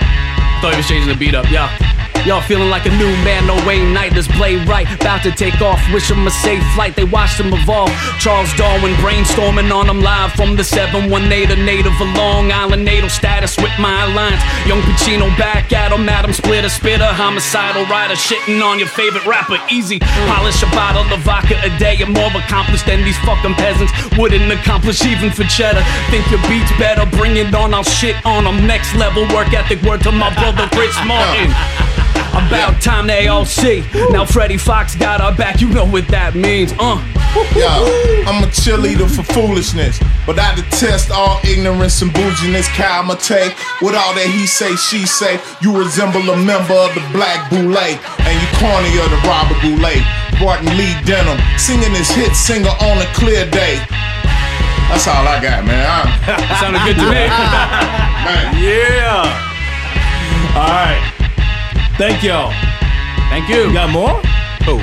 Thought 0.61 0.73
he 0.73 0.77
was 0.77 0.89
changing 0.89 1.09
the 1.09 1.19
beat 1.19 1.35
up, 1.35 1.51
yeah. 1.51 1.88
Yo, 2.27 2.41
feeling 2.43 2.69
like 2.69 2.87
a 2.87 2.91
new 2.91 3.11
man, 3.25 3.47
no 3.47 3.55
way 3.67 3.85
night. 3.85 4.13
This 4.15 4.29
play 4.29 4.57
right, 4.65 4.87
about 5.01 5.23
to 5.23 5.31
take 5.31 5.61
off. 5.61 5.81
Wish 5.93 6.11
him 6.11 6.27
a 6.27 6.31
safe 6.31 6.63
flight, 6.75 6.97
they 6.97 7.05
watched 7.05 7.41
him 7.41 7.53
evolve. 7.53 7.91
Charles 8.21 8.53
Darwin 8.55 8.93
brainstorming 9.01 9.73
on 9.73 9.89
him 9.89 10.01
live 10.01 10.33
from 10.33 10.57
the 10.57 10.65
718, 10.65 11.51
a 11.51 11.57
native 11.65 11.95
of 12.01 12.09
Long 12.17 12.53
Island, 12.53 12.85
natal 12.85 13.09
status 13.09 13.57
with 13.57 13.73
my 13.79 14.05
lines. 14.13 14.41
Young 14.67 14.81
Pacino 14.83 15.29
back 15.39 15.73
at 15.73 15.93
him, 15.93 16.09
Adam 16.09 16.33
Splitter, 16.33 16.69
spitter, 16.69 17.07
homicidal 17.07 17.87
rider, 17.87 18.15
shitting 18.15 18.63
on 18.63 18.79
your 18.79 18.89
favorite 18.89 19.25
rapper, 19.25 19.59
easy. 19.71 19.99
Polish 20.29 20.63
a 20.63 20.67
bottle 20.77 21.07
of 21.13 21.21
vodka 21.21 21.57
a 21.65 21.71
day, 21.79 21.95
you're 21.97 22.09
more 22.09 22.31
accomplished 22.37 22.87
than 22.87 23.05
these 23.05 23.19
fucking 23.25 23.55
peasants. 23.55 23.93
Wouldn't 24.19 24.53
accomplish 24.53 25.05
even 25.07 25.31
for 25.31 25.45
cheddar. 25.45 25.83
Think 26.11 26.29
your 26.31 26.43
beats 26.49 26.71
better, 26.79 27.07
bring 27.17 27.37
it 27.37 27.55
on, 27.55 27.73
I'll 27.73 27.85
shit 27.85 28.17
on 28.27 28.45
them. 28.45 28.67
Next 28.67 28.95
level 28.95 29.23
work 29.35 29.53
ethic, 29.55 29.81
word 29.83 30.03
to 30.03 30.13
my 30.13 30.33
brother 30.35 30.69
Chris 30.73 30.97
Martin. 31.07 31.88
About 32.33 32.81
time 32.81 33.07
they 33.07 33.29
all 33.29 33.45
see. 33.45 33.85
Now 34.11 34.25
Freddie 34.25 34.57
Fox 34.59 34.95
got 34.95 35.21
our 35.21 35.35
back, 35.35 35.61
you 35.61 35.69
know 35.69 35.85
what 35.87 36.07
that 36.09 36.35
means. 36.35 36.73
Uh. 36.79 37.03
Yo, 37.55 37.69
I'm 38.25 38.43
a 38.43 38.49
cheerleader 38.49 39.05
for 39.05 39.23
foolishness, 39.23 40.01
but 40.25 40.39
I 40.41 40.55
detest 40.57 41.11
all 41.13 41.39
ignorance 41.45 42.01
and 42.01 42.11
bouginess. 42.13 42.67
Kyle 42.73 43.05
Mate, 43.05 43.53
with 43.85 43.95
all 43.95 44.17
that 44.17 44.27
he 44.33 44.47
say, 44.49 44.75
she 44.77 45.05
say, 45.05 45.37
you 45.61 45.77
resemble 45.77 46.25
a 46.33 46.37
member 46.41 46.73
of 46.73 46.95
the 46.97 47.05
Black 47.13 47.51
Boule, 47.53 47.77
and 47.77 48.35
you 48.41 48.49
corny 48.57 48.97
of 48.97 49.13
the 49.13 49.21
Robert 49.29 49.61
Boule. 49.61 50.01
Barton 50.41 50.73
Lee 50.79 50.97
Denham, 51.05 51.37
singing 51.61 51.93
his 51.93 52.09
hit 52.11 52.33
singer 52.33 52.73
on 52.81 52.97
a 52.97 53.09
clear 53.13 53.45
day. 53.51 53.77
That's 54.89 55.05
all 55.07 55.29
I 55.29 55.37
got, 55.43 55.67
man. 55.69 55.85
I- 55.85 56.09
Sounded 56.65 56.81
good 56.89 56.97
to 56.97 57.07
me. 57.13 57.29
man. 58.25 58.57
Yeah. 58.57 59.29
All 60.57 60.65
right. 60.65 61.18
Thank 61.99 62.23
y'all. 62.23 62.53
Thank 63.29 63.49
you. 63.51 63.67
You 63.69 63.73
got 63.73 63.91
more? 63.91 64.23
Oh, 64.71 64.79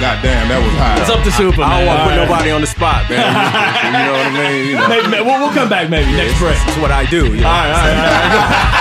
God 0.00 0.16
damn, 0.24 0.48
that 0.48 0.60
was 0.60 0.72
high. 0.80 0.96
It's 1.00 1.08
up 1.12 1.20
to 1.24 1.32
Super, 1.32 1.60
I 1.62 1.80
don't 1.80 1.86
want 1.88 2.00
to 2.00 2.04
put 2.08 2.16
nobody 2.16 2.50
on 2.50 2.60
the 2.64 2.66
spot, 2.66 3.04
man. 3.12 3.20
you 3.20 3.92
know 3.92 4.12
what 4.16 4.24
I 4.24 4.32
mean? 4.32 4.60
You 4.72 4.76
know. 4.80 4.88
Maybe, 4.88 5.06
maybe- 5.12 5.24
we'll, 5.28 5.38
we'll 5.40 5.52
come 5.56 5.68
back 5.68 5.88
maybe 5.92 6.08
next 6.16 6.40
break. 6.40 6.56
That's 6.64 6.80
what 6.80 6.90
I 6.92 7.04
do. 7.12 7.28
You 7.28 7.44
know? 7.44 7.48
All 7.48 7.60
right, 7.60 7.72
all 7.72 7.84
right, 7.84 7.96
all 7.96 8.48
right. 8.48 8.72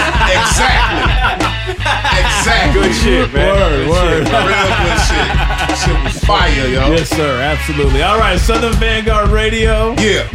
Exactly. 0.30 1.02
Exactly. 2.20 2.82
Good 2.82 2.94
shit, 2.94 3.32
man. 3.34 3.48
Word, 3.50 3.82
Good 3.82 3.88
word. 3.90 4.26
shit. 4.28 4.46
Real 4.46 4.70
good 4.78 5.00
shit. 5.08 5.28
Shit 5.80 5.96
was 6.04 6.24
fire, 6.24 6.66
yo. 6.68 6.92
Yes, 6.92 7.08
sir. 7.10 7.40
Absolutely. 7.40 8.02
All 8.02 8.18
right, 8.18 8.38
Southern 8.38 8.72
Vanguard 8.74 9.28
Radio. 9.30 9.92
Yeah. 9.98 10.28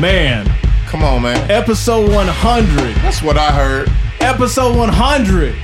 Man, 0.00 0.46
Come 0.92 1.04
on, 1.04 1.22
man. 1.22 1.50
episode 1.50 2.12
100. 2.12 2.94
That's 2.96 3.22
what 3.22 3.38
I 3.38 3.50
heard. 3.50 3.88
Episode 4.20 4.76
100. 4.76 5.54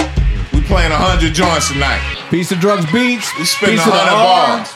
We 0.57 0.63
playing 0.65 0.89
100 0.91 1.35
joints 1.35 1.69
tonight. 1.71 2.01
Piece 2.31 2.51
of 2.51 2.61
drugs 2.61 2.91
beats. 2.91 3.29
We 3.37 3.45
spitting 3.45 3.77
piece 3.77 3.85
of 3.85 3.93
the 3.93 3.99
100 4.09 4.17
R. 4.17 4.57
bars. 4.65 4.73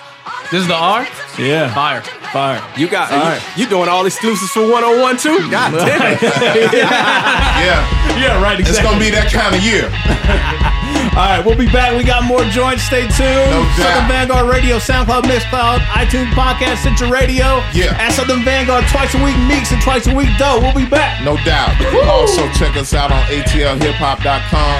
This 0.52 0.60
is 0.60 0.68
the 0.68 0.76
R? 0.76 1.08
Yeah. 1.40 1.72
Fire. 1.72 2.02
Fire. 2.36 2.60
You 2.76 2.86
got 2.86 3.10
All 3.10 3.16
you, 3.16 3.24
right. 3.24 3.42
you 3.56 3.66
doing 3.66 3.88
all 3.88 4.04
exclusives 4.04 4.52
for 4.52 4.60
101 4.68 5.16
too? 5.16 5.40
God 5.50 5.72
damn 5.72 6.20
it. 6.20 6.20
Yeah. 6.76 8.20
Yeah, 8.20 8.42
right. 8.42 8.60
It's 8.60 8.76
gonna 8.82 9.00
be 9.00 9.08
that 9.08 9.32
kind 9.32 9.56
of 9.56 9.64
year. 9.64 9.88
All 11.12 11.28
right, 11.28 11.44
we'll 11.44 11.60
be 11.60 11.68
back. 11.68 11.92
We 11.92 12.04
got 12.04 12.24
more 12.24 12.40
joints. 12.48 12.84
Stay 12.88 13.04
tuned. 13.04 13.52
No. 13.52 13.60
Southern 13.76 14.08
Vanguard 14.08 14.48
Radio, 14.48 14.78
SoundCloud, 14.80 15.28
Mixcloud, 15.28 15.84
iTunes 15.92 16.32
Podcast, 16.32 16.88
Stitcher 16.88 17.12
Radio. 17.12 17.60
Yeah. 17.76 17.92
At 18.00 18.16
Southern 18.16 18.40
Vanguard, 18.42 18.88
twice 18.88 19.12
a 19.12 19.22
week 19.22 19.36
Meeks 19.44 19.72
and 19.72 19.82
twice 19.82 20.06
a 20.06 20.14
week 20.16 20.32
Doe. 20.38 20.60
We'll 20.64 20.72
be 20.72 20.88
back. 20.88 21.22
No 21.22 21.36
doubt. 21.44 21.76
Can 21.76 22.08
also 22.08 22.48
check 22.56 22.76
us 22.80 22.94
out 22.94 23.12
on 23.12 23.20
atlhiphop.com, 23.28 24.78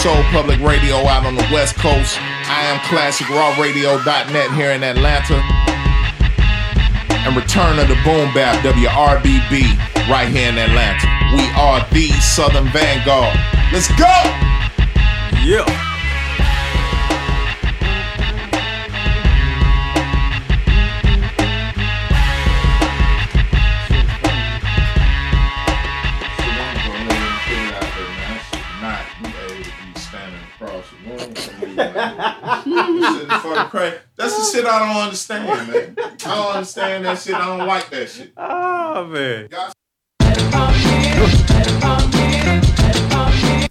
Soul 0.00 0.24
Public 0.32 0.58
Radio 0.60 0.96
out 1.04 1.26
on 1.26 1.36
the 1.36 1.46
West 1.52 1.76
Coast. 1.76 2.16
I 2.48 2.64
am 2.64 2.80
classicrawradio.net 2.88 4.52
here 4.56 4.70
in 4.70 4.82
Atlanta. 4.82 5.36
And 7.28 7.36
Return 7.36 7.78
of 7.78 7.88
the 7.88 8.00
Boom 8.04 8.32
Bap, 8.32 8.64
WRBB, 8.64 10.08
right 10.08 10.28
here 10.28 10.48
in 10.48 10.56
Atlanta. 10.56 11.08
We 11.36 11.44
are 11.60 11.84
the 11.92 12.08
Southern 12.24 12.72
Vanguard. 12.72 13.36
Let's 13.70 13.88
go! 14.00 14.63
Yeah. 15.44 15.66
That's 34.16 34.38
the 34.38 34.44
shit 34.50 34.64
I 34.64 34.78
don't 34.78 34.96
understand, 34.96 35.46
man. 35.68 35.96
I 35.98 36.34
don't 36.34 36.54
understand 36.54 37.04
that 37.04 37.18
shit. 37.18 37.34
I 37.34 37.44
don't 37.44 37.66
like 37.66 37.90
that 37.90 38.08
shit. 38.08 38.32
Oh 38.38 39.04
man. 39.04 39.48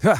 One 0.04 0.18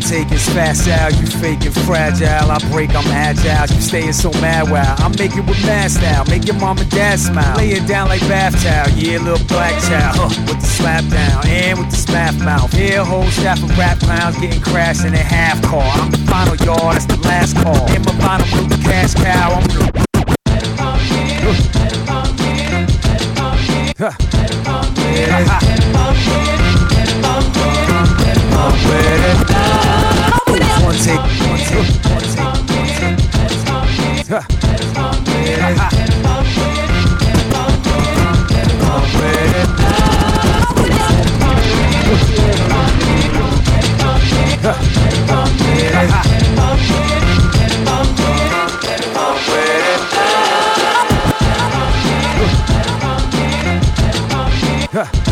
take 0.00 0.32
is 0.32 0.48
fast 0.48 0.88
out, 0.88 1.12
you 1.20 1.26
fake 1.26 1.66
and 1.66 1.74
fragile. 1.84 2.50
I 2.50 2.58
break, 2.72 2.94
I'm 2.96 3.06
agile. 3.08 3.76
You 3.76 3.82
staying 3.82 4.14
so 4.14 4.30
mad, 4.40 4.70
wow. 4.70 4.94
I 4.96 5.08
make 5.18 5.36
it 5.36 5.44
with 5.46 5.62
mad 5.66 5.90
style, 5.90 6.24
make 6.30 6.46
your 6.46 6.56
mom 6.56 6.78
and 6.78 6.88
dad 6.88 7.18
smile. 7.20 7.58
Lay 7.58 7.72
it 7.72 7.86
down 7.86 8.08
like 8.08 8.22
bath 8.22 8.54
towel, 8.62 8.88
yeah, 8.96 9.18
little 9.18 9.46
black 9.48 9.72
child. 9.82 10.16
Huh, 10.16 10.30
with 10.48 10.60
the 10.62 10.66
slap 10.66 11.04
down 11.10 11.46
and 11.46 11.78
with 11.78 11.90
the 11.90 11.96
smack 11.96 12.34
mouth. 12.36 12.72
Here, 12.72 13.04
whole 13.04 13.26
staff 13.26 13.62
of 13.62 13.76
rap 13.76 13.98
clowns 13.98 14.38
getting 14.38 14.62
crashed 14.62 15.04
in 15.04 15.12
a 15.12 15.18
half 15.18 15.60
car. 15.62 15.84
I'm 16.00 16.10
the 16.10 16.16
final 16.16 16.56
yard, 16.56 16.96
that's 16.96 17.04
the 17.04 17.18
last 17.18 17.54
call. 17.58 17.86
In 17.92 18.00
my 18.00 18.16
bottom 18.18 18.48
with 18.66 18.82
cash 18.82 19.12
cow, 19.12 19.60
I'm 19.60 19.68
the. 19.68 20.04
One 23.96 24.10
take, 30.96 31.20
one 31.20 31.58
take, 31.60 31.86
one 32.04 32.22
take, 32.24 32.42
one 32.42 32.82
take, 32.90 33.14
one 33.14 33.54
take. 35.24 35.94
Huh. 54.94 55.24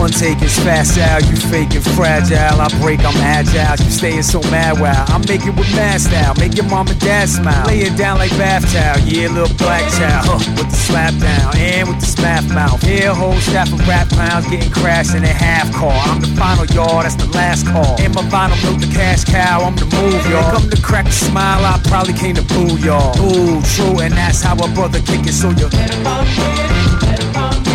One 0.00 0.08
take 0.08 0.40
is 0.40 0.58
fast 0.60 0.96
out, 0.96 1.28
you 1.28 1.36
fake 1.36 1.74
and 1.74 1.84
fragile. 1.84 2.58
I 2.58 2.68
break, 2.80 3.00
I'm 3.00 3.14
agile. 3.20 3.76
You 3.84 3.92
staying 3.92 4.22
so 4.22 4.40
mad, 4.48 4.80
wow. 4.80 5.04
I 5.06 5.18
make 5.28 5.44
it 5.44 5.54
with 5.54 5.68
mad 5.76 6.00
style, 6.00 6.32
make 6.40 6.56
your 6.56 6.64
mom 6.64 6.88
and 6.88 6.98
dad 6.98 7.28
smile. 7.28 7.66
Lay 7.66 7.84
down 7.98 8.16
like 8.16 8.30
bath 8.40 8.64
towel, 8.72 8.98
yeah, 9.04 9.28
little 9.28 9.54
black 9.58 9.82
child. 9.92 10.24
Huh, 10.24 10.40
with 10.56 10.70
the 10.70 10.76
slap 10.76 11.12
down 11.20 11.54
and 11.54 11.86
with 11.86 12.00
the 12.00 12.06
smack 12.06 12.48
mouth. 12.48 12.80
Here, 12.80 13.12
whole 13.12 13.38
staff 13.40 13.70
of 13.74 13.86
rap 13.86 14.08
clowns 14.08 14.48
getting 14.48 14.70
crashed 14.70 15.14
in 15.14 15.22
a 15.22 15.28
half 15.28 15.70
car. 15.74 15.92
I'm 15.92 16.22
the 16.22 16.28
final 16.28 16.64
yard, 16.72 17.04
that's 17.04 17.16
the 17.16 17.28
last 17.36 17.66
call. 17.66 18.00
In 18.00 18.12
my 18.12 18.22
vinyl 18.32 18.56
milk, 18.64 18.80
the 18.80 18.88
cash 18.96 19.24
cow, 19.24 19.60
I'm 19.60 19.76
the 19.76 19.84
move, 19.84 20.26
y'all. 20.30 20.50
Come 20.50 20.70
to 20.70 20.80
crack 20.80 21.08
a 21.08 21.12
smile, 21.12 21.62
I 21.62 21.78
probably 21.84 22.14
came 22.14 22.36
to 22.36 22.42
boo 22.48 22.78
y'all. 22.80 23.12
Ooh, 23.20 23.60
true, 23.76 24.00
and 24.00 24.14
that's 24.14 24.40
how 24.40 24.56
a 24.56 24.66
brother 24.72 25.00
kick 25.00 25.26
it, 25.28 25.34
so 25.34 25.50
you. 25.50 25.68
Speed 25.68 27.69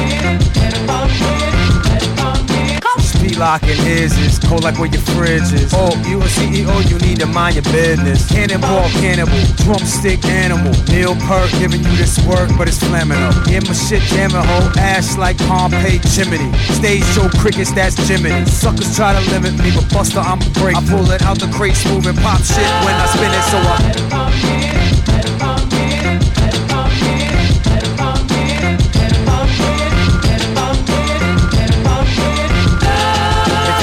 locking 3.37 3.75
his 3.83 4.17
is 4.17 4.39
cold 4.39 4.63
like 4.63 4.77
where 4.77 4.89
your 4.89 5.01
fridge 5.01 5.51
is. 5.53 5.73
Oh, 5.73 5.91
you 6.07 6.19
a 6.21 6.25
CEO, 6.25 6.75
you 6.89 6.97
need 6.99 7.19
to 7.19 7.25
mind 7.25 7.55
your 7.55 7.63
business. 7.63 8.29
Cannonball, 8.29 8.89
cannibal, 9.01 9.39
drumstick 9.63 10.23
animal. 10.25 10.71
Neil 10.87 11.15
Peart 11.27 11.49
giving 11.59 11.83
you 11.83 11.95
this 11.97 12.19
work, 12.25 12.49
but 12.57 12.67
it's 12.67 12.79
flamming 12.79 13.17
up. 13.17 13.35
Yeah, 13.47 13.61
my 13.61 13.73
shit 13.73 14.01
jamming, 14.13 14.43
whole 14.43 14.71
ass 14.79 15.17
like 15.17 15.37
Pompeii 15.47 15.99
chimney. 16.13 16.51
Stage 16.73 17.03
show 17.13 17.29
crickets, 17.39 17.71
that's 17.71 17.95
Jiminy. 18.07 18.45
Suckers 18.45 18.95
try 18.95 19.13
to 19.13 19.21
limit 19.31 19.53
me, 19.63 19.71
but 19.75 19.91
Buster, 19.91 20.19
I'm 20.19 20.41
a 20.41 20.49
break. 20.59 20.75
I 20.75 20.81
pull 20.87 21.09
it 21.11 21.21
out 21.23 21.39
the 21.39 21.47
crate, 21.51 21.75
smooth 21.75 22.07
and 22.07 22.17
pop 22.19 22.41
shit 22.41 22.69
when 22.85 22.95
I 22.95 23.05
spin 23.07 23.31
it, 23.31 23.43
so 23.51 23.57
I. 23.57 24.84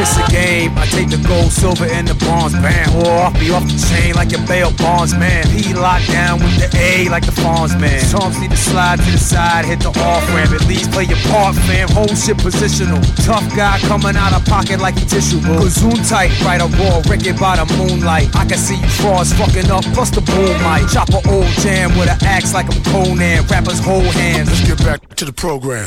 it's 0.03 0.19
a 0.19 0.27
game, 0.31 0.75
I 0.77 0.85
take 0.87 1.09
the 1.09 1.23
gold, 1.23 1.55
silver, 1.55 1.87
and 1.87 2.09
the 2.09 2.15
bronze 2.27 2.53
band. 2.59 2.91
Or 2.99 3.31
off 3.31 3.35
me 3.39 3.51
off 3.55 3.63
the 3.63 3.79
chain 3.79 4.15
like 4.19 4.35
a 4.35 4.41
bail 4.51 4.75
bonds 4.75 5.15
man. 5.15 5.47
P 5.55 5.73
locked 5.73 6.11
down 6.11 6.43
with 6.43 6.59
the 6.59 6.69
A 6.77 7.09
like 7.09 7.25
the 7.25 7.33
Fonz 7.33 7.79
man. 7.79 8.03
Need 8.43 8.51
to 8.51 8.57
slide 8.57 8.99
to 8.99 9.11
the 9.11 9.19
side, 9.19 9.65
hit 9.65 9.81
the 9.81 9.95
off 10.03 10.27
ramp. 10.35 10.51
At 10.51 10.67
least 10.67 10.91
play 10.91 11.05
your 11.05 11.23
part, 11.31 11.55
fam. 11.71 11.89
Whole 11.95 12.15
shit 12.19 12.37
positional. 12.43 13.01
Tough 13.25 13.47
guy 13.55 13.79
coming 13.87 14.17
out 14.17 14.35
of 14.35 14.45
pocket 14.47 14.81
like 14.81 14.99
he 14.99 15.07
tissue 15.07 15.41
bull. 15.41 15.63
Gazoon 15.63 16.03
tight, 16.09 16.35
right 16.43 16.61
a 16.61 16.67
raw, 16.83 16.99
wreck 17.07 17.23
by 17.39 17.57
the 17.57 17.67
moonlight. 17.79 18.35
I 18.35 18.45
can 18.45 18.59
see 18.59 18.77
you 18.77 18.91
frauds 18.99 19.33
fucking 19.33 19.71
up, 19.71 19.85
plus 19.95 20.11
the 20.11 20.21
boom 20.21 20.59
mic. 20.67 20.91
Chop 20.91 21.15
a 21.15 21.23
old 21.31 21.47
jam 21.63 21.95
with 21.97 22.11
an 22.11 22.19
axe 22.27 22.53
like 22.53 22.67
I'm 22.67 22.83
Conan. 22.91 23.47
Rappers 23.47 23.79
hold 23.79 24.11
hands. 24.19 24.51
Let's 24.51 24.67
get 24.67 24.79
back 24.83 25.15
to 25.17 25.25
the 25.25 25.33
program. 25.33 25.87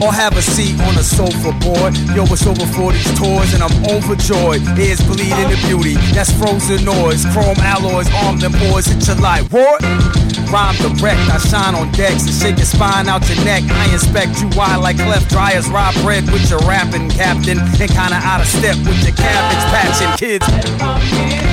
Or 0.00 0.12
have 0.12 0.36
a 0.36 0.42
seat 0.42 0.80
on 0.80 0.96
a 0.96 1.04
sofa, 1.04 1.52
boy. 1.60 1.92
Yo, 2.16 2.24
it's 2.24 2.46
over 2.46 2.66
for 2.72 2.92
these 2.92 3.12
toys, 3.18 3.52
and 3.52 3.62
I'm 3.62 3.76
overjoyed. 3.84 4.64
Ears 4.78 5.00
bleeding 5.04 5.50
the 5.52 5.60
beauty, 5.68 5.94
that's 6.16 6.32
frozen 6.32 6.84
noise. 6.84 7.24
Chrome 7.32 7.60
alloys, 7.60 8.08
arm 8.24 8.38
them 8.38 8.52
boys, 8.52 8.86
hit 8.86 9.06
your 9.06 9.16
light. 9.16 9.44
What? 9.52 9.82
Rhyme 10.50 10.74
direct, 10.80 11.20
I 11.30 11.38
shine 11.38 11.74
on 11.74 11.92
decks 11.92 12.26
and 12.26 12.34
shake 12.34 12.56
your 12.56 12.66
spine 12.66 13.08
out 13.08 13.28
your 13.28 13.44
neck. 13.44 13.62
I 13.70 13.92
inspect 13.92 14.40
you 14.40 14.48
wide 14.56 14.76
like 14.76 14.96
cleft 14.96 15.28
dryers, 15.28 15.68
rob 15.68 15.94
bread 16.02 16.24
with 16.32 16.48
your 16.50 16.60
rapping 16.60 17.08
captain, 17.10 17.58
and 17.58 17.90
kinda 17.90 18.18
out 18.24 18.40
of 18.40 18.48
step 18.48 18.76
with 18.78 19.04
your 19.04 19.14
cabbage 19.14 19.64
patching 19.70 20.16
kids. 20.16 21.49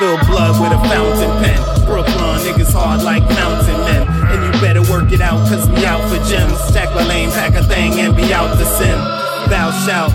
Spill 0.00 0.16
blood 0.24 0.58
with 0.62 0.72
a 0.72 0.88
fountain 0.88 1.30
pen. 1.44 1.84
Brooklyn 1.84 2.16
niggas 2.40 2.72
hard 2.72 3.02
like 3.02 3.22
mountain 3.28 3.78
men. 3.80 4.08
And 4.32 4.42
you 4.42 4.60
better 4.60 4.80
work 4.90 5.12
it 5.12 5.20
out, 5.20 5.46
cause 5.46 5.68
we 5.68 5.84
out 5.84 6.00
for 6.08 6.16
gems. 6.26 6.58
Stack 6.60 6.94
my 6.94 7.06
lane, 7.06 7.30
pack 7.30 7.54
a 7.54 7.62
thing, 7.62 7.92
and 8.00 8.16
be 8.16 8.32
out 8.32 8.56
to 8.56 8.64
sin. 8.64 9.19
Thou 9.50 9.70
shalt 9.82 10.14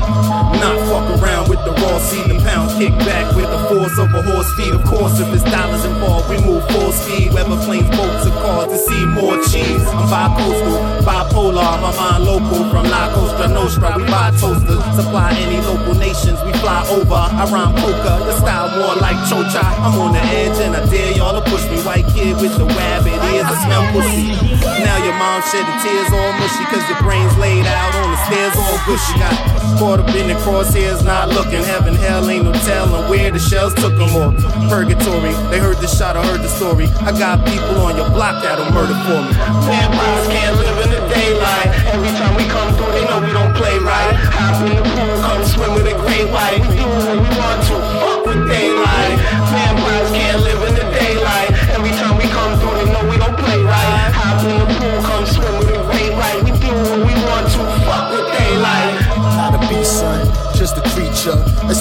not 0.63 0.79
fuck 0.87 1.19
around 1.19 1.49
with 1.49 1.59
the 1.67 1.71
raw 1.83 1.99
seed 1.99 2.31
and 2.31 2.39
pound. 2.39 2.71
Kick 2.79 2.95
back 3.03 3.35
with 3.35 3.51
the 3.51 3.59
force 3.67 3.97
of 3.99 4.07
a 4.15 4.21
horse 4.23 4.47
feed. 4.55 4.71
Of 4.73 4.83
course, 4.87 5.19
if 5.19 5.27
it's 5.35 5.43
dollars 5.43 5.83
involved, 5.83 6.29
we 6.29 6.39
move 6.39 6.63
full 6.71 6.91
speed. 6.95 7.33
Weather 7.33 7.59
planes, 7.67 7.91
boats, 7.91 8.23
or 8.27 8.31
cars 8.39 8.71
to 8.71 8.77
see 8.79 9.03
more 9.05 9.35
cheese. 9.51 9.83
I'm 9.91 10.07
bi-coastal, 10.07 10.79
bipolar, 11.03 11.67
my 11.83 11.91
mind 11.99 12.23
local. 12.23 12.63
From 12.71 12.87
La 12.87 13.11
Costa 13.11 13.51
Nostra, 13.51 13.99
we 13.99 14.07
buy 14.07 14.31
toasters. 14.39 14.79
Supply 14.95 15.35
any 15.43 15.59
local 15.67 15.95
nations, 15.99 16.39
we 16.47 16.55
fly 16.63 16.87
over. 16.95 17.27
I 17.27 17.43
rhyme 17.51 17.75
poker, 17.75 18.15
your 18.23 18.39
style 18.39 18.71
more 18.79 18.95
like 19.03 19.19
chocha. 19.27 19.67
I'm 19.83 19.99
on 19.99 20.13
the 20.15 20.23
edge 20.31 20.55
and 20.63 20.79
I 20.79 20.87
dare 20.87 21.11
y'all 21.11 21.35
to 21.35 21.43
push 21.51 21.67
me. 21.67 21.83
White 21.83 22.07
kid 22.15 22.39
with 22.39 22.55
the 22.55 22.65
rabbit 22.65 23.19
ears, 23.35 23.51
I 23.51 23.55
smell 23.67 23.83
pussy. 23.91 24.31
Now 24.79 24.97
your 25.03 25.15
mom 25.19 25.43
shedding 25.51 25.79
tears 25.83 26.07
all 26.15 26.31
mushy, 26.39 26.63
cause 26.71 26.87
your 26.87 26.99
brain's 27.03 27.35
laid 27.37 27.67
out 27.67 27.93
on 27.99 28.15
the 28.15 28.19
stairs 28.31 28.55
all 28.55 28.79
gushy. 28.87 29.24
Got 29.25 29.79
caught 29.79 29.99
up 29.99 30.15
in 30.15 30.27
the 30.27 30.35
crosshairs, 30.45 31.03
not 31.03 31.29
looking. 31.29 31.63
Heaven, 31.63 31.95
hell, 31.95 32.29
ain't 32.29 32.45
no 32.45 32.53
telling 32.63 33.09
where 33.09 33.31
the 33.31 33.39
shells 33.39 33.73
took 33.73 33.95
them 33.97 34.13
or 34.15 34.31
purgatory. 34.69 35.33
They 35.49 35.59
heard 35.59 35.77
the 35.77 35.87
shot, 35.87 36.15
I 36.15 36.25
heard 36.25 36.41
the 36.41 36.49
story. 36.49 36.87
I 37.01 37.11
got 37.11 37.45
people 37.45 37.81
on 37.81 37.95
your 37.97 38.09
block 38.09 38.43
that'll 38.43 38.71
murder 38.71 38.95
for 39.05 39.19
me. 39.25 39.31
Vampires 39.65 40.27
can't 40.27 40.55
live 40.57 40.77
in 40.85 40.89
the 40.91 41.01
daylight. 41.09 41.69
Every 41.93 42.13
time 42.19 42.35
we 42.37 42.45
come 42.47 42.69
through, 42.75 42.91
they 42.93 43.05
know 43.05 43.19
we 43.21 43.31
don't 43.33 43.53
play 43.55 43.77
right. 43.79 44.15
Hop 44.37 44.61
in 44.63 44.75
the 44.77 44.83
pool, 44.83 45.15
come 45.25 45.43
swim 45.43 45.73
with 45.73 45.87
a 45.87 45.95
great 45.97 46.29
white. 46.31 46.61
We 46.69 46.77
do 46.77 46.85
what 46.85 47.17
we 47.17 47.29
want 47.35 47.59
to, 47.69 47.75
fuck 47.99 48.25
with 48.25 48.47
daylight. 48.47 49.14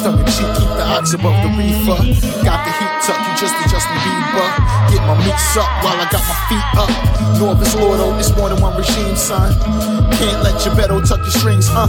Tongue 0.04 0.20
in 0.20 0.26
cheek, 0.36 0.52
keep 0.60 0.68
the 0.76 0.84
ox 0.84 1.14
above 1.14 1.32
the 1.40 1.48
reefer. 1.56 1.96
Got 2.44 2.60
the 2.60 2.72
heat 2.76 2.94
tuck, 3.08 3.16
you 3.24 3.32
just 3.40 3.56
adjust 3.64 3.88
the 3.88 3.96
Bieber. 4.04 4.48
Get 4.92 5.00
my 5.08 5.16
beats 5.24 5.56
up 5.56 5.70
while 5.80 5.96
I 5.96 6.04
got 6.12 6.20
my 6.28 6.36
feet 6.44 6.68
up. 6.76 6.92
Norvis 7.40 7.72
Lordo, 7.80 8.12
it's 8.20 8.28
more 8.36 8.50
than 8.52 8.60
one 8.60 8.76
regime, 8.76 9.16
son. 9.16 9.56
Can't 10.20 10.44
let 10.44 10.60
your 10.60 10.74
Beto 10.76 11.00
tuck 11.00 11.24
your 11.24 11.32
strings, 11.32 11.66
huh? 11.72 11.88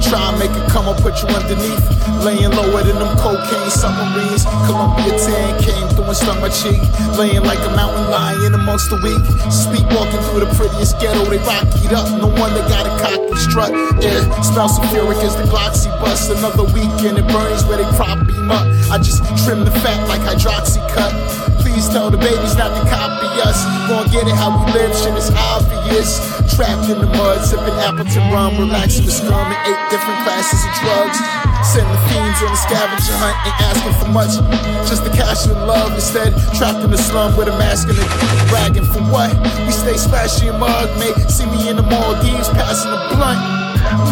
Try 0.00 0.32
and 0.32 0.38
make 0.40 0.50
it 0.50 0.64
come, 0.72 0.88
I'll 0.88 0.96
put 0.96 1.20
you 1.20 1.28
underneath. 1.28 1.84
Laying 2.24 2.56
lower 2.56 2.82
than 2.82 2.96
them 2.96 3.12
cocaine 3.20 3.68
submarines. 3.68 4.48
Columbia 4.64 5.12
10 5.12 5.60
came 5.60 5.86
through 5.92 6.08
and 6.08 6.16
stung 6.16 6.40
my 6.40 6.48
cheek. 6.48 6.80
Laying 7.20 7.44
like 7.44 7.60
a 7.68 7.72
mountain 7.76 8.08
lion 8.08 8.54
amongst 8.54 8.88
the 8.88 8.96
weak. 9.04 9.20
Speak 9.52 9.84
walking 9.92 10.24
through 10.32 10.40
the 10.40 10.50
prettiest 10.82 11.00
ghetto, 11.00 11.24
they 11.30 11.38
rock 11.38 11.66
it 11.84 11.92
up. 11.92 12.08
No 12.20 12.28
wonder 12.40 12.60
got 12.68 12.86
a 12.86 13.02
cocky 13.02 13.36
strut. 13.36 13.70
Yeah, 14.02 14.42
smell 14.42 14.68
sulfuric 14.68 15.22
as 15.22 15.36
the 15.36 15.44
Gloxy 15.44 15.90
bust. 16.00 16.30
Another 16.30 16.64
weekend, 16.64 17.18
it 17.18 17.26
burns 17.28 17.64
where 17.64 17.78
they 17.78 17.96
prop 17.96 18.26
beam 18.26 18.50
up. 18.50 18.66
I 18.90 18.98
just 18.98 19.22
trim 19.44 19.64
the 19.64 19.70
fat 19.70 20.08
like 20.08 20.20
Hydroxycut. 20.20 21.41
Please 21.72 21.88
tell 21.88 22.12
the 22.12 22.20
babies 22.20 22.52
not 22.52 22.68
to 22.76 22.84
copy 22.84 23.24
us. 23.48 23.64
Gonna 23.88 24.04
get 24.12 24.28
it 24.28 24.36
how 24.36 24.52
we 24.52 24.76
live, 24.76 24.92
shit 24.92 25.16
is 25.16 25.32
obvious. 25.32 26.20
Trapped 26.52 26.84
in 26.92 27.00
the 27.00 27.08
mud, 27.16 27.40
sipping 27.48 27.72
Appleton 27.80 28.28
rum, 28.28 28.60
relaxing 28.60 29.08
with 29.08 29.16
scum 29.16 29.40
and 29.40 29.56
eight 29.64 29.80
different 29.88 30.20
classes 30.20 30.60
of 30.68 30.72
drugs. 30.84 31.16
Send 31.64 31.88
the 31.88 31.96
fiends 32.12 32.44
on 32.44 32.52
a 32.52 32.60
scavenger 32.60 33.16
hunt, 33.16 33.36
ain't 33.48 33.56
asking 33.72 33.96
for 33.96 34.10
much. 34.12 34.36
Just 34.84 35.08
the 35.08 35.16
cash 35.16 35.48
and 35.48 35.56
love 35.64 35.96
instead. 35.96 36.36
Trapped 36.60 36.84
in 36.84 36.92
the 36.92 37.00
slum 37.00 37.40
with 37.40 37.48
a 37.48 37.56
mask 37.56 37.88
and 37.88 37.96
a 37.96 38.04
bragging 38.52 38.84
for 38.84 39.00
what? 39.08 39.32
We 39.64 39.72
stay 39.72 39.96
splashy 39.96 40.52
and 40.52 40.60
mug, 40.60 40.92
mate. 41.00 41.16
See 41.32 41.48
me 41.48 41.72
in 41.72 41.80
the 41.80 41.86
Maldives 41.88 42.52
passing 42.52 42.92
a 42.92 43.00
blunt. 43.16 43.40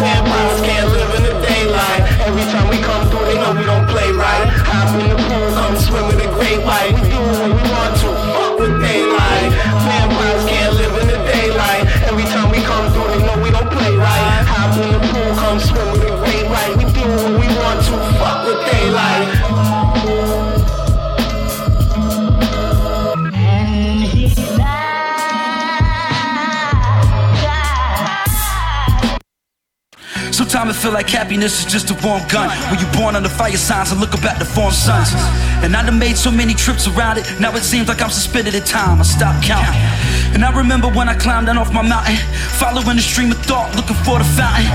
Vampires 0.01 0.61
can't 0.65 0.89
live 0.89 1.13
in 1.13 1.23
the 1.29 1.35
daylight. 1.45 2.01
Every 2.25 2.41
time 2.49 2.69
we 2.73 2.77
come 2.81 3.05
through, 3.13 3.25
they 3.29 3.37
know 3.37 3.53
we 3.53 3.65
don't 3.69 3.87
play 3.87 4.09
right. 4.11 4.49
Hop 4.65 4.97
in 4.97 5.09
the 5.09 5.15
pool, 5.15 5.47
come 5.53 5.77
swim 5.77 6.07
with 6.09 6.25
a 6.25 6.29
great 6.33 6.65
white. 6.65 7.20
Feel 30.81 30.91
like 30.91 31.07
happiness 31.07 31.59
is 31.61 31.71
just 31.71 31.91
a 31.91 31.97
warm 32.01 32.25
gun. 32.27 32.49
When 32.73 32.79
you're 32.81 32.91
born 32.97 33.15
under 33.15 33.29
fire 33.29 33.55
signs 33.55 33.91
and 33.91 34.01
look 34.01 34.17
at 34.17 34.39
the 34.39 34.45
form 34.45 34.73
suns. 34.73 35.13
And 35.61 35.77
I 35.77 35.85
done 35.85 35.99
made 35.99 36.17
so 36.17 36.31
many 36.31 36.55
trips 36.55 36.87
around 36.87 37.19
it. 37.19 37.25
Now 37.39 37.53
it 37.55 37.61
seems 37.61 37.87
like 37.87 38.01
I'm 38.01 38.09
suspended 38.09 38.55
in 38.55 38.63
time. 38.63 38.97
I 38.97 39.05
stopped 39.05 39.45
counting. 39.45 39.77
And 40.33 40.41
I 40.41 40.49
remember 40.49 40.87
when 40.87 41.05
I 41.05 41.13
climbed 41.13 41.47
down 41.47 41.59
off 41.59 41.69
my 41.69 41.83
mountain, 41.85 42.15
following 42.57 42.97
the 42.97 43.03
stream 43.03 43.29
of 43.29 43.37
thought, 43.45 43.75
looking 43.75 43.99
for 44.01 44.17
the 44.17 44.25
fountain. 44.25 44.65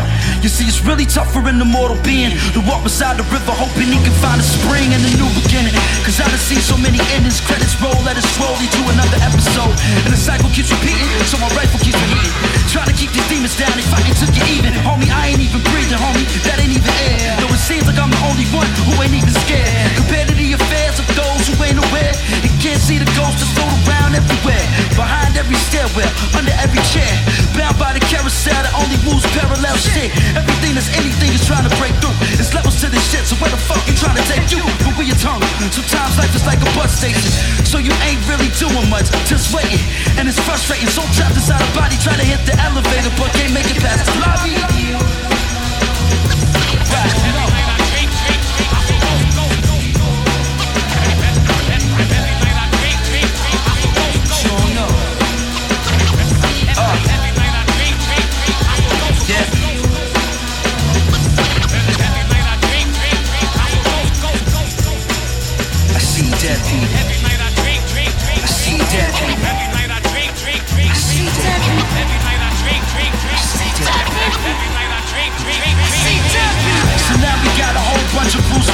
You 0.44 0.52
see, 0.52 0.68
it's 0.68 0.84
really 0.84 1.08
tough 1.08 1.32
for 1.32 1.42
an 1.48 1.58
immortal 1.58 1.98
being 2.06 2.30
to 2.54 2.60
walk 2.68 2.84
beside 2.84 3.16
the 3.18 3.26
river, 3.34 3.50
hoping 3.50 3.90
he 3.90 3.98
can 3.98 4.14
find 4.22 4.38
a 4.38 4.46
spring 4.46 4.94
and 4.94 5.02
a 5.02 5.12
new 5.18 5.26
beginning. 5.42 5.74
Cause 6.06 6.22
I 6.22 6.28
done 6.28 6.38
seen 6.38 6.62
so 6.62 6.76
many 6.78 7.00
endings, 7.16 7.40
credits 7.42 7.74
roll, 7.82 7.96
let 8.06 8.14
it 8.14 8.26
slowly 8.36 8.68
to 8.68 8.80
another 8.94 9.18
episode. 9.26 9.74
And 10.06 10.12
the 10.12 10.20
cycle 10.20 10.52
keeps 10.54 10.70
repeating, 10.70 11.08
so 11.26 11.40
my 11.40 11.50
rifle 11.56 11.80
keeps 11.82 11.98
repeating. 11.98 12.36
Trying 12.70 12.92
to 12.92 12.96
keep 12.96 13.10
these 13.16 13.26
demons 13.32 13.56
down, 13.56 13.72
they 13.74 13.86
fighting 13.88 14.12
to 14.22 14.28
get 14.30 14.46
even. 14.52 14.76
Homie, 14.84 15.08
I 15.08 15.32
ain't 15.32 15.40
even 15.40 15.64
breathing, 15.72 15.95
homie, 15.98 16.26
that 16.46 16.60
ain't 16.60 16.72
even 16.72 16.94
air. 17.10 17.36
Though 17.40 17.52
it 17.52 17.62
seems 17.62 17.84
like 17.88 17.98
I'm 17.98 18.12
the 18.12 18.22
only 18.28 18.46
one 18.52 18.68
who 18.86 18.92
ain't 19.02 19.16
even 19.16 19.34
scared. 19.44 19.68
Compared 19.96 20.28
to 20.28 20.34
the 20.36 20.54
affairs 20.54 21.00
of 21.00 21.06
those 21.16 21.48
who 21.48 21.54
ain't 21.64 21.80
aware, 21.80 22.12
and 22.44 22.52
can't 22.60 22.80
see 22.80 23.00
the 23.00 23.08
ghosts 23.16 23.40
that 23.42 23.50
float 23.56 23.72
around 23.88 24.14
everywhere. 24.14 24.64
Behind 24.94 25.36
every 25.36 25.58
stairwell, 25.68 26.08
under 26.36 26.54
every 26.60 26.80
chair. 26.92 27.08
Bound 27.56 27.76
by 27.80 27.96
the 27.96 28.02
carousel 28.06 28.56
that 28.60 28.74
only 28.76 29.00
moves 29.04 29.24
parallel 29.32 29.76
shit. 29.80 30.12
Everything 30.36 30.76
that's 30.76 30.92
anything 30.96 31.32
is 31.32 31.44
trying 31.44 31.64
to 31.64 31.72
break 31.80 31.92
through. 32.04 32.14
It's 32.36 32.52
levels 32.52 32.76
to 32.84 32.88
this 32.92 33.04
shit, 33.08 33.24
so 33.24 33.36
where 33.40 33.50
the 33.50 33.60
fuck 33.60 33.80
you 33.88 33.96
trying 33.96 34.16
to 34.16 34.26
take 34.28 34.52
you? 34.52 34.60
But 34.84 34.96
we 35.00 35.08
your 35.08 35.20
tongue. 35.20 35.42
Sometimes 35.72 36.20
life 36.20 36.32
is 36.36 36.44
like 36.44 36.60
a 36.60 36.70
bus 36.76 36.92
station. 36.92 37.32
So 37.64 37.78
you 37.78 37.92
ain't 38.04 38.20
really 38.28 38.52
doing 38.60 38.88
much, 38.92 39.08
just 39.24 39.52
waiting. 39.56 39.80
And 40.20 40.28
it's 40.28 40.40
frustrating. 40.44 40.88
So 40.88 41.02
trapped 41.16 41.36
inside 41.36 41.60
a 41.64 41.70
body, 41.72 41.96
trying 42.00 42.20
to 42.20 42.28
hit 42.28 42.44
the 42.44 42.54
elevator, 42.60 43.12
but 43.16 43.32
can't 43.32 43.52
make 43.52 43.68
it 43.68 43.80
past 43.80 44.04
the 44.04 44.14
lobby. 44.20 45.55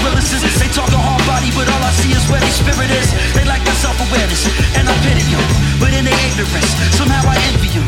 They 0.03 0.67
talking 0.75 0.99
hard 0.99 1.23
body, 1.31 1.55
but 1.55 1.71
all 1.71 1.83
I 1.83 1.93
see 1.95 2.11
is 2.11 2.27
where 2.27 2.43
their 2.43 2.51
spirit 2.51 2.91
is. 2.91 3.15
They 3.39 3.47
lack 3.47 3.63
their 3.63 3.79
self-awareness, 3.79 4.51
and 4.75 4.91
I 4.91 4.95
pity 5.07 5.23
them. 5.31 5.45
But 5.79 5.95
in 5.95 6.03
their 6.03 6.19
ignorance, 6.27 6.75
somehow 6.99 7.23
I 7.23 7.39
envy 7.55 7.71
them. 7.71 7.87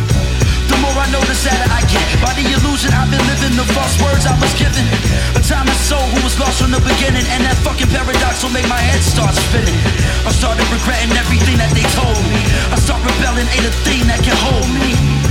The 0.70 0.78
more 0.78 0.94
I 0.94 1.10
know, 1.10 1.18
the 1.26 1.34
sadder 1.34 1.66
I 1.74 1.82
get. 1.90 2.06
By 2.22 2.30
the 2.38 2.46
illusion 2.46 2.94
I've 2.94 3.10
been 3.10 3.22
living, 3.26 3.58
the 3.58 3.66
false 3.74 3.98
words 3.98 4.30
I 4.30 4.38
was 4.38 4.54
given. 4.54 4.86
A 5.34 5.42
timeless 5.42 5.82
soul 5.82 6.06
who 6.14 6.22
was 6.22 6.38
lost 6.38 6.62
from 6.62 6.70
the 6.70 6.82
beginning, 6.86 7.26
and 7.34 7.42
that 7.42 7.58
fucking 7.66 7.90
paradox 7.90 8.46
will 8.46 8.54
make 8.54 8.68
my 8.70 8.78
head 8.78 9.02
start 9.02 9.34
spinning. 9.34 9.80
I 10.22 10.30
started 10.30 10.64
regretting 10.70 11.10
everything 11.18 11.58
that 11.58 11.74
they 11.74 11.86
told 11.98 12.22
me. 12.30 12.42
I 12.70 12.78
start 12.78 13.02
rebelling, 13.02 13.50
ain't 13.50 13.66
a 13.66 13.74
thing 13.82 14.06
that 14.06 14.22
can 14.22 14.38
hold 14.38 14.70
me. 14.70 15.23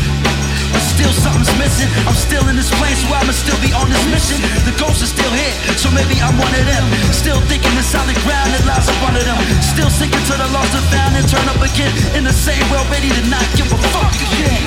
Still 0.94 1.10
something's 1.10 1.50
missing. 1.58 1.90
I'm 2.06 2.14
still 2.14 2.46
in 2.50 2.56
this 2.56 2.70
place, 2.78 3.02
where 3.10 3.18
I'ma 3.18 3.34
still 3.34 3.58
be 3.66 3.74
on 3.74 3.90
this 3.90 4.06
mission. 4.14 4.38
The 4.62 4.78
ghost 4.78 5.02
is 5.02 5.10
still 5.10 5.34
here, 5.34 5.54
so 5.74 5.90
maybe 5.90 6.22
I'm 6.22 6.38
one 6.38 6.54
of 6.54 6.66
them. 6.70 6.86
Still 7.10 7.42
thinking 7.50 7.74
the 7.74 7.82
solid 7.82 8.14
ground 8.22 8.54
that 8.54 8.62
lies 8.70 8.86
up 8.86 9.02
under 9.02 9.26
them. 9.26 9.42
Still 9.66 9.90
sinking 9.90 10.22
to 10.30 10.38
the 10.38 10.46
lost 10.54 10.70
and 10.78 10.86
found 10.94 11.18
and 11.18 11.26
turn 11.26 11.50
up 11.50 11.58
again. 11.66 11.90
In 12.14 12.24
the 12.24 12.32
same 12.32 12.62
world, 12.70 12.86
ready 12.94 13.10
to 13.10 13.22
not 13.26 13.42
give 13.58 13.66
a 13.74 13.80
fuck 13.90 14.14
again. 14.14 14.62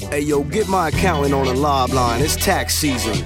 Hey 0.09 0.21
yo, 0.21 0.43
get 0.45 0.69
my 0.69 0.89
accountant 0.89 1.33
on 1.33 1.47
the 1.47 1.55
lob 1.55 1.91
line. 1.91 2.21
It's 2.21 2.37
tax 2.37 2.75
season. 2.75 3.25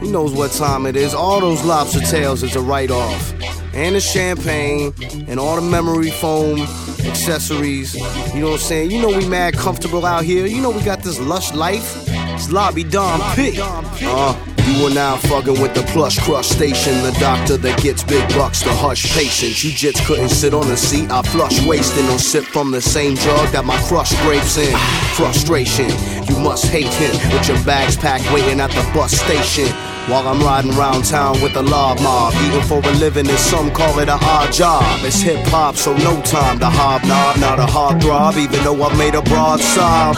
He 0.00 0.10
knows 0.10 0.32
what 0.32 0.52
time 0.52 0.86
it 0.86 0.96
is. 0.96 1.12
All 1.14 1.40
those 1.40 1.62
lobster 1.64 2.00
tails 2.00 2.42
is 2.42 2.56
a 2.56 2.60
write 2.60 2.90
off. 2.90 3.32
And 3.74 3.94
the 3.94 4.00
champagne 4.00 4.94
and 5.28 5.38
all 5.38 5.56
the 5.56 5.62
memory 5.62 6.10
foam 6.10 6.60
accessories. 7.04 7.94
You 8.34 8.40
know 8.40 8.46
what 8.46 8.52
I'm 8.54 8.58
saying? 8.60 8.90
You 8.90 9.02
know 9.02 9.08
we 9.08 9.28
mad 9.28 9.54
comfortable 9.54 10.06
out 10.06 10.24
here. 10.24 10.46
You 10.46 10.62
know 10.62 10.70
we 10.70 10.82
got 10.82 11.02
this 11.02 11.20
lush 11.20 11.52
life. 11.52 12.04
It's 12.08 12.50
Lobby 12.50 12.84
Dom 12.84 13.20
P. 13.36 13.58
Uh, 13.60 14.47
you 14.68 14.86
are 14.86 14.94
now 14.94 15.16
fucking 15.16 15.60
with 15.60 15.74
the 15.74 15.82
plush 15.92 16.18
crush 16.18 16.48
station. 16.48 16.92
The 17.02 17.12
doctor 17.20 17.56
that 17.56 17.82
gets 17.82 18.02
big 18.02 18.26
bucks 18.30 18.62
to 18.62 18.70
hush 18.70 19.12
patients. 19.14 19.64
You 19.64 19.72
just 19.72 20.04
couldn't 20.06 20.30
sit 20.30 20.54
on 20.54 20.68
the 20.68 20.76
seat. 20.76 21.10
I 21.10 21.22
flush 21.22 21.64
wasting 21.66 22.06
or 22.08 22.18
sip 22.18 22.44
from 22.44 22.70
the 22.70 22.80
same 22.80 23.16
jug 23.16 23.52
that 23.52 23.64
my 23.64 23.80
crush 23.82 24.10
grapes 24.22 24.58
in. 24.58 24.76
Frustration. 25.14 25.90
You 26.26 26.38
must 26.38 26.66
hate 26.66 26.92
him 26.94 27.14
with 27.32 27.48
your 27.48 27.62
bags 27.64 27.96
packed 27.96 28.30
waiting 28.32 28.60
at 28.60 28.70
the 28.70 28.82
bus 28.94 29.12
station. 29.12 29.68
While 30.08 30.26
I'm 30.26 30.40
riding 30.40 30.72
around 30.72 31.04
town 31.04 31.40
with 31.42 31.54
a 31.56 31.62
lob 31.62 32.00
mob, 32.00 32.32
eating 32.46 32.62
for 32.62 32.78
a 32.78 32.92
living, 32.92 33.28
and 33.28 33.38
some 33.38 33.70
call 33.70 33.98
it 33.98 34.08
a 34.08 34.14
odd 34.14 34.52
job. 34.52 34.82
It's 35.04 35.20
hip 35.20 35.44
hop, 35.48 35.76
so 35.76 35.94
no 35.98 36.20
time 36.22 36.58
to 36.60 36.70
hobnob, 36.70 37.38
not 37.38 37.58
a 37.58 37.66
hard 37.66 38.00
throb, 38.02 38.36
even 38.36 38.64
though 38.64 38.82
I 38.82 38.96
made 38.96 39.14
a 39.14 39.22
broad 39.22 39.60
sob. 39.60 40.16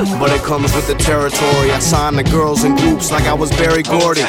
But 0.00 0.30
it 0.32 0.40
comes 0.40 0.74
with 0.74 0.86
the 0.86 0.94
territory. 0.94 1.70
I 1.70 1.78
signed 1.78 2.16
the 2.16 2.24
girls 2.24 2.64
in 2.64 2.74
groups 2.76 3.10
like 3.10 3.24
I 3.24 3.34
was 3.34 3.50
Berry 3.50 3.82
Gordy. 3.82 4.24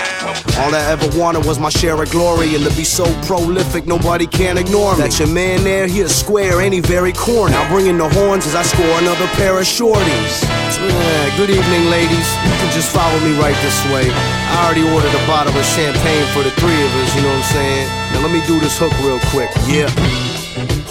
All 0.59 0.75
I 0.75 0.83
ever 0.91 1.07
wanted 1.17 1.45
was 1.45 1.59
my 1.59 1.69
share 1.69 1.95
of 2.01 2.11
glory 2.11 2.55
and 2.55 2.63
to 2.65 2.75
be 2.75 2.83
so 2.83 3.05
prolific 3.23 3.87
nobody 3.87 4.27
can 4.27 4.57
ignore 4.57 4.95
me. 4.95 5.03
That 5.03 5.17
your 5.17 5.29
man 5.29 5.63
there, 5.63 5.87
he 5.87 6.01
a 6.01 6.09
square, 6.09 6.59
ain't 6.59 6.73
he 6.73 6.81
very 6.81 7.13
corny? 7.13 7.53
Now 7.53 7.63
bringing 7.71 7.97
the 7.97 8.09
horns 8.09 8.45
as 8.47 8.53
I 8.53 8.63
score 8.63 8.99
another 8.99 9.27
pair 9.39 9.57
of 9.57 9.63
shorties. 9.63 10.43
Yeah, 10.75 11.37
good 11.37 11.49
evening, 11.49 11.87
ladies. 11.87 12.27
You 12.43 12.51
can 12.59 12.71
just 12.75 12.91
follow 12.91 13.19
me 13.23 13.39
right 13.39 13.55
this 13.63 13.79
way. 13.95 14.11
I 14.11 14.65
already 14.65 14.83
ordered 14.83 15.15
a 15.15 15.23
bottle 15.25 15.55
of 15.55 15.65
champagne 15.71 16.27
for 16.35 16.43
the 16.43 16.51
three 16.59 16.79
of 16.83 16.91
us, 16.99 17.15
you 17.15 17.21
know 17.23 17.31
what 17.31 17.47
I'm 17.47 17.55
saying? 17.55 17.87
Now 18.11 18.19
let 18.27 18.31
me 18.35 18.43
do 18.45 18.59
this 18.59 18.75
hook 18.75 18.91
real 18.99 19.23
quick. 19.31 19.47
Yeah. 19.71 19.87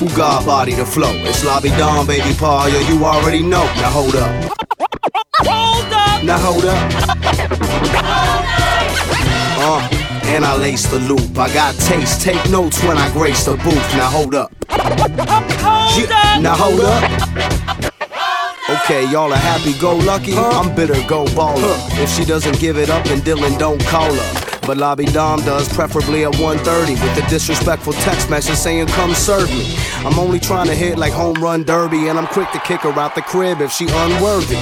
Who 0.01 0.09
got 0.17 0.47
body 0.47 0.73
to 0.77 0.87
flow? 0.87 1.13
It's 1.29 1.45
Lobby 1.45 1.69
Don, 1.77 2.07
baby 2.07 2.33
Paul, 2.39 2.69
yeah, 2.71 2.81
you 2.89 3.05
already 3.05 3.43
know. 3.43 3.65
Now 3.77 3.91
hold 3.91 4.17
up. 4.17 4.60
Hold 5.47 5.93
up. 5.93 6.25
Now 6.25 6.39
hold 6.39 6.65
up. 6.65 6.93
Uh, 9.63 9.89
and 10.25 10.45
I 10.45 10.57
lace 10.57 10.87
the 10.87 10.99
loop. 11.01 11.37
I 11.37 11.53
got 11.53 11.75
taste. 11.75 12.23
Take 12.23 12.51
notes 12.51 12.83
when 12.83 12.97
I 12.97 13.11
grace 13.13 13.45
the 13.45 13.57
booth. 13.57 13.95
Now 13.97 14.09
hold 14.09 14.35
up. 14.35 14.53
Yeah, 14.71 16.41
Now 16.41 16.55
hold 16.57 16.81
up. 16.81 17.91
Okay, 18.85 19.11
y'all 19.11 19.33
are 19.33 19.37
happy 19.37 19.77
go 19.79 19.97
lucky. 19.97 20.35
I'm 20.37 20.75
bitter 20.77 20.95
go 21.09 21.25
baller. 21.27 21.77
If 22.01 22.11
she 22.11 22.25
doesn't 22.25 22.61
give 22.61 22.77
it 22.79 22.89
up, 22.89 23.05
then 23.05 23.19
Dylan 23.21 23.59
don't 23.59 23.85
call 23.87 24.13
her. 24.15 24.51
But 24.67 24.77
Lobby 24.77 25.07
Dom 25.07 25.41
does, 25.41 25.69
preferably 25.73 26.25
at 26.25 26.33
1.30 26.35 26.93
with 26.93 27.25
a 27.25 27.29
disrespectful 27.29 27.93
text 27.95 28.31
message 28.31 28.55
saying, 28.55 28.87
come 28.89 29.15
serve 29.15 29.51
me. 29.51 29.75
I'm 30.03 30.19
only 30.19 30.41
trying 30.41 30.67
to 30.69 30.75
hit 30.75 30.97
like 30.97 31.13
home 31.13 31.37
run 31.43 31.63
derby, 31.63 32.09
and 32.09 32.19
I'm 32.19 32.27
quick 32.27 32.51
to 32.53 32.59
kick 32.61 32.81
her 32.81 32.99
out 32.99 33.15
the 33.15 33.21
crib 33.21 33.61
if 33.61 33.71
she 33.71 33.87
unworthy. 33.87 34.55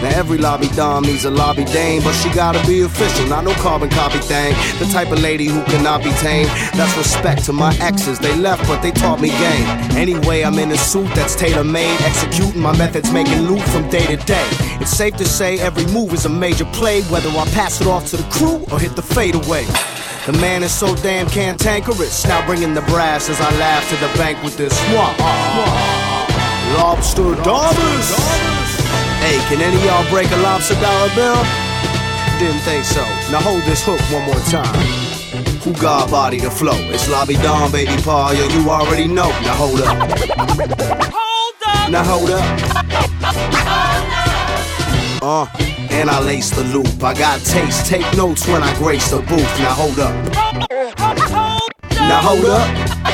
Now 0.00 0.10
every 0.10 0.38
lobby 0.38 0.68
dom 0.68 1.02
needs 1.02 1.24
a 1.24 1.30
lobby 1.30 1.64
dame, 1.64 2.02
but 2.02 2.12
she 2.12 2.30
gotta 2.30 2.64
be 2.66 2.82
official, 2.82 3.26
not 3.26 3.42
no 3.42 3.52
carbon 3.54 3.90
copy 3.90 4.18
thing. 4.18 4.54
The 4.78 4.86
type 4.92 5.10
of 5.10 5.20
lady 5.20 5.46
who 5.46 5.64
cannot 5.64 6.04
be 6.04 6.10
tamed. 6.22 6.48
That's 6.76 6.96
respect 6.96 7.44
to 7.46 7.52
my 7.52 7.74
exes. 7.80 8.20
They 8.20 8.36
left, 8.36 8.68
but 8.68 8.82
they 8.82 8.92
taught 8.92 9.20
me 9.20 9.30
game. 9.30 9.66
Anyway, 9.96 10.42
I'm 10.42 10.58
in 10.60 10.70
a 10.70 10.78
suit 10.78 11.08
that's 11.14 11.34
tailor 11.34 11.64
made, 11.64 12.00
executing 12.02 12.60
my 12.60 12.76
methods, 12.76 13.10
making 13.12 13.42
loot 13.42 13.62
from 13.62 13.88
day 13.88 14.06
to 14.06 14.16
day. 14.24 14.46
It's 14.80 14.92
safe 14.92 15.16
to 15.16 15.24
say 15.24 15.58
every 15.58 15.86
move 15.92 16.12
is 16.12 16.24
a 16.24 16.30
major 16.30 16.66
play, 16.66 17.02
whether 17.04 17.30
I 17.30 17.46
pass 17.46 17.80
it 17.80 17.88
off 17.88 18.06
to 18.10 18.16
the 18.16 18.28
crew 18.30 18.64
or 18.70 18.78
hit 18.78 18.94
the 18.94 19.02
fadeaway. 19.02 19.64
The 20.26 20.32
man 20.40 20.62
is 20.62 20.72
so 20.72 20.94
damn 20.96 21.28
cantankerous. 21.28 22.24
Now 22.24 22.46
bringing 22.46 22.72
the 22.72 22.80
brass 22.82 23.28
as 23.28 23.38
I 23.42 23.50
laugh 23.58 23.86
to 23.90 23.96
the 23.96 24.08
bank 24.16 24.42
with 24.42 24.56
this 24.56 24.72
swamp. 24.88 25.18
Lobster 26.80 27.34
dollars. 27.44 28.08
Hey, 29.20 29.36
can 29.48 29.60
any 29.60 29.76
of 29.76 29.84
y'all 29.84 30.08
break 30.08 30.30
a 30.32 30.36
lobster 30.38 30.80
dollar 30.80 31.14
bill? 31.14 31.36
Didn't 32.38 32.60
think 32.60 32.86
so. 32.86 33.02
Now 33.30 33.40
hold 33.40 33.64
this 33.64 33.84
hook 33.84 34.00
one 34.10 34.24
more 34.24 34.40
time. 34.48 34.74
Who 35.60 35.74
got 35.74 36.10
body 36.10 36.40
to 36.40 36.50
flow? 36.50 36.78
It's 36.90 37.06
Lobby 37.06 37.34
Don, 37.34 37.70
baby 37.70 37.94
Paul, 38.02 38.32
yo, 38.32 38.48
you 38.48 38.70
already 38.70 39.06
know. 39.06 39.28
Now 39.28 39.54
hold 39.56 39.82
up. 39.82 40.10
Hold 41.12 41.62
up. 41.66 41.90
Now 41.90 42.02
hold 42.02 42.30
up. 42.30 44.23
Uh, 45.26 45.46
and 45.88 46.10
I 46.10 46.20
lace 46.20 46.50
the 46.50 46.64
loop. 46.64 47.02
I 47.02 47.14
got 47.14 47.40
taste. 47.40 47.86
Take 47.86 48.04
notes 48.14 48.46
when 48.46 48.62
I 48.62 48.76
grace 48.76 49.10
the 49.10 49.20
booth. 49.20 49.58
Now 49.58 49.72
hold 49.72 49.98
up. 49.98 50.14
Now 51.92 52.20
hold 52.20 52.44
up. 52.44 53.13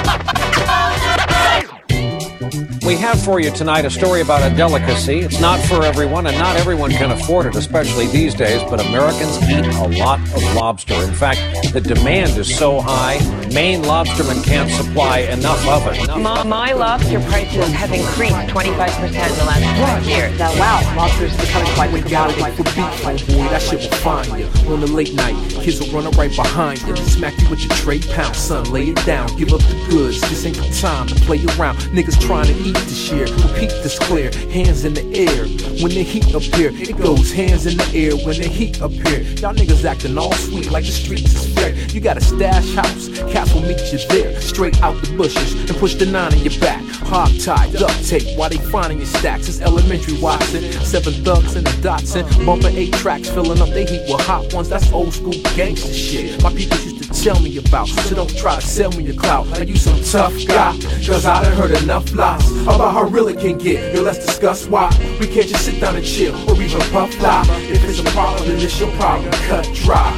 We 2.87 2.97
have 2.97 3.23
for 3.23 3.41
you 3.41 3.51
tonight 3.51 3.85
a 3.85 3.91
story 3.91 4.23
about 4.23 4.51
a 4.51 4.55
delicacy. 4.57 5.21
It's 5.21 5.39
not 5.39 5.61
for 5.67 5.85
everyone, 5.85 6.27
and 6.27 6.37
not 6.39 6.57
everyone 6.57 6.91
can 6.91 7.11
afford 7.11 7.45
it, 7.47 7.55
especially 7.55 8.07
these 8.07 8.35
days, 8.35 8.63
but 8.71 8.85
Americans 8.87 9.37
eat 9.51 9.67
a 9.67 9.89
lot 9.99 10.19
of 10.35 10.43
lobster. 10.55 10.95
In 10.95 11.13
fact, 11.13 11.73
the 11.75 11.81
demand 11.81 12.39
is 12.39 12.57
so 12.57 12.81
high, 12.81 13.19
Maine 13.53 13.83
lobstermen 13.83 14.43
can't 14.45 14.71
supply 14.71 15.19
enough 15.19 15.67
of 15.69 15.87
it. 15.89 16.07
My, 16.23 16.43
my 16.43 16.73
lobster 16.73 17.21
prices 17.21 17.71
have 17.73 17.93
increased 17.93 18.35
25% 18.35 19.09
in 19.09 19.13
the 19.13 19.45
last 19.45 19.81
five 19.81 20.07
years. 20.07 20.39
Now, 20.39 20.59
wow, 20.59 20.97
lobster's 20.97 21.37
becoming 21.37 21.73
quite 21.75 21.93
the 21.93 22.03
commodity. 22.03 22.57
for 22.57 22.65
beef, 22.65 22.77
oh 22.79 23.37
boy, 23.37 23.49
that 23.51 23.61
shit 23.61 23.81
will 23.81 23.99
find 23.99 24.27
you. 24.29 24.73
On 24.73 24.81
the 24.81 24.87
late 24.87 25.15
night, 25.15 25.37
kids 25.61 25.81
will 25.81 25.91
run 25.93 26.07
up 26.07 26.17
right 26.17 26.35
behind 26.35 26.81
you. 26.83 26.97
Smack 26.97 27.39
you 27.41 27.51
with 27.51 27.61
your 27.61 27.77
tray 27.77 28.01
pound, 28.01 28.35
son, 28.35 28.65
lay 28.73 28.89
it 28.89 29.05
down, 29.05 29.29
give 29.37 29.53
up 29.53 29.61
the 29.61 29.87
goods. 29.91 30.21
This 30.23 30.47
ain't 30.47 30.57
the 30.57 30.81
time 30.81 31.09
to 31.09 31.15
play 31.27 31.45
around. 31.59 31.77
Niggas 31.93 32.19
trying 32.21 32.47
to 32.47 32.55
eat 32.63 32.70
this 32.75 33.11
year. 33.11 33.27
Repeat 33.27 33.71
this 33.83 33.99
clear, 33.99 34.31
hands 34.51 34.85
in 34.85 34.95
the 34.95 35.05
air. 35.15 35.47
When 35.83 35.93
the 35.93 36.03
heat 36.03 36.33
appear, 36.35 36.71
it 36.73 36.97
goes 36.99 37.33
hands 37.33 37.67
in 37.67 37.77
the 37.77 37.91
air 37.95 38.17
when 38.25 38.37
the 38.37 38.49
heat 38.49 38.81
appear. 38.81 39.23
Y'all 39.41 39.55
niggas 39.55 39.85
acting 39.85 40.17
all 40.19 40.33
sweet 40.33 40.71
like 40.71 40.85
the 40.85 40.93
streets 40.93 41.35
is 41.35 41.55
fair. 41.55 41.75
You 41.95 42.01
got 42.01 42.17
a 42.17 42.21
stash 42.21 42.75
house, 42.75 43.09
cats 43.33 43.53
will 43.55 43.63
meet 43.63 43.81
you 43.93 43.99
there. 44.09 44.41
Straight 44.41 44.81
out 44.83 45.01
the 45.03 45.17
bushes 45.17 45.55
and 45.55 45.77
push 45.79 45.95
the 45.95 46.07
nine 46.07 46.33
in 46.35 46.41
your 46.41 46.61
back. 46.61 46.83
Hog 47.07 47.31
tie, 47.41 47.71
duct 47.73 48.07
tape 48.07 48.37
while 48.39 48.51
they 48.51 48.59
finding 48.59 48.99
your 48.99 49.07
stacks. 49.07 49.49
It's 49.49 49.61
elementary 49.61 50.19
Watson. 50.21 50.63
Seven 50.85 51.13
thugs 51.25 51.57
in 51.57 51.67
a 51.67 51.71
Datsun. 51.83 52.47
Bumping 52.47 52.77
eight 52.77 52.93
tracks, 52.95 53.29
filling 53.29 53.61
up 53.61 53.69
they 53.71 53.85
heat 53.85 54.03
with 54.09 54.21
hot 54.21 54.53
ones. 54.53 54.69
That's 54.69 54.93
old 54.93 55.13
school 55.15 55.35
gangster 55.57 55.93
shit. 55.93 56.43
My 56.43 56.53
people 56.53 56.79
used 56.79 57.00
tell 57.13 57.41
me 57.41 57.57
about. 57.59 57.89
So 57.89 58.15
don't 58.15 58.37
try 58.37 58.57
to 58.57 58.67
sell 58.67 58.91
me 58.93 59.05
your 59.05 59.15
clout. 59.15 59.47
Are 59.59 59.65
you 59.65 59.77
some 59.77 60.01
tough 60.03 60.35
guy? 60.47 60.79
Cause 61.07 61.27
I 61.27 61.43
done 61.43 61.57
heard 61.57 61.83
enough 61.83 62.13
lies 62.15 62.51
about 62.63 62.93
how 62.93 63.05
real 63.05 63.29
it 63.29 63.39
can 63.39 63.59
get. 63.59 63.95
Yo, 63.95 64.03
let's 64.03 64.25
discuss 64.25 64.67
why. 64.67 64.91
We 65.21 65.27
can't 65.27 65.49
just 65.49 65.65
sit 65.65 65.81
down 65.81 65.97
and 65.97 66.05
chill 66.05 66.35
or 66.51 66.61
even 66.61 66.81
puff 66.93 67.13
fly. 67.15 67.45
If 67.71 67.85
it's 67.85 68.01
a 68.01 68.05
problem, 68.13 68.49
then 68.49 68.61
it's 68.61 68.79
your 68.81 68.91
problem. 68.93 69.31
Cut 69.49 69.65
dry. 69.75 70.11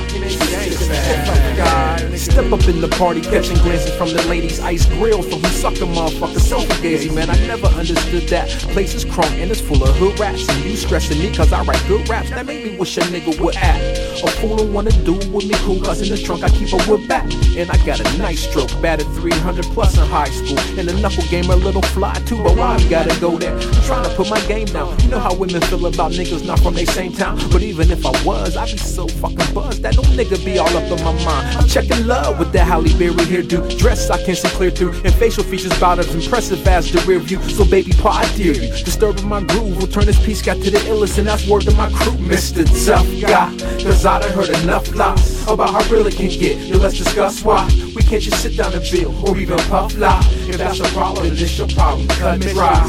Step 2.22 2.52
up 2.52 2.66
in 2.68 2.80
the 2.80 2.88
party, 2.88 3.20
catching 3.20 3.56
glances 3.58 3.94
from 3.96 4.08
the 4.08 4.22
ladies. 4.28 4.60
Ice 4.60 4.86
grill 4.86 5.22
for 5.22 5.36
who 5.36 5.48
suck 5.48 5.74
a 5.74 5.84
motherfucker. 5.84 6.40
So 6.40 6.60
fugazi, 6.60 7.12
man. 7.14 7.28
I 7.28 7.36
never 7.46 7.66
understood 7.66 8.28
that. 8.28 8.48
Place 8.72 8.94
is 8.94 9.04
crunk 9.04 9.32
and 9.42 9.50
it's 9.50 9.60
full 9.60 9.82
of 9.82 9.96
hood 9.96 10.18
rats. 10.18 10.48
And 10.48 10.64
you 10.64 10.76
stressing 10.76 11.18
me 11.18 11.34
cause 11.34 11.52
I 11.52 11.62
write 11.64 11.82
good 11.88 12.08
raps. 12.08 12.30
That 12.30 12.46
made 12.46 12.64
me 12.64 12.78
wish 12.78 12.96
a 12.96 13.00
nigga 13.00 13.38
would 13.40 13.56
act. 13.56 13.98
A 14.22 14.30
fool 14.38 14.64
wanna 14.68 14.92
do 15.02 15.14
with 15.32 15.46
me 15.46 15.54
cool 15.66 15.80
cause 15.80 16.00
in 16.00 16.08
the 16.08 16.22
trunk 16.22 16.44
I 16.44 16.48
keep 16.50 16.72
a 16.72 16.90
wood 16.90 17.08
back. 17.08 17.24
And 17.56 17.70
I 17.70 17.76
got 17.84 18.00
a 18.00 18.18
nice 18.18 18.48
stroke, 18.48 18.70
batted 18.80 19.06
300 19.08 19.64
plus 19.66 19.98
in 19.98 20.06
high 20.06 20.30
school. 20.30 20.58
And 20.78 20.88
the 20.88 20.94
knuckle 21.00 21.24
game 21.24 21.50
a 21.50 21.56
little 21.56 21.82
fly 21.82 22.14
too, 22.24 22.42
but 22.42 22.56
why 22.56 22.76
I 22.76 22.88
gotta 22.88 23.18
go 23.20 23.36
there? 23.36 23.54
I'm 23.54 23.82
trying 23.82 24.04
to 24.04 24.14
put 24.14 24.30
my 24.30 24.40
game 24.46 24.66
down. 24.66 24.98
You 25.00 25.08
know 25.08 25.18
how 25.18 25.34
women 25.34 25.60
feel 25.62 25.84
about 25.86 26.12
niggas 26.12 26.46
not 26.46 26.60
from 26.60 26.74
they 26.74 26.84
same 26.84 27.12
town. 27.12 27.38
But 27.50 27.62
even 27.62 27.90
if 27.90 28.06
I 28.06 28.10
was, 28.24 28.56
I'd 28.56 28.70
be 28.70 28.78
so 28.78 29.08
fucking 29.08 29.52
buzzed 29.52 29.82
that 29.82 29.96
no 29.96 30.02
nigga 30.02 30.42
be 30.44 30.58
all 30.58 30.76
in 30.90 31.04
my 31.04 31.12
mind. 31.24 31.56
I'm 31.56 31.68
checking 31.68 32.06
love 32.06 32.38
with 32.38 32.52
that 32.52 32.66
Halle 32.66 32.92
Berry 32.98 33.14
hairdo. 33.14 33.78
Dress 33.78 34.10
I 34.10 34.22
can 34.24 34.34
see 34.34 34.48
clear 34.48 34.70
through. 34.70 34.92
And 35.04 35.14
facial 35.14 35.44
features 35.44 35.76
about 35.76 35.98
as 35.98 36.14
impressive 36.14 36.66
as 36.66 36.90
the 36.90 37.00
rear 37.02 37.18
view. 37.18 37.40
So 37.50 37.64
baby, 37.64 37.92
dare 37.92 38.36
you. 38.36 38.54
Disturbing 38.84 39.28
my 39.28 39.42
groove 39.42 39.76
will 39.76 39.86
turn 39.86 40.06
this 40.06 40.24
piece 40.24 40.42
got 40.42 40.56
to 40.62 40.70
the 40.70 40.78
illest. 40.78 41.18
And 41.18 41.26
that's 41.26 41.46
word 41.46 41.62
to 41.62 41.70
my 41.72 41.90
crew, 41.90 42.12
Mr. 42.12 42.64
Tough 42.86 43.08
Guy. 43.20 43.56
Cause 43.82 44.04
I 44.06 44.20
done 44.20 44.32
heard 44.32 44.50
enough 44.62 44.94
lies 44.94 45.31
about 45.48 45.70
how 45.70 45.90
real 45.90 46.06
it 46.06 46.14
can 46.14 46.28
get. 46.28 46.58
Yo, 46.58 46.78
let's 46.78 46.96
discuss 46.96 47.42
why. 47.44 47.68
We 47.94 48.02
can't 48.02 48.22
just 48.22 48.42
sit 48.42 48.56
down 48.56 48.72
and 48.72 48.82
bill 48.90 49.12
or 49.28 49.36
even 49.38 49.58
puff 49.70 49.96
lie. 49.96 50.20
If 50.48 50.58
that's 50.58 50.80
a 50.80 50.84
problem, 50.94 51.28
then 51.28 51.36
it's 51.36 51.58
your 51.58 51.68
problem. 51.68 52.06
Cut 52.08 52.38
me 52.40 52.52
dry. 52.52 52.80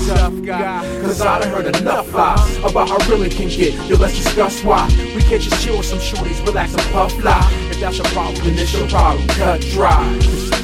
Cause 1.01 1.21
I 1.21 1.39
done 1.39 1.49
heard 1.49 1.75
enough 1.75 2.13
lies 2.13 2.57
about 2.57 2.89
how 2.89 2.97
real 3.09 3.23
it 3.23 3.31
can 3.31 3.49
get. 3.49 3.73
Yo, 3.87 3.97
let's 3.97 4.15
discuss 4.15 4.63
why. 4.63 4.87
We 5.15 5.21
can't 5.21 5.41
just 5.41 5.63
chill 5.63 5.77
with 5.77 5.85
some 5.85 5.99
shorties, 5.99 6.45
relax 6.45 6.73
and 6.73 6.83
puff 6.91 7.13
lie. 7.23 7.49
If 7.71 7.79
that's 7.79 7.99
a 7.99 8.03
problem, 8.03 8.43
then 8.43 8.57
it's 8.57 8.73
your 8.73 8.87
problem. 8.87 9.27
Cut 9.29 9.61
dry. 9.71 10.19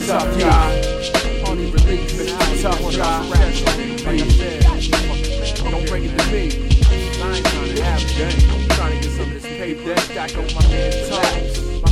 Tough 0.05 0.39
guy. 0.39 0.81
Only 1.47 1.71
don't 5.71 5.87
bring 5.87 6.03
it 6.05 6.17
to 6.17 6.25
me. 6.31 6.49
I 7.21 7.35
ain't 7.35 7.45
trying 7.45 7.75
to 7.75 7.83
have 7.83 8.01
a 8.01 8.07
game. 8.17 8.49
I'm 8.51 8.67
trying 8.69 9.01
to 9.01 9.07
get 9.07 9.11
some 9.15 9.27
of 9.27 9.33
this 9.33 9.43
paper. 9.43 9.97
Stack 9.97 10.37
on 10.37 10.45
my. 10.55 11.48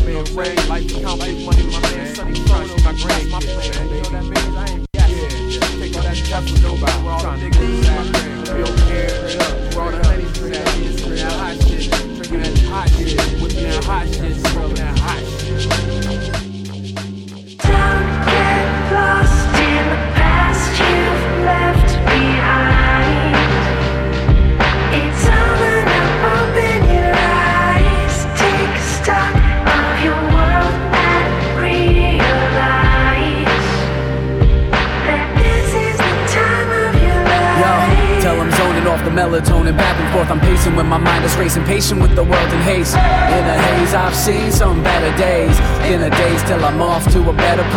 Man 0.07 0.23
Ray, 0.35 0.55
life 0.69 0.88
count 1.01 1.19
big 1.19 1.45
money. 1.45 1.63
My 1.63 1.81
man 1.81 2.15
Sonny 2.15 2.39
Frost, 2.47 2.85
my 2.85 2.93
grand, 2.93 3.29
my 3.29 3.41
plan. 3.41 3.89
You 3.89 4.01
know 4.03 4.09
that 4.09 4.23
means? 4.23 4.55
I 4.55 4.65
ain't 4.71 4.88
got. 4.93 5.09
Take 5.79 5.95
all 5.97 6.01
that 6.01 6.15
Tesla 6.15 6.59
dope 6.59 6.81
out. 6.88 7.03
We're 7.03 7.11
all 7.11 7.19
trying 7.19 7.39
to 7.41 7.49
niggas 7.49 7.81
that 7.84 8.55
We 8.55 8.63
don't 8.63 8.77
care. 8.88 9.11
We're 9.75 9.84
all 9.84 9.91
the 9.91 10.07
honeys 10.07 10.38
for 10.38 10.47
that. 10.47 10.65
Drinking 10.75 11.15
that 11.15 11.31
hot 11.34 11.61
shit. 11.61 11.91
Drinking 12.15 12.39
that 12.39 12.57
hot 12.69 12.89
shit. 12.89 13.41
Whipping 13.41 13.63
that 13.63 13.84
hot 13.84 14.07
shit. 14.07 14.35
Smoking 14.47 14.75
that 14.75 14.97
hot 14.97 15.19
shit. 16.21 16.26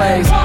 Place. 0.01 0.40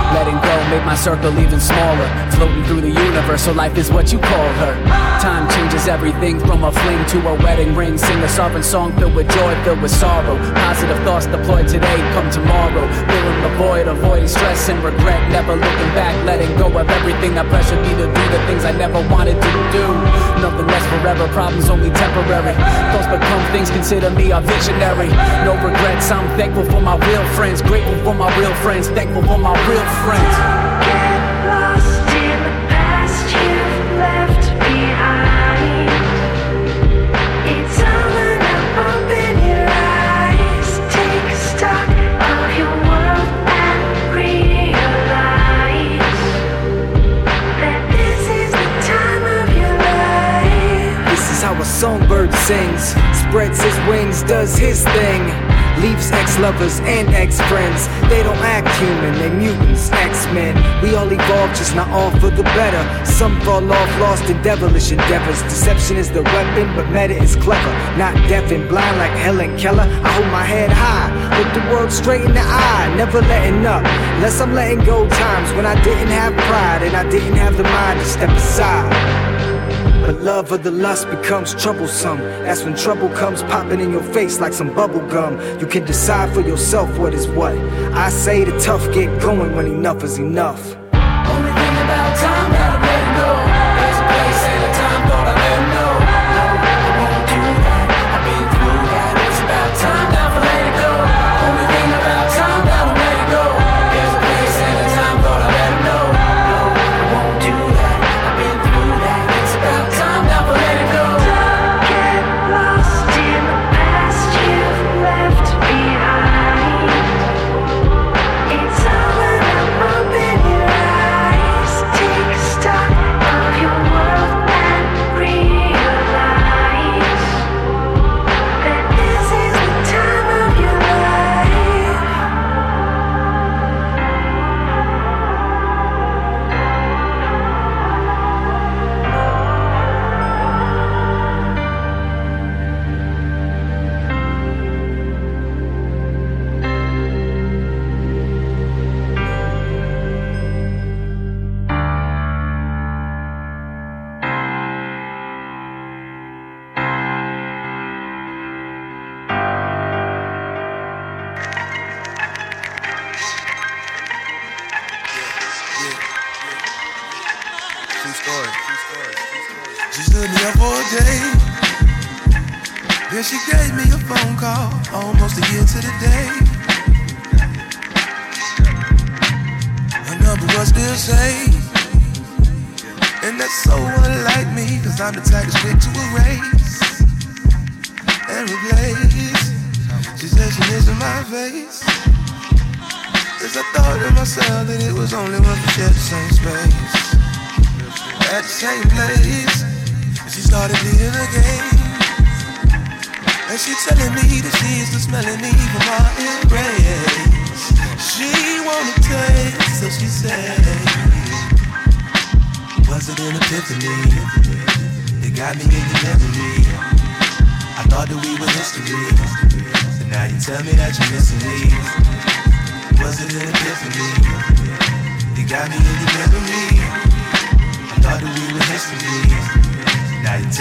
My 0.95 1.01
circle 1.01 1.37
even 1.39 1.59
smaller. 1.59 2.07
Floating 2.39 2.63
through 2.63 2.79
the 2.79 2.95
universe, 2.95 3.43
so 3.43 3.51
life 3.51 3.77
is 3.77 3.91
what 3.91 4.13
you 4.13 4.19
call 4.19 4.49
her. 4.63 4.73
Time 5.19 5.43
changes 5.51 5.89
everything 5.89 6.39
from 6.39 6.63
a 6.63 6.71
fling 6.71 7.05
to 7.11 7.19
a 7.27 7.35
wedding 7.43 7.75
ring. 7.75 7.97
Sing 7.97 8.17
a 8.23 8.29
sovereign 8.29 8.63
song 8.63 8.95
filled 8.95 9.13
with 9.13 9.27
joy, 9.27 9.51
filled 9.65 9.81
with 9.81 9.91
sorrow. 9.91 10.37
Positive 10.55 10.97
thoughts 11.03 11.27
deployed 11.27 11.67
today, 11.67 11.99
come 12.15 12.31
tomorrow. 12.31 12.87
Filling 13.11 13.41
the 13.43 13.51
void, 13.59 13.87
avoiding 13.89 14.29
stress 14.29 14.69
and 14.69 14.81
regret. 14.85 15.19
Never 15.35 15.57
looking 15.57 15.91
back, 15.99 16.15
letting 16.23 16.47
go 16.55 16.67
of 16.67 16.87
everything 16.87 17.35
that 17.35 17.45
pressured 17.51 17.81
me 17.83 17.91
to 17.99 18.07
do 18.07 18.23
the 18.31 18.39
things 18.47 18.63
I 18.63 18.71
never 18.71 19.03
wanted 19.11 19.35
to 19.35 19.51
do. 19.75 19.85
Nothing 20.39 20.67
lasts 20.71 20.87
forever, 20.95 21.27
problems 21.35 21.69
only 21.69 21.91
temporary. 21.91 22.55
Thoughts 22.95 23.11
become 23.11 23.43
things, 23.51 23.69
consider 23.69 24.11
me 24.11 24.31
a 24.31 24.39
visionary. 24.39 25.11
No 25.43 25.59
regrets, 25.59 26.09
I'm 26.09 26.23
thankful 26.39 26.63
for 26.71 26.79
my 26.79 26.95
real 26.95 27.25
friends. 27.35 27.61
Grateful 27.61 27.99
for 28.05 28.15
my 28.15 28.31
real 28.39 28.55
friends, 28.63 28.87
thankful 28.87 29.23
for 29.23 29.37
my 29.37 29.51
real 29.67 29.83
friends. 30.07 30.54
Sings, 52.45 52.93
spreads 53.25 53.59
his 53.61 53.75
wings, 53.89 54.21
does 54.23 54.55
his 54.55 54.83
thing. 54.83 55.21
Leaves 55.81 56.11
ex 56.11 56.37
lovers 56.39 56.79
and 56.81 57.09
ex 57.09 57.41
friends. 57.49 57.87
They 58.07 58.21
don't 58.21 58.37
act 58.37 58.69
human, 58.77 59.13
they 59.17 59.29
mutants, 59.29 59.91
X 59.91 60.25
Men. 60.27 60.53
We 60.81 60.95
all 60.95 61.11
evolve, 61.11 61.49
just 61.49 61.75
not 61.75 61.89
all 61.89 62.11
for 62.21 62.29
the 62.29 62.43
better. 62.43 62.83
Some 63.05 63.41
fall 63.41 63.65
off, 63.71 63.99
lost 63.99 64.29
in 64.29 64.39
devilish 64.43 64.91
endeavors. 64.91 65.41
Deception 65.43 65.97
is 65.97 66.11
the 66.11 66.21
weapon, 66.21 66.67
but 66.75 66.87
meta 66.91 67.17
is 67.21 67.35
clever. 67.35 67.71
Not 67.97 68.13
deaf 68.29 68.51
and 68.51 68.69
blind 68.69 68.97
like 68.99 69.11
Helen 69.25 69.57
Keller. 69.57 69.87
I 70.05 70.09
hold 70.13 70.31
my 70.31 70.43
head 70.43 70.69
high, 70.71 71.09
look 71.37 71.51
the 71.53 71.65
world 71.71 71.91
straight 71.91 72.21
in 72.21 72.33
the 72.33 72.45
eye, 72.45 72.93
never 72.95 73.21
letting 73.21 73.65
up. 73.65 73.83
Unless 74.15 74.39
I'm 74.39 74.53
letting 74.53 74.85
go 74.85 75.09
times 75.09 75.51
when 75.53 75.65
I 75.65 75.75
didn't 75.83 76.13
have 76.21 76.33
pride 76.47 76.83
and 76.83 76.95
I 76.95 77.09
didn't 77.09 77.37
have 77.37 77.57
the 77.57 77.63
mind 77.63 77.99
to 77.99 78.05
step 78.05 78.29
aside. 78.29 79.34
But 80.05 80.21
love 80.21 80.51
or 80.51 80.57
the 80.57 80.69
lust 80.69 81.09
becomes 81.09 81.55
troublesome. 81.55 82.19
That's 82.19 82.63
when 82.63 82.75
trouble 82.75 83.09
comes 83.09 83.41
popping 83.41 83.79
in 83.79 83.91
your 83.91 84.03
face 84.03 84.39
like 84.39 84.53
some 84.53 84.71
bubble 84.75 85.01
gum. 85.09 85.39
You 85.59 85.65
can 85.65 85.83
decide 85.83 86.31
for 86.31 86.41
yourself 86.41 86.95
what 86.99 87.15
is 87.15 87.27
what. 87.29 87.57
I 87.95 88.09
say 88.09 88.43
the 88.43 88.55
tough 88.59 88.83
get 88.93 89.19
going 89.19 89.55
when 89.55 89.65
enough 89.65 90.03
is 90.03 90.19
enough. 90.19 90.75
Only 90.93 91.51
thing 91.53 91.75
about 91.83 92.17
time 92.17 92.34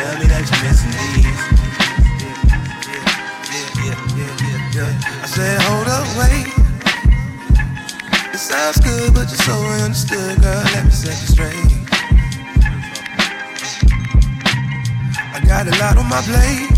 tell 0.04 0.18
me 0.20 0.26
that 0.28 0.44
you're 0.44 0.62
missing 0.68 0.92
me. 1.00 1.24
I 4.76 5.26
said, 5.26 5.56
hold 5.64 5.88
up, 5.88 6.04
wait. 6.20 6.52
It 8.34 8.38
sounds 8.38 8.78
good, 8.84 9.14
but 9.14 9.32
you're 9.32 9.46
so 9.48 9.56
understood, 9.80 10.42
girl. 10.44 10.64
Let 10.76 10.84
me 10.84 10.92
set 10.92 11.16
you 11.24 11.28
straight. 11.32 11.72
I 15.32 15.40
got 15.48 15.72
a 15.72 15.74
lot 15.80 15.96
on 15.96 16.08
my 16.12 16.20
plate. 16.28 16.68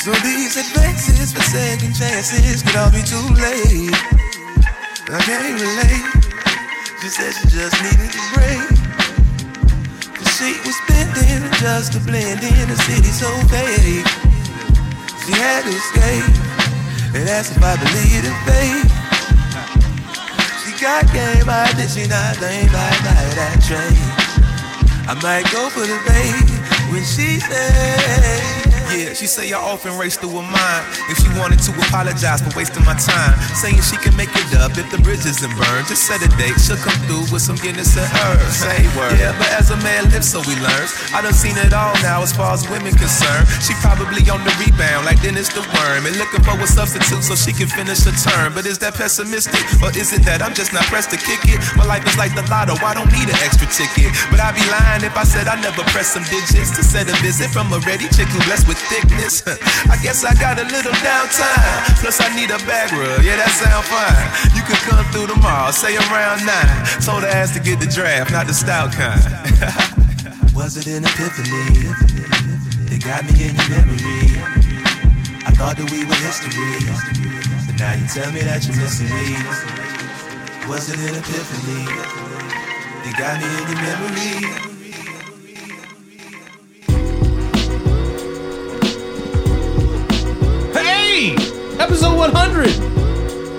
So 0.00 0.12
these 0.24 0.56
advances 0.56 1.32
for 1.34 1.44
second 1.44 1.92
chances 1.92 2.62
could 2.62 2.76
all 2.76 2.90
be 2.90 3.04
too 3.04 3.26
late. 3.36 3.92
I 5.12 5.20
can't 5.28 5.60
relate. 5.60 6.08
She 7.02 7.08
said 7.08 7.32
she 7.36 7.48
just 7.52 7.76
needed 7.84 8.16
a 8.16 8.22
break. 8.32 8.61
She 10.42 10.58
was 10.66 10.74
spending 10.74 11.52
just 11.60 11.92
to 11.92 12.00
blend 12.00 12.42
in 12.42 12.68
a 12.68 12.74
city 12.74 13.12
so 13.14 13.30
fake. 13.46 14.02
She 15.22 15.32
had 15.38 15.62
to 15.62 15.70
escape 15.70 16.34
and 17.14 17.28
asked 17.28 17.56
if 17.56 17.62
I 17.62 17.76
believed 17.78 18.26
in 18.26 18.34
fate. 18.42 18.90
She 20.64 20.72
got 20.82 21.06
game, 21.12 21.48
I 21.48 21.72
did 21.76 21.88
she 21.88 22.08
not 22.08 22.34
think 22.38 22.74
I 22.74 22.90
that 23.38 23.62
train. 23.62 23.94
I 25.06 25.14
might 25.22 25.46
go 25.52 25.70
for 25.70 25.86
the 25.86 25.98
bait 26.10 26.50
when 26.90 27.04
she 27.04 27.38
said, 27.38 28.61
Yeah, 28.92 29.16
she 29.16 29.24
say 29.24 29.48
I 29.52 29.56
often 29.56 29.96
race 29.96 30.20
through 30.20 30.36
her 30.36 30.44
mind. 30.44 30.82
If 31.08 31.16
she 31.24 31.28
wanted 31.40 31.64
to 31.64 31.72
apologize 31.88 32.44
for 32.44 32.52
wasting 32.52 32.84
my 32.84 32.92
time, 32.92 33.34
saying 33.56 33.80
she 33.80 33.96
can 33.96 34.12
make 34.20 34.28
it 34.36 34.52
up 34.60 34.76
if 34.76 34.84
the 34.92 35.00
bridge 35.00 35.24
isn't 35.24 35.54
burned. 35.56 35.88
Just 35.88 36.04
set 36.04 36.20
a 36.20 36.28
date, 36.36 36.60
she'll 36.60 36.76
come 36.76 36.96
through 37.08 37.24
with 37.32 37.40
some 37.40 37.56
Guinness 37.56 37.96
and 37.96 38.04
herbs. 38.04 38.60
Say 38.60 38.84
word. 38.92 39.16
Yeah, 39.16 39.32
but 39.40 39.48
as 39.56 39.72
a 39.72 39.78
man 39.80 40.12
lives, 40.12 40.28
so 40.28 40.44
we 40.44 40.52
learn. 40.60 40.86
I 41.16 41.24
done 41.24 41.32
seen 41.32 41.56
it 41.56 41.72
all 41.72 41.96
now 42.04 42.20
as 42.20 42.36
far 42.36 42.52
as 42.52 42.68
women 42.68 42.92
concerned. 42.92 43.48
She 43.64 43.72
probably 43.80 44.28
on 44.28 44.44
the 44.44 44.52
rebound 44.60 45.08
like 45.08 45.22
Dennis 45.24 45.48
the 45.48 45.64
Worm 45.72 46.04
and 46.04 46.16
looking 46.20 46.44
for 46.44 46.58
a 46.58 46.66
substitute 46.68 47.24
so 47.24 47.32
she 47.32 47.56
can 47.56 47.72
finish 47.72 48.04
her 48.04 48.12
term. 48.12 48.52
But 48.52 48.66
is 48.66 48.76
that 48.84 48.92
pessimistic 48.92 49.62
or 49.80 49.88
is 49.96 50.12
it 50.12 50.26
that 50.28 50.42
I'm 50.42 50.52
just 50.52 50.74
not 50.76 50.84
pressed 50.92 51.14
to 51.14 51.18
kick 51.22 51.40
it? 51.48 51.62
My 51.80 51.86
life 51.86 52.04
is 52.04 52.18
like 52.18 52.34
the 52.36 52.44
lotto, 52.52 52.76
I 52.84 52.92
don't 52.92 53.08
need 53.08 53.30
an 53.30 53.40
extra 53.40 53.70
ticket. 53.72 54.12
But 54.28 54.42
I'd 54.42 54.58
be 54.58 54.66
lying 54.68 55.06
if 55.06 55.16
I 55.16 55.24
said 55.24 55.48
I 55.48 55.56
never 55.62 55.86
pressed 55.94 56.12
some 56.18 56.26
digits 56.28 56.74
to 56.76 56.82
set 56.82 57.06
a 57.08 57.16
visit 57.22 57.48
from 57.54 57.72
a 57.72 57.78
ready 57.86 58.10
chick 58.10 58.28
who 58.28 58.42
blessed 58.44 58.66
with 58.66 58.81
thickness. 58.88 59.42
I 59.92 59.96
guess 60.02 60.24
I 60.24 60.34
got 60.34 60.58
a 60.58 60.64
little 60.64 60.92
downtime. 61.04 62.00
Plus 62.00 62.20
I 62.20 62.34
need 62.34 62.50
a 62.50 62.58
back 62.66 62.90
rub, 62.92 63.22
yeah 63.22 63.36
that 63.36 63.52
sound 63.54 63.84
fine. 63.86 64.26
You 64.56 64.62
can 64.64 64.78
come 64.88 65.04
through 65.12 65.28
tomorrow, 65.28 65.70
say 65.70 65.96
around 65.96 66.46
nine. 66.46 66.78
Told 67.04 67.22
her 67.22 67.30
ass 67.30 67.54
to 67.54 67.60
get 67.60 67.80
the 67.80 67.86
draft, 67.86 68.32
not 68.32 68.46
the 68.46 68.54
stout 68.54 68.92
kind. 68.92 69.22
Was 70.56 70.76
it 70.76 70.86
an 70.86 71.04
epiphany? 71.04 71.88
It 72.92 73.02
got 73.04 73.24
me 73.24 73.48
in 73.48 73.54
your 73.56 73.68
memory. 73.70 74.36
I 75.44 75.50
thought 75.56 75.76
that 75.76 75.90
we 75.90 76.04
were 76.04 76.20
history. 76.22 76.86
But 77.66 77.78
now 77.80 77.94
you 77.94 78.06
tell 78.06 78.30
me 78.32 78.42
that 78.42 78.66
you're 78.66 78.76
missing 78.76 79.08
me. 79.08 79.36
Was 80.68 80.90
it 80.90 80.98
an 81.00 81.16
epiphany? 81.16 81.88
It 83.08 83.16
got 83.16 83.40
me 83.40 83.48
in 83.48 83.68
your 83.68 83.80
memory. 83.82 84.71
Episode 91.82 92.16
100! 92.16 92.68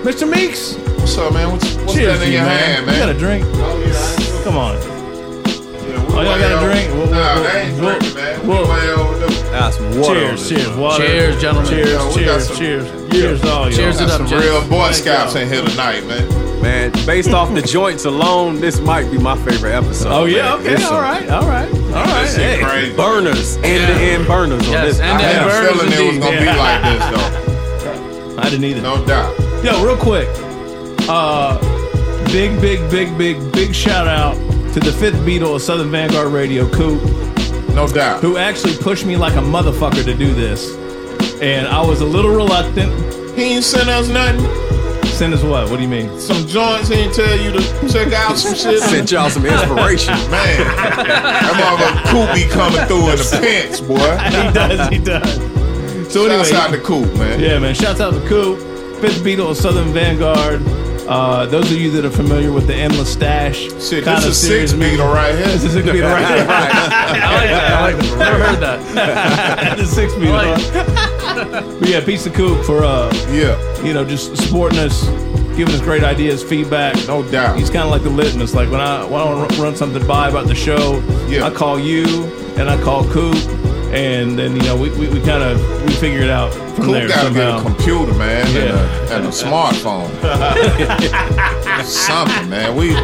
Mr. 0.04 0.28
Meeks! 0.28 0.76
What's 0.98 1.16
up, 1.18 1.32
man? 1.34 1.52
What's, 1.52 1.74
what's 1.76 1.92
Cheers 1.94 2.18
that 2.18 2.24
in 2.26 2.32
you, 2.32 2.38
your 2.38 2.46
man. 2.46 2.58
hand, 2.58 2.86
man? 2.86 2.94
You 2.94 3.00
got 3.00 3.14
a 3.14 3.18
drink? 3.18 3.44
Oh, 3.52 3.78
yeah. 3.84 4.44
Come 4.44 4.56
on. 4.56 4.74
Yeah, 4.76 6.06
Oh, 6.16 6.22
y'all 6.22 6.38
got 6.38 6.62
a 6.62 6.64
drink? 6.64 6.94
We'll- 6.94 7.10
nah, 7.10 7.34
we'll- 7.34 7.46
ain't 7.48 7.80
we'll- 7.80 7.98
drinking, 7.98 8.14
man. 8.14 8.46
we'll- 8.46 8.62
we 8.62 8.70
way. 8.70 9.50
That's 9.50 9.76
some 9.76 10.00
water 10.00 10.14
Cheers, 10.20 10.48
cheers, 10.48 10.64
joint. 10.64 10.78
water. 10.78 11.06
Cheers, 11.06 11.40
gentlemen. 11.40 11.70
Cheers, 11.70 11.90
Yo, 11.90 12.12
cheers, 12.14 12.46
some- 12.48 12.56
cheers. 12.56 12.88
Cheers 13.12 13.40
to 13.42 13.50
all 13.52 13.62
y'all. 13.64 13.70
Cheers 13.76 14.00
it 14.00 14.02
up, 14.04 14.10
some 14.10 14.26
gents. 14.26 14.44
real 14.44 14.62
Boy 14.68 14.90
Scouts 14.92 15.34
in 15.36 15.48
here 15.48 15.62
tonight, 15.62 16.06
man. 16.06 16.62
Man, 16.62 16.92
based 17.06 17.30
off 17.30 17.52
the 17.54 17.62
joints 17.62 18.04
alone, 18.06 18.58
this 18.60 18.80
might 18.80 19.10
be 19.10 19.18
my 19.18 19.36
favorite 19.36 19.72
episode. 19.74 20.10
Oh, 20.10 20.24
yeah, 20.24 20.42
man. 20.44 20.52
okay, 20.60 20.72
It's 20.74 20.82
all 20.84 20.88
some 20.90 21.00
right, 21.02 21.28
all 21.30 21.46
right, 21.46 21.70
all 21.72 22.04
right. 22.04 22.28
Hey. 22.28 22.60
crazy. 22.62 22.96
Burners, 22.96 23.56
end 23.58 23.86
to 23.86 23.92
end 24.02 24.26
burners 24.26 24.66
on 24.66 24.72
Yes, 24.72 24.96
this. 24.96 25.00
I 25.00 25.10
end-to-end 25.10 25.22
had 25.22 25.42
a 25.42 25.48
burners 25.50 25.80
feeling 25.90 25.92
it 25.92 26.08
was 26.08 26.18
gonna 26.24 26.40
be 26.40 26.46
like 26.58 26.82
this, 26.82 27.20
though. 27.20 27.43
I 28.38 28.48
didn't 28.50 28.64
either. 28.64 28.82
No 28.82 29.04
doubt. 29.06 29.34
Yo, 29.64 29.82
real 29.84 29.96
quick. 29.96 30.28
Uh, 31.08 31.58
big, 32.26 32.60
big, 32.60 32.90
big, 32.90 33.16
big, 33.16 33.52
big 33.52 33.74
shout 33.74 34.06
out 34.06 34.34
to 34.72 34.80
the 34.80 34.92
fifth 34.92 35.14
Beatle 35.26 35.54
of 35.54 35.62
Southern 35.62 35.90
Vanguard 35.90 36.32
Radio, 36.32 36.68
Coop, 36.70 37.02
No 37.74 37.86
doubt. 37.86 38.20
who 38.22 38.36
actually 38.38 38.76
pushed 38.78 39.06
me 39.06 39.16
like 39.16 39.34
a 39.34 39.38
motherfucker 39.42 40.04
to 40.04 40.14
do 40.14 40.34
this. 40.34 40.74
And 41.40 41.66
I 41.66 41.80
was 41.84 42.00
a 42.00 42.04
little 42.06 42.30
reluctant. 42.34 42.92
He 43.36 43.54
ain't 43.54 43.64
sent 43.64 43.88
us 43.88 44.08
nothing. 44.08 44.40
Send 45.10 45.32
us 45.32 45.42
what? 45.44 45.70
What 45.70 45.76
do 45.76 45.82
you 45.82 45.88
mean? 45.88 46.18
Some 46.18 46.44
joints. 46.46 46.88
He 46.88 46.94
ain't 46.96 47.14
tell 47.14 47.38
you 47.38 47.52
to 47.52 47.88
check 47.88 48.12
out 48.12 48.36
some 48.36 48.54
shit. 48.54 48.80
Sent 48.82 49.12
y'all 49.12 49.30
some 49.30 49.46
inspiration. 49.46 50.14
Man, 50.30 50.58
that 51.06 51.54
motherfucker 51.54 52.10
Coop 52.10 52.34
be 52.34 52.50
coming 52.52 52.84
through 52.86 53.10
in 53.10 53.16
the 53.18 53.38
pants, 53.40 53.80
boy. 53.80 53.96
he 54.24 54.52
does, 54.52 54.88
he 54.88 54.98
does. 54.98 55.63
So 56.14 56.26
anyway, 56.26 56.56
out 56.56 56.70
to 56.70 56.78
Coop, 56.78 57.12
man. 57.14 57.40
Yeah, 57.40 57.58
man. 57.58 57.74
Shouts 57.74 58.00
out 58.00 58.14
to 58.14 58.20
Coop, 58.28 58.60
Fifth 59.00 59.24
Beatle 59.24 59.50
of 59.50 59.56
Southern 59.56 59.92
Vanguard. 59.92 60.62
Uh, 61.08 61.44
those 61.46 61.72
of 61.72 61.76
you 61.76 61.90
that 61.90 62.04
are 62.04 62.10
familiar 62.10 62.52
with 62.52 62.68
the 62.68 62.74
Endless 62.74 63.12
Stash, 63.12 63.62
Shit, 63.82 64.04
kind 64.04 64.18
this 64.18 64.24
of 64.26 64.30
is 64.30 64.40
series 64.40 64.70
six 64.70 64.80
Beatle 64.80 65.12
right 65.12 65.34
here. 65.34 65.46
This 65.48 65.64
is 65.64 65.72
six 65.72 65.84
Beatle 65.84 66.12
right 66.12 66.24
here. 66.24 66.46
I 66.48 67.34
like 67.34 67.50
that. 67.50 67.72
I 67.72 67.82
like 67.82 67.96
that. 67.96 68.18
Never 68.18 68.44
heard 68.44 68.60
that. 68.60 69.76
the 69.76 69.84
six 69.86 70.12
Beatle. 70.12 70.32
Like 70.32 70.62
huh? 70.70 71.76
but 71.80 71.88
yeah, 71.88 72.04
peace 72.04 72.22
to 72.22 72.30
Coop 72.30 72.64
for 72.64 72.84
uh, 72.84 73.12
Yeah, 73.32 73.82
you 73.82 73.92
know, 73.92 74.04
just 74.04 74.36
supporting 74.36 74.78
us, 74.78 75.08
giving 75.56 75.74
us 75.74 75.80
great 75.80 76.04
ideas, 76.04 76.44
feedback. 76.44 76.94
no 77.08 77.28
doubt. 77.28 77.58
He's 77.58 77.70
kind 77.70 77.82
of 77.86 77.90
like 77.90 78.04
the 78.04 78.10
litmus. 78.10 78.54
Like 78.54 78.70
when 78.70 78.80
I 78.80 79.02
when 79.04 79.20
I 79.20 79.24
want 79.24 79.50
to 79.50 79.60
run 79.60 79.74
something 79.74 80.06
by 80.06 80.28
about 80.28 80.46
the 80.46 80.54
show, 80.54 81.02
Yeah. 81.26 81.44
I 81.44 81.50
call 81.50 81.76
you 81.76 82.26
and 82.56 82.70
I 82.70 82.80
call 82.80 83.02
Coop, 83.10 83.34
and 83.94 84.38
then 84.38 84.56
you 84.56 84.62
know 84.62 84.76
we, 84.76 84.90
we, 84.98 85.08
we 85.08 85.20
kind 85.20 85.42
of 85.42 85.58
we 85.86 85.92
figured 85.94 86.24
it 86.24 86.30
out 86.30 86.52
from 86.52 86.86
Coop 86.86 86.94
there 86.94 87.08
gotta 87.08 87.32
get 87.32 87.58
a 87.58 87.62
computer, 87.62 88.12
man, 88.14 88.44
and, 88.46 88.54
Yeah. 88.54 89.12
a, 89.12 89.16
and 89.16 89.26
a 89.26 89.28
smartphone. 89.30 90.10
Something, 91.84 92.48
man. 92.50 92.74
We 92.76 92.94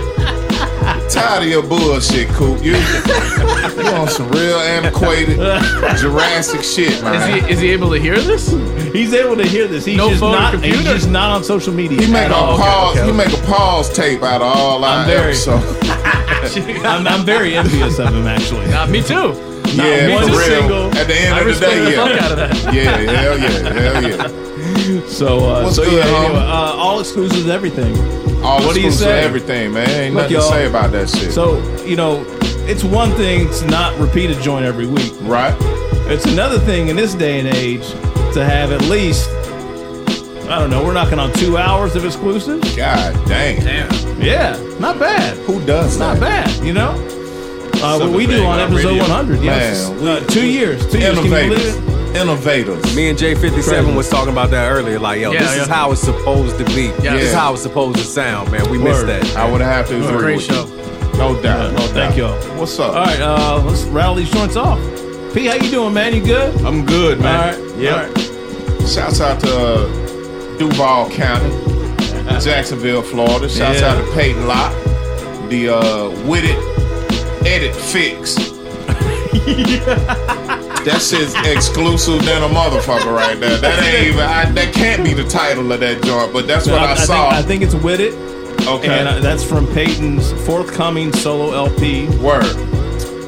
tired 1.11 1.43
of 1.43 1.49
your 1.49 1.62
bullshit, 1.62 2.29
Coop. 2.31 2.62
You, 2.62 2.73
you 2.75 3.87
on 3.95 4.09
some 4.09 4.29
real 4.31 4.57
antiquated 4.59 5.37
Jurassic 5.99 6.62
shit, 6.62 6.93
Is 6.93 7.03
man. 7.03 7.45
he 7.45 7.51
is 7.53 7.61
he 7.61 7.71
able 7.71 7.91
to 7.91 7.99
hear 8.01 8.19
this? 8.19 8.51
He's 8.93 9.12
able 9.15 9.37
to 9.37 9.47
hear 9.47 9.67
this. 9.69 9.85
He's 9.85 9.97
No 9.97 10.09
just 10.09 10.21
phone 10.21 10.35
or 10.35 10.39
not. 10.39 10.65
He's 10.65 10.83
just 10.83 11.09
not 11.09 11.31
on 11.31 11.45
social 11.45 11.73
media. 11.73 12.01
He 12.01 12.11
make 12.11 12.23
at 12.25 12.31
a 12.31 12.35
all. 12.35 12.57
pause. 12.59 12.97
Okay, 12.97 13.05
He 13.05 13.11
okay. 13.12 13.17
make 13.29 13.39
a 13.39 13.47
pause 13.47 13.93
tape 13.93 14.23
out 14.23 14.41
of 14.43 14.49
all 14.57 14.85
our 14.85 15.01
I'm 15.01 15.07
very- 15.07 15.31
episodes. 15.33 15.89
I'm, 16.85 17.07
I'm 17.07 17.25
very 17.25 17.55
envious 17.57 17.99
of 17.99 18.09
him, 18.15 18.27
actually. 18.27 18.67
Uh, 18.73 18.87
me 18.87 19.03
too. 19.03 19.35
Not 19.76 19.86
yeah, 19.86 20.14
one 20.14 20.24
for 20.24 20.30
real. 20.30 20.40
single. 20.40 20.86
At 20.97 21.06
the 21.06 21.14
end 21.14 21.34
I 21.34 21.40
of 21.40 21.47
the 21.47 21.66
day, 21.66 21.78
the 21.84 21.90
yeah. 21.90 21.97
fuck 21.97 22.22
out 22.22 22.32
of 22.32 22.38
that. 22.38 22.74
Yeah, 22.74 22.97
hell 23.12 23.38
yeah, 23.38 23.72
hell 23.72 24.02
yeah. 24.02 25.06
So, 25.06 25.38
uh, 25.38 25.62
What's 25.64 25.76
so 25.76 25.84
good, 25.84 26.05
yeah. 26.05 26.16
Anyway, 26.24 26.40
uh, 26.40 26.74
all 26.76 26.98
exclusives, 27.01 27.48
everything. 27.48 27.97
All 28.42 28.60
What 28.64 28.74
do 28.74 28.80
you 28.80 28.88
exclusive 28.88 28.98
say? 28.98 29.20
everything, 29.24 29.72
man. 29.72 29.88
Ain't 29.90 30.14
Look, 30.14 30.22
nothing 30.30 30.36
to 30.36 30.42
y'all. 30.42 30.51
say 30.51 30.66
about 30.66 30.90
that 30.92 31.09
shit. 31.10 31.32
So 31.32 31.60
you 31.84 31.94
know, 31.97 32.24
it's 32.66 32.82
one 32.82 33.12
thing 33.12 33.48
to 33.51 33.66
not 33.66 33.97
repeat 33.98 34.30
a 34.30 34.40
joint 34.40 34.64
every 34.64 34.86
week. 34.86 35.12
right? 35.22 35.55
It's 36.10 36.24
another 36.26 36.59
thing 36.59 36.88
in 36.88 36.97
this 36.97 37.14
day 37.14 37.38
and 37.38 37.48
age 37.48 37.88
to 38.34 38.44
have 38.44 38.72
at 38.72 38.82
least. 38.82 39.28
I 40.48 40.59
don't 40.59 40.70
know. 40.70 40.82
We're 40.84 40.94
knocking 40.94 41.20
on 41.20 41.32
two 41.34 41.56
hours 41.59 41.94
of 41.94 42.05
exclusives. 42.05 42.74
God 42.76 43.14
dang. 43.28 43.60
Damn. 43.60 44.20
Yeah, 44.20 44.56
not 44.80 44.98
bad. 44.98 45.36
Who 45.47 45.64
does 45.64 45.97
Not 45.98 46.18
that? 46.18 46.47
bad. 46.47 46.64
You 46.66 46.72
know. 46.72 46.97
Uh, 47.82 47.98
what 47.98 48.11
we 48.12 48.27
do 48.27 48.44
on 48.44 48.59
episode 48.61 48.89
Radio. 48.89 49.02
100. 49.02 49.43
Yes. 49.43 49.89
Man, 49.90 50.07
uh, 50.09 50.20
two 50.27 50.47
years. 50.47 50.86
Two 50.90 50.98
years. 50.98 51.16
Can 51.16 51.24
you 51.24 51.31
believe 51.31 51.52
Innovators. 51.52 51.77
it? 51.77 52.16
Innovators. 52.16 52.97
Me 52.97 53.09
and 53.09 53.19
J57 53.19 53.62
Crazy. 53.62 53.94
was 53.94 54.09
talking 54.09 54.32
about 54.32 54.51
that 54.51 54.70
earlier. 54.70 54.98
Like, 54.98 55.20
yo, 55.20 55.32
Yeah, 55.32 55.40
this 55.40 55.57
is 55.62 55.66
how 55.69 55.93
it's 55.93 56.01
supposed 56.01 56.59
to 56.59 56.65
be. 56.66 56.86
Yeah. 57.02 57.15
This 57.16 57.28
is 57.28 57.35
how 57.35 57.52
it's 57.55 57.62
supposed 57.62 57.97
to 57.98 58.05
sound, 58.05 58.51
man. 58.52 58.69
We 58.70 58.78
missed 58.78 59.07
that. 59.07 59.24
I 59.36 59.51
would 59.51 59.61
have 59.61 59.89
to 59.89 59.97
agree 59.97 60.19
Great 60.19 60.36
with 60.36 60.44
show. 60.47 60.66
you. 60.66 61.19
No 61.19 61.40
doubt. 61.40 61.70
Yeah, 61.73 61.78
no 61.78 61.86
thank 61.89 62.16
y'all. 62.16 62.35
What's 62.59 62.78
up? 62.78 62.94
All 62.94 63.05
right. 63.05 63.20
Uh, 63.20 63.62
let's 63.65 63.85
rattle 63.85 64.15
these 64.16 64.31
joints 64.31 64.57
off. 64.57 64.78
P, 65.35 65.47
how 65.47 65.55
you 65.55 65.70
doing, 65.70 65.94
man? 65.94 66.15
You 66.15 66.24
good? 66.24 66.61
I'm 66.62 66.85
good, 66.85 67.20
man. 67.20 67.61
right. 67.61 67.77
Yep. 67.78 67.94
All 67.94 68.15
right. 68.15 68.89
Shouts 68.89 69.20
out 69.20 69.39
to 69.40 69.57
uh, 69.57 70.59
Duval 70.59 71.11
County, 71.11 71.51
Jacksonville, 72.44 73.02
Florida. 73.02 73.48
Shouts 73.48 73.81
Yeah. 73.81 73.93
out 73.94 74.05
to 74.05 74.12
Peyton 74.15 74.47
Locke, 74.48 74.73
the 75.48 75.69
uh, 75.69 76.09
With 76.27 76.44
It 76.44 76.57
Edit 77.51 77.74
Fix. 77.74 78.36
that 80.85 81.01
shit's 81.01 81.35
exclusive 81.47 82.24
than 82.24 82.43
a 82.43 82.48
motherfucker 82.48 83.14
right 83.14 83.39
there. 83.39 83.59
That 83.59 83.82
ain't 83.82 84.06
even. 84.14 84.20
I, 84.20 84.51
that 84.52 84.72
can't 84.74 85.02
be 85.05 85.12
the 85.14 85.24
title 85.24 85.70
of 85.72 85.81
that 85.81 86.02
joint, 86.02 86.32
but 86.32 86.47
that's 86.47 86.66
what 86.66 86.81
I, 86.81 86.94
saw. 86.94 87.31
Think, 87.31 87.35
I 87.35 87.43
think 87.43 87.62
it's 87.62 87.74
With 87.74 88.01
It. 88.01 88.14
okay. 88.66 88.98
And 89.01 89.09
uh, 89.09 89.18
that's 89.20 89.43
from 89.44 89.66
Peyton's 89.68 90.32
forthcoming 90.47 91.12
solo 91.12 91.52
LP. 91.55 92.09
Word. 92.18 92.44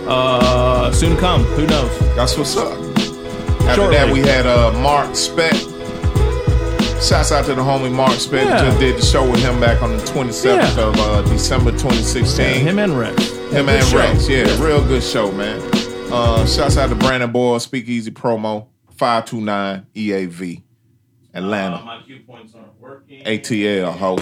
Uh, 0.07 0.93
soon 0.93 1.17
come. 1.17 1.43
Who 1.45 1.67
knows? 1.67 1.99
That's 2.17 2.37
what's 2.37 2.57
up. 2.57 2.79
After 2.79 3.75
Shortly. 3.75 3.97
that, 3.97 4.13
we 4.13 4.21
had 4.21 4.47
uh, 4.47 4.73
Mark 4.81 5.15
Speck. 5.15 5.55
Shouts 7.03 7.33
out 7.33 7.45
to 7.47 7.55
the 7.55 7.63
homie 7.63 7.93
Mark 7.93 8.13
Speck. 8.13 8.45
Yeah. 8.47 8.65
Just 8.65 8.79
did 8.81 8.97
the 8.97 9.03
show 9.05 9.29
with 9.29 9.41
him 9.41 9.59
back 9.61 9.83
on 9.83 9.91
the 9.97 10.03
27th 10.05 10.77
Yeah. 10.77 10.83
of 10.89 10.97
uh, 10.99 11.23
December 11.23 11.71
2016. 11.73 12.45
Yeah, 12.45 12.53
him 12.53 12.79
and 12.79 12.97
Rex. 12.99 13.17
Him 13.53 13.67
Good 13.67 13.75
and 13.77 13.85
show. 13.87 13.99
Rex. 13.99 14.29
Yeah, 14.29 14.63
real 14.65 14.85
good 14.85 15.03
show, 15.03 15.31
man. 15.33 15.61
Uh, 16.13 16.47
shouts 16.47 16.77
out 16.77 16.89
to 16.89 16.95
Brandon 16.95 17.31
Boyle, 17.31 17.61
Speakeasy 17.61 18.11
Promo, 18.11 18.67
529 18.97 19.87
EAV, 19.95 20.63
Atlanta. 21.35 21.83
my 21.85 22.03
cue 22.03 22.21
points 22.27 22.55
aren't 22.55 22.79
working. 22.81 23.25
ATL, 23.25 23.93
ho. 23.97 24.17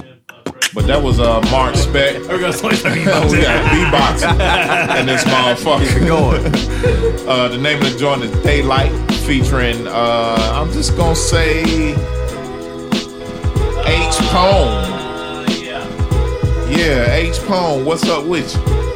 But 0.72 0.86
that 0.86 1.02
was 1.02 1.18
uh, 1.18 1.40
Mark 1.50 1.74
Speck. 1.74 2.20
We're 2.28 2.38
gonna 2.38 2.52
start 2.52 2.74
talking 2.76 2.98
we 3.00 3.04
got 3.04 3.26
about 3.26 4.20
beatboxing 4.20 4.96
in 5.00 5.06
this 5.06 5.24
motherfucker. 5.24 6.06
going. 6.06 7.20
Uh, 7.30 7.46
the 7.46 7.58
name 7.58 7.78
of 7.80 7.92
the 7.92 7.96
joint 7.96 8.24
is 8.24 8.30
Daylight, 8.42 8.90
featuring, 9.26 9.86
uh, 9.86 10.52
I'm 10.56 10.72
just 10.72 10.96
gonna 10.96 11.14
say, 11.14 11.60
H. 11.60 11.94
Pone. 14.32 15.46
Yeah. 15.62 16.68
Yeah, 16.68 17.14
H. 17.14 17.38
Pone, 17.42 17.84
what's 17.84 18.08
up 18.08 18.24
with 18.26 18.52
you? 18.56 18.89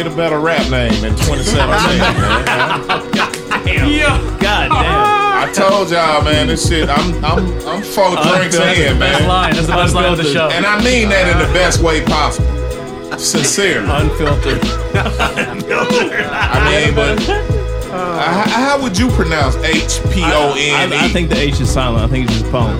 Get 0.00 0.10
a 0.10 0.16
better 0.16 0.40
rap 0.40 0.70
name 0.70 1.04
in 1.04 1.12
2017, 1.12 1.98
man. 3.66 3.90
Yeah. 3.90 4.16
God 4.40 4.68
damn. 4.70 4.72
I 4.72 5.52
told 5.52 5.90
y'all, 5.90 6.24
man, 6.24 6.46
this 6.46 6.66
shit. 6.66 6.88
I'm 6.88 7.22
I'm 7.22 7.44
I'm 7.68 7.82
four 7.82 8.16
drinks 8.16 8.56
Unfiltered. 8.56 8.78
in, 8.78 8.98
man. 8.98 9.12
Best 9.12 9.28
line. 9.28 9.54
That's 9.54 9.66
the 9.66 9.74
best 9.74 9.94
line 9.94 10.10
of 10.10 10.16
the 10.16 10.24
show. 10.24 10.48
And 10.48 10.64
I 10.64 10.82
mean 10.82 11.10
that 11.10 11.30
in 11.30 11.36
the 11.36 11.52
best 11.52 11.82
way 11.82 12.02
possible. 12.02 12.48
Sincere. 13.18 13.84
Unfiltered. 13.84 14.60
I 14.94 16.64
mean, 16.64 16.94
but 16.94 17.20
uh, 17.92 18.22
how, 18.22 18.48
how 18.48 18.82
would 18.82 18.98
you 18.98 19.10
pronounce 19.10 19.56
H 19.56 20.00
P 20.14 20.22
O 20.24 20.54
N 20.56 20.92
E? 20.94 20.96
I, 20.96 21.04
I 21.04 21.08
think 21.08 21.28
the 21.28 21.36
H 21.36 21.60
is 21.60 21.70
silent. 21.70 22.04
I 22.04 22.08
think 22.08 22.30
it's 22.30 22.40
just 22.40 22.50
pone. 22.50 22.74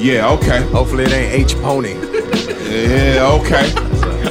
Yeah, 0.00 0.30
okay. 0.34 0.62
Hopefully 0.70 1.02
it 1.02 1.12
ain't 1.12 1.50
H 1.50 1.56
pony. 1.56 1.94
Yeah, 2.70 3.26
okay. 3.42 3.72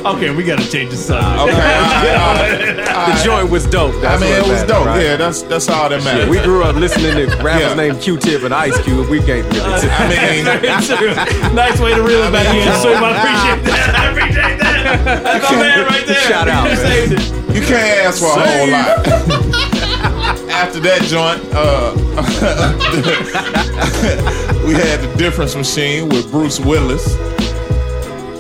Okay, 0.04 0.32
we 0.36 0.44
gotta 0.44 0.68
change 0.70 0.90
the 0.90 0.98
subject. 0.98 1.42
Okay, 1.42 1.52
all 1.54 1.60
right, 1.60 2.80
all 2.80 3.08
right. 3.08 3.16
The 3.18 3.24
joint 3.24 3.50
was 3.52 3.66
dope. 3.68 3.94
I 3.96 4.00
That's 4.18 4.22
mean, 4.22 4.34
it 4.34 4.40
was 4.42 4.48
matters, 4.50 4.68
dope. 4.70 4.86
right? 4.88 5.02
Yeah, 5.04 5.16
that's 5.18 5.42
that's 5.44 5.70
all 5.70 5.90
that 5.90 6.04
matters. 6.04 6.28
We 6.30 6.40
grew 6.42 6.64
up 6.64 6.76
listening 6.76 7.14
to 7.16 7.28
rappers 7.44 7.62
Yeah. 7.62 7.74
named 7.76 8.02
Q-Tip 8.02 8.42
and 8.44 8.54
Ice 8.54 8.78
Cube. 8.82 9.08
We 9.10 9.20
can't 9.20 9.46
really. 9.54 9.62
I 9.62 10.10
mean, 10.10 10.46
nice 11.56 11.80
way 11.80 11.94
to 11.94 12.02
reel 12.02 12.24
it 12.24 12.32
back 12.32 12.48
in. 12.56 12.66
So 12.82 12.94
I 12.94 12.98
appreciate 13.14 13.64
that. 13.70 13.96
I 13.96 14.10
appreciate 14.12 14.58
that. 14.60 15.24
That's 15.24 15.52
my 15.52 15.58
man 15.60 15.86
right 15.86 16.06
there. 16.08 16.22
Shout 16.22 16.48
out, 16.48 16.64
You 16.70 16.76
man. 16.78 16.86
saved 16.88 17.14
it. 17.14 17.56
You 17.56 17.62
can't 17.62 18.06
ask 18.08 18.20
for 18.20 18.28
a 18.28 18.42
whole 18.42 18.68
lot. 18.70 19.06
After 20.50 20.80
that 20.82 21.02
joint, 21.04 21.42
uh, 21.54 21.94
we 24.66 24.74
had 24.74 25.00
the 25.02 25.14
difference 25.18 25.56
machine 25.56 26.10
with 26.10 26.30
Bruce 26.32 26.60
Willis. 26.60 27.16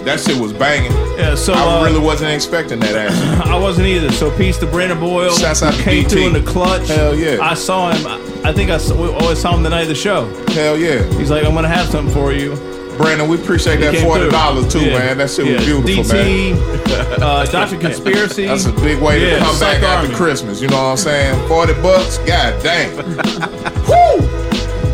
That 0.05 0.19
shit 0.19 0.39
was 0.41 0.51
banging. 0.53 0.91
Yeah, 1.17 1.35
so 1.35 1.53
I 1.53 1.79
uh, 1.79 1.83
really 1.85 1.99
wasn't 1.99 2.31
expecting 2.33 2.79
that. 2.79 2.95
Actually, 2.95 3.51
I 3.53 3.57
wasn't 3.57 3.87
either. 3.87 4.11
So 4.11 4.35
peace 4.35 4.57
to 4.57 4.65
Brandon 4.65 4.99
Boyle. 4.99 5.31
Shouts 5.35 5.61
out 5.61 5.73
to 5.75 5.81
came 5.83 6.03
BT. 6.03 6.09
through 6.09 6.27
in 6.27 6.33
the 6.33 6.41
clutch. 6.51 6.87
Hell 6.87 7.15
yeah. 7.15 7.37
I 7.41 7.53
saw 7.53 7.91
him. 7.91 8.05
I- 8.43 8.51
think 8.53 8.71
I 8.71 8.77
saw, 8.79 8.99
we 8.99 9.07
always 9.09 9.39
saw 9.39 9.55
him 9.55 9.61
the 9.61 9.69
night 9.69 9.83
of 9.83 9.87
the 9.89 9.95
show. 9.95 10.25
hell 10.53 10.75
yeah, 10.75 11.03
He's 11.19 11.29
like, 11.29 11.45
I'm 11.45 11.53
gonna 11.53 11.67
have 11.67 11.87
something 11.89 12.11
for 12.13 12.33
you. 12.33 12.55
Brandon. 12.97 13.29
We 13.29 13.37
appreciate 13.41 13.77
He 13.79 13.85
that 13.85 14.01
forty 14.03 14.29
dollars 14.29 14.71
too, 14.73 14.81
Yeah. 14.83 14.97
man. 14.97 15.17
That 15.19 15.29
shit 15.29 15.45
Yeah. 15.45 15.53
was 15.57 15.65
beautiful, 15.65 16.03
DT, 16.03 16.53
man. 16.55 17.21
uh, 17.23 17.45
Doctor 17.45 17.77
Conspiracy. 17.87 18.45
That's 18.47 18.65
a 18.65 18.71
big 18.73 18.99
way 19.01 19.21
Yeah, 19.29 19.37
to 19.39 19.45
come 19.45 19.59
back 19.59 19.81
after 19.83 20.05
Army. 20.07 20.15
Christmas. 20.15 20.59
You 20.61 20.67
know 20.69 20.77
what 20.77 20.89
I'm 20.91 20.97
saying? 20.97 21.47
Forty 21.47 21.73
bucks. 21.81 22.17
God 22.19 22.61
damn. 22.63 22.95
Woo! 23.87 24.27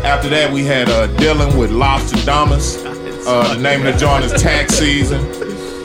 After 0.04 0.28
that, 0.28 0.50
we 0.52 0.64
had 0.64 0.88
uh, 0.88 1.08
Dylan 1.16 1.58
with 1.58 1.70
Lobster 1.70 2.16
Damas. 2.24 2.76
Uh, 3.30 3.54
the 3.54 3.60
name 3.60 3.84
of 3.86 3.92
the 3.92 3.98
joint 4.00 4.24
is 4.24 4.32
Tax 4.40 4.74
Season. 4.74 5.20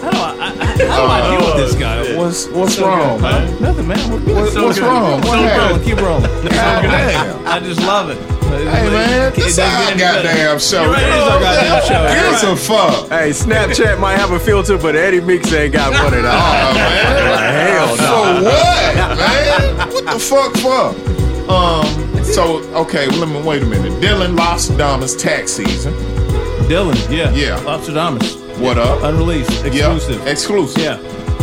How 0.01 0.11
do 0.11 0.17
I, 0.17 0.31
I, 0.39 0.49
how 0.55 0.75
do 0.75 0.83
I 0.85 1.37
deal 1.37 1.45
with 1.47 1.57
this 1.57 1.75
guy? 1.75 2.15
What's 2.15 2.47
what's 2.47 2.75
So 2.75 2.87
wrong, 2.87 3.19
good, 3.19 3.25
huh? 3.31 3.39
man? 3.41 3.61
Nothing, 3.61 3.87
man. 3.87 4.11
What, 4.11 4.21
What- 4.35 4.53
so 4.53 4.65
what's 4.65 4.79
good. 4.79 4.85
wrong? 4.87 5.21
So 5.23 5.27
What 5.29 5.35
rolling. 5.35 5.49
happened? 5.49 5.83
Keep 5.83 5.97
rolling. 6.01 6.31
God 6.49 6.81
damn. 6.83 7.47
I 7.47 7.59
just 7.59 7.81
love 7.81 8.09
it. 8.09 8.17
Hey 8.53 8.89
man, 8.89 9.33
this 9.33 9.57
our 9.59 9.97
goddamn 9.97 10.59
show. 10.59 10.83
You're 10.83 10.91
right, 10.93 11.03
it 11.03 11.09
is 11.09 11.23
our 11.23 11.39
goddamn 11.39 11.81
show. 11.87 12.13
You're 12.21 12.29
Give 12.31 12.39
some 12.39 12.55
fuck. 12.57 13.09
Hey, 13.09 13.29
Snapchat 13.31 13.99
might 13.99 14.15
have 14.17 14.31
a 14.31 14.39
filter, 14.39 14.77
but 14.77 14.95
Eddie 14.95 15.21
Meeks 15.21 15.51
ain't 15.53 15.73
got 15.73 15.91
one 16.03 16.13
at 16.13 16.23
all. 16.23 16.31
Oh 16.37 16.73
man, 16.75 17.67
Hell 17.67 17.95
for 17.95 18.01
no. 18.03 18.43
what, 18.43 19.17
man? 19.17 19.89
What 19.91 20.05
the 20.05 20.19
fuck 20.19 20.55
for? 20.57 21.51
Um. 21.51 22.23
So 22.23 22.59
okay, 22.83 23.07
let 23.07 23.27
me 23.27 23.41
wait 23.41 23.63
a 23.63 23.65
minute. 23.65 23.91
Dylan 24.01 24.37
Lobster 24.37 24.77
Damas 24.77 25.15
Tax 25.15 25.51
Season. 25.51 25.93
Dylan, 26.67 26.95
yeah. 27.11 27.31
Yeah. 27.33 27.57
Lobster 27.61 27.93
Damas. 27.93 28.35
What 28.59 28.77
up? 28.77 29.03
Unreleased. 29.03 29.51
Yeah, 29.65 29.93
Exclusive. 29.93 30.27
exclusive. 30.27 30.81
Yeah. 30.81 30.95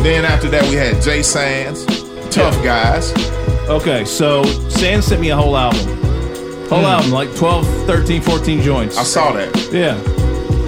Then 0.02 0.24
after 0.24 0.48
that, 0.48 0.62
we 0.70 0.74
had 0.76 1.02
Jay 1.02 1.22
Sands, 1.22 1.84
Tough 2.30 2.54
Guys. 2.64 3.12
Okay, 3.68 4.04
so 4.04 4.42
Sands 4.68 5.06
sent 5.06 5.20
me 5.20 5.30
a 5.30 5.36
whole 5.36 5.56
album. 5.56 5.80
Whole 6.68 6.86
album, 6.86 7.10
like 7.10 7.34
12, 7.36 7.66
13, 7.86 8.22
14 8.22 8.62
joints. 8.62 8.96
I 8.96 9.02
saw 9.02 9.32
that. 9.32 9.54
Yeah. 9.72 9.96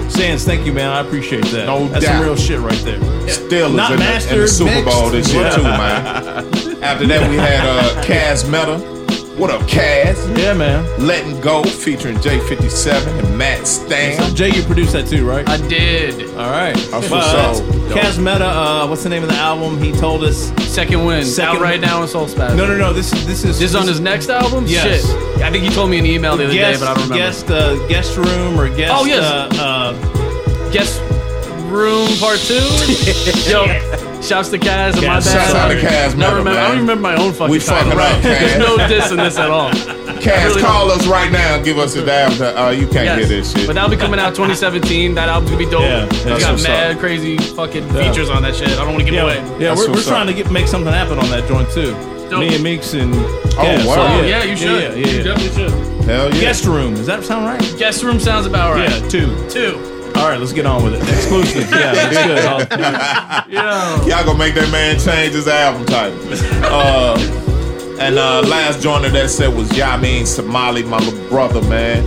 Sands, 0.09 0.43
thank 0.45 0.65
you, 0.65 0.73
man. 0.73 0.89
I 0.91 0.99
appreciate 0.99 1.45
that. 1.45 1.65
No 1.65 1.87
That's 1.87 2.05
doubt. 2.05 2.15
some 2.15 2.23
real 2.23 2.35
shit 2.35 2.59
right 2.59 2.77
there. 2.83 2.99
Still 3.29 3.69
is 3.69 3.75
Not 3.75 3.93
in, 3.93 3.99
the, 3.99 4.03
in 4.05 4.09
the 4.09 4.13
mastered, 4.13 4.49
Super 4.49 4.83
Bowl 4.83 5.09
mixed, 5.11 5.31
this 5.31 5.33
year 5.33 5.49
too, 5.51 5.63
man. 5.63 6.03
After 6.83 7.07
that, 7.07 7.29
we 7.29 7.37
had 7.37 7.65
uh, 7.65 8.03
Kaz 8.03 8.45
Meta. 8.45 9.02
What 9.37 9.49
up, 9.49 9.61
Kaz? 9.61 10.37
Yeah, 10.37 10.53
man. 10.53 10.85
Letting 11.05 11.41
Go 11.41 11.63
featuring 11.63 12.17
J57 12.17 13.07
and 13.19 13.37
Matt 13.37 13.65
Stan. 13.65 14.21
So, 14.21 14.33
Jay, 14.35 14.49
you 14.49 14.61
produced 14.61 14.93
that 14.93 15.07
too, 15.07 15.27
right? 15.27 15.47
I 15.49 15.57
did. 15.67 16.29
All 16.37 16.51
right. 16.51 16.75
That's 16.75 17.09
Well, 17.09 17.49
what's 17.49 17.59
uh, 17.59 17.63
up. 17.63 17.97
Kaz 17.97 18.19
Meta, 18.19 18.45
uh, 18.45 18.87
what's 18.87 19.01
the 19.01 19.09
name 19.09 19.23
of 19.23 19.29
the 19.29 19.35
album? 19.35 19.79
He 19.81 19.91
told 19.91 20.23
us. 20.23 20.51
Second 20.71 21.03
win. 21.05 21.25
Second 21.25 21.57
out 21.57 21.61
right 21.63 21.81
now 21.81 22.03
in 22.03 22.07
Soul 22.07 22.27
Spaz. 22.27 22.55
No, 22.55 22.67
no, 22.67 22.77
no. 22.77 22.93
This 22.93 23.11
is 23.11 23.25
this 23.25 23.43
is 23.43 23.59
This 23.59 23.71
is 23.71 23.75
on 23.75 23.87
his 23.87 23.99
next 23.99 24.29
album? 24.29 24.65
Yes. 24.67 25.05
Shit. 25.07 25.41
I 25.41 25.49
think 25.51 25.63
he 25.63 25.69
told 25.71 25.89
me 25.89 25.97
an 25.97 26.05
email 26.05 26.37
the 26.37 26.45
other 26.45 26.53
guest, 26.53 26.79
day, 26.79 26.85
but 26.85 26.91
I 26.91 26.93
don't 26.93 27.09
remember. 27.09 27.25
Guest, 27.25 27.49
uh, 27.49 27.87
guest 27.87 28.17
room 28.17 28.59
or 28.59 28.69
guest. 28.75 28.93
Oh, 28.95 29.05
yes. 29.05 29.23
Uh, 29.23 29.49
uh, 29.61 30.71
Guest 30.71 31.01
room 31.73 32.07
part 32.19 32.37
two. 32.39 32.53
Yo, 33.49 33.65
shouts 34.21 34.49
to 34.49 34.59
Kaz 34.59 34.93
and 34.93 35.07
my 35.07 35.17
Kaz, 35.19 35.25
bad. 35.25 35.33
shouts 35.33 35.53
out 35.55 35.67
to 35.69 35.75
Kaz 35.79 36.15
No, 36.15 36.27
Meta, 36.27 36.35
remember, 36.37 36.59
I 36.59 36.67
don't 36.69 36.77
remember 36.79 37.01
my 37.01 37.15
own 37.15 37.33
fucking 37.33 37.51
We 37.51 37.59
title. 37.59 37.91
fucking 37.91 37.99
up, 38.17 38.21
There's 38.23 38.57
no 38.59 38.87
diss 38.87 39.11
in 39.11 39.17
this 39.17 39.37
at 39.37 39.49
all. 39.49 39.71
Kaz, 39.71 40.45
Really 40.49 40.61
call 40.61 40.91
us 40.91 41.05
right 41.07 41.31
now 41.31 41.55
and 41.55 41.65
give 41.65 41.77
us 41.77 41.95
a 41.95 42.05
damn. 42.05 42.31
Uh, 42.57 42.69
you 42.69 42.85
can't 42.87 43.05
Yes. 43.05 43.19
get 43.19 43.27
this 43.29 43.51
shit. 43.51 43.67
But 43.67 43.73
that'll 43.73 43.89
be 43.89 43.97
coming 43.97 44.19
out 44.19 44.29
2017. 44.35 45.15
That 45.15 45.27
album's 45.29 45.51
gonna 45.51 45.63
be 45.65 45.69
dope. 45.69 45.81
Yeah, 45.81 46.05
it's 46.05 46.23
that's 46.23 46.43
got 46.43 46.51
what's 46.53 46.63
mad 46.63 46.91
up. 46.93 46.99
crazy 46.99 47.37
fucking 47.37 47.87
Yeah. 47.87 47.93
features 48.11 48.29
on 48.29 48.41
that 48.43 48.55
shit. 48.55 48.69
I 48.69 48.75
don't 48.85 48.87
want 48.93 48.99
to 48.99 49.05
give 49.05 49.13
yeah, 49.15 49.23
away. 49.23 49.35
yeah. 49.59 49.69
That's 49.69 49.81
We're, 49.81 49.87
we're 49.87 49.93
what's 49.95 50.07
trying 50.07 50.29
up. 50.29 50.35
to 50.35 50.43
get 50.43 50.51
make 50.51 50.67
something 50.67 50.93
happen 50.93 51.19
on 51.19 51.29
that 51.31 51.47
joint 51.47 51.69
too. 51.71 51.91
Dope. 52.29 52.39
Me 52.39 52.55
and 52.55 52.63
Meeks 52.63 52.93
and. 52.93 53.13
Oh, 53.13 53.85
wow. 53.85 53.95
so, 53.95 54.01
Oh 54.01 54.21
yeah, 54.25 54.43
you 54.43 54.55
should. 54.55 54.81
Yeah, 54.81 54.89
yeah, 54.93 54.95
You 55.07 55.17
yeah. 55.17 55.23
definitely 55.23 55.69
should. 55.69 56.05
Hell 56.05 56.33
yeah. 56.33 56.39
Guest 56.41 56.65
room. 56.65 56.95
Does 56.95 57.05
that 57.07 57.23
sound 57.25 57.45
right? 57.45 57.75
Guest 57.77 58.01
room 58.03 58.19
sounds 58.19 58.45
about 58.45 58.75
right. 58.75 58.89
Yeah, 58.89 59.09
two. 59.09 59.49
Two. 59.49 59.92
All 60.23 60.29
right, 60.29 60.39
let's 60.39 60.53
get 60.53 60.65
on 60.65 60.81
with 60.85 60.93
it. 60.93 61.01
Exclusive. 61.09 61.69
Yeah, 61.69 61.93
that's 61.93 62.69
good. 62.69 62.79
Yeah. 63.53 64.05
Y'all 64.05 64.23
gonna 64.25 64.37
make 64.39 64.55
that 64.55 64.71
man 64.71 64.97
change 64.97 65.33
his 65.33 65.49
album 65.49 65.85
title. 65.85 66.17
Uh, 66.63 67.17
and 67.99 68.17
uh, 68.17 68.41
last 68.47 68.81
joint 68.81 69.03
of 69.05 69.11
that 69.11 69.29
said 69.29 69.53
was 69.53 69.69
Yamin 69.71 70.25
Somali, 70.25 70.83
my 70.83 70.97
little 70.99 71.27
brother, 71.27 71.61
man. 71.63 72.03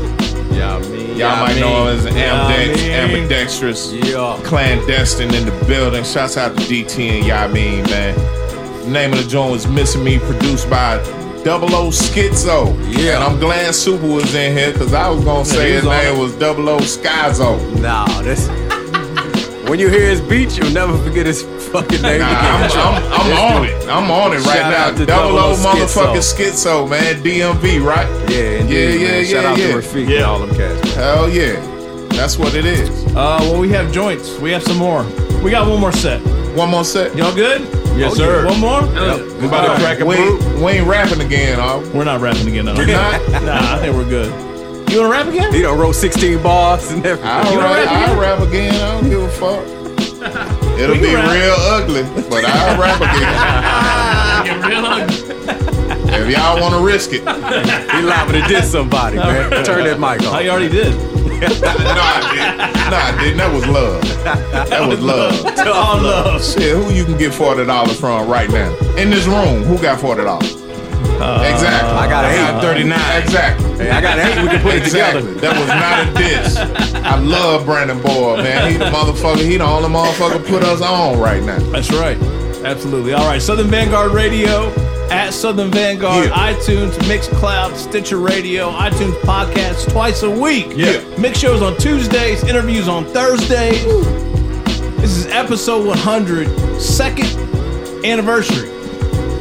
Yeah. 0.50 0.78
Y'all 1.14 1.36
might 1.44 1.60
know 1.60 1.88
him 1.88 1.98
as 1.98 2.06
Amdex, 2.06 2.88
ambidextrous, 2.88 3.92
Yeah. 3.92 4.40
clandestine 4.44 5.34
in 5.34 5.44
the 5.44 5.64
building. 5.66 6.02
Shouts 6.02 6.38
out 6.38 6.56
to 6.56 6.62
DT 6.64 7.18
and 7.20 7.24
Yamin, 7.26 7.84
man. 7.90 8.14
The 8.84 8.88
name 8.90 9.12
of 9.12 9.22
the 9.22 9.28
joint 9.28 9.52
was 9.52 9.66
Missing 9.66 10.02
Me, 10.04 10.18
produced 10.18 10.70
by 10.70 10.96
Double 11.46 11.72
O 11.76 11.90
Schizo. 11.90 12.74
Yeah. 12.98 13.14
And 13.14 13.22
I'm 13.24 13.38
glad 13.38 13.72
Super 13.72 14.04
was 14.08 14.34
in 14.34 14.56
here 14.56 14.72
because 14.72 14.92
I 14.92 15.08
was 15.08 15.24
gonna 15.24 15.44
say 15.44 15.68
he 15.68 15.74
his 15.76 15.84
name 15.84 16.16
it. 16.16 16.18
was 16.18 16.34
Double 16.36 16.68
O 16.68 16.78
Skyzo. 16.78 17.80
Nah, 17.80 18.04
this. 18.22 18.48
when 19.70 19.78
you 19.78 19.88
hear 19.88 20.08
his 20.10 20.20
beat, 20.20 20.58
you'll 20.58 20.72
never 20.72 20.98
forget 20.98 21.24
his 21.24 21.42
fucking 21.70 22.02
name 22.02 22.18
Nah, 22.20 22.30
again. 22.66 22.70
I'm, 22.74 22.94
I'm, 23.04 23.12
I'm 23.12 23.54
on 23.54 23.64
it. 23.64 23.88
I'm 23.88 24.10
on 24.10 24.32
it 24.32 24.38
right 24.38 24.56
Shout 24.58 24.72
now. 24.72 24.84
out 24.88 24.96
to 24.96 25.06
Double 25.06 25.38
O 25.38 25.52
O 25.52 25.54
motherfucking 25.54 26.16
Schizo, 26.34 26.90
man. 26.90 27.22
DMV, 27.22 27.80
right? 27.84 28.08
Yeah, 28.28 28.38
indeed, 28.60 28.74
Yeah, 28.74 29.06
yeah, 29.06 29.10
man. 29.12 29.24
Shout 29.24 29.42
yeah, 29.44 29.50
out 29.50 29.58
yeah. 29.58 29.66
to 29.68 29.74
Rafik 29.78 30.08
Yeah. 30.08 30.16
and 30.16 30.24
all 30.24 30.38
them 30.40 30.56
cats. 30.56 30.84
man. 30.84 30.94
Hell 30.96 31.30
yeah. 31.30 32.06
That's 32.16 32.38
what 32.38 32.54
it 32.56 32.64
is. 32.66 32.90
Uh, 33.14 33.38
well, 33.42 33.60
we 33.60 33.68
have 33.70 33.92
joints. 33.92 34.36
We 34.40 34.50
have 34.50 34.64
some 34.64 34.78
more. 34.78 35.04
We 35.44 35.52
got 35.52 35.68
one 35.70 35.80
more 35.80 35.92
set. 35.92 36.20
One 36.56 36.70
more 36.70 36.82
set. 36.84 37.16
Y'all 37.16 37.32
good? 37.34 37.62
Yes, 37.96 38.12
Oh, 38.12 38.14
sir. 38.16 38.42
yeah. 38.44 38.50
One 38.50 38.60
more? 38.60 38.80
Yep. 38.82 39.40
We 39.40 39.46
about 39.46 39.74
to 39.76 39.82
crack 39.82 40.00
a 40.00 40.04
we, 40.06 40.16
brew. 40.16 40.38
ain't, 40.38 40.58
we 40.62 40.72
ain't 40.72 40.86
rapping 40.86 41.20
again, 41.20 41.58
are 41.58 41.78
we? 41.80 41.88
We're 41.90 42.04
not 42.04 42.20
rapping 42.20 42.46
again. 42.48 42.66
No. 42.66 42.74
We're 42.74 42.86
not? 42.86 43.20
nah, 43.42 43.74
I 43.74 43.78
think 43.78 43.94
we're 43.96 44.08
good. 44.08 44.30
You 44.90 45.00
want 45.00 45.12
to 45.12 45.18
rap 45.18 45.26
again? 45.28 45.52
He 45.52 45.62
done 45.62 45.78
wrote 45.78 45.94
16 45.94 46.42
bars 46.42 46.90
and 46.90 47.04
everything. 47.04 47.28
I'll 47.30 47.52
You 47.52 47.58
rap, 47.58 47.70
rap 47.76 47.88
I'll 47.88 48.04
again? 48.04 48.18
rap 48.18 48.40
again. 48.48 48.74
I 48.74 49.00
don't 49.00 49.08
give 49.10 49.22
a 49.22 49.28
fuck. 49.30 49.66
It'll 50.78 50.96
be 50.96 51.14
rap. 51.14 51.32
real 51.32 51.56
ugly, 51.58 52.02
but 52.28 52.44
I'll 52.44 52.78
rap 52.80 53.00
again. 53.00 54.60
Get 54.60 54.66
real 54.66 54.84
ugly. 54.86 55.25
If 56.20 56.30
y'all 56.30 56.60
want 56.60 56.74
to 56.74 56.84
risk 56.84 57.10
it. 57.12 57.20
He 57.20 58.02
liable 58.02 58.32
to 58.32 58.42
diss 58.48 58.70
somebody, 58.70 59.16
man. 59.16 59.64
Turn 59.64 59.84
that 59.84 59.98
mic 60.00 60.26
off. 60.26 60.42
you 60.42 60.50
already 60.50 60.68
did. 60.68 60.94
No, 61.36 61.42
I 61.44 62.32
didn't. 62.32 62.90
No, 62.90 62.96
I 62.96 63.20
didn't. 63.20 63.36
That 63.36 63.52
was 63.52 63.66
love. 63.66 64.02
That 64.70 64.88
was 64.88 65.00
love. 65.00 65.44
All 65.66 66.00
love. 66.00 66.42
Shit, 66.42 66.74
who 66.74 66.90
you 66.90 67.04
can 67.04 67.18
get 67.18 67.34
forty 67.34 67.66
dollars 67.66 68.00
from 68.00 68.26
right 68.26 68.48
now 68.48 68.74
in 68.96 69.10
this 69.10 69.26
room? 69.26 69.62
Who 69.64 69.76
got 69.76 70.00
forty 70.00 70.22
dollars? 70.22 70.54
Uh, 71.20 71.42
exactly. 71.52 71.90
I 71.90 72.08
got 72.08 72.24
eight. 72.24 72.60
39. 72.62 73.22
Exactly. 73.22 73.68
Hey, 73.76 73.90
I 73.90 74.00
got 74.00 74.18
eight. 74.18 74.42
We 74.42 74.48
can 74.48 74.62
put 74.62 74.74
it 74.74 74.82
exactly. 74.82 75.22
together. 75.22 75.40
That 75.40 75.58
was 75.58 75.68
not 75.68 76.08
a 76.08 76.14
diss. 76.18 76.56
I 77.04 77.18
love 77.18 77.64
Brandon 77.66 78.00
Boyle, 78.00 78.36
man. 78.38 78.70
He 78.70 78.78
the 78.78 78.86
motherfucker. 78.86 79.44
He 79.44 79.56
the 79.56 79.64
only 79.64 79.88
motherfucker 79.88 80.46
put 80.46 80.62
us 80.62 80.80
on 80.80 81.18
right 81.18 81.42
now. 81.42 81.58
That's 81.70 81.92
right. 81.92 82.16
Absolutely. 82.64 83.12
All 83.12 83.26
right. 83.26 83.40
Southern 83.40 83.68
Vanguard 83.68 84.12
Radio 84.12 84.72
at 85.10 85.32
Southern 85.32 85.70
Vanguard, 85.70 86.26
Yeah. 86.28 86.52
iTunes, 86.52 86.92
Mixcloud, 87.08 87.76
Stitcher 87.76 88.18
Radio, 88.18 88.70
iTunes 88.72 89.14
podcasts 89.22 89.90
twice 89.90 90.22
a 90.22 90.30
week. 90.30 90.72
Yeah. 90.74 91.00
Mix 91.18 91.38
shows 91.38 91.62
on 91.62 91.76
Tuesdays, 91.78 92.42
interviews 92.44 92.88
on 92.88 93.04
Thursdays. 93.06 93.84
This 95.00 95.16
is 95.16 95.26
episode 95.28 95.86
100, 95.86 96.48
second 96.80 97.26
anniversary, 98.04 98.68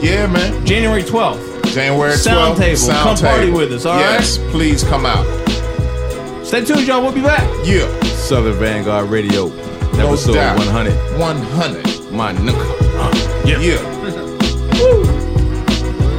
Yeah, 0.01 0.27
man. 0.27 0.65
January 0.65 1.01
12th. 1.03 1.39
January 1.73 2.11
12th. 2.13 2.17
Sound 2.17 2.57
table. 2.57 2.77
Sound 2.77 3.19
Come 3.19 3.27
party 3.27 3.49
with 3.51 3.71
us, 3.73 3.85
all 3.85 3.95
right? 3.95 4.01
yes, 4.01 4.37
please 4.51 4.83
come 4.83 5.05
out. 5.05 5.25
Stay 6.45 6.63
tuned, 6.63 6.85
y'all. 6.87 7.01
We'll 7.01 7.11
be 7.11 7.21
back. 7.21 7.43
Yeah. 7.65 7.87
Southern 8.03 8.53
Vanguard 8.53 9.09
Radio, 9.09 9.47
No 9.97 10.07
episode 10.09 10.33
doubt. 10.33 10.57
100. 10.59 10.93
100. 11.19 12.11
My 12.11 12.33
nigga. 12.33 12.75
Uh, 12.99 13.47
yeah. 13.47 13.94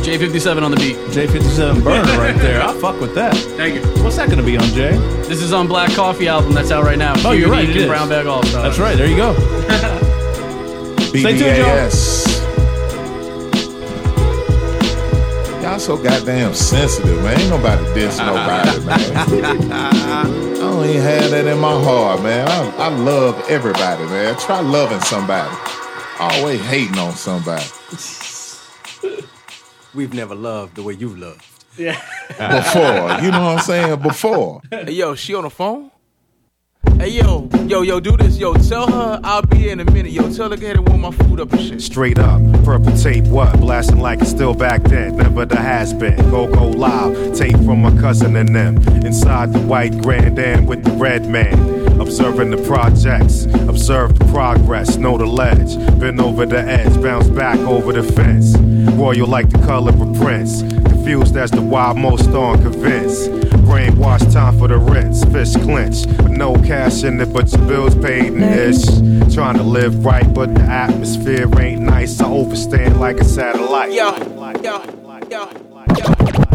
J57 0.06 0.62
on 0.62 0.70
the 0.70 0.76
beat. 0.76 0.94
J57 1.10 1.82
burner 1.82 2.02
right 2.16 2.36
there. 2.36 2.62
I 2.62 2.72
fuck 2.74 3.00
with 3.00 3.16
that. 3.16 3.34
Thank 3.56 3.74
you. 3.74 3.80
What's 4.04 4.14
that 4.18 4.26
going 4.28 4.38
to 4.38 4.44
be 4.44 4.56
on, 4.56 4.62
Jay? 4.66 4.96
This 5.26 5.42
is 5.42 5.52
on 5.52 5.66
Black 5.66 5.90
Coffee 5.94 6.28
album 6.28 6.52
that's 6.52 6.70
out 6.70 6.84
right 6.84 6.96
now. 6.96 7.14
Oh, 7.24 7.32
you're 7.32 7.50
right. 7.50 7.62
Unique 7.62 7.76
It 7.76 7.82
and 7.82 7.90
is. 7.90 7.90
Brown 7.90 8.08
Bag 8.08 8.26
All 8.26 8.44
Stars. 8.44 8.62
That's 8.62 8.78
right. 8.78 8.96
There 8.96 9.08
you 9.08 9.16
go. 9.16 9.34
Stay 11.08 11.22
tuned, 11.22 11.40
y'all. 11.40 11.66
BBAS. 11.90 12.36
Y'all 15.62 15.80
so 15.80 15.96
goddamn 15.96 16.54
sensitive, 16.54 17.20
man. 17.24 17.40
Ain't 17.40 17.50
nobody 17.50 17.82
diss 17.94 18.18
nobody, 18.18 18.78
man. 18.84 19.72
I 19.72 20.22
don't 20.60 20.84
even 20.88 21.02
have 21.02 21.30
that 21.32 21.46
in 21.48 21.58
my 21.58 21.82
heart, 21.82 22.22
man. 22.22 22.46
I, 22.46 22.76
I 22.76 22.88
love 22.90 23.44
everybody, 23.48 24.04
man. 24.04 24.38
Try 24.38 24.60
loving 24.60 25.00
somebody. 25.00 25.52
Always 26.20 26.60
hating 26.60 26.96
on 26.96 27.14
somebody. 27.16 27.66
We've 29.96 30.12
never 30.12 30.34
loved 30.34 30.76
the 30.76 30.82
way 30.82 30.92
you've 30.92 31.18
loved. 31.18 31.42
Yeah. 31.78 31.98
Before, 32.28 33.24
you 33.24 33.30
know 33.30 33.44
what 33.44 33.56
I'm 33.56 33.58
saying? 33.60 34.00
Before. 34.00 34.60
Hey, 34.70 34.90
yo, 34.92 35.14
she 35.14 35.34
on 35.34 35.44
the 35.44 35.50
phone? 35.50 35.90
Hey, 36.98 37.08
yo, 37.08 37.48
yo, 37.66 37.80
yo, 37.80 37.98
do 37.98 38.14
this. 38.14 38.36
Yo, 38.36 38.52
tell 38.54 38.90
her 38.90 39.18
I'll 39.24 39.40
be 39.40 39.56
here 39.56 39.72
in 39.72 39.80
a 39.80 39.90
minute. 39.90 40.12
Yo, 40.12 40.30
tell 40.30 40.50
her 40.50 40.56
get 40.58 40.76
it 40.76 40.86
warm 40.86 41.00
my 41.00 41.10
food 41.12 41.40
up 41.40 41.50
and 41.54 41.62
shit. 41.62 41.80
Straight 41.80 42.18
up, 42.18 42.42
purple 42.62 42.94
tape, 42.94 43.24
what? 43.28 43.58
Blasting 43.58 44.00
like 44.00 44.20
it's 44.20 44.28
still 44.28 44.52
back 44.52 44.82
then. 44.82 45.16
Never 45.16 45.46
the 45.46 45.56
has 45.56 45.94
been. 45.94 46.16
Go, 46.30 46.46
go 46.46 46.68
live. 46.68 47.34
Tape 47.34 47.56
from 47.64 47.80
my 47.80 47.96
cousin 47.98 48.36
and 48.36 48.54
them. 48.54 48.76
Inside 49.06 49.54
the 49.54 49.60
white 49.60 49.96
Grand 50.02 50.38
Am 50.38 50.66
with 50.66 50.84
the 50.84 50.92
red 50.92 51.26
man. 51.26 51.98
Observing 51.98 52.50
the 52.50 52.58
projects. 52.66 53.46
Observe 53.66 54.18
the 54.18 54.26
progress. 54.26 54.98
Know 54.98 55.16
the 55.16 55.24
ledge. 55.24 55.74
Been 55.98 56.20
over 56.20 56.44
the 56.44 56.60
edge. 56.60 57.00
Bounce 57.02 57.28
back 57.28 57.58
over 57.60 57.94
the 57.94 58.02
fence. 58.02 58.54
Royal 58.96 59.26
like 59.26 59.50
the 59.50 59.58
color 59.58 59.92
of 59.92 60.16
Prince. 60.16 60.62
Confused 60.62 61.36
as 61.36 61.50
to 61.50 61.60
why 61.60 61.92
most 61.92 62.28
on 62.30 62.62
convinced. 62.62 63.30
Brainwash 63.66 64.32
time 64.32 64.58
for 64.58 64.68
the 64.68 64.78
rinse. 64.78 65.22
Fish 65.24 65.54
clinch. 65.56 66.06
With 66.06 66.30
no 66.30 66.54
cash 66.54 67.04
in 67.04 67.20
it, 67.20 67.32
but 67.32 67.52
your 67.52 67.66
bills 67.66 67.94
paid 67.94 68.32
and 68.32 68.42
ish. 68.42 69.34
Trying 69.34 69.56
to 69.56 69.62
live 69.62 70.04
right, 70.04 70.32
but 70.32 70.54
the 70.54 70.62
atmosphere 70.62 71.46
ain't 71.60 71.82
nice. 71.82 72.20
I 72.20 72.26
overstand 72.26 72.98
like 72.98 73.18
a 73.18 73.24
satellite. 73.24 73.92
Yo, 73.92 74.16
yo, 74.62 74.82
yo, 75.30 75.50
yo. 75.98 76.45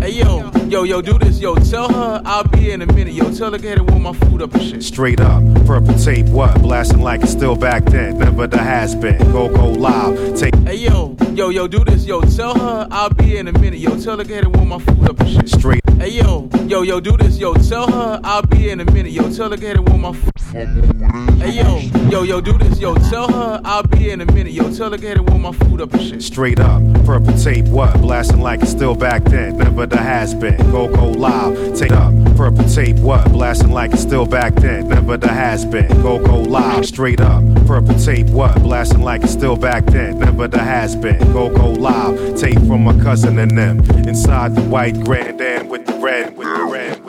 Hey, 0.00 0.12
yo, 0.12 0.50
yo, 0.66 0.84
yo, 0.84 1.02
do 1.02 1.18
this. 1.18 1.40
Yo, 1.40 1.54
tell 1.56 1.92
her 1.92 2.22
I'll 2.24 2.44
be 2.44 2.60
here 2.60 2.72
in 2.74 2.80
a 2.80 2.86
minute. 2.86 3.12
Yo, 3.12 3.30
tell 3.30 3.52
her 3.52 3.58
get 3.58 3.76
it 3.76 3.84
with 3.84 4.00
my 4.00 4.14
food 4.14 4.40
up 4.40 4.54
and 4.54 4.62
shit. 4.62 4.82
Straight 4.82 5.20
up, 5.20 5.42
purple 5.66 5.92
tape, 5.98 6.26
what? 6.28 6.58
Blasting 6.62 7.02
like 7.02 7.20
it's 7.20 7.32
still 7.32 7.54
back 7.54 7.84
then. 7.84 8.18
Never 8.18 8.46
the 8.46 8.56
has 8.56 8.94
been. 8.94 9.18
Go, 9.30 9.48
go 9.54 9.70
live. 9.70 10.38
Take. 10.38 10.54
Hey, 10.56 10.76
yo, 10.76 11.14
yo, 11.34 11.50
yo, 11.50 11.68
do 11.68 11.84
this. 11.84 12.06
Yo, 12.06 12.22
tell 12.22 12.58
her 12.58 12.88
I'll 12.90 13.10
be 13.10 13.24
here 13.24 13.40
in 13.40 13.48
a 13.48 13.52
minute. 13.58 13.78
Yo, 13.78 14.00
tell 14.00 14.16
her 14.16 14.24
get 14.24 14.44
it 14.44 14.56
warm 14.56 14.68
my 14.68 14.78
food 14.78 15.10
up 15.10 15.20
and 15.20 15.28
shit. 15.28 15.50
Straight. 15.50 15.82
Hey, 15.98 16.12
yo, 16.12 16.48
yo, 16.66 16.80
yo, 16.80 16.98
do 16.98 17.14
this. 17.18 17.38
Yo, 17.38 17.52
tell 17.52 17.90
her 17.90 18.20
I'll 18.24 18.40
be 18.40 18.56
here 18.56 18.72
in 18.72 18.80
a 18.80 18.86
minute. 18.86 19.12
Yo, 19.12 19.30
tell 19.30 19.50
her 19.50 19.56
get 19.58 19.76
it 19.76 19.86
warm 19.86 20.00
my 20.00 20.12
food. 20.14 20.32
Hey, 20.52 21.52
yo, 21.52 21.78
yo, 22.10 22.22
yo, 22.22 22.40
do 22.40 22.56
this. 22.56 22.80
Yo, 22.80 22.94
tell 22.94 23.30
her 23.30 23.60
I'll 23.64 23.82
be 23.82 23.98
here 23.98 24.14
in 24.14 24.22
a 24.22 24.32
minute. 24.32 24.52
Yo, 24.52 24.74
tell 24.74 24.90
her 24.90 24.96
get 24.96 25.18
it 25.18 25.24
warm 25.24 25.42
my 25.42 25.52
food 25.52 25.80
up 25.82 25.92
and 25.92 26.02
shit. 26.02 26.22
Straight 26.22 26.58
up, 26.58 26.82
purple 27.04 27.36
tape, 27.36 27.66
what? 27.66 28.00
Blasting 28.00 28.40
like 28.40 28.62
it's 28.62 28.70
still 28.70 28.94
back 28.94 29.24
then. 29.24 29.58
Never 29.58 29.86
the 29.90 29.98
has 29.98 30.34
been. 30.34 30.56
Go, 30.70 30.88
go 30.88 31.10
live. 31.10 31.76
Take 31.76 31.92
up, 31.92 32.14
purple 32.36 32.64
tape, 32.64 32.98
what? 33.00 33.30
Blasting 33.32 33.72
like 33.72 33.92
it's 33.92 34.02
still 34.02 34.26
back 34.26 34.54
then. 34.54 34.88
Never 34.88 35.16
the 35.16 35.28
has 35.28 35.64
been. 35.64 35.88
Go, 36.02 36.18
go 36.18 36.40
live. 36.40 36.86
Straight 36.86 37.20
up, 37.20 37.42
purple 37.66 37.98
tape, 37.98 38.28
what? 38.28 38.54
Blasting 38.62 39.02
like 39.02 39.22
it's 39.22 39.32
still 39.32 39.56
back 39.56 39.84
then. 39.86 40.18
Never 40.18 40.48
the 40.48 40.58
has 40.58 40.96
been. 40.96 41.18
Go, 41.32 41.50
go 41.50 41.70
live. 41.70 42.38
Tape 42.38 42.58
from 42.66 42.84
my 42.84 42.98
cousin 43.02 43.38
and 43.38 43.56
them. 43.56 43.80
Inside 44.08 44.54
the 44.54 44.62
white 44.62 44.98
Grand 45.04 45.40
red, 45.40 45.68
with 45.68 45.86
the 45.86 45.94
red, 45.98 46.36
with 46.36 46.46
the 46.46 46.64
red. 46.64 46.99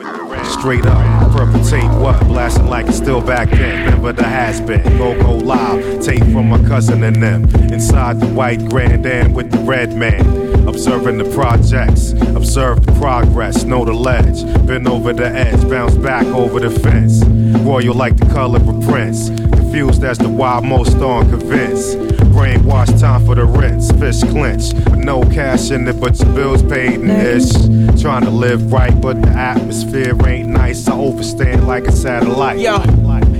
Straight 0.52 0.86
up, 0.86 1.32
purple 1.32 1.64
tape, 1.64 1.90
what? 2.00 2.20
Blasting 2.28 2.68
like 2.68 2.86
it's 2.86 2.96
still 2.96 3.20
back 3.20 3.50
then. 3.50 3.86
Remember 3.86 4.12
the 4.12 4.22
has 4.22 4.60
been. 4.60 4.82
Go, 4.98 5.20
go 5.20 5.32
live. 5.36 6.00
Tape 6.02 6.22
from 6.24 6.50
my 6.50 6.58
cousin 6.68 7.02
and 7.02 7.20
them. 7.20 7.44
Inside 7.72 8.20
the 8.20 8.26
white 8.28 8.64
Grand 8.68 9.04
Am 9.06 9.32
with 9.32 9.50
the 9.50 9.58
red 9.58 9.94
man. 9.96 10.42
Observing 10.68 11.18
the 11.18 11.24
projects, 11.34 12.12
observe 12.36 12.86
the 12.86 12.92
progress, 12.92 13.64
know 13.64 13.84
the 13.84 13.92
ledge. 13.92 14.44
Been 14.66 14.86
over 14.86 15.12
the 15.12 15.26
edge, 15.26 15.68
bounce 15.68 15.96
back 15.96 16.24
over 16.26 16.60
the 16.60 16.70
fence. 16.70 17.24
Royal 17.64 17.94
like 17.94 18.16
the 18.16 18.26
color 18.26 18.60
of 18.60 18.84
Prince. 18.84 19.30
Confused 19.72 20.04
as 20.04 20.18
to 20.18 20.28
why 20.28 20.60
most 20.60 20.96
on 20.96 21.30
convinced. 21.30 21.96
Brainwash 22.34 23.00
time 23.00 23.24
for 23.24 23.34
the 23.34 23.46
rinse, 23.46 23.90
fish 23.92 24.20
clinch. 24.20 24.74
With 24.74 24.98
no 24.98 25.22
cash 25.22 25.70
in 25.70 25.88
it, 25.88 25.98
but 25.98 26.18
your 26.18 26.30
bills 26.34 26.62
paid 26.62 27.00
and 27.00 27.10
ish. 27.10 28.02
Trying 28.02 28.24
to 28.24 28.30
live 28.30 28.70
right, 28.70 28.92
but 29.00 29.22
the 29.22 29.28
atmosphere 29.28 30.14
ain't 30.26 30.50
nice. 30.50 30.86
I 30.88 30.92
overstand 30.92 31.66
like 31.66 31.86
a 31.86 31.92
satellite. 31.92 32.58
Yo, 32.58 32.76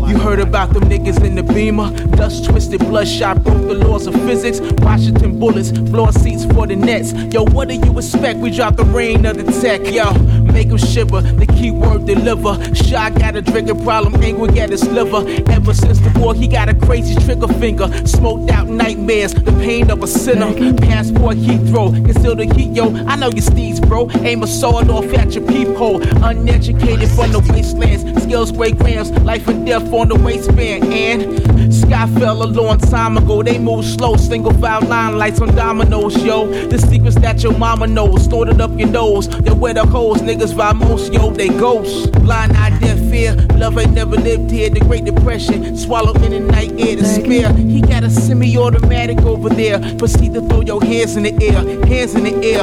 you 0.08 0.18
heard 0.18 0.40
about 0.40 0.72
them 0.72 0.84
niggas 0.84 1.24
in 1.24 1.34
the 1.34 1.42
beamer? 1.42 1.90
Dust 2.16 2.44
twisted, 2.44 2.80
bloodshot, 2.80 3.42
broke 3.42 3.62
the 3.62 3.74
laws 3.74 4.06
of 4.06 4.14
physics. 4.26 4.60
Washington 4.82 5.38
bullets, 5.38 5.70
floor 5.90 6.12
seats 6.12 6.44
for 6.46 6.66
the 6.66 6.76
Nets. 6.76 7.12
Yo, 7.32 7.44
what 7.44 7.68
do 7.68 7.74
you 7.74 7.98
expect? 7.98 8.38
We 8.38 8.50
drop 8.50 8.76
the 8.76 8.84
rain 8.84 9.26
of 9.26 9.36
the 9.36 9.44
tech. 9.60 9.80
Yo, 9.92 10.12
make 10.52 10.68
them 10.68 10.78
shiver. 10.78 11.20
The 11.20 11.46
keyword 11.46 12.06
deliver. 12.06 12.74
Shot 12.74 13.18
got 13.18 13.36
a 13.36 13.42
drinking 13.42 13.82
problem, 13.84 14.22
angry 14.22 14.60
at 14.60 14.70
his 14.70 14.86
liver. 14.88 15.24
Ever 15.50 15.74
since 15.74 15.98
the 16.00 16.12
war, 16.18 16.34
he 16.34 16.46
got 16.48 16.68
a 16.68 16.74
crazy 16.74 17.14
trigger 17.24 17.48
finger. 17.48 17.88
Smoked 18.06 18.50
out 18.50 18.68
nightmares, 18.68 19.34
the 19.34 19.52
pain 19.52 19.90
of 19.90 20.02
a 20.02 20.06
sinner. 20.06 20.52
Passport 20.78 21.36
Heathrow, 21.36 21.92
conceal 22.04 22.34
the 22.34 22.46
heat, 22.54 22.74
yo. 22.74 22.94
I 23.06 23.16
know 23.16 23.30
your 23.30 23.42
steeds, 23.42 23.80
bro. 23.80 24.10
Aim 24.20 24.42
a 24.42 24.46
sword 24.46 24.90
off 24.90 25.12
at 25.14 25.34
your 25.34 25.46
peephole. 25.46 26.02
Uneducated 26.24 27.08
from 27.10 27.32
the 27.32 27.40
wastelands, 27.52 28.22
skills 28.22 28.52
great 28.52 28.78
grams, 28.78 29.10
life 29.22 29.46
and 29.48 29.66
death 29.66 29.91
on 29.92 30.08
the 30.08 30.16
waistband. 30.16 30.84
And 30.92 31.72
sky 31.74 32.06
fell 32.18 32.42
a 32.42 32.46
long 32.46 32.78
time 32.78 33.16
ago. 33.16 33.42
They 33.42 33.58
move 33.58 33.84
slow, 33.84 34.16
single 34.16 34.52
file 34.54 34.82
line 34.82 35.18
lights 35.18 35.40
on 35.40 35.54
dominoes, 35.54 36.16
yo. 36.22 36.46
The 36.68 36.78
secrets 36.78 37.16
that 37.16 37.42
your 37.42 37.56
mama 37.56 37.86
knows, 37.86 38.24
snorted 38.24 38.60
up 38.60 38.78
your 38.78 38.88
nose. 38.88 39.28
They 39.28 39.52
wear 39.52 39.74
the 39.74 39.86
hoes, 39.86 40.18
niggas 40.22 40.54
vamos, 40.54 41.08
yo. 41.10 41.30
They 41.30 41.48
ghosts, 41.48 42.06
blind 42.20 42.52
eye, 42.56 42.78
deaf 42.80 42.98
fear. 43.10 43.34
Love 43.56 43.78
ain't 43.78 43.92
never 43.92 44.16
lived 44.16 44.50
here. 44.50 44.70
The 44.70 44.80
Great 44.80 45.04
Depression, 45.04 45.76
swallow 45.76 46.14
in 46.24 46.30
the 46.32 46.40
night 46.40 46.72
air 46.80 46.96
to 46.96 47.04
spare. 47.04 47.52
He 47.54 47.80
got 47.80 48.04
a 48.04 48.10
semi-automatic 48.10 49.18
over 49.20 49.48
there. 49.48 49.78
Proceed 49.96 50.34
to 50.34 50.40
throw 50.48 50.62
your 50.62 50.82
hands 50.82 51.16
in 51.16 51.24
the 51.24 51.32
air, 51.44 51.86
hands 51.86 52.14
in 52.14 52.24
the 52.24 52.34
air. 52.44 52.62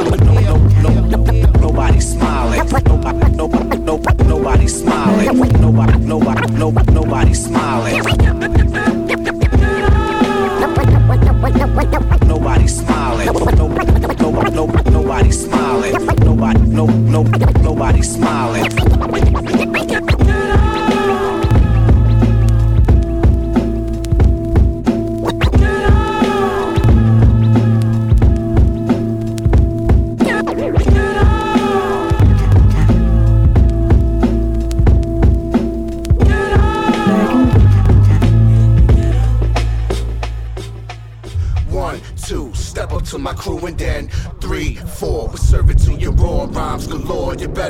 Nobody 1.60 2.00
smiling. 2.00 2.58
Nobody, 2.90 3.36
nobody, 3.36 3.78
nobody, 3.78 4.24
nobody 4.40 4.68
smiling. 4.68 5.38
Nobody, 5.60 5.98
nobody, 5.98 6.52
nobody, 6.54 6.92
nobody 6.92 7.34
smiling. 7.34 8.02
Nobody 12.26 12.66
smiling. 12.66 13.26
Nobody, 13.26 13.96
nobody, 14.16 14.50
nobody, 14.50 14.90
nobody 14.90 15.30
smiling. 15.30 16.06
Nobody, 16.24 16.60
no, 16.60 16.86
no, 16.86 17.22
nobody 17.60 18.02
smiling. 18.02 19.69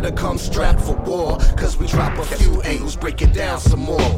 Better 0.01 0.15
come 0.15 0.39
strapped 0.39 0.81
for 0.81 0.97
war, 1.03 1.37
cause 1.57 1.77
we 1.77 1.87
drop 1.87 2.17
a 2.19 2.25
few 2.37 2.63
angles, 2.63 2.97
break 2.97 3.21
it 3.21 3.33
down 3.35 3.61
some 3.61 3.81
more. 3.81 4.10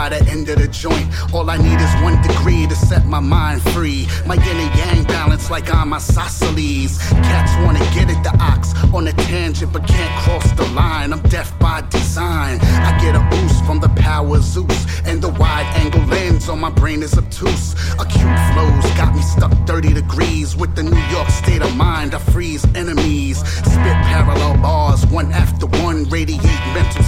By 0.00 0.08
the 0.08 0.30
end 0.30 0.48
of 0.48 0.56
the 0.56 0.66
joint. 0.68 1.08
All 1.34 1.50
I 1.50 1.58
need 1.58 1.78
is 1.78 1.92
one 2.00 2.16
degree 2.22 2.66
to 2.66 2.74
set 2.74 3.04
my 3.04 3.20
mind 3.20 3.60
free. 3.74 4.08
My 4.24 4.36
yin 4.46 4.56
and 4.64 4.74
yang 4.80 5.04
balance 5.04 5.50
like 5.50 5.68
I'm 5.74 5.92
isosceles. 5.92 6.96
Cats 7.28 7.52
wanna 7.62 7.84
get 7.96 8.08
at 8.08 8.22
the 8.24 8.34
ox 8.40 8.72
on 8.94 9.06
a 9.08 9.12
tangent, 9.28 9.74
but 9.74 9.86
can't 9.86 10.14
cross 10.22 10.50
the 10.52 10.66
line. 10.80 11.12
I'm 11.12 11.20
deaf 11.28 11.48
by 11.58 11.82
design. 11.90 12.60
I 12.88 12.90
get 13.02 13.14
a 13.14 13.22
boost 13.32 13.62
from 13.66 13.78
the 13.78 13.90
power 13.90 14.38
Zeus 14.40 14.80
and 15.04 15.20
the 15.20 15.28
wide 15.28 15.68
angle 15.82 16.04
lens 16.06 16.48
on 16.48 16.60
my 16.60 16.70
brain 16.70 17.02
is 17.02 17.18
obtuse. 17.18 17.74
Acute 18.04 18.38
flows 18.52 18.86
got 19.00 19.14
me 19.14 19.22
stuck 19.22 19.52
30 19.66 19.92
degrees. 19.92 20.56
With 20.56 20.74
the 20.76 20.82
New 20.82 21.04
York 21.14 21.28
state 21.28 21.62
of 21.62 21.76
mind, 21.76 22.14
I 22.14 22.18
freeze 22.32 22.64
enemies. 22.74 23.38
Spit 23.38 23.98
parallel 24.10 24.56
bars, 24.62 25.06
one 25.06 25.30
after 25.32 25.66
one. 25.84 26.04
Radiate 26.08 26.64
mental 26.74 27.02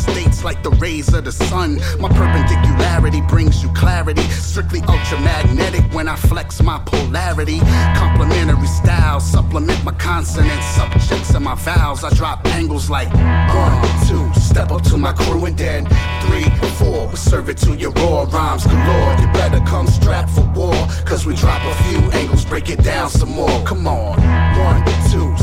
like 0.44 0.62
the 0.62 0.70
rays 0.70 1.12
of 1.14 1.24
the 1.24 1.32
sun. 1.32 1.81
My 2.01 2.09
perpendicularity 2.09 3.20
brings 3.23 3.62
you 3.62 3.69
clarity. 3.73 4.23
Strictly 4.31 4.81
ultramagnetic 4.82 5.93
when 5.94 6.09
I 6.09 6.16
flex 6.16 6.62
my 6.62 6.78
polarity. 6.85 7.60
Complementary 7.97 8.66
style, 8.66 9.20
supplement 9.20 9.82
my 9.85 9.93
consonants, 9.93 10.66
subjects, 10.66 11.35
and 11.35 11.44
my 11.44 11.55
vowels. 11.55 12.05
I 12.05 12.10
drop 12.10 12.47
angles 12.47 12.90
like 12.90 13.12
one, 13.12 14.06
two, 14.09 14.40
step 14.40 14.70
up 14.70 14.82
to 14.85 14.97
my 14.97 15.12
crew, 15.12 15.44
and 15.44 15.56
then 15.56 15.86
three, 16.23 16.48
four. 16.78 17.09
We 17.09 17.16
serve 17.16 17.48
it 17.48 17.59
to 17.59 17.74
your 17.77 17.93
raw 17.93 18.24
rhymes 18.24 18.66
galore. 18.66 19.14
You 19.20 19.27
better 19.32 19.60
come 19.60 19.86
strapped 19.86 20.31
for 20.31 20.47
war, 20.55 20.74
cause 21.05 21.27
we 21.27 21.35
drop 21.35 21.62
a 21.64 21.74
few 21.85 21.98
angles, 22.12 22.44
break 22.44 22.69
it 22.70 22.82
down 22.82 23.10
some 23.10 23.31
more. 23.31 23.62
Come 23.64 23.86
on, 23.86 24.19
one, 24.59 24.85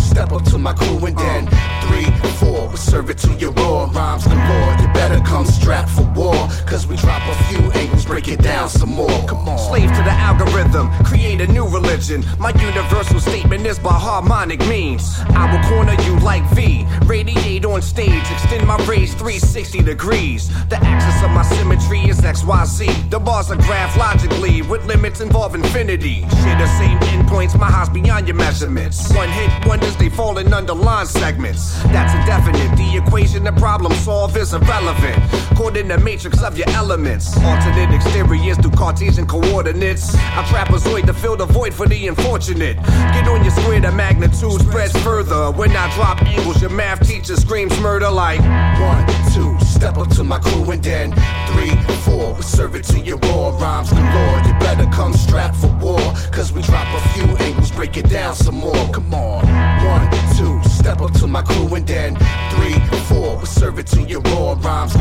step 0.10 0.31
up 0.31 0.44
to 0.45 0.57
my 0.57 0.73
crew, 0.73 1.06
and 1.06 1.18
then 1.18 1.48
three, 1.86 2.10
four. 2.40 2.68
We 2.69 2.77
serve 2.77 3.10
it 3.10 3.18
to 3.19 3.34
your 3.36 3.52
raw 3.52 3.90
rhymes 3.94 4.26
galore. 4.26 4.73
You 4.81 4.88
better 4.94 5.19
come 5.22 5.45
strapped 5.45 5.91
for 5.91 6.07
war, 6.15 6.36
cause 6.65 6.88
we 6.88 6.95
drop 6.98 7.22
a 7.27 7.36
few 7.45 7.72
angles, 7.72 8.06
break 8.06 8.27
it 8.27 8.41
down 8.41 8.69
some 8.69 8.90
more. 8.90 9.19
Come 9.27 9.48
on. 9.48 9.60
Slave 9.60 9.90
to 9.90 10.03
the 10.03 10.15
algorithm, 10.30 10.90
create 11.03 11.41
a 11.41 11.48
new 11.48 11.68
religion. 11.68 12.23
My 12.40 12.52
universal 12.52 13.19
statement 13.19 13.65
is 13.65 13.77
by 13.80 13.94
harmonic 13.94 14.60
means. 14.68 15.19
I 15.30 15.45
will 15.52 15.64
corner 15.69 15.95
you 16.03 16.19
like 16.19 16.44
V, 16.56 16.86
radiate 17.06 17.65
on 17.65 17.81
stage, 17.81 18.26
extend 18.31 18.65
my 18.68 18.77
rays 18.86 19.14
360 19.14 19.84
degrees. 19.84 20.49
The 20.69 20.77
axis 20.77 21.23
of 21.23 21.31
my 21.31 21.44
symmetry 21.44 22.02
is 22.10 22.22
XYZ. 22.22 23.10
The 23.10 23.19
bars 23.19 23.52
are 23.52 23.57
graphed 23.57 23.98
logically 23.98 24.61
with 24.64 24.86
limits 24.86 25.22
involve 25.22 25.56
infinity. 25.56 26.22
Share 26.41 26.57
the 26.57 26.68
same 26.77 26.98
endpoints, 27.14 27.57
my 27.60 27.69
highs 27.69 27.90
beyond 27.90 28.27
your 28.27 28.38
measurements. 28.38 29.14
One 29.14 29.30
hit 29.30 29.52
wonders, 29.68 29.95
they 29.98 30.09
falling 30.10 30.53
under 30.53 30.73
line 30.73 31.06
segments. 31.06 31.81
That's 31.84 32.14
indefinite. 32.14 32.76
The 32.77 33.02
equation 33.03 33.44
the 33.44 33.52
problem 33.53 33.94
solve 33.94 34.36
is 34.38 34.53
irrelevant. 34.53 35.18
Caught 35.56 35.77
in 35.77 35.88
the 35.88 35.98
matrix 35.98 36.41
of 36.41 36.57
your 36.57 36.69
elements. 36.69 37.36
Alternate 37.38 37.94
exteriors 37.94 38.57
through 38.57 38.72
Cartesian 38.72 39.27
coordinates. 39.27 40.15
I 40.15 40.44
trapezoid 40.44 41.06
to 41.07 41.14
fill 41.14 41.36
the 41.36 41.45
void 41.45 41.73
for 41.73 41.88
the 41.88 42.07
unfortunate. 42.07 42.77
Get 43.14 43.27
on 43.27 43.44
your 43.44 43.52
square, 43.52 43.81
the 43.81 43.91
magnitude 43.91 44.61
spreads 44.61 44.98
further. 45.02 45.52
When 45.52 45.72
I 45.76 45.94
drop 45.95 46.22
angles, 46.22 46.61
your 46.61 46.72
math 46.72 47.07
teacher 47.07 47.36
screams 47.36 47.77
murder 47.80 48.10
like 48.10 48.40
one, 48.80 49.06
two, 49.34 49.57
step 49.65 49.98
up 49.98 50.10
to 50.10 50.23
my 50.23 50.40
crew, 50.40 50.69
and 50.72 50.84
then 50.84 51.11
three, 51.52 51.76
four. 52.03 52.34
We 52.34 52.41
serve 52.41 52.76
it 52.76 52.84
to 52.86 52.99
your 52.99 53.18
raw 53.18 53.49
rhymes 53.57 53.90
galore. 53.91 54.40
You 54.45 54.53
better 54.60 54.86
come 54.91 55.14
strapped 55.14 55.57
for 55.57 55.72
war, 55.81 55.99
cause 56.31 56.52
we 56.52 56.61
drop 56.61 56.88
a 56.95 57.10
few 57.10 57.26
angles, 57.38 57.72
break 57.72 57.98
it 57.98 58.10
down 58.10 58.36
some 58.36 58.56
more. 58.56 58.90
Come 58.91 59.14
on, 59.14 59.45
one, 59.85 60.10
two, 60.38 60.69
step 60.69 61.01
up 61.01 61.11
to 61.14 61.27
my 61.27 61.41
crew, 61.41 61.73
and 61.76 61.85
then 61.88 62.15
three, 62.51 62.80
four. 63.07 63.38
We 63.38 63.45
serve 63.45 63.80
it 63.80 63.88
to 63.88 64.01
your 64.03 64.22
raw 64.22 64.57
rhymes 64.60 64.93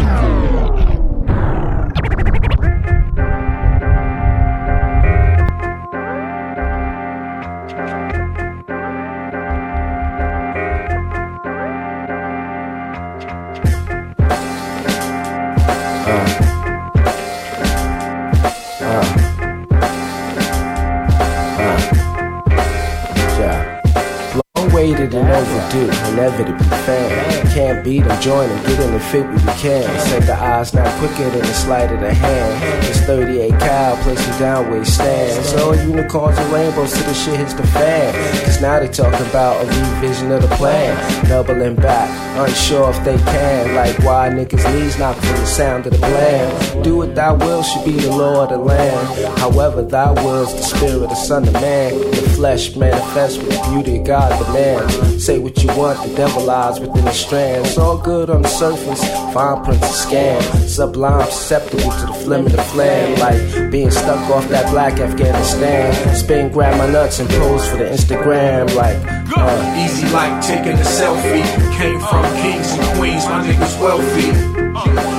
overdue, 25.68 25.90
inevitably 26.12 26.66
fan. 26.86 27.46
Can't 27.48 27.84
beat 27.84 28.00
them, 28.00 28.20
join 28.20 28.48
them, 28.48 28.62
get 28.66 28.80
in 28.80 28.92
the 28.92 29.00
fit 29.00 29.28
we 29.28 29.38
can. 29.58 30.00
Set 30.00 30.22
the 30.26 30.34
eyes 30.34 30.74
now 30.74 30.98
quicker 30.98 31.28
than 31.30 31.40
the 31.40 31.54
sleight 31.54 31.90
of 31.90 32.00
the 32.00 32.12
hand. 32.12 32.84
It's 32.84 33.00
38 33.00 33.50
Cal, 33.60 33.96
place 34.02 34.26
you 34.26 34.38
down 34.38 34.70
where 34.70 34.80
he 34.80 34.84
stands. 34.84 35.52
All 35.54 35.74
unicorns 35.74 36.38
and 36.38 36.52
rainbows 36.52 36.92
till 36.92 37.04
the 37.04 37.14
shit 37.14 37.38
hits 37.38 37.54
the 37.54 37.66
fan. 37.68 38.14
Cause 38.44 38.60
now 38.60 38.78
they 38.80 38.88
talking 38.88 39.26
about 39.26 39.62
a 39.62 39.66
revision 39.66 40.32
of 40.32 40.42
the 40.42 40.48
plan. 40.56 40.96
Doubling 41.28 41.76
back, 41.76 42.08
unsure 42.38 42.90
if 42.90 43.04
they 43.04 43.16
can. 43.16 43.74
Like 43.74 43.98
why 44.00 44.28
niggas' 44.28 44.64
knees 44.74 44.98
knock 44.98 45.16
from 45.16 45.36
the 45.36 45.46
sound 45.46 45.86
of 45.86 45.92
the 45.92 45.98
plan. 45.98 46.82
Do 46.82 46.96
what 46.96 47.14
thy 47.14 47.32
will 47.32 47.62
should 47.62 47.84
be 47.84 47.92
the 47.92 48.10
law 48.10 48.44
of 48.44 48.50
the 48.50 48.58
land. 48.58 49.38
However, 49.38 49.82
thy 49.82 50.12
will's 50.12 50.54
the 50.54 50.62
spirit 50.62 51.10
of 51.10 51.16
son 51.16 51.46
of 51.46 51.54
man. 51.54 51.98
The 51.98 52.30
flesh 52.36 52.76
manifests 52.76 53.38
with 53.38 53.50
the 53.50 53.70
beauty 53.70 53.98
God 53.98 54.30
demands. 54.44 55.17
Say 55.28 55.38
what 55.38 55.62
you 55.62 55.68
want, 55.76 56.08
the 56.08 56.16
devil 56.16 56.42
lies 56.42 56.80
within 56.80 57.04
the 57.04 57.12
strands. 57.12 57.76
All 57.76 57.98
good 57.98 58.30
on 58.30 58.40
the 58.40 58.48
surface, 58.48 59.04
fine 59.34 59.62
print 59.62 59.78
to 59.82 59.88
scam. 59.88 60.40
Sublime, 60.66 61.26
susceptible 61.26 61.90
to 61.90 62.06
the 62.06 62.14
flim 62.24 62.46
of 62.46 62.52
the 62.52 62.62
flame. 62.62 63.18
Like 63.18 63.70
being 63.70 63.90
stuck 63.90 64.30
off 64.30 64.48
that 64.48 64.70
black 64.72 64.98
Afghanistan. 65.00 66.14
Spin, 66.14 66.50
grab 66.50 66.78
my 66.78 66.90
nuts 66.90 67.20
and 67.20 67.28
pose 67.28 67.68
for 67.68 67.76
the 67.76 67.84
Instagram. 67.84 68.74
Like, 68.74 68.96
uh, 69.36 69.84
Easy 69.84 70.08
like 70.14 70.40
taking 70.40 70.72
a 70.72 70.88
selfie. 70.96 71.44
Came 71.76 72.00
from 72.00 72.24
kings 72.40 72.72
and 72.72 72.96
queens, 72.96 73.26
my 73.26 73.46
niggas 73.46 73.78
wealthy. 73.82 74.32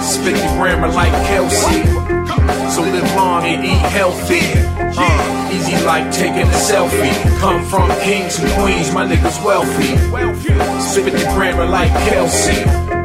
Spit 0.01 0.33
the 0.33 0.55
grammar 0.57 0.87
like 0.87 1.13
Kelsey. 1.27 1.83
So 2.73 2.81
live 2.81 3.15
long 3.15 3.43
and 3.43 3.63
eat 3.63 3.77
healthy. 3.93 4.41
Uh, 4.97 5.38
easy 5.69 5.85
like 5.85 6.11
taking 6.11 6.41
a 6.41 6.59
selfie. 6.69 7.39
Come 7.39 7.65
from 7.65 7.89
kings 8.01 8.39
and 8.39 8.51
queens, 8.53 8.93
my 8.93 9.05
niggas 9.05 9.43
wealthy. 9.43 9.95
Spit 10.81 11.13
the 11.13 11.31
grammar 11.35 11.65
like 11.65 11.91
Kelsey. 12.09 12.98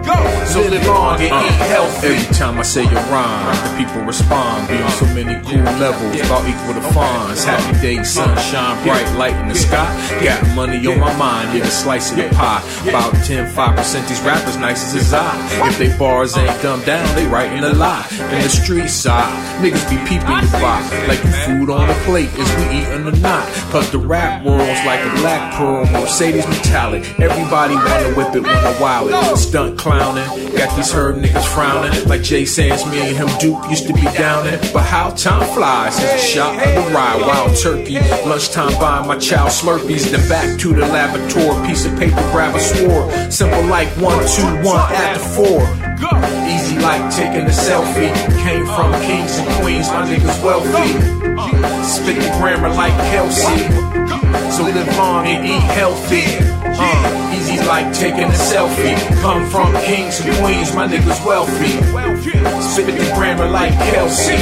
So 0.55 0.61
live 0.61 0.87
long 0.87 1.19
and 1.19 1.35
eat 1.35 1.59
healthy. 1.67 2.15
Every 2.15 2.35
time 2.35 2.59
I 2.59 2.63
say 2.63 2.85
a 2.85 2.95
rhyme, 3.11 3.57
the 3.65 3.85
people 3.85 4.03
respond. 4.03 4.69
Be 4.69 4.77
on 4.77 4.91
so 4.93 5.07
many 5.07 5.35
cool 5.43 5.65
levels, 5.83 6.15
about 6.21 6.47
equal 6.47 6.75
to 6.75 6.95
fawns. 6.95 7.43
Happy 7.43 7.63
uh-huh. 7.65 7.83
days, 7.83 8.11
sunshine, 8.11 8.81
bright 8.85 9.11
light 9.17 9.35
in 9.43 9.49
the 9.49 9.55
sky. 9.57 9.91
Got 10.23 10.47
money 10.55 10.87
on 10.87 11.01
my 11.01 11.17
mind, 11.17 11.59
yeah, 11.59 11.65
a 11.65 11.71
slice 11.71 12.13
of 12.13 12.19
the 12.19 12.29
pie. 12.37 12.63
About 12.89 13.13
10, 13.25 13.51
5% 13.51 14.09
these 14.09 14.21
rappers 14.21 14.57
nice 14.57 14.85
as 14.87 14.93
his 14.93 15.13
eye. 15.13 15.35
If 15.67 15.79
they 15.79 15.97
bars 15.99 16.37
ain't 16.37 16.49
uh-huh. 16.49 16.63
dumbed 16.63 16.87
down, 16.87 17.17
they 17.17 17.27
writing 17.27 17.65
a 17.65 17.73
lie. 17.73 18.07
In 18.13 18.43
the 18.43 18.49
street 18.49 18.91
side, 18.91 19.35
niggas 19.61 19.89
be 19.91 19.97
peeping 20.07 20.39
you 20.39 20.51
by. 20.63 20.79
Like 21.09 21.19
you 21.25 21.33
food 21.47 21.71
on 21.71 21.89
the 21.89 21.95
plate, 22.05 22.31
is 22.39 22.51
we 22.57 22.79
eating 22.79 23.07
or 23.09 23.17
not? 23.19 23.49
Cause 23.73 23.91
the 23.91 23.99
rap 23.99 24.45
world's 24.45 24.85
like 24.87 25.01
a 25.01 25.11
black 25.17 25.55
pearl, 25.55 25.85
Mercedes 25.87 26.47
metallic. 26.47 27.03
Everybody 27.19 27.75
wanna 27.75 28.15
whip 28.15 28.37
it, 28.37 28.43
wanna 28.43 28.79
wow 28.81 29.09
it. 29.09 29.37
Stunt 29.37 29.79
clowning, 30.05 30.57
got 30.57 30.77
these 30.77 30.93
herb 30.93 31.17
niggas 31.17 31.47
frowning. 31.55 32.09
Like 32.09 32.23
Jay 32.23 32.45
Sands, 32.45 32.85
me 32.87 33.01
and 33.01 33.17
him 33.17 33.29
Duke 33.39 33.69
used 33.71 33.87
to 33.87 33.95
be 33.95 34.03
down 34.03 34.47
it. 34.47 34.71
But 34.73 34.85
how 34.85 35.11
time 35.11 35.47
flies, 35.55 35.99
a 36.03 36.19
shot 36.19 36.55
of 36.55 36.75
the 36.75 36.95
ride, 36.95 37.21
wild 37.21 37.57
turkey. 37.57 37.99
Lunchtime 38.27 38.79
buying 38.79 39.09
my 39.09 39.19
child 39.19 39.51
Slurpees, 39.51 40.11
then 40.11 40.27
back 40.29 40.59
to 40.61 40.73
the 40.73 40.87
laboratory. 40.87 41.67
Piece 41.67 41.87
of 41.87 41.99
paper, 41.99 42.21
grab 42.33 42.55
a 42.55 42.61
sword. 42.61 43.33
Simple 43.33 43.65
like 43.65 43.89
one, 43.99 44.19
two, 44.29 44.49
one, 44.63 44.93
the 44.93 45.21
four. 45.35 45.63
Easy 46.47 46.79
like 46.79 47.15
taking 47.15 47.47
a 47.47 47.55
selfie. 47.55 48.13
Came 48.43 48.67
from 48.67 48.93
kings 49.03 49.39
and 49.39 49.49
queens, 49.63 49.89
my 49.89 50.05
niggas 50.07 50.43
wealthy. 50.43 50.93
Spit 51.85 52.17
the 52.17 52.37
grammar 52.39 52.69
like 52.69 52.95
Kelsey. 53.11 53.59
So 54.53 54.65
live 54.65 54.97
long 54.97 55.27
and 55.27 55.47
eat 55.47 55.61
healthy. 55.61 56.25
Uh, 56.77 57.24
like 57.67 57.93
taking 57.95 58.25
a 58.25 58.39
selfie. 58.51 58.97
Come 59.21 59.49
from 59.51 59.73
kings 59.85 60.21
and 60.21 60.35
queens, 60.37 60.75
my 60.75 60.87
niggas 60.87 61.25
wealthy. 61.25 61.71
Spit 62.63 62.99
the 62.99 63.13
grammar 63.15 63.49
like 63.49 63.73
Kelsey. 63.73 64.39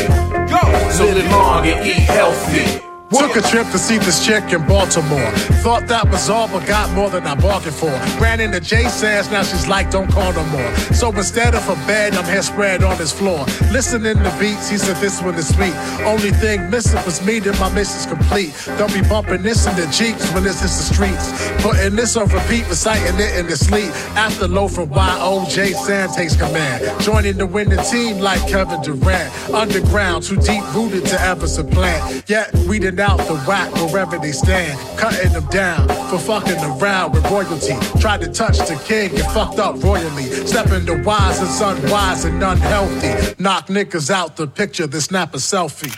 So 0.92 1.04
live 1.04 1.30
long 1.30 1.66
and 1.66 1.86
eat 1.86 2.04
healthy. 2.08 2.91
Took 3.12 3.36
a 3.36 3.42
trip 3.42 3.66
to 3.72 3.78
see 3.78 3.98
this 3.98 4.24
chick 4.24 4.52
in 4.52 4.66
Baltimore. 4.66 5.30
Thought 5.62 5.86
that 5.88 6.08
was 6.10 6.30
all, 6.30 6.48
but 6.48 6.66
got 6.66 6.90
more 6.92 7.10
than 7.10 7.26
I 7.26 7.34
bargained 7.34 7.74
for. 7.74 7.90
Ran 8.18 8.40
into 8.40 8.58
Jay 8.58 8.88
Sands, 8.88 9.30
now 9.30 9.42
she's 9.42 9.68
like, 9.68 9.90
don't 9.90 10.10
call 10.10 10.32
no 10.32 10.44
more. 10.46 10.74
So 10.94 11.10
instead 11.10 11.54
of 11.54 11.68
a 11.68 11.74
bed, 11.86 12.14
I'm 12.14 12.24
here 12.24 12.42
spread 12.42 12.82
on 12.82 12.96
this 12.96 13.12
floor. 13.12 13.44
Listening 13.70 14.16
to 14.16 14.36
beats, 14.40 14.70
he 14.70 14.78
said 14.78 14.96
this 14.96 15.20
one 15.22 15.34
is 15.34 15.54
sweet. 15.54 15.74
Only 16.06 16.30
thing 16.30 16.70
missing 16.70 17.04
was 17.04 17.24
me, 17.24 17.38
then 17.38 17.58
my 17.58 17.72
mission's 17.74 18.06
complete. 18.06 18.54
Don't 18.78 18.92
be 18.92 19.02
bumping 19.02 19.42
this 19.42 19.66
in 19.66 19.76
the 19.76 19.86
Jeeps 19.92 20.32
when 20.32 20.42
this 20.42 20.62
is 20.62 20.72
the 20.76 20.94
streets. 20.94 21.30
Putting 21.62 21.96
this 21.96 22.16
on 22.16 22.28
repeat, 22.28 22.66
reciting 22.68 23.20
it 23.20 23.36
in 23.38 23.46
the 23.46 23.56
sleep. 23.56 23.90
After 24.16 24.48
low 24.48 24.68
from 24.68 24.90
YO, 24.90 25.44
Jay 25.48 25.72
Sands 25.72 26.16
takes 26.16 26.34
command. 26.34 27.00
Joining 27.02 27.36
the 27.36 27.46
winning 27.46 27.82
team 27.84 28.18
like 28.18 28.40
Kevin 28.48 28.80
Durant. 28.80 29.52
Underground, 29.52 30.24
too 30.24 30.36
deep 30.36 30.62
rooted 30.74 31.04
to 31.06 31.20
ever 31.20 31.46
supplant. 31.46 32.28
Yet, 32.28 32.54
weeding 32.66 32.96
out 33.02 33.18
the 33.18 33.36
whack 33.40 33.70
wherever 33.74 34.18
they 34.18 34.32
stand. 34.32 34.78
Cutting 34.96 35.32
them 35.32 35.46
down 35.46 35.88
for 36.08 36.18
fucking 36.18 36.58
around 36.58 37.12
with 37.12 37.24
royalty. 37.30 37.74
Tried 38.00 38.20
to 38.22 38.32
touch 38.32 38.58
the 38.58 38.80
king 38.86 39.10
and 39.10 39.26
fucked 39.32 39.58
up 39.58 39.82
royally. 39.82 40.24
Stepping 40.46 40.86
to 40.86 41.02
wise 41.02 41.38
and 41.40 41.84
unwise 41.84 42.24
and 42.24 42.42
unhealthy. 42.42 43.34
Knock 43.42 43.66
niggas 43.66 44.10
out 44.10 44.36
the 44.36 44.46
picture, 44.46 44.86
then 44.86 45.00
snap 45.00 45.34
a 45.34 45.38
selfie. 45.38 45.94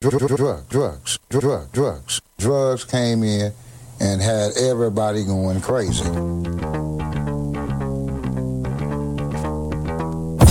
Dr- 0.00 0.18
dr- 0.18 0.36
drug, 0.36 0.68
drugs, 0.68 1.18
drugs, 1.30 2.20
drugs 2.36 2.84
came 2.84 3.22
in 3.22 3.52
and 4.00 4.20
had 4.20 4.50
everybody 4.58 5.24
going 5.24 5.60
crazy. 5.60 6.02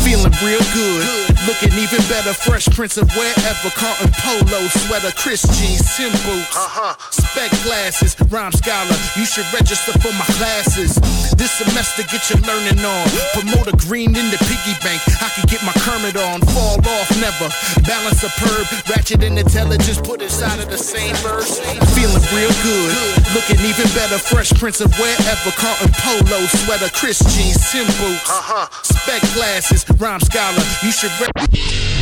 Feeling 0.02 0.34
real 0.42 0.66
good, 0.74 1.31
looking 1.48 1.74
even 1.80 2.02
better. 2.10 2.34
Fresh 2.34 2.70
Prince 2.76 2.98
of 2.98 3.10
wherever, 3.16 3.70
cotton 3.74 4.12
polo, 4.22 4.62
sweater, 4.86 5.12
Chris 5.18 5.42
jeans, 5.58 5.82
Tim 5.98 6.12
boots, 6.26 6.54
uh-huh. 6.54 6.94
spec 7.10 7.50
glasses, 7.66 8.14
rhyme 8.30 8.52
scholar. 8.52 8.96
You 9.18 9.26
should 9.26 9.48
register 9.54 9.94
for 10.00 10.14
my 10.14 10.28
classes. 10.38 10.96
This 11.38 11.52
semester, 11.58 12.04
get 12.06 12.22
your 12.30 12.42
learning 12.46 12.84
on. 12.86 13.06
Promote 13.34 13.68
a 13.72 13.76
green 13.88 14.14
in 14.14 14.28
the 14.30 14.40
piggy 14.46 14.76
bank. 14.86 15.02
I 15.22 15.30
can 15.34 15.46
get 15.50 15.64
my 15.66 15.74
Kermit 15.82 16.18
on, 16.18 16.42
fall 16.54 16.78
off 16.78 17.10
never. 17.18 17.50
Balance 17.88 18.22
a 18.22 18.32
perb, 18.38 18.68
ratchet 18.90 19.24
and 19.24 19.40
intelligence, 19.40 19.98
put 19.98 20.22
inside 20.22 20.60
of 20.60 20.70
the 20.70 20.78
same 20.78 21.16
verse. 21.26 21.58
Feeling 21.98 22.24
real 22.36 22.54
good, 22.62 22.92
looking 23.34 23.60
even 23.66 23.90
better. 23.98 24.20
Fresh 24.22 24.54
Prince 24.62 24.82
of 24.82 24.94
wherever, 25.00 25.52
cotton 25.58 25.90
polo, 25.98 26.40
sweater, 26.62 26.90
Chris 26.94 27.20
jeans, 27.34 27.58
Tim 27.72 27.88
boots, 27.98 28.30
uh-huh. 28.30 28.70
spec 28.84 29.22
glasses, 29.34 29.86
rhyme 29.98 30.22
scholar. 30.22 30.62
You 30.86 30.92
should. 30.92 31.12
Re- 31.20 31.31
yeah. 31.38 32.01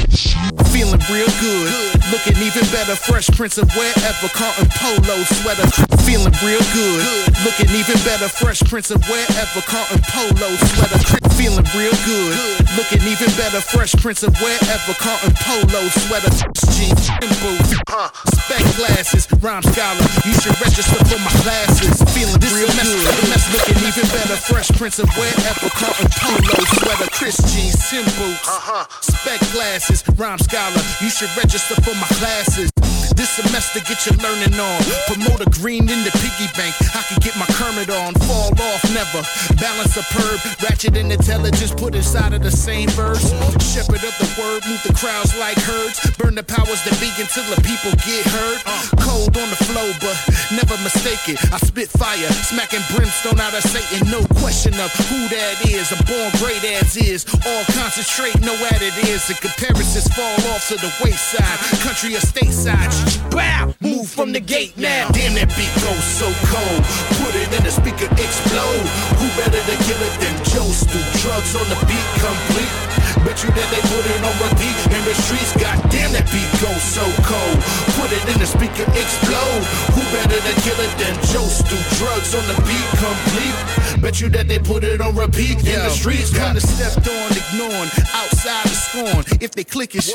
Feeling 0.74 1.02
real 1.12 1.30
good, 1.40 1.70
looking 2.12 2.38
even 2.42 2.66
better. 2.72 2.96
Fresh 2.96 3.30
Prince 3.38 3.58
of 3.58 3.70
wherever, 3.76 4.30
cotton 4.34 4.68
polo 4.74 5.22
sweater. 5.38 5.68
Feeling 6.06 6.34
real 6.42 6.64
good, 6.74 7.04
looking 7.46 7.70
even 7.76 7.98
better. 8.06 8.28
Fresh 8.30 8.62
Prince 8.66 8.92
of 8.92 9.02
wherever, 9.10 9.62
cotton 9.66 10.02
polo 10.10 10.50
sweater. 10.74 11.00
Feeling 11.38 11.66
real 11.78 11.94
good, 12.06 12.34
looking 12.78 13.02
even 13.06 13.30
better. 13.38 13.62
Fresh 13.62 13.94
Prince 14.02 14.24
of 14.24 14.34
wherever, 14.42 14.94
cotton 14.98 15.34
polo 15.46 15.82
sweater. 16.06 16.32
Jeans, 16.74 17.10
boots, 17.42 17.76
huh? 17.90 18.10
Spec 18.34 18.64
glasses, 18.78 19.28
rhyme 19.42 19.64
scholar. 19.64 20.06
You 20.26 20.34
should 20.42 20.58
register 20.62 21.00
for 21.06 21.20
my 21.22 21.34
classes. 21.44 22.02
Feeling 22.16 22.40
real 22.50 22.72
good, 22.82 23.30
mess 23.30 23.46
looking 23.54 23.78
even 23.86 24.08
better. 24.10 24.38
Fresh 24.38 24.70
Prince 24.78 25.00
of 25.00 25.10
wherever, 25.18 25.70
cotton 25.76 26.08
polo 26.18 26.58
sweater. 26.82 27.10
Chris 27.12 27.38
jeans, 27.54 27.78
Tim 27.90 28.06
boots, 28.18 28.48
uh-huh. 28.48 28.86
Spec 29.02 29.40
glasses, 29.52 29.99
rhyme 30.18 30.40
scholar. 30.40 30.82
You 31.02 31.10
should 31.10 31.30
register 31.38 31.76
for 31.82 31.96
my 31.96 32.08
classes. 32.08 32.79
This 33.20 33.36
semester, 33.36 33.84
get 33.84 34.00
your 34.08 34.16
learning 34.24 34.56
on. 34.56 34.80
Promote 35.12 35.44
a 35.44 35.50
green 35.60 35.92
in 35.92 36.08
the 36.08 36.14
piggy 36.24 36.48
bank. 36.56 36.72
I 36.96 37.04
can 37.04 37.20
get 37.20 37.36
my 37.36 37.44
Kermit 37.52 37.92
on. 37.92 38.16
Fall 38.24 38.56
off 38.56 38.84
never. 38.96 39.20
Balance 39.60 40.00
a 40.00 40.08
perb. 40.16 40.40
Ratchet 40.64 40.96
and 40.96 41.12
intelligence 41.12 41.76
put 41.76 41.96
inside 41.96 42.32
of 42.32 42.42
the 42.42 42.50
same 42.50 42.88
verse. 42.96 43.28
Shepherd 43.60 44.08
up 44.08 44.16
the 44.24 44.32
word, 44.40 44.64
move 44.72 44.80
the 44.88 44.96
crowds 44.96 45.36
like 45.36 45.60
herds. 45.60 46.00
Burn 46.16 46.32
the 46.40 46.48
powers 46.48 46.80
that 46.88 46.96
be 47.04 47.12
until 47.20 47.44
the 47.52 47.60
people 47.60 47.92
get 48.08 48.24
heard. 48.24 48.64
Cold 49.04 49.36
on 49.36 49.52
the 49.52 49.60
flow, 49.68 49.92
but 50.00 50.16
never 50.56 50.80
mistake 50.80 51.28
it. 51.28 51.44
I 51.52 51.60
spit 51.60 51.92
fire, 51.92 52.32
smacking 52.48 52.88
brimstone 52.96 53.44
out 53.44 53.52
of 53.52 53.68
Satan. 53.68 54.08
No 54.08 54.24
question 54.40 54.72
of 54.80 54.96
who 55.12 55.28
that 55.28 55.60
is. 55.68 55.92
I'm 55.92 56.00
born 56.08 56.32
great 56.40 56.64
as 56.64 56.96
is. 56.96 57.28
All 57.44 57.68
concentrate, 57.76 58.40
no 58.40 58.56
added 58.72 58.96
is. 59.12 59.28
The 59.28 59.36
comparisons 59.36 60.08
fall 60.16 60.40
off 60.56 60.72
to 60.72 60.80
the 60.80 60.88
wayside. 61.04 61.60
Country 61.84 62.16
or 62.16 62.24
stateside. 62.24 63.09
Bow! 63.32 63.74
Move 63.82 64.08
from 64.10 64.32
the 64.34 64.40
gate 64.40 64.78
now. 64.78 65.10
Damn, 65.10 65.34
that 65.36 65.50
beat 65.56 65.74
goes 65.82 66.04
so 66.04 66.28
cold. 66.52 66.82
Put 67.24 67.36
it 67.36 67.50
in 67.56 67.64
the 67.64 67.72
speaker, 67.72 68.10
explode. 68.20 68.86
Who 69.18 69.28
better 69.40 69.62
to 69.62 69.76
kill 69.86 70.02
it 70.02 70.16
than 70.20 70.36
Joe 70.46 70.70
Stu? 70.70 71.00
Drugs 71.22 71.56
on 71.56 71.68
the 71.70 71.80
beat, 71.88 72.10
complete. 72.20 72.99
Bet 73.26 73.44
you 73.44 73.52
that 73.52 73.68
they 73.70 73.82
put 73.92 74.04
it 74.08 74.22
on 74.24 74.36
repeat 74.40 74.78
in 74.96 75.02
the 75.06 75.16
streets. 75.16 75.52
Goddamn, 75.60 76.12
that 76.16 76.26
beat 76.32 76.50
goes 76.64 76.82
so 76.82 77.04
cold. 77.28 77.58
Put 78.00 78.10
it 78.16 78.24
in 78.32 78.38
the 78.40 78.48
speaker, 78.48 78.88
explode. 78.96 79.64
Who 79.94 80.02
better 80.16 80.40
to 80.40 80.54
kill 80.64 80.80
it 80.80 80.94
than 80.98 81.14
Joe 81.28 81.48
Stu? 81.48 81.76
Drugs 82.00 82.34
on 82.34 82.46
the 82.48 82.58
beat, 82.64 82.90
complete. 82.96 83.58
Bet 84.02 84.22
you 84.22 84.30
that 84.30 84.48
they 84.48 84.60
put 84.60 84.84
it 84.84 85.02
on 85.02 85.16
repeat 85.16 85.60
in 85.68 85.80
the 85.84 85.92
streets. 85.92 86.32
Kinda 86.32 86.62
stepped 86.62 87.08
on, 87.08 87.28
ignoring, 87.36 87.92
outside 88.16 88.64
the 88.64 88.78
scorn. 88.78 89.24
If 89.44 89.52
they 89.52 89.64
click 89.64 89.96
it, 89.96 90.08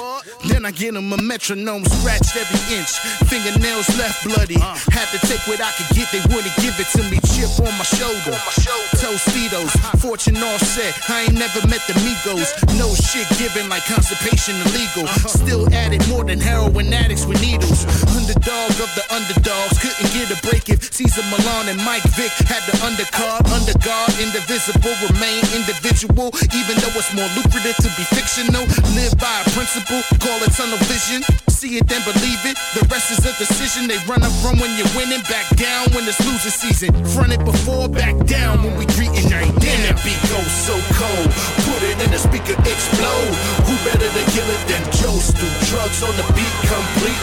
then 0.48 0.64
I 0.64 0.70
get 0.70 0.94
them 0.94 1.12
a 1.12 1.20
metronome, 1.20 1.84
scratched 1.84 2.36
every 2.36 2.62
inch. 2.76 2.90
Fingernails 3.28 3.88
left 4.00 4.24
bloody. 4.24 4.58
Had 4.90 5.08
to 5.12 5.18
take 5.28 5.44
what 5.46 5.60
I 5.60 5.70
could 5.76 5.90
get, 5.94 6.08
they 6.10 6.24
wouldn't 6.32 6.56
give 6.64 6.74
it 6.80 6.88
to 6.96 7.02
me. 7.12 7.20
Chip 7.36 7.52
on 7.60 7.74
my 7.76 7.84
shoulder. 7.84 8.32
Tostitos, 8.96 9.72
fortune 10.00 10.40
offset. 10.40 10.94
I 11.10 11.28
ain't 11.28 11.34
never 11.34 11.60
met 11.68 11.84
the 11.86 11.92
Migos. 12.00 12.48
No 12.78 12.93
shit 12.96 13.26
given 13.38 13.68
like 13.68 13.84
constipation 13.84 14.54
illegal. 14.70 15.06
Still 15.26 15.66
at 15.74 15.92
it 15.92 16.02
more 16.08 16.24
than 16.24 16.40
heroin 16.40 16.92
addicts 16.92 17.26
with 17.26 17.40
needles. 17.40 17.84
Underdog 18.14 18.72
of 18.78 18.90
the 18.94 19.04
underdogs, 19.10 19.78
couldn't 19.78 20.10
get 20.14 20.30
a 20.30 20.38
break 20.46 20.68
if 20.68 20.92
Cesar 20.92 21.24
Millan 21.30 21.68
and 21.68 21.80
Mike 21.84 22.04
Vick 22.14 22.32
had 22.46 22.62
the 22.70 22.76
undercard. 22.84 23.42
Underguard, 23.50 24.12
indivisible, 24.22 24.94
remain 25.10 25.42
individual. 25.54 26.30
Even 26.54 26.74
though 26.80 26.94
it's 26.94 27.12
more 27.12 27.28
lucrative 27.34 27.76
to 27.82 27.90
be 27.98 28.04
fictional. 28.14 28.64
Live 28.94 29.14
by 29.18 29.42
a 29.42 29.46
principle, 29.52 30.00
call 30.22 30.38
it 30.42 30.52
tunnel 30.54 30.78
vision. 30.86 31.22
See 31.48 31.78
it, 31.78 31.86
then 31.86 32.02
believe 32.04 32.42
it. 32.44 32.58
The 32.74 32.84
rest 32.92 33.10
is 33.10 33.24
a 33.24 33.32
decision. 33.38 33.88
They 33.88 33.98
run 34.04 34.22
up 34.22 34.32
from 34.42 34.58
when 34.60 34.74
you're 34.76 34.90
winning, 34.96 35.22
back 35.30 35.48
down 35.56 35.88
when 35.94 36.04
it's 36.04 36.20
losing 36.26 36.52
season. 36.52 36.90
Front 37.14 37.32
it 37.32 37.44
before, 37.44 37.88
back 37.88 38.16
down 38.26 38.62
when 38.62 38.76
we 38.76 38.84
greeting. 38.92 39.32
Ain't 39.32 39.54
damn 39.60 39.80
that 39.88 39.96
beat 40.04 40.20
goes 40.28 40.52
so 40.64 40.76
cold. 40.98 41.28
Put 41.64 41.80
it 41.88 41.96
in 42.04 42.10
the 42.10 42.20
speaker, 42.20 42.56
explode. 42.84 43.34
Who 43.64 43.74
better 43.84 44.08
to 44.08 44.22
kill 44.32 44.48
it 44.48 44.62
than 44.68 44.82
Joe 44.92 45.16
Stu? 45.16 45.48
Drugs 45.72 46.02
on 46.02 46.12
the 46.16 46.26
beat, 46.36 46.54
complete. 46.68 47.22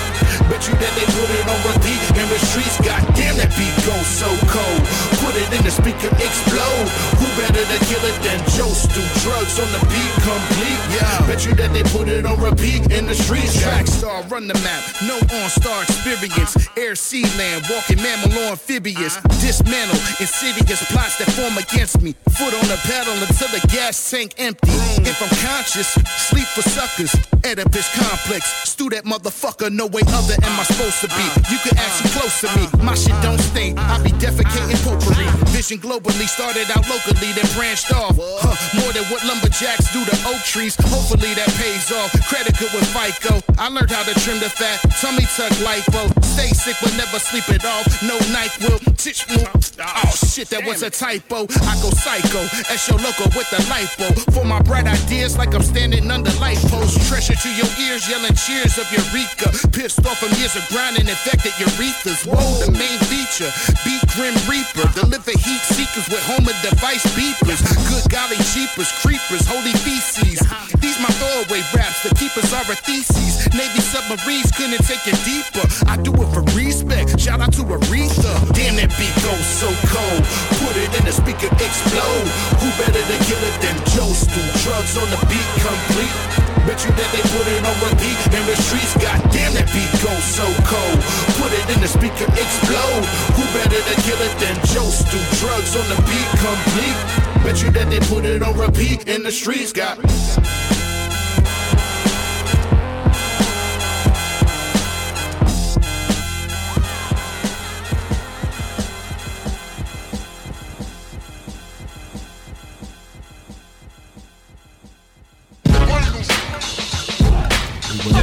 Bet 0.50 0.68
you 0.68 0.74
that 0.82 0.94
they 0.98 1.06
put 1.14 1.30
it 1.30 1.46
on 1.46 1.60
repeat 1.70 2.02
in 2.18 2.28
the 2.28 2.40
streets. 2.50 2.76
Goddamn, 2.82 3.38
that 3.38 3.54
beat 3.54 3.76
goes 3.86 4.08
so 4.10 4.28
cold. 4.50 4.82
Put 5.22 5.38
it 5.38 5.50
in 5.54 5.62
the 5.62 5.72
speaker, 5.72 6.10
explode. 6.18 6.88
Who 7.22 7.28
better 7.38 7.62
to 7.62 7.78
kill 7.86 8.04
it 8.10 8.18
than 8.26 8.40
Joe 8.58 8.74
Stu? 8.74 9.02
Drugs 9.22 9.62
on 9.62 9.70
the 9.70 9.82
beat, 9.86 10.14
complete. 10.26 10.82
Yeah. 10.98 11.28
Bet 11.30 11.46
you 11.46 11.54
that 11.56 11.72
they 11.72 11.84
put 11.94 12.10
it 12.10 12.26
on 12.26 12.42
repeat 12.42 12.92
in 12.92 13.06
the 13.06 13.14
streets. 13.16 13.62
Track 13.62 13.88
star, 13.88 14.24
run 14.34 14.48
the 14.48 14.58
map. 14.66 14.82
No 15.06 15.22
on-star 15.40 15.84
experience. 15.84 16.58
Air, 16.76 16.96
sea, 16.96 17.24
land, 17.38 17.64
walking 17.70 18.02
mammal 18.02 18.34
or 18.50 18.58
amphibious. 18.58 19.18
Uh-huh. 19.18 19.30
Dismantle 19.40 20.00
insidious 20.20 20.84
plots 20.92 21.18
that 21.22 21.30
form 21.38 21.56
against 21.58 22.02
me. 22.02 22.16
Foot 22.36 22.54
on 22.54 22.66
the 22.68 22.80
pedal 22.90 23.14
until 23.24 23.50
the 23.54 23.62
gas 23.70 23.96
tank 24.10 24.34
empty. 24.38 24.72
If 25.06 25.22
I'm 25.22 25.30
conscious, 25.52 25.92
sleep 26.32 26.48
for 26.48 26.62
suckers. 26.62 27.12
Oedipus 27.44 27.88
complex. 28.00 28.46
Stew 28.70 28.90
that 28.90 29.04
motherfucker, 29.04 29.70
no 29.72 29.86
way 29.88 30.02
other 30.16 30.38
am 30.48 30.56
I 30.60 30.64
supposed 30.64 31.02
to 31.04 31.10
be. 31.12 31.26
You 31.52 31.60
can 31.60 31.76
act 31.76 32.00
too 32.00 32.10
close 32.16 32.36
to 32.42 32.48
me. 32.56 32.64
My 32.80 32.96
shit 32.96 33.18
don't 33.22 33.40
stink. 33.40 33.78
I 33.78 34.00
be 34.00 34.12
defecating 34.16 34.80
potpourri. 34.86 35.28
Vision 35.52 35.80
globally 35.80 36.28
started 36.28 36.72
out 36.72 36.88
locally, 36.88 37.36
then 37.36 37.48
branched 37.58 37.92
off. 37.92 38.16
Huh, 38.16 38.56
more 38.80 38.92
than 38.96 39.04
what 39.12 39.26
lumberjacks 39.28 39.92
do 39.92 40.00
to 40.06 40.16
oak 40.32 40.42
trees. 40.48 40.76
Hopefully 40.80 41.34
that 41.36 41.52
pays 41.60 41.92
off. 41.92 42.12
Credit 42.30 42.56
good 42.58 42.72
with 42.72 42.88
FICO. 42.96 43.44
I 43.60 43.68
learned 43.68 43.92
how 43.92 44.04
to 44.08 44.14
trim 44.24 44.40
the 44.40 44.50
fat. 44.50 44.80
Tummy 45.02 45.28
tuck 45.36 45.52
lipo. 45.60 46.08
Stay 46.24 46.50
sick 46.56 46.78
but 46.80 46.96
never 46.96 47.20
sleep 47.20 47.48
it 47.50 47.66
off. 47.66 47.86
No 48.02 48.16
night 48.32 48.56
will. 48.64 48.91
Oh 49.02 50.14
shit, 50.14 50.54
that 50.54 50.62
was 50.62 50.86
a 50.86 50.92
typo. 50.94 51.50
I 51.66 51.74
go 51.82 51.90
psycho. 51.90 52.46
As 52.70 52.86
your 52.86 53.02
loco 53.02 53.26
with 53.34 53.50
the 53.50 53.58
lipo. 53.66 54.14
For 54.30 54.46
my 54.46 54.62
bright 54.62 54.86
ideas, 54.86 55.42
like 55.42 55.58
I'm 55.58 55.66
standing 55.66 56.06
under 56.12 56.30
light 56.38 56.62
posts. 56.70 57.02
Treasure 57.10 57.34
to 57.34 57.50
your 57.58 57.66
ears, 57.82 58.06
yelling 58.06 58.38
cheers 58.38 58.78
of 58.78 58.86
Eureka. 58.94 59.50
Pissed 59.74 60.06
off 60.06 60.22
from 60.22 60.30
years 60.38 60.54
of 60.54 60.62
grinding, 60.70 61.10
infected 61.10 61.50
urethras. 61.58 62.30
Whoa, 62.30 62.46
the 62.62 62.70
main 62.78 63.02
feature. 63.10 63.50
Beat 63.82 64.06
Grim 64.14 64.38
Reaper. 64.46 64.86
Deliver 64.94 65.34
heat 65.34 65.64
seekers 65.66 66.06
with 66.06 66.22
Homer 66.30 66.54
device 66.62 67.02
beepers. 67.18 67.58
Good 67.90 68.06
golly 68.14 68.38
jeepers, 68.54 68.94
creepers, 69.02 69.50
holy 69.50 69.74
feces. 69.82 70.46
These 70.78 71.02
my 71.02 71.10
throwaway 71.18 71.66
raps. 71.74 72.06
The 72.06 72.14
keepers 72.14 72.54
are 72.54 72.70
a 72.70 72.78
thesis. 72.78 73.50
Navy 73.58 73.82
submarines 73.82 74.54
couldn't 74.54 74.86
take 74.86 75.10
it 75.10 75.18
deeper. 75.26 75.66
I 75.90 75.98
do 75.98 76.14
it 76.14 76.30
for 76.30 76.46
respect. 76.54 77.11
Shout 77.22 77.40
out 77.40 77.54
to 77.54 77.62
Aretha. 77.62 78.34
Damn, 78.58 78.82
that 78.82 78.90
beat 78.98 79.14
goes 79.22 79.46
so 79.46 79.70
cold. 79.94 80.26
Put 80.58 80.74
it 80.74 80.90
in 80.98 81.06
the 81.06 81.14
speaker, 81.14 81.54
explode. 81.62 82.26
Who 82.58 82.66
better 82.82 82.98
to 82.98 83.18
kill 83.30 83.38
it 83.46 83.56
than 83.62 83.78
Joe 83.94 84.10
Stu? 84.10 84.42
Drugs 84.66 84.98
on 84.98 85.06
the 85.14 85.22
beat, 85.30 85.46
complete. 85.62 86.18
Bet 86.66 86.82
you 86.82 86.90
that 86.90 87.10
they 87.14 87.22
put 87.30 87.46
it 87.46 87.62
on 87.62 87.78
repeat 87.94 88.18
in 88.34 88.42
the 88.50 88.58
streets. 88.58 88.98
Goddamn, 88.98 89.54
that 89.54 89.70
beat 89.70 89.94
goes 90.02 90.26
so 90.34 90.50
cold. 90.66 90.98
Put 91.38 91.54
it 91.54 91.66
in 91.70 91.78
the 91.86 91.92
speaker, 91.94 92.26
explode. 92.34 93.06
Who 93.38 93.46
better 93.54 93.70
to 93.70 93.96
kill 94.02 94.18
it 94.26 94.34
than 94.42 94.58
Joe 94.74 94.90
Stu? 94.90 95.22
Drugs 95.38 95.78
on 95.78 95.86
the 95.94 96.02
beat, 96.10 96.30
complete. 96.42 96.98
Bet 97.46 97.62
you 97.62 97.70
that 97.70 97.86
they 97.94 98.02
put 98.10 98.26
it 98.26 98.42
on 98.42 98.58
repeat 98.58 99.06
in 99.06 99.22
the 99.22 99.32
streets. 99.32 99.70
Got. 99.70 100.02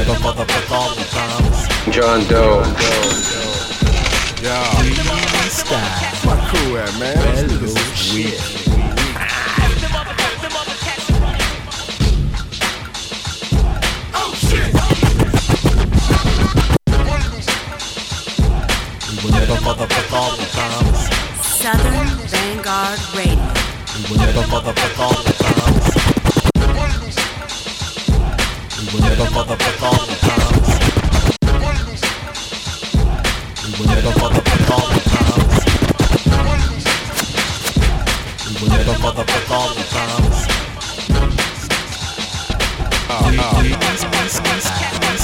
Will 0.09 0.15
never 0.21 0.73
all 0.73 0.95
the 0.95 1.05
promise. 1.11 1.69
John 1.95 2.25
Doe. 2.29 2.63
Yeah. 4.43 4.65
Style. 5.49 5.79
My 6.25 6.37
crew 6.49 6.77
at, 6.79 6.99
man. 6.99 7.17
Hello, 7.17 7.59
This 7.59 7.77
shit. 7.95 8.41
We 19.25 19.31
never 19.33 19.57
motherfuck 19.57 20.13
all 20.13 20.37
the 20.37 20.47
promise. 20.55 21.09
Southern 21.43 22.09
Vanguard 22.29 23.01
Radio. 23.15 23.53
We 23.95 24.11
will 24.11 24.19
never 24.25 24.43
motherfuck 24.43 24.99
all 24.99 25.23
the 25.23 25.33
promise. 25.35 26.08
We 28.89 28.95
will 28.95 29.03
never 29.03 29.25
motherfuck 29.25 29.83
all 29.83 30.01
the 30.07 30.17
promise. 30.25 30.73
We 33.63 33.71
will 33.77 33.87
never 33.87 34.13
motherfuck 34.17 34.71
all 34.71 34.89
the 34.89 35.01
promise. 35.05 35.59
We 38.47 38.53
will 38.63 38.71
never 38.73 38.95
motherfuck 38.95 39.51
all 39.51 39.69
the 39.75 39.85
promise. 39.93 40.41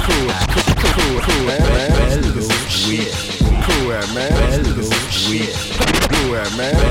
Cool, 0.05 0.28
cool, 0.53 0.74
cool, 0.77 1.20
cool, 1.23 1.45
man. 1.47 1.62
man. 1.62 2.20
This 2.35 2.49
is 2.51 2.86
weird. 2.86 3.15
Cool 3.65 3.93
at, 3.93 4.05
man. 4.15 4.62
This 4.74 4.91
is 4.93 5.28
weird. 5.31 5.57
Cool 6.12 6.36
at, 6.36 6.53
man. 6.59 6.84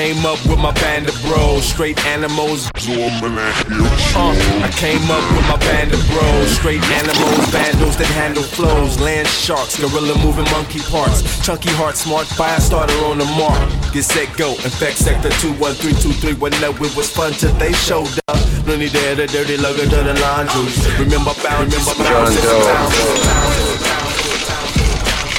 Came 0.00 0.24
up 0.24 0.40
with 0.46 0.58
my 0.58 0.72
band 0.80 1.06
of 1.10 1.14
bros, 1.20 1.62
straight 1.62 2.02
animals. 2.06 2.70
Uh, 2.88 3.12
I 4.64 4.70
came 4.72 5.04
up 5.10 5.24
with 5.36 5.44
my 5.44 5.58
band 5.68 5.92
of 5.92 6.00
bros, 6.08 6.50
straight 6.56 6.82
animals, 6.96 7.44
vandals 7.52 7.98
that 7.98 8.06
handle 8.16 8.42
flows, 8.42 8.98
land 8.98 9.28
sharks, 9.28 9.78
gorilla 9.78 10.16
moving 10.24 10.48
monkey 10.56 10.80
parts, 10.88 11.20
chunky 11.44 11.68
heart, 11.76 11.98
smart 11.98 12.26
fire 12.26 12.58
starter 12.60 12.96
on 13.04 13.18
the 13.18 13.26
mark. 13.36 13.60
Get 13.92 14.04
set, 14.04 14.34
go, 14.38 14.52
infect 14.64 14.96
sector 14.96 15.28
21323. 15.44 16.32
When 16.40 16.52
that 16.64 16.80
it 16.80 16.96
was 16.96 17.10
fun 17.10 17.32
till 17.34 17.52
they 17.60 17.74
showed 17.74 18.08
up. 18.28 18.40
Looney 18.64 18.88
there, 18.88 19.14
the 19.16 19.26
dirty 19.26 19.58
lugger, 19.58 19.84
to 19.84 20.00
the 20.00 20.14
laundry. 20.16 20.64
Remember 20.96 21.36
bound, 21.44 21.68
remember 21.68 21.92
bound, 22.00 22.32
John 22.40 22.64
Doe. 22.64 22.88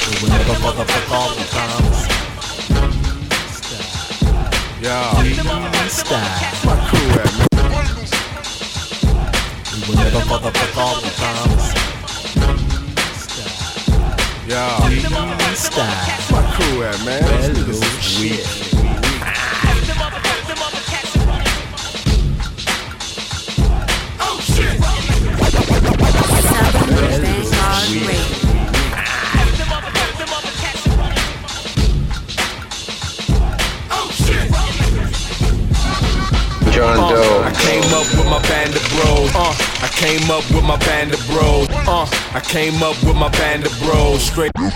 We 0.05 0.13
will 0.21 0.29
never 0.37 0.53
motherfuck 0.61 1.09
all 1.09 1.33
the 1.33 1.49
promise. 1.49 2.10
Yeah. 4.81 5.13
Style. 5.89 6.65
My 6.65 6.75
crew 6.89 7.09
at, 7.21 7.31
man. 7.37 7.47
We 9.73 9.79
will 9.87 9.95
never 9.95 10.21
motherfuck 10.25 10.75
all 10.75 10.99
the 11.01 11.11
promise. 11.19 11.67
Yeah. 14.47 15.53
Style. 15.53 16.31
My 16.31 16.41
crew 16.55 16.83
at, 16.83 17.05
man. 17.05 17.21
Hello, 17.53 17.79
shit. 17.99 18.60
Came 40.01 40.31
up 40.31 40.43
with 40.49 40.63
my 40.63 40.77
band 40.77 41.13
of 41.13 41.19
bros. 41.27 41.69
Uh, 41.69 42.09
I 42.33 42.41
came 42.43 42.81
up 42.81 42.97
with 43.03 43.15
my 43.15 43.29
band 43.29 43.67
of 43.67 43.79
bros. 43.81 44.23
Straight. 44.23 44.51
Uh, 44.57 44.71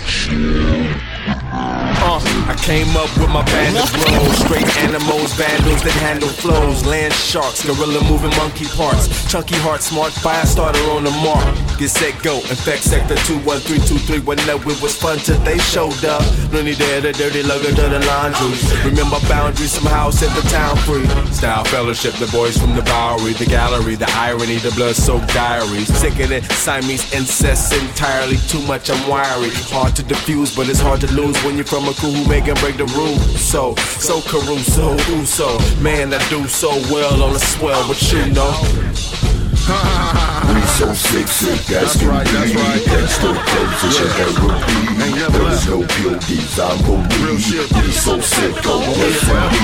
I 2.46 2.54
came 2.62 2.96
up 2.96 3.10
with 3.18 3.28
my 3.30 3.42
band 3.44 3.76
of 3.76 3.90
bros. 3.90 4.36
Straight 4.46 4.70
animals, 4.86 5.32
vandals 5.34 5.82
that 5.82 5.98
handle 5.98 6.28
flows. 6.28 6.86
Land 6.86 7.12
sharks, 7.12 7.66
gorilla 7.66 8.04
moving 8.04 8.30
monkey 8.38 8.66
parts. 8.66 9.28
Chunky 9.28 9.56
heart, 9.56 9.82
smart 9.82 10.12
fire 10.12 10.46
starter 10.46 10.78
on 10.90 11.02
the 11.02 11.10
mark. 11.10 11.65
Get 11.78 11.90
set, 11.90 12.22
go. 12.22 12.36
In 12.48 12.56
fact, 12.56 12.84
sector 12.84 13.16
21323. 13.28 14.20
When 14.24 14.38
that 14.48 14.64
it 14.64 14.80
was 14.80 14.96
fun 14.96 15.18
till 15.18 15.36
they 15.44 15.58
showed 15.58 16.04
up. 16.06 16.24
Looney 16.50 16.72
there, 16.72 17.02
the 17.02 17.12
dirty 17.12 17.42
lugger 17.42 17.68
to 17.68 17.86
the 17.92 18.00
laundry. 18.08 18.56
Remember 18.80 19.20
boundaries, 19.28 19.72
somehow 19.72 20.08
set 20.08 20.32
the 20.32 20.40
town 20.48 20.74
free. 20.88 21.04
Style 21.32 21.64
fellowship, 21.64 22.14
the 22.14 22.28
boys 22.32 22.56
from 22.56 22.74
the 22.74 22.82
Bowery, 22.82 23.34
the 23.34 23.44
gallery, 23.44 23.94
the 23.94 24.08
irony, 24.16 24.56
the 24.56 24.72
blood 24.72 24.96
soaked 24.96 25.28
diaries. 25.34 25.92
Sick 25.92 26.18
of 26.20 26.32
it, 26.32 26.44
Siamese 26.44 27.12
incest 27.12 27.74
entirely. 27.74 28.36
Too 28.48 28.62
much, 28.66 28.88
I'm 28.88 29.06
wiry. 29.06 29.50
Hard 29.68 29.94
to 29.96 30.02
diffuse, 30.02 30.56
but 30.56 30.70
it's 30.70 30.80
hard 30.80 31.02
to 31.02 31.12
lose 31.12 31.36
when 31.44 31.56
you're 31.56 31.68
from 31.68 31.84
a 31.88 31.92
crew 31.92 32.10
who 32.10 32.26
make 32.26 32.48
and 32.48 32.58
break 32.60 32.78
the 32.78 32.88
rules. 32.96 33.20
So, 33.38 33.74
so 34.00 34.22
Caruso, 34.22 34.96
Uso, 35.12 35.58
man, 35.82 36.14
I 36.14 36.26
do 36.30 36.48
so 36.48 36.70
well 36.88 37.22
on 37.22 37.34
the 37.34 37.40
swell, 37.40 37.86
but 37.86 38.00
you 38.10 38.32
know. 38.32 39.25
We 39.66 40.62
so 40.78 40.94
sick, 40.94 41.26
sick 41.26 41.70
as 41.74 41.96
can 42.22 42.46
be. 42.46 42.62
Gangsta 42.86 43.34
position 43.34 44.08
therapy. 44.14 44.86
There 45.32 45.48
is 45.50 45.66
no 45.66 45.82
PODs, 45.82 46.60
I'm 46.60 46.78
be. 46.86 47.66
We 47.74 47.90
so 47.90 48.20
sick, 48.20 48.62
go 48.62 48.78
S&D. 48.80 49.58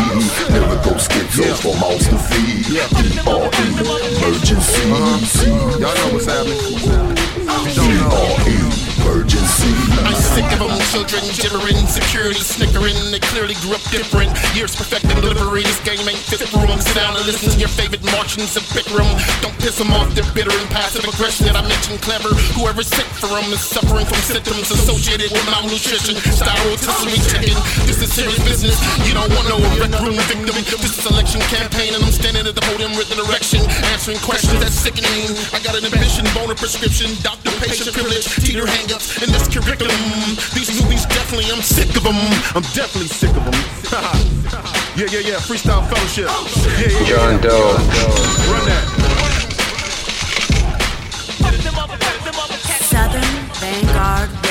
Never 0.53 0.77
go 0.83 0.99
schizo 0.99 1.55
for 1.63 1.75
mouths 1.79 2.09
to 2.09 2.19
feed. 2.19 2.67
E-R-E, 2.67 3.69
emergency. 4.19 4.91
Uh-huh. 4.91 5.79
Y'all 5.79 5.95
know 5.95 6.09
what's 6.15 6.27
happening. 6.27 6.59
E-R-E, 7.79 8.92
emergency. 9.03 9.73
I'm 10.07 10.15
sick 10.15 10.47
of 10.55 10.71
them 10.71 10.79
children 10.93 11.23
gibbering, 11.39 11.79
security 11.87 12.41
snickering. 12.41 12.95
They 13.11 13.21
clearly 13.33 13.55
grew 13.63 13.75
up 13.75 13.85
different. 13.91 14.31
Years 14.55 14.75
perfecting 14.75 15.19
delivery. 15.19 15.63
This 15.63 15.81
game 15.83 16.07
ain't 16.07 16.23
fit 16.31 16.47
for 16.49 16.63
'em. 16.67 16.81
Sit 16.81 16.95
down 16.95 17.17
and 17.17 17.27
listen 17.27 17.51
to 17.51 17.59
your 17.59 17.69
favorite 17.69 18.03
Martians 18.15 18.57
and 18.57 18.67
bicker. 18.75 19.03
Don't 19.43 19.57
piss 19.59 19.77
them 19.77 19.93
off. 19.93 20.09
They're 20.15 20.29
bitter 20.35 20.53
and 20.53 20.69
passive 20.71 21.05
aggression 21.05 21.47
that 21.47 21.57
I 21.57 21.63
mentioned. 21.63 22.01
Clever. 22.03 22.31
Whoever's 22.55 22.89
sick 22.89 23.07
for 23.21 23.31
'em 23.39 23.53
is 23.53 23.61
suffering 23.61 24.07
from 24.07 24.21
symptoms 24.23 24.71
associated 24.71 25.33
with 25.33 25.45
malnutrition. 25.51 26.17
Styrotisserie 26.39 27.23
chicken. 27.31 27.57
This 27.87 27.99
is 27.99 28.13
serious 28.13 28.39
business. 28.41 28.77
You 29.07 29.15
don't 29.15 29.33
want 29.35 29.49
no 29.49 29.59
rec 29.81 29.93
room 30.01 30.19
victim. 30.31 30.57
This 30.83 30.99
is 30.99 31.07
election 31.07 31.41
campaign, 31.49 31.95
and 31.95 32.05
I'm 32.05 32.13
standing 32.13 32.47
at 32.47 32.55
the 32.55 32.61
podium 32.63 32.95
with 32.97 33.11
an 33.13 33.19
erection, 33.19 33.61
answering 33.93 34.19
questions 34.21 34.61
that's 34.61 34.79
sickening. 34.79 35.35
I 35.53 35.59
got 35.61 35.75
an 35.75 35.85
ambition, 35.85 36.25
boner 36.35 36.55
prescription, 36.55 37.17
doctor 37.23 37.51
patient 37.63 37.93
privilege, 37.93 38.27
teeter 38.45 38.67
hangups 38.67 39.02
in 39.23 39.33
this 39.33 39.49
curriculum. 39.49 39.97
These 40.55 40.83
movies 40.83 41.07
definitely, 41.07 41.51
I'm 41.53 41.63
sick 41.63 41.97
of 41.97 42.05
them. 42.05 42.17
I'm 42.55 42.63
definitely 42.75 43.09
sick 43.09 43.31
of 43.31 43.45
them. 43.45 43.55
yeah, 44.97 45.09
yeah, 45.11 45.21
yeah. 45.21 45.39
Freestyle 45.39 45.87
fellowship. 45.89 46.27
Yeah, 46.27 46.89
yeah, 46.89 46.99
yeah. 46.99 47.09
John 47.09 47.41
Doe. 47.41 47.77
Run 48.51 48.65
that. 48.69 49.03
Southern 52.93 53.23
Vanguard 53.61 54.42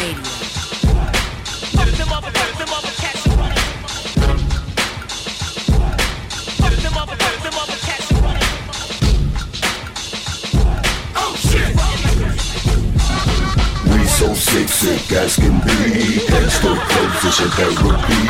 We 15.12 15.18
as 15.18 15.36
can 15.36 15.60
be. 15.60 16.26
Gangster 16.26 16.76
position 16.88 17.50
therapy. 17.52 18.24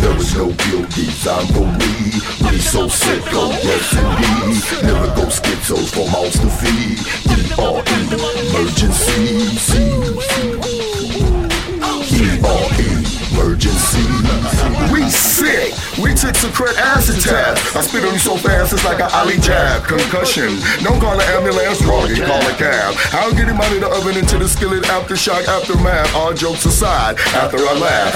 There 0.00 0.16
is 0.16 0.36
no 0.36 0.46
pill 0.54 0.82
designed 0.94 1.48
for 1.52 1.66
me. 1.66 2.12
We 2.48 2.58
so 2.60 2.86
sick, 2.86 3.22
oh 3.32 3.50
yes 3.64 3.92
indeed. 3.92 4.62
Never 4.84 5.08
go 5.16 5.26
schizos 5.26 5.90
for 5.90 6.06
mouths 6.12 6.38
to 6.38 6.48
feed. 6.48 7.00
E-R-E, 7.34 7.98
emergency. 8.54 9.18
E-R-E, 12.14 13.27
emergency. 13.38 14.02
We 14.92 15.06
sick. 15.10 15.74
We 16.02 16.14
took 16.14 16.34
some 16.34 16.52
crit 16.52 16.76
acid 16.78 17.22
tabs. 17.22 17.60
I 17.74 17.82
spit 17.82 18.04
on 18.04 18.12
you 18.12 18.18
so 18.18 18.36
fast 18.36 18.72
it's 18.72 18.84
like 18.84 18.98
an 19.00 19.10
alley 19.10 19.38
jab. 19.38 19.84
Concussion. 19.84 20.58
Don't 20.82 21.00
call 21.00 21.14
an 21.14 21.26
ambulance, 21.34 21.82
wrong. 21.84 22.08
You 22.08 22.24
call 22.24 22.42
a 22.42 22.54
cab. 22.54 22.94
I'll 23.14 23.34
get 23.34 23.48
him 23.48 23.58
out 23.58 23.70
of 23.72 23.80
the 23.80 23.90
oven 23.90 24.16
into 24.16 24.38
the 24.38 24.48
skillet. 24.48 24.84
Aftershock, 24.84 25.46
aftermath. 25.46 26.14
All 26.14 26.34
jokes 26.34 26.64
aside. 26.66 27.18
After 27.34 27.58
I 27.58 27.74
laugh, 27.78 28.10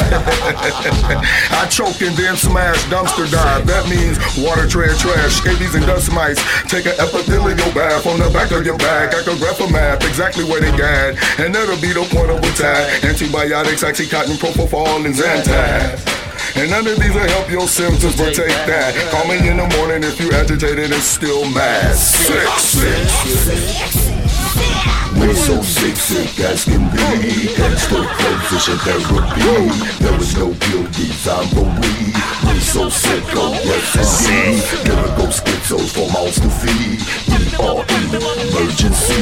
I 1.62 1.66
choke 1.68 2.00
and 2.02 2.16
then 2.16 2.36
smash. 2.36 2.82
Dumpster 2.90 3.30
dive. 3.30 3.66
That 3.66 3.86
means 3.88 4.18
water 4.38 4.66
tread 4.66 4.98
trash. 4.98 5.38
Scabies 5.38 5.74
and 5.74 5.86
dust 5.86 6.12
mites. 6.12 6.42
Take 6.66 6.86
an 6.86 6.98
epithelial 6.98 7.72
bath 7.74 8.06
on 8.06 8.18
the 8.18 8.30
back 8.30 8.50
of 8.50 8.64
your 8.66 8.78
back. 8.78 9.14
I 9.14 9.22
can 9.22 9.38
graph 9.38 9.60
a 9.60 9.70
map 9.70 10.02
exactly 10.02 10.44
where 10.44 10.60
they 10.60 10.74
gag. 10.76 11.18
And 11.38 11.54
that'll 11.54 11.80
be 11.80 11.92
the 11.92 12.06
point 12.10 12.30
of 12.30 12.38
attack. 12.42 13.04
Antibiotics, 13.04 13.82
oxycontin, 13.82 14.38
propofol, 14.38 15.04
and 15.04 15.11
Zantac. 15.14 16.12
And 16.56 16.70
none 16.70 16.86
of 16.86 16.98
these 17.00 17.14
will 17.14 17.28
help 17.28 17.50
your 17.50 17.66
symptoms, 17.66 18.16
but 18.16 18.34
take 18.34 18.52
that. 18.68 18.94
Call 19.10 19.26
me 19.26 19.48
in 19.48 19.56
the 19.56 19.68
morning 19.78 20.04
if 20.04 20.20
you 20.20 20.30
agitated 20.32 20.92
and 20.92 21.02
still 21.02 21.48
mad. 21.50 21.96
Sick, 21.96 22.48
sick. 22.58 24.12
We 25.16 25.32
so 25.34 25.62
sick, 25.62 25.96
sick 25.96 26.40
as 26.40 26.64
can 26.64 26.90
be. 26.90 26.98
Gangster 27.56 28.04
position 28.04 28.76
therapy. 28.84 29.40
There 30.02 30.20
is 30.20 30.36
no 30.36 30.52
pill 30.52 30.84
designed 30.92 31.50
for 31.50 31.64
me. 31.80 32.12
we. 32.44 32.52
We 32.52 32.60
so 32.60 32.88
sick, 32.88 33.24
oh 33.32 33.52
yes 33.64 33.96
indeed. 33.96 34.60
Never 34.88 35.08
go 35.16 35.26
schizos 35.30 35.92
for 35.94 36.06
mouths 36.12 36.40
to 36.40 36.50
feed. 36.50 37.00
E-R-E, 37.32 37.96
emergency. 38.50 39.20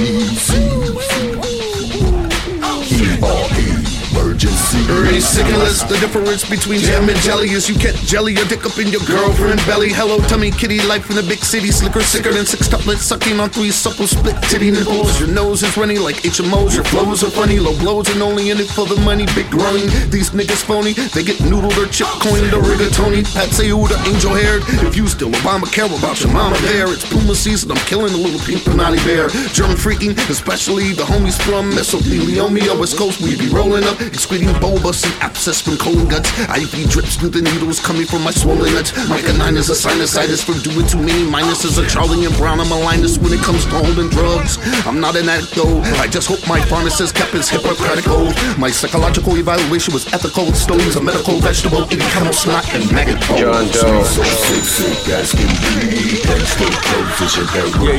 E-R-E, 2.91 3.69
emergency. 4.11 4.30
Sick 4.41 5.45
and 5.53 5.61
the 5.61 5.99
difference 6.01 6.49
between 6.49 6.81
jam 6.81 7.07
and 7.11 7.19
jelly 7.21 7.51
is 7.51 7.69
you 7.69 7.77
can't 7.77 7.97
jelly 8.09 8.33
your 8.33 8.47
dick 8.47 8.65
up 8.65 8.79
in 8.79 8.89
your 8.89 9.05
girlfriend 9.05 9.61
belly. 9.69 9.93
Hello, 9.93 10.17
tummy 10.33 10.51
kitty, 10.51 10.81
life 10.89 11.11
in 11.11 11.17
the 11.17 11.23
big 11.23 11.45
city, 11.45 11.69
slicker, 11.69 12.01
sicker 12.01 12.33
than 12.33 12.47
six 12.47 12.67
tuplets, 12.67 13.05
sucking 13.05 13.39
on 13.39 13.51
three 13.51 13.71
supple 13.71 14.07
split 14.07 14.41
titty 14.49 14.71
nipples. 14.71 15.21
Your 15.21 15.29
nose 15.29 15.63
is 15.63 15.77
running 15.77 16.01
like 16.01 16.25
HMOs, 16.25 16.75
your 16.75 16.85
flows 16.85 17.23
are 17.23 17.29
funny, 17.29 17.61
low 17.61 17.77
blows 17.81 18.09
and 18.09 18.23
only 18.23 18.49
in 18.49 18.57
it 18.57 18.69
for 18.73 18.87
the 18.87 18.97
money. 19.03 19.27
Big 19.37 19.51
groaning, 19.51 19.93
these 20.09 20.31
niggas 20.31 20.65
phony, 20.65 20.95
they 21.13 21.23
get 21.23 21.37
noodled 21.45 21.77
or 21.77 21.85
chip 21.93 22.09
coined 22.25 22.55
or 22.57 22.65
rigatoni. 22.65 23.29
Pat 23.37 23.53
say 23.53 23.69
who 23.69 23.87
the 23.89 24.01
angel 24.09 24.33
haired. 24.33 24.65
If 24.89 24.97
you 24.97 25.07
still 25.07 25.31
Obama 25.31 25.71
care 25.71 25.85
about 25.85 26.19
your 26.25 26.33
mama 26.33 26.57
there, 26.65 26.89
it's 26.89 27.05
Puma 27.05 27.35
season. 27.35 27.73
I'm 27.73 27.85
killing 27.85 28.13
the 28.13 28.19
little 28.19 28.41
pink 28.41 28.65
panani 28.65 29.05
bear. 29.05 29.29
German 29.53 29.77
freaking, 29.77 30.17
especially 30.31 30.97
the 30.97 31.05
homies 31.05 31.37
from 31.45 31.71
Mesothelioma, 31.73 32.81
West 32.81 32.97
Coast. 32.97 33.21
We 33.21 33.37
be 33.37 33.53
rolling 33.53 33.85
up, 33.85 34.01
excreting 34.31 34.61
bulbous 34.61 35.03
and 35.05 35.15
abscess 35.23 35.61
from 35.61 35.77
colon 35.77 36.07
guts. 36.07 36.31
IV 36.39 36.89
drips 36.91 37.17
through 37.17 37.31
the 37.31 37.43
needles 37.43 37.81
coming 37.81 38.07
from 38.07 38.23
my 38.23 38.31
swollen 38.31 38.73
nuts. 38.75 38.95
My 39.09 39.21
canine 39.21 39.57
is 39.57 39.71
a 39.71 39.75
sinusitis 39.75 40.45
from 40.45 40.63
doing 40.63 40.87
too 40.87 40.99
many 41.03 41.27
minuses. 41.27 41.83
A 41.83 41.87
Charlie 41.89 42.25
and 42.25 42.35
Brown, 42.37 42.61
I'm 42.61 42.71
a 42.71 42.79
linus 42.79 43.19
when 43.19 43.33
it 43.33 43.41
comes 43.43 43.65
to 43.67 43.75
holding 43.75 44.09
drugs. 44.09 44.59
I'm 44.87 45.01
not 45.01 45.17
an 45.17 45.29
addict 45.29 45.55
though. 45.55 45.81
I 45.99 46.07
just 46.07 46.29
hope 46.29 46.47
my 46.47 46.61
pharmacist 46.61 47.17
kept 47.17 47.33
his 47.33 47.49
Hippocratic 47.51 48.07
oath. 48.07 48.35
My 48.59 48.71
psychological 48.71 49.35
evaluation 49.37 49.93
was 49.95 50.07
ethical. 50.13 50.47
Stones 50.55 50.95
a 50.95 51.03
medical 51.03 51.41
vegetable, 51.41 51.83
eating 51.91 52.07
camel 52.15 52.33
snot 52.33 52.63
and 52.75 52.87
maggot 52.93 53.19
bones. 53.27 53.41
John 53.41 53.67
Doe. 53.75 54.05
So 54.11 54.23
sick, 54.23 54.65
sick 54.65 55.09
as 55.15 55.33
can 55.33 55.51
be. 55.81 56.23
Gangster 56.23 56.71
position 57.19 57.47
therapy. 57.51 57.99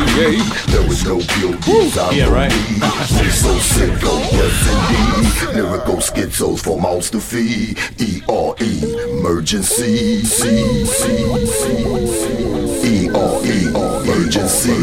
There 0.72 0.86
is 0.88 1.03
no 1.06 1.20
pill 1.20 1.52
designed 1.60 2.16
Yeah, 2.16 2.26
for 2.28 2.34
right. 2.36 2.52
me. 2.52 2.80
We 3.20 3.30
so 3.32 3.52
sick, 3.60 3.99
oh 4.03 4.20
yes 4.32 4.56
indeed. 4.72 5.56
Never 5.64 5.78
go 5.86 5.99
schizos 6.14 6.62
for 6.62 6.80
mouths 6.80 7.10
to 7.12 7.20
feed. 7.20 7.78
E-R-E, 7.98 8.84
emergency. 9.12 10.24
C, 10.24 10.86
C, 10.86 11.46
C, 11.46 11.86
E-R-E, 12.84 13.68
emergency. 13.68 14.74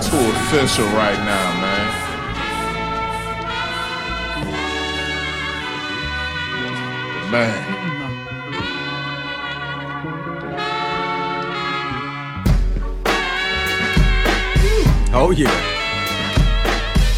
Too 0.00 0.30
official 0.30 0.86
right 0.86 1.18
now, 1.24 1.60
man. 1.60 1.96
Man. 7.30 7.66
Oh 15.12 15.32
yeah. 15.32 15.50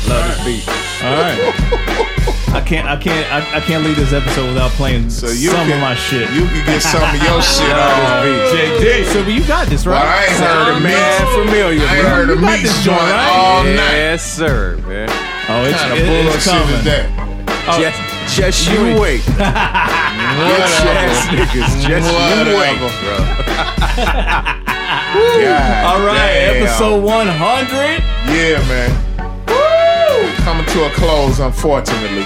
Love 0.09 0.45
this 0.45 0.67
beat. 0.67 0.92
All 1.03 1.19
right. 1.19 1.39
I 2.55 2.61
can't. 2.65 2.87
I 2.87 2.97
can't. 2.97 3.27
I, 3.33 3.57
I 3.57 3.61
can't 3.61 3.83
leave 3.83 3.97
this 3.97 4.13
episode 4.13 4.49
without 4.49 4.71
playing 4.73 5.05
you 5.05 5.11
some 5.11 5.33
can- 5.67 5.73
of 5.73 5.81
my 5.81 5.95
shit. 5.95 6.29
you 6.31 6.45
can 6.47 6.65
get 6.67 6.83
some 6.83 7.03
of 7.03 7.15
your 7.17 7.41
shit 7.55 7.73
off 7.75 8.23
this 8.25 8.53
beat. 8.53 9.07
JD. 9.09 9.13
So 9.13 9.19
you 9.27 9.43
got 9.49 9.69
this 9.69 9.87
right. 9.87 9.97
Well, 9.99 10.07
I 10.07 10.25
ain't 10.25 10.37
heard 10.37 10.69
of 10.77 10.83
me. 10.83 10.91
Man, 10.93 11.47
familiar, 11.47 11.87
I 11.87 11.97
ain't 11.97 12.07
heard 12.09 12.31
of 12.31 12.41
You 12.41 12.47
me 12.47 12.63
this 12.63 12.85
joint 12.85 12.99
joint, 13.01 13.11
right? 13.11 13.33
all 13.33 13.65
night. 13.65 13.97
Yes, 13.97 14.23
sir, 14.37 14.77
man. 14.87 15.09
Oh, 15.49 15.65
it's, 15.65 15.81
kind 15.81 15.93
of 15.93 15.99
it- 15.99 16.05
it's 16.07 16.45
bullshit 16.47 16.53
coming. 16.63 16.77
is 16.77 16.85
that? 16.85 17.05
Oh, 17.65 17.79
Just, 17.81 17.99
just 18.37 18.69
you 18.71 18.85
You- 18.87 19.01
wait. 19.01 19.21
Bitch 19.33 20.87
ass 20.93 21.27
niggas, 21.33 21.73
just 21.89 22.07
you 22.13 22.57
wait, 22.59 22.77
bro. 22.79 23.19
God 23.97 25.85
All 25.85 26.01
right, 26.07 26.53
damn. 26.53 26.63
episode 26.63 27.03
100. 27.03 28.03
Yeah, 28.33 28.59
man. 28.69 29.12
Coming 30.45 30.67
to 30.67 30.85
a 30.87 30.91
close, 30.91 31.39
unfortunately. 31.39 32.25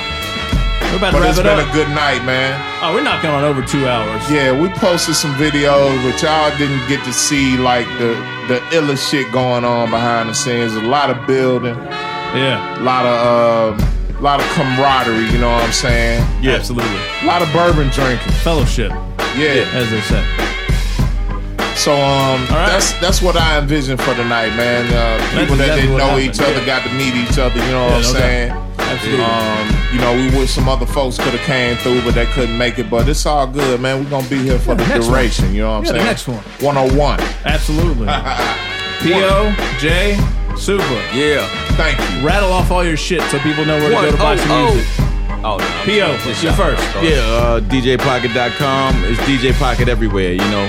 We're 0.91 0.97
about 0.97 1.11
to 1.11 1.17
But 1.17 1.21
wrap 1.21 1.31
it's 1.31 1.39
it 1.39 1.43
been 1.45 1.59
up. 1.61 1.69
a 1.69 1.73
good 1.73 1.89
night, 1.91 2.25
man. 2.25 2.55
oh, 2.83 2.95
we're 2.95 3.03
knocking 3.03 3.29
on 3.31 3.45
over 3.45 3.61
two 3.63 3.87
hours. 3.87 4.23
Yeah, 4.31 4.59
we 4.59 4.69
posted 4.71 5.15
some 5.15 5.35
videos, 5.35 6.03
which 6.05 6.23
y'all 6.23 6.57
didn't 6.57 6.87
get 6.89 7.05
to 7.05 7.13
see 7.13 7.57
like 7.59 7.87
the 7.99 8.15
the 8.49 8.61
illest 8.71 9.11
shit 9.11 9.31
going 9.33 9.65
on 9.65 9.91
behind 9.91 10.31
the 10.31 10.35
scenes. 10.35 10.75
A 10.77 10.81
lot 10.81 11.11
of 11.11 11.27
building, 11.27 11.75
Yeah. 12.35 12.81
a 12.81 12.83
lot 12.83 13.05
of 13.05 13.81
uh, 13.81 14.19
a 14.19 14.23
lot 14.23 14.41
of 14.41 14.47
camaraderie. 14.55 15.27
You 15.31 15.39
know 15.39 15.51
what 15.53 15.65
I'm 15.65 15.73
saying? 15.73 16.25
Yeah, 16.41 16.53
absolutely. 16.55 16.97
A 17.23 17.27
lot 17.27 17.43
of 17.43 17.53
bourbon 17.53 17.89
drinking. 17.91 18.33
Fellowship, 18.43 18.93
Yeah. 19.37 19.69
as 19.75 19.91
they 19.91 20.01
say. 20.01 20.25
So 21.77 21.93
um, 21.93 22.01
All 22.01 22.57
right. 22.57 22.67
that's 22.73 22.93
that's 23.01 23.23
what 23.23 23.37
I 23.37 23.59
envisioned 23.59 24.01
for 24.01 24.15
tonight, 24.15 24.51
man. 24.57 24.87
Uh, 24.93 25.19
people 25.39 25.57
that 25.57 25.77
didn't 25.77 25.97
know 25.97 26.07
happened, 26.17 26.35
each 26.35 26.41
other 26.41 26.59
yeah. 26.61 26.67
got 26.67 26.83
to 26.89 26.93
meet 26.95 27.15
each 27.15 27.39
other. 27.39 27.55
You 27.61 27.71
know 27.73 27.87
Yeah, 27.87 27.97
what 27.97 28.07
I'm 28.07 28.13
no 28.13 28.13
doubt. 28.13 28.23
saying? 28.23 28.51
Absolutely. 28.79 29.25
Um, 29.25 29.93
you 29.93 30.01
know, 30.01 30.13
we 30.15 30.39
wish 30.39 30.51
some 30.53 30.69
other 30.69 30.87
folks 30.87 31.17
could 31.19 31.35
have 31.35 31.41
came 31.47 31.77
through, 31.77 32.03
but 32.03 32.15
they 32.15 32.27
couldn't 32.27 32.57
make 32.57 32.79
it. 32.79 32.89
But 32.89 33.09
it's 33.09 33.25
all 33.27 33.47
good, 33.47 33.81
man. 33.81 34.03
We're 34.03 34.11
gonna 34.11 34.29
be 34.29 34.39
here 34.39 34.59
for 34.59 34.71
Yeah, 34.71 34.75
the 34.77 34.85
the 34.85 34.89
next 34.95 35.07
duration. 35.09 35.55
You 35.55 35.63
know 35.63 35.71
what 35.73 35.77
I'm 35.79 35.85
Yeah, 35.85 35.93
the 35.93 35.99
saying? 35.99 36.07
next 36.07 36.29
one. 36.29 36.43
101. 36.61 37.21
Absolutely. 37.45 38.07
P.O., 39.03 39.55
J, 39.79 40.17
Super. 40.57 40.83
Yeah. 41.15 41.47
Thank 41.77 41.99
you. 42.01 42.27
Rattle 42.27 42.51
off 42.53 42.71
all 42.71 42.83
your 42.85 42.97
shit 42.97 43.21
so 43.31 43.39
people 43.41 43.65
know 43.67 43.77
where 43.79 43.91
to 43.91 43.95
go 43.95 44.11
to 44.13 44.17
buy 44.17 44.33
oh, 44.33 44.37
some 44.37 44.51
oh. 44.51 44.75
music. 44.75 44.89
Oh, 45.45 45.57
no. 45.59 45.83
P.O., 45.85 46.17
Just 46.25 46.43
you're 46.43 46.53
shout 46.55 46.73
out. 46.73 46.79
first. 46.81 47.05
Yeah, 47.05 47.19
uh, 47.21 47.61
DJPocket.com. 47.61 49.05
It's 49.05 49.21
DJ 49.21 49.53
Pocket 49.59 49.89
everywhere, 49.89 50.33
you 50.33 50.39
know. 50.39 50.67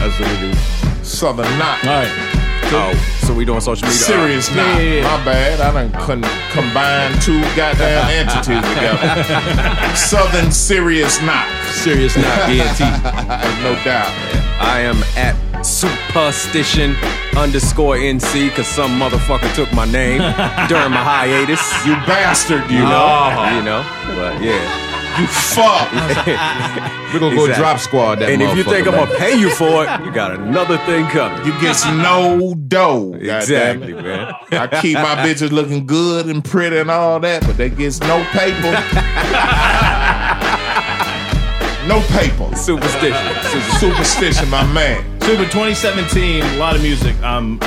That's 0.00 0.18
what 0.18 0.30
it 0.32 0.42
is. 0.50 1.08
Southern 1.08 1.46
Knot. 1.58 1.84
All 1.84 2.02
right. 2.02 2.36
Oh, 2.72 2.94
so 3.26 3.34
we 3.34 3.44
doing 3.44 3.60
social 3.60 3.86
media? 3.88 4.00
Serious 4.00 4.48
Yeah, 4.48 4.56
Knot. 4.56 4.82
yeah, 4.82 4.92
yeah. 4.94 5.02
My 5.18 5.24
bad. 5.24 5.60
I 5.60 5.72
done 5.72 5.92
couldn't 6.06 6.30
combine 6.52 7.12
two 7.20 7.40
goddamn 7.56 8.08
entities 8.26 8.62
together. 8.74 9.96
Southern 9.96 10.52
Serious 10.52 11.20
Knot. 11.22 11.46
Serious 11.66 12.16
not 12.16 12.48
BNT. 12.48 12.80
no 13.62 13.74
doubt. 13.84 14.10
I 14.60 14.80
am 14.80 15.02
at 15.16 15.34
superstition 15.64 16.94
underscore 17.36 17.96
NC 17.96 18.50
because 18.50 18.66
some 18.66 18.98
motherfucker 18.98 19.52
took 19.54 19.72
my 19.72 19.84
name 19.90 20.18
during 20.68 20.90
my 20.92 21.02
hiatus. 21.02 21.60
You 21.86 21.94
bastard, 22.06 22.70
you 22.70 22.78
You 22.78 22.82
know, 22.84 23.34
know. 23.34 23.56
you 23.56 23.62
know, 23.64 23.82
but 24.16 24.42
yeah. 24.42 24.89
You 25.18 25.26
fuck. 25.26 25.90
We're 27.12 27.18
gonna 27.18 27.34
go 27.34 27.46
Exactly. 27.46 27.54
drop 27.54 27.78
squad 27.80 28.14
that 28.20 28.30
and 28.30 28.40
if 28.40 28.56
you 28.56 28.62
motherfucker, 28.64 28.70
think 28.70 28.86
I'm 28.86 28.94
man. 28.94 29.06
gonna 29.06 29.18
pay 29.18 29.36
you 29.38 29.50
for 29.50 29.84
it, 29.84 30.04
you 30.04 30.12
got 30.12 30.30
another 30.32 30.78
thing 30.78 31.06
coming. 31.08 31.44
You 31.44 31.52
get 31.60 31.76
no 31.96 32.54
dough. 32.54 33.14
Exactly, 33.14 33.92
man. 33.94 34.32
I 34.52 34.66
keep 34.80 34.94
my 34.94 35.16
bitches 35.16 35.50
looking 35.50 35.86
good 35.86 36.26
and 36.26 36.44
pretty 36.44 36.78
and 36.78 36.90
all 36.90 37.18
that, 37.20 37.42
but 37.46 37.56
they 37.56 37.68
gets 37.70 37.98
no 38.00 38.22
paper. 38.30 38.70
no 41.88 42.00
paper. 42.14 42.54
Superstition. 42.56 43.34
Superstition, 43.80 44.48
my 44.48 44.64
man. 44.72 45.02
Super 45.20 45.44
2017, 45.44 46.42
a 46.42 46.56
lot 46.56 46.76
of 46.76 46.82
music, 46.82 47.16
I'm 47.22 47.58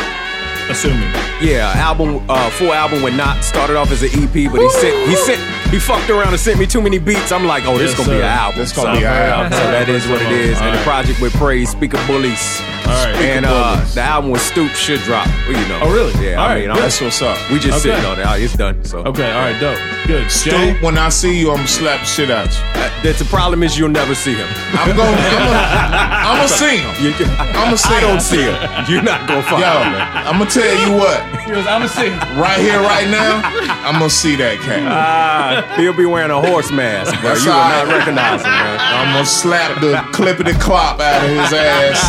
assuming. 0.70 1.12
Yeah, 1.42 1.74
album, 1.76 2.24
uh, 2.30 2.50
full 2.52 2.72
album 2.74 3.04
with 3.04 3.16
not 3.16 3.44
started 3.44 3.76
off 3.76 3.92
as 3.92 4.02
an 4.04 4.10
EP, 4.14 4.52
but 4.52 4.62
he 4.62 4.70
sent 4.70 5.10
he 5.10 5.16
sent 5.18 5.42
He 5.74 5.80
fucked 5.80 6.10
around 6.12 6.30
and 6.30 6.40
sent 6.40 6.60
me 6.60 6.68
too 6.68 6.82
many 6.82 7.00
beats. 7.00 7.32
I'm 7.32 7.46
like, 7.48 7.66
oh, 7.66 7.76
this 7.80 7.90
Yes, 7.92 7.98
gonna 7.98 8.10
be 8.12 8.22
sir. 8.22 8.22
an 8.22 8.30
album. 8.30 8.60
This 8.60 8.72
gonna 8.74 8.94
So- 8.94 9.00
be 9.00 9.06
an 9.06 9.12
album. 9.12 9.52
So 9.54 9.72
that 9.72 9.90
is 9.90 10.08
what 10.08 10.22
it 10.22 10.32
is. 10.32 10.58
All 10.62 10.68
And 10.68 10.78
the 10.78 10.84
project 10.84 11.20
with 11.20 11.34
Praise, 11.34 11.70
Speaker 11.72 11.98
Bullies. 12.06 12.62
All 12.86 12.94
right. 12.94 13.16
And 13.26 13.46
uh, 13.48 13.78
Bullies. 13.78 13.96
the 13.96 14.02
album 14.02 14.30
with 14.32 14.42
Stoop 14.44 14.70
should 14.76 15.00
drop. 15.02 15.26
Well, 15.48 15.58
you 15.60 15.68
know. 15.68 15.80
Oh, 15.82 15.92
really? 15.92 16.14
Yeah. 16.24 16.36
All 16.38 16.46
I 16.46 16.54
right, 16.54 16.62
mean, 16.62 16.70
I'm. 16.70 16.78
That's 16.78 17.02
what's 17.02 17.22
up. 17.24 17.38
we 17.50 17.58
just 17.58 17.84
Okay. 17.84 17.96
sitting 17.96 18.06
on 18.06 18.20
it. 18.20 18.44
It's 18.44 18.54
done. 18.56 18.84
So 18.86 19.00
Okay, 19.00 19.32
all 19.32 19.40
right, 19.50 19.60
dope. 19.60 19.80
Good. 20.06 20.30
Stu, 20.30 20.52
Jay? 20.52 20.74
when 20.82 20.96
I 20.98 21.10
see 21.10 21.40
you, 21.40 21.50
I'm 21.50 21.56
gonna 21.58 21.68
slap 21.68 22.02
the 22.02 22.06
shit 22.06 22.30
out 22.30 22.54
you. 22.54 22.62
Uh, 22.80 22.90
that's 23.02 23.18
the 23.20 23.26
problem 23.26 23.64
is 23.64 23.76
you'll 23.78 23.90
never 23.90 24.14
see 24.14 24.34
him. 24.36 24.48
I'm 24.78 24.96
gonna, 24.96 25.10
I'm 25.18 26.36
gonna 26.38 26.48
see 26.62 26.78
him. 26.78 26.94
You, 27.02 27.14
I'm 27.26 27.74
gonna 27.74 27.78
see 27.78 27.94
I 27.96 28.02
don't 28.02 28.22
see 28.22 28.44
him. 28.44 28.56
You're 28.88 29.02
not 29.02 29.28
gonna 29.28 29.42
find 29.42 29.62
Yo, 29.64 29.74
him. 29.74 29.96
I'm 30.28 30.38
gonna 30.38 30.50
tell 30.52 30.76
you 30.86 30.94
what. 31.02 31.18
I'm 31.44 31.82
gonna 31.82 31.88
see. 31.88 32.10
him. 32.10 32.20
Right 32.40 32.60
here, 32.60 32.80
right 32.80 33.08
now, 33.10 33.42
I'm 33.88 33.94
gonna 34.00 34.10
see 34.10 34.36
that 34.38 34.60
cat. 34.60 34.84
Ah, 34.84 35.63
he'll 35.76 35.96
be 35.96 36.06
wearing 36.06 36.32
a 36.32 36.42
horse 36.42 36.72
mask, 36.72 37.14
bro. 37.22 37.30
That's 37.30 37.44
You 37.44 37.52
will 37.52 37.58
all 37.58 37.86
not 37.86 37.88
recognize 37.88 38.42
him, 38.42 38.50
man. 38.52 38.80
I'm 38.80 39.14
gonna 39.14 39.26
slap 39.26 39.80
the 39.82 39.94
clippity 40.16 40.60
clop 40.60 41.00
out 41.00 41.24
of 41.24 41.30
his 41.30 41.54
ass. 41.54 42.00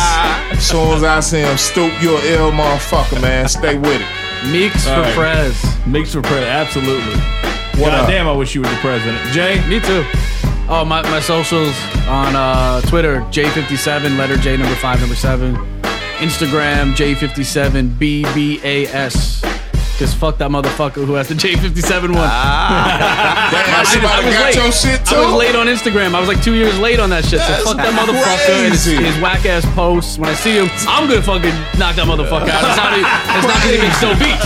As 0.51 0.67
soon 0.67 0.93
as 0.93 1.03
I 1.03 1.19
see 1.19 1.41
him 1.41 1.57
stoop, 1.57 1.91
you 2.01 2.17
a 2.17 2.21
ill 2.25 2.51
motherfucker, 2.51 3.21
man. 3.21 3.47
Stay 3.47 3.77
with 3.77 4.01
it. 4.01 4.51
Meeks 4.51 4.87
All 4.87 4.95
for 4.95 5.01
right. 5.01 5.15
Prez. 5.15 5.87
Meeks 5.87 6.13
for 6.13 6.21
president. 6.21 6.51
Absolutely. 6.51 7.15
What 7.81 7.91
God 7.91 8.03
up? 8.03 8.09
damn, 8.09 8.27
I 8.27 8.31
wish 8.31 8.55
you 8.55 8.61
were 8.61 8.69
the 8.69 8.75
president. 8.75 9.17
Jay? 9.33 9.59
Me 9.67 9.79
too. 9.79 10.03
Oh, 10.67 10.83
my, 10.85 11.01
my 11.03 11.19
socials 11.19 11.75
on 12.07 12.35
uh, 12.35 12.81
Twitter, 12.81 13.21
J57, 13.31 14.17
letter 14.17 14.37
J 14.37 14.57
number 14.57 14.75
5, 14.75 14.99
number 14.99 15.15
7. 15.15 15.55
Instagram, 16.17 16.93
J57BBAS. 16.95 19.41
Because 19.95 20.13
fuck 20.13 20.37
that 20.43 20.51
motherfucker 20.51 21.07
who 21.07 21.13
has 21.15 21.29
the 21.31 21.35
J57 21.39 22.11
one. 22.11 22.27
Ah. 22.27 23.47
Damn, 23.47 23.63
I 23.63 23.79
just- 23.79 23.93
somebody 23.95 24.11
I 24.11 24.25
was 24.27 24.35
got 24.35 24.45
late. 24.51 24.55
your 24.59 24.71
shit 24.75 24.99
too. 25.07 25.15
I 25.15 25.23
was 25.23 25.35
late 25.39 25.55
on 25.55 25.67
Instagram. 25.71 26.11
I 26.13 26.19
was 26.19 26.27
like 26.27 26.43
two 26.43 26.51
years 26.53 26.75
late 26.79 26.99
on 26.99 27.09
that 27.15 27.23
shit. 27.23 27.39
That's 27.39 27.63
so 27.63 27.71
fuck 27.71 27.77
that 27.79 27.95
motherfucker 27.95 28.67
and 28.67 28.73
his, 28.75 28.83
his 28.83 29.15
whack 29.23 29.45
ass 29.47 29.63
posts. 29.71 30.19
When 30.19 30.27
I 30.27 30.35
see 30.35 30.51
him, 30.59 30.67
I'm 30.91 31.07
gonna 31.07 31.23
fucking 31.23 31.55
knock 31.79 31.95
that 31.95 32.03
motherfucker 32.11 32.51
out. 32.51 32.59
It's 32.67 32.75
not, 32.75 32.91
it's 32.99 33.47
not 33.47 33.59
gonna 33.63 33.79
make 33.79 33.95
so 33.95 34.11
beats. 34.19 34.43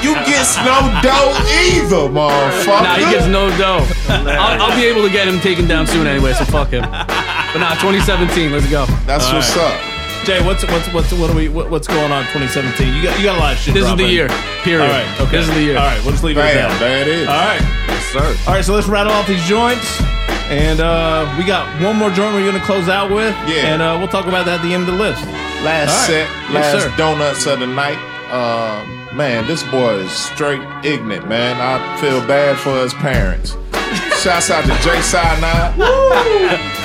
You 0.00 0.16
get 0.24 0.48
no 0.64 0.80
dough 1.04 1.36
either, 1.60 2.08
motherfucker. 2.08 2.80
Nah, 2.88 2.96
he 2.96 3.04
gets 3.12 3.28
no 3.28 3.52
dough. 3.60 3.84
I'll, 4.08 4.64
I'll 4.72 4.76
be 4.80 4.86
able 4.88 5.02
to 5.04 5.12
get 5.12 5.28
him 5.28 5.40
taken 5.40 5.68
down 5.68 5.86
soon 5.86 6.06
anyway, 6.06 6.32
so 6.32 6.46
fuck 6.48 6.70
him. 6.72 6.88
But 6.88 7.60
nah, 7.60 7.76
2017, 7.76 8.48
let's 8.50 8.64
go. 8.70 8.86
That's 9.04 9.26
All 9.28 9.34
what's 9.34 9.54
right. 9.56 9.76
up. 9.76 9.89
Jay, 10.30 10.46
what's 10.46 10.62
what's 10.64 10.86
what's 10.94 11.12
what 11.12 11.28
are 11.30 11.34
we 11.34 11.48
what, 11.48 11.70
what's 11.70 11.88
going 11.88 12.12
on 12.12 12.22
2017? 12.30 12.94
You 12.94 13.02
got 13.02 13.18
you 13.18 13.24
got 13.24 13.36
a 13.36 13.40
lot 13.40 13.52
of 13.54 13.58
shit. 13.58 13.74
This 13.74 13.82
is 13.82 13.90
the 13.90 13.96
dropping. 14.06 14.14
year, 14.14 14.28
period. 14.62 14.86
All 14.86 14.94
right, 14.94 15.20
okay. 15.26 15.38
This 15.42 15.48
is 15.48 15.54
the 15.54 15.62
year. 15.62 15.76
All 15.76 15.84
right, 15.86 16.00
we'll 16.04 16.12
just 16.12 16.22
leave 16.22 16.36
it 16.38 16.40
Bam, 16.40 16.70
at 16.70 16.70
that. 16.70 16.78
there 16.78 17.00
it 17.02 17.08
is. 17.08 17.26
All 17.26 17.34
right, 17.34 17.60
Yes, 17.90 18.04
sir. 18.14 18.36
all 18.46 18.54
right. 18.54 18.64
So 18.64 18.74
let's 18.74 18.86
rattle 18.86 19.10
off 19.12 19.26
these 19.26 19.42
joints, 19.48 20.00
and 20.46 20.78
uh, 20.78 21.26
we 21.36 21.42
got 21.44 21.66
one 21.82 21.96
more 21.96 22.10
joint 22.10 22.32
we're 22.34 22.46
gonna 22.46 22.62
close 22.64 22.88
out 22.88 23.10
with. 23.10 23.34
Yeah. 23.50 23.74
and 23.74 23.82
uh, 23.82 23.96
we'll 23.98 24.06
talk 24.06 24.26
about 24.26 24.46
that 24.46 24.60
at 24.60 24.62
the 24.62 24.72
end 24.72 24.86
of 24.88 24.94
the 24.94 25.02
list. 25.02 25.18
Last 25.66 25.90
All 25.90 25.98
right. 25.98 26.06
set, 26.06 26.28
Yes, 26.54 26.74
last 26.74 26.84
sir. 26.84 26.96
donuts 26.96 27.46
of 27.46 27.58
the 27.58 27.66
night. 27.66 27.98
Um, 28.30 28.86
man, 29.16 29.48
this 29.48 29.64
boy 29.64 29.94
is 30.06 30.12
straight 30.12 30.62
ignorant, 30.84 31.26
man. 31.28 31.58
I 31.58 32.00
feel 32.00 32.20
bad 32.30 32.56
for 32.56 32.78
his 32.78 32.94
parents. 32.94 33.56
Shouts 34.22 34.48
out 34.50 34.62
to 34.62 34.74
J 34.86 34.94
Scienide, 35.02 35.74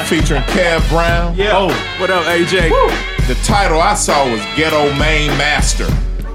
featuring 0.09 0.41
Kev 0.49 0.81
Brown. 0.89 1.35
Yeah. 1.37 1.51
Oh, 1.53 1.69
What 2.01 2.09
up, 2.09 2.25
AJ? 2.25 3.13
The 3.27 3.35
title 3.43 3.81
I 3.81 3.95
saw 3.95 4.29
was 4.29 4.39
Ghetto 4.55 4.93
Main 4.99 5.29
Master. 5.37 5.87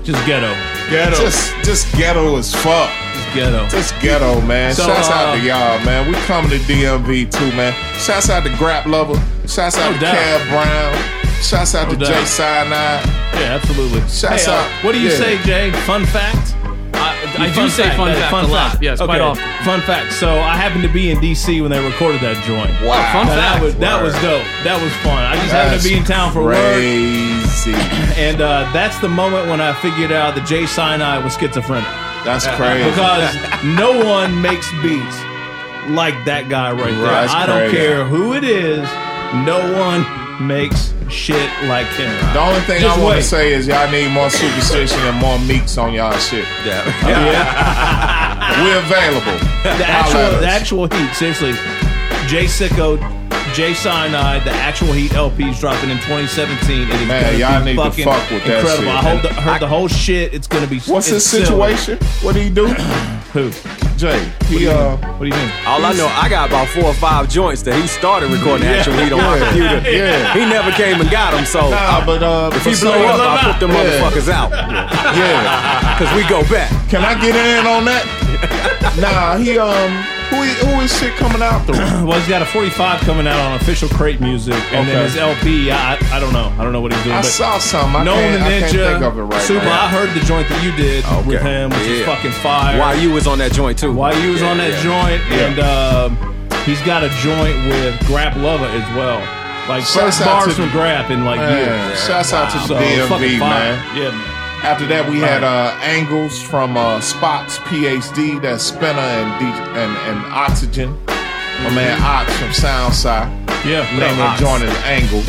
just 0.03 0.27
ghetto, 0.27 0.53
ghetto, 0.91 1.15
just, 1.17 1.55
Just, 1.63 1.65
just 1.65 1.97
ghetto 1.97 2.37
as 2.37 2.53
fuck. 2.53 2.91
Just 3.15 3.35
ghetto. 3.35 3.69
Just 3.69 4.01
ghetto, 4.01 4.41
man. 4.41 4.75
So, 4.75 4.87
Shouts 4.87 5.09
out 5.09 5.29
uh, 5.29 5.37
to 5.37 5.43
y'all, 5.47 5.79
man. 5.85 6.09
We 6.09 6.15
coming 6.27 6.51
to 6.51 6.59
DMV 6.59 7.31
too, 7.31 7.53
man. 7.57 7.73
Shouts 8.01 8.29
out 8.29 8.43
to 8.43 8.51
Grap 8.51 8.83
Luva. 8.85 9.15
Shouts 9.49 9.79
out 9.79 9.91
No 9.93 9.95
to 9.95 10.01
doubt. 10.01 10.17
Kev 10.17 10.49
Brown. 10.49 11.43
Shouts 11.43 11.75
out 11.77 11.87
No 11.89 11.95
to 11.95 12.01
doubt. 12.01 12.09
J 12.15 12.21
Scienide. 12.23 13.07
Yeah, 13.39 13.55
absolutely. 13.61 14.01
Shouts 14.01 14.45
Hey, 14.47 14.51
uh, 14.51 14.55
out- 14.57 14.85
what 14.85 14.93
do 14.93 15.01
you 15.01 15.11
yeah. 15.11 15.17
say, 15.17 15.39
Jay? 15.45 15.71
Fun 15.87 16.05
fact. 16.07 16.57
I, 16.95 17.47
I 17.51 17.55
do 17.55 17.69
say 17.69 17.89
fun 17.97 18.09
That 18.09 18.17
is 18.17 18.21
fact 18.23 18.31
fun 18.33 18.45
a 18.45 18.49
lot. 18.49 18.71
fact. 18.73 18.83
Yes, 18.83 19.01
quite 19.01 19.21
often. 19.21 19.45
Fun 19.65 19.81
fact. 19.83 20.13
So 20.13 20.29
I 20.41 20.57
happened 20.57 20.83
to 20.83 20.93
be 20.93 21.11
in 21.11 21.19
DC 21.19 21.61
when 21.63 21.71
they 21.71 21.83
recorded 21.85 22.21
that 22.23 22.37
joint. 22.45 22.71
Wow. 22.85 23.01
fun 23.13 23.27
Now, 23.27 23.37
that 23.37 23.63
was 23.63 23.77
that 23.77 24.03
was 24.03 24.13
dope. 24.15 24.45
That 24.65 24.81
was 24.83 24.93
fun. 25.05 25.23
I 25.25 25.35
just 25.37 25.53
happened 25.53 25.81
to 25.83 25.89
be 25.89 25.97
in 25.97 26.05
town 26.05 26.33
for 26.33 26.43
work, 26.45 26.57
crazy. 26.57 27.73
and 28.21 28.41
uh, 28.41 28.71
that's 28.73 28.99
the 29.01 29.09
moment 29.09 29.49
when 29.49 29.61
I 29.61 29.73
figured 29.81 30.13
out 30.13 30.35
that 30.35 30.47
J 30.47 30.65
Scienide 30.65 31.23
was 31.25 31.37
schizophrenic 31.37 31.85
That's 32.25 32.47
crazy. 32.59 32.89
because 32.91 33.33
no 33.79 34.05
one 34.05 34.41
makes 34.43 34.71
beats 34.83 35.17
like 35.89 36.15
that 36.25 36.49
guy 36.49 36.73
right 36.73 36.93
there. 36.93 37.03
Right, 37.05 37.27
that's 37.27 37.33
I 37.35 37.47
don't 37.47 37.69
crazy. 37.71 37.77
care 37.77 38.05
who 38.05 38.35
it 38.35 38.45
is. 38.45 38.83
No 39.47 39.59
one 39.79 40.05
makes 40.41 40.93
shit 41.09 41.51
like 41.69 41.87
him. 41.89 42.11
the 42.33 42.41
only 42.41 42.61
thing 42.63 42.81
Just 42.81 42.99
I 42.99 43.03
want 43.03 43.17
to 43.19 43.23
say 43.23 43.53
is 43.53 43.67
y'all 43.67 43.91
need 43.91 44.11
more 44.11 44.31
superstition 44.31 44.99
and 45.01 45.17
more 45.19 45.39
meeks 45.41 45.77
on 45.79 45.93
y'all 45.93 46.17
shit. 46.19 46.45
Yeah. 46.65 46.83
We're 48.65 48.79
available. 48.79 49.39
the 49.79 49.87
actual 49.87 50.41
the 50.41 50.47
actual 50.47 50.87
heat. 50.89 51.15
Seriously, 51.15 51.53
Jay 52.27 52.47
Sicko, 52.47 52.99
J 53.55 53.73
Scienide, 53.73 54.45
the 54.45 54.53
actual 54.53 54.93
heat 54.93 55.13
LP 55.15 55.51
is 55.51 55.59
dropping 55.61 55.91
in 55.91 55.97
2017. 55.99 56.83
It 56.83 56.89
is 56.95 57.09
Man, 57.09 57.23
gonna 57.25 57.39
y'all 57.39 57.65
be 57.65 57.73
need 57.75 57.77
to 57.97 58.05
fuck 58.05 58.31
with 58.31 58.45
that 58.45 58.61
incredible. 58.61 58.85
shit. 58.85 58.89
I 58.95 59.03
heard, 59.03 59.23
the, 59.23 59.33
heard 59.35 59.61
the 59.61 59.67
whole 59.67 59.89
shit. 59.89 60.33
It's 60.33 60.47
gonna 60.47 60.67
be. 60.67 60.79
What's 60.81 61.07
his 61.09 61.17
it's 61.17 61.27
silly. 61.27 61.45
situation? 61.45 61.99
What 62.23 62.35
do 62.35 62.41
he 62.41 62.51
do? 62.51 62.67
Who? 63.35 63.51
Jay. 63.97 64.19
What 64.23 64.49
do 64.49 64.57
He 64.57 64.63
you 64.65 64.71
uh. 64.71 64.97
What 64.97 65.21
do 65.21 65.27
you 65.27 65.33
mean? 65.35 65.51
All 65.67 65.85
I 65.85 65.93
know, 65.95 66.07
I 66.07 66.29
got 66.29 66.49
about 66.49 66.69
four 66.69 66.85
or 66.85 66.95
five 66.95 67.29
joints 67.29 67.63
that 67.63 67.75
he 67.75 67.87
started 67.87 68.31
recording 68.31 68.67
Yeah. 68.67 68.77
actual 68.77 68.95
heat 68.95 69.13
on 69.13 69.19
my 69.21 69.37
Yeah. 69.37 69.45
computer. 69.51 69.91
Yeah. 69.91 70.35
He 70.35 70.41
never 70.47 70.71
came 70.73 71.01
and 71.01 71.11
got 71.11 71.33
them, 71.33 71.45
so 71.45 71.71
Nah, 71.71 72.05
but 72.07 72.23
uh, 72.23 72.51
if 72.55 72.65
he 72.65 72.75
for 72.75 72.87
blow 72.87 72.93
some- 72.93 73.21
up, 73.21 73.45
I 73.45 73.53
put 73.53 73.61
them 73.61 73.71
Yeah. 73.73 73.85
motherfuckers 74.01 74.29
out. 74.33 74.51
Yeah. 75.17 75.97
Cause 75.99 76.11
we 76.17 76.23
go 76.29 76.43
back. 76.49 76.71
Can 76.89 77.03
I 77.05 77.15
get 77.21 77.35
in 77.37 77.67
on 77.67 77.85
that? 77.85 78.05
nah, 79.01 79.37
he 79.37 79.59
um, 79.59 79.91
who 80.31 80.37
who 80.67 80.81
is 80.81 80.97
shit 80.99 81.15
coming 81.17 81.43
out 81.43 81.67
through? 81.67 81.77
Well, 82.11 82.19
he's 82.19 82.29
got 82.29 82.41
a 82.43 82.47
45 82.47 83.01
coming 83.03 83.27
out 83.27 83.39
on 83.39 83.55
official 83.61 83.89
crate 83.91 84.21
music, 84.21 84.55
and 84.73 84.89
then 84.89 85.05
his 85.05 85.17
LP. 85.17 85.71
I, 85.71 85.95
I 85.95 86.17
I 86.17 86.21
don't 86.21 86.33
know. 86.33 86.53
I 86.59 86.65
don't 86.65 86.73
know 86.73 86.81
what 86.81 86.93
he's 86.93 87.03
doing. 87.05 87.15
I 87.17 87.21
but 87.21 87.27
saw 87.31 87.59
some. 87.59 87.95
I 87.95 88.05
Known 88.05 88.33
the 88.33 88.39
can't, 88.39 88.43
I 88.43 88.49
can't 88.61 88.73
Ninja, 88.75 88.93
think 88.93 89.03
of 89.05 89.19
it 89.19 89.23
right 89.23 89.43
Super. 89.43 89.65
now. 89.67 89.83
I 89.85 89.89
heard 89.89 90.11
the 90.15 90.25
joint 90.27 90.49
that 90.49 90.63
you 90.65 90.73
did 90.77 91.05
with 91.27 91.43
him, 91.43 91.71
which 91.71 91.81
is 91.87 92.01
Yeah. 92.01 92.07
fucking 92.07 92.33
fire. 92.43 92.79
Why 92.79 92.95
you 92.95 93.13
was 93.13 93.27
on 93.27 93.39
that 93.39 93.53
joint 93.53 93.79
too? 93.79 93.93
Why 93.93 94.13
you 94.13 94.33
was 94.33 94.41
Yeah, 94.41 94.51
on 94.51 94.57
that 94.59 94.73
yeah. 94.73 94.83
joint, 94.83 95.23
Yeah. 95.31 95.47
and 95.47 95.59
um, 95.61 96.63
he's 96.65 96.81
got 96.83 97.05
a 97.05 97.09
joint 97.23 97.57
with 97.69 97.95
Grap 98.09 98.33
Luva 98.35 98.67
as 98.75 98.87
well. 98.97 99.21
Like 99.69 99.85
Shouts 99.85 100.19
first 100.19 100.21
out 100.23 100.27
bars 100.43 100.57
to- 100.57 100.63
from 100.63 100.71
Grap 100.71 101.11
in 101.11 101.25
like 101.25 101.39
Man, 101.39 101.89
years. 101.91 102.05
shouts 102.05 102.33
out 102.33 102.51
to 102.53 102.59
So, 102.67 102.75
DMV, 102.75 103.07
fucking 103.09 103.39
fire. 103.39 103.49
man. 103.77 103.97
Yeah, 103.97 104.11
man. 104.11 104.30
After 104.63 104.87
that, 104.89 105.09
we 105.09 105.19
had 105.19 105.43
uh, 105.43 105.73
Angles 105.81 106.41
from 106.43 106.77
uh, 106.77 107.01
Spots 107.01 107.59
PhD, 107.65 108.41
that's 108.43 108.63
Spinner 108.63 109.01
and, 109.01 109.31
D- 109.41 109.47
and 109.81 109.93
and 110.07 110.19
Oxygen. 110.33 110.93
My 111.65 111.73
man 111.75 112.01
Ox 112.03 112.29
from 112.39 112.49
Soundside. 112.51 113.29
Yeah, 113.65 113.81
what 113.93 114.01
Name 114.01 114.11
of 114.13 114.17
the 114.17 114.23
Ox? 114.37 114.41
joint 114.41 114.63
is 114.65 114.77
Angles. 114.85 115.29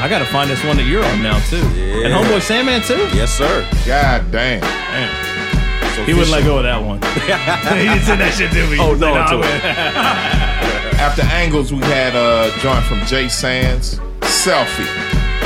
I 0.00 0.08
gotta 0.08 0.24
find 0.26 0.48
this 0.50 0.62
one 0.64 0.76
that 0.76 0.84
you're 0.86 1.04
on 1.04 1.22
now 1.22 1.38
too. 1.50 1.56
Yeah. 1.74 2.06
And 2.06 2.14
Homeboy 2.14 2.40
Sandman 2.42 2.82
too. 2.82 2.98
Yes, 3.16 3.32
sir. 3.36 3.66
God 3.86 4.30
damn. 4.30 4.60
Damn. 4.60 6.06
He 6.06 6.12
wouldn't 6.14 6.30
let 6.30 6.44
go 6.44 6.58
of 6.58 6.64
that 6.64 6.82
one. 6.82 6.98
he 7.78 7.86
didn't 7.86 8.02
send 8.06 8.20
that 8.20 8.34
shit 8.34 8.50
to 8.52 8.66
me. 8.70 8.76
Hold 8.76 8.96
He 8.96 9.02
said, 9.02 9.26
to 9.30 9.38
it." 9.42 9.64
After 11.02 11.22
Angles, 11.22 11.72
we 11.72 11.80
had 11.90 12.14
a 12.14 12.50
joint 12.60 12.84
from 12.86 13.04
Jay 13.06 13.28
Sands, 13.28 13.98
Selfie. 14.22 14.86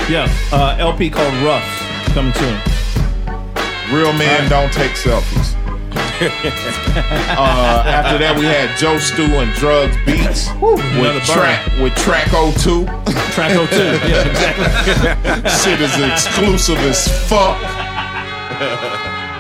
yeah, 0.09 0.29
uh, 0.53 0.77
LP 0.79 1.09
called 1.11 1.35
Rough 1.45 1.65
coming 2.15 2.33
soon. 2.35 2.57
Real 3.93 4.13
men 4.13 4.49
don't 4.51 4.73
take 4.73 4.93
selfies. 4.93 5.55
uh, 6.21 7.85
after 7.87 8.19
that, 8.19 8.37
we 8.39 8.45
had 8.45 8.77
Joe 8.77 8.99
Stew 8.99 9.25
and 9.39 9.53
Drugs 9.55 9.97
Beats 10.05 10.51
with 10.61 11.23
track 11.25 11.65
with 11.81 11.95
track 11.97 12.27
02. 12.29 12.85
Track 13.33 13.53
02. 13.55 13.77
Yeah, 14.09 14.27
exactly. 14.29 15.51
Shit 15.63 15.81
is 15.81 15.95
exclusive 16.13 16.79
as 16.79 17.09
fuck. 17.29 17.57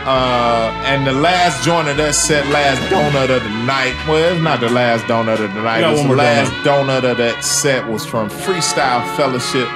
Uh, 0.08 0.72
and 0.86 1.06
the 1.06 1.12
last 1.12 1.62
joint 1.64 1.88
of 1.88 1.96
that 1.98 2.14
set, 2.14 2.46
last 2.46 2.80
donut 2.90 3.28
of 3.28 3.42
the 3.42 3.50
night. 3.66 3.92
Well, 4.08 4.32
it's 4.32 4.40
not 4.42 4.60
the 4.60 4.70
last 4.70 5.04
donut 5.04 5.40
of 5.44 5.52
the 5.52 5.60
night. 5.60 5.78
We 5.78 5.82
got 5.82 5.92
It's 5.92 6.02
the 6.08 6.14
last 6.14 6.52
donut. 6.64 7.04
of 7.10 7.18
that 7.18 7.44
set 7.44 7.86
was 7.86 8.06
from 8.06 8.30
Freestyle 8.30 9.04
Fellowship. 9.16 9.68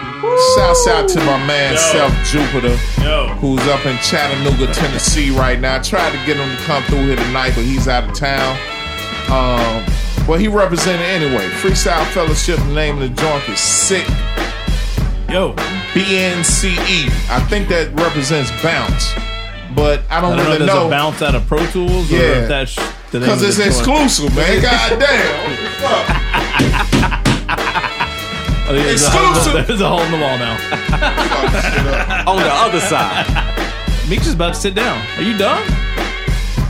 Shouts 0.55 0.87
out 0.87 1.09
to 1.09 1.19
my 1.25 1.37
man 1.47 1.73
Yo. 1.73 1.79
Self 1.79 2.13
Jupiter, 2.25 2.79
Yo. 3.03 3.27
who's 3.41 3.61
up 3.67 3.85
in 3.87 3.97
Chattanooga, 3.99 4.73
Tennessee 4.73 5.31
right 5.31 5.59
now. 5.59 5.77
I 5.77 5.79
tried 5.81 6.13
to 6.13 6.19
get 6.27 6.37
him 6.37 6.49
to 6.57 6.63
come 6.63 6.81
through 6.85 7.07
here 7.07 7.17
tonight, 7.17 7.53
but 7.57 7.65
he's 7.65 7.89
out 7.89 8.05
of 8.09 8.15
town. 8.15 8.57
Um, 9.27 9.85
well, 10.29 10.39
he 10.39 10.47
represented 10.47 11.05
anyway. 11.07 11.49
Freestyle 11.61 12.05
Fellowship, 12.13 12.57
the 12.59 12.73
name 12.73 13.03
of 13.03 13.11
the 13.15 13.21
joint 13.21 13.49
is 13.49 13.59
Sick. 13.59 14.07
Yo, 15.29 15.55
BNCE. 15.93 16.79
E. 16.89 17.09
I 17.29 17.41
think 17.51 17.69
that 17.71 17.91
represents 17.99 18.53
bounce, 18.63 19.13
but 19.75 20.03
I 20.09 20.19
I 20.19 20.21
don't, 20.21 20.37
don't 20.37 20.39
know 20.39 20.43
if 20.43 20.47
really 20.47 20.59
there's 20.67 20.79
know. 20.79 20.87
a 20.87 20.91
bounce 20.91 21.21
out 21.23 21.35
of 21.35 21.45
Pro 21.49 21.67
Tools 21.67 22.13
or 22.13 22.17
Yeah. 22.17 22.47
that's 22.47 22.77
Because 23.11 23.43
it's 23.43 23.59
exclusive, 23.59 24.33
man. 24.37 24.63
God 24.71 25.01
damn. 25.01 27.13
Fuck. 28.73 28.81
Oh, 28.81 28.81
yeah, 28.81 28.85
there's 28.85 29.03
a 29.05 29.11
hole- 29.11 29.37
Exclusive. 29.37 29.67
There's 29.69 29.81
a 29.81 29.89
hole 29.89 30.01
in 30.03 30.11
the 30.13 30.19
wall 30.19 30.39
now. 30.39 30.57
On 32.31 32.37
the 32.37 32.51
other 32.53 32.81
side. 32.81 33.27
Meek's 34.09 34.25
just 34.25 34.37
about 34.37 34.55
to 34.55 34.61
sit 34.61 34.75
down. 34.75 34.99
Are 35.17 35.23
you 35.23 35.37
done? 35.37 35.63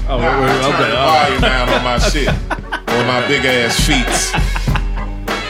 Oh, 0.08 0.18
Nah, 0.18 0.40
wait, 0.40 0.46
wait, 0.46 0.50
I 0.50 0.62
turn 0.62 0.74
okay. 0.74 0.90
the 0.90 0.96
all 0.98 1.06
right. 1.06 1.24
volume 1.26 1.40
down 1.40 1.68
on 1.68 1.84
my 1.84 1.98
shit. 2.10 2.28
on 2.28 3.06
my 3.06 3.26
big 3.28 3.44
ass 3.46 3.76
feet. 3.86 4.34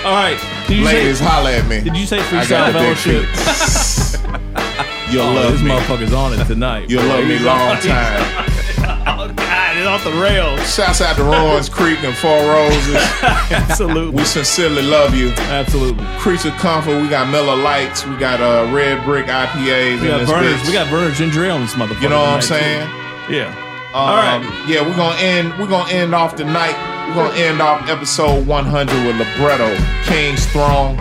All 0.04 0.12
right. 0.14 0.38
Did 0.68 0.78
you 0.78 0.84
Ladies, 0.84 1.18
say, 1.18 1.24
holla 1.24 1.52
at 1.52 1.66
me. 1.66 1.80
Did 1.80 1.96
you 1.96 2.06
say 2.06 2.18
I 2.18 2.22
freestyle 2.22 2.48
got 2.48 2.72
the 2.72 2.78
big 2.78 2.96
fellowship? 2.96 3.26
feet. 3.26 5.12
You'll 5.12 5.22
oh, 5.24 5.32
love 5.34 5.52
this 5.52 5.62
me. 5.62 5.70
motherfucker's 5.70 6.12
on 6.12 6.32
it 6.38 6.44
tonight. 6.46 6.88
You'll 6.90 7.04
love 7.04 7.24
me 7.24 7.36
He's 7.36 7.42
long 7.44 7.60
on- 7.60 7.80
time. 7.80 9.32
It's 9.82 9.88
off 9.88 10.04
the 10.04 10.12
rails. 10.12 10.60
Shouts 10.72 11.00
out 11.00 11.16
to 11.16 11.24
Rowan's 11.24 11.68
Creek 11.68 12.04
and 12.04 12.16
Four 12.16 12.38
Roses. 12.38 12.94
Absolutely. 13.50 14.14
We 14.14 14.24
sincerely 14.24 14.80
love 14.80 15.12
you. 15.12 15.30
Absolutely. 15.30 16.06
Creature 16.18 16.52
Comfort. 16.52 17.02
We 17.02 17.08
got 17.08 17.28
Miller 17.30 17.56
Lites. 17.56 18.06
We 18.06 18.16
got 18.16 18.40
uh, 18.40 18.72
Red 18.72 19.04
Brick 19.04 19.26
IPAs. 19.26 20.00
We 20.00 20.06
got 20.06 20.20
bitch. 20.20 20.66
We 20.68 20.72
got 20.72 20.86
Vernors 20.86 21.16
ginger 21.16 21.46
ale 21.46 21.56
on 21.56 21.62
this 21.62 21.74
motherfucker. 21.74 22.00
You 22.00 22.10
know 22.10 22.20
what 22.20 22.28
I'm 22.28 22.42
saying? 22.42 22.88
too. 23.26 23.34
Yeah. 23.34 23.48
Um, 23.88 23.94
All 23.94 24.14
right. 24.14 24.64
Yeah, 24.68 24.86
we're 24.86 24.94
gonna 24.94 25.18
end. 25.18 25.52
We're 25.58 25.66
gonna 25.66 25.90
end 25.90 26.14
off 26.14 26.36
the 26.36 26.44
night. 26.44 26.76
We're 27.08 27.26
gonna 27.28 27.34
end 27.34 27.60
off 27.60 27.88
episode 27.88 28.46
100 28.46 29.04
with 29.04 29.16
Libretto, 29.18 29.76
King's 30.04 30.46
Throne, 30.46 30.96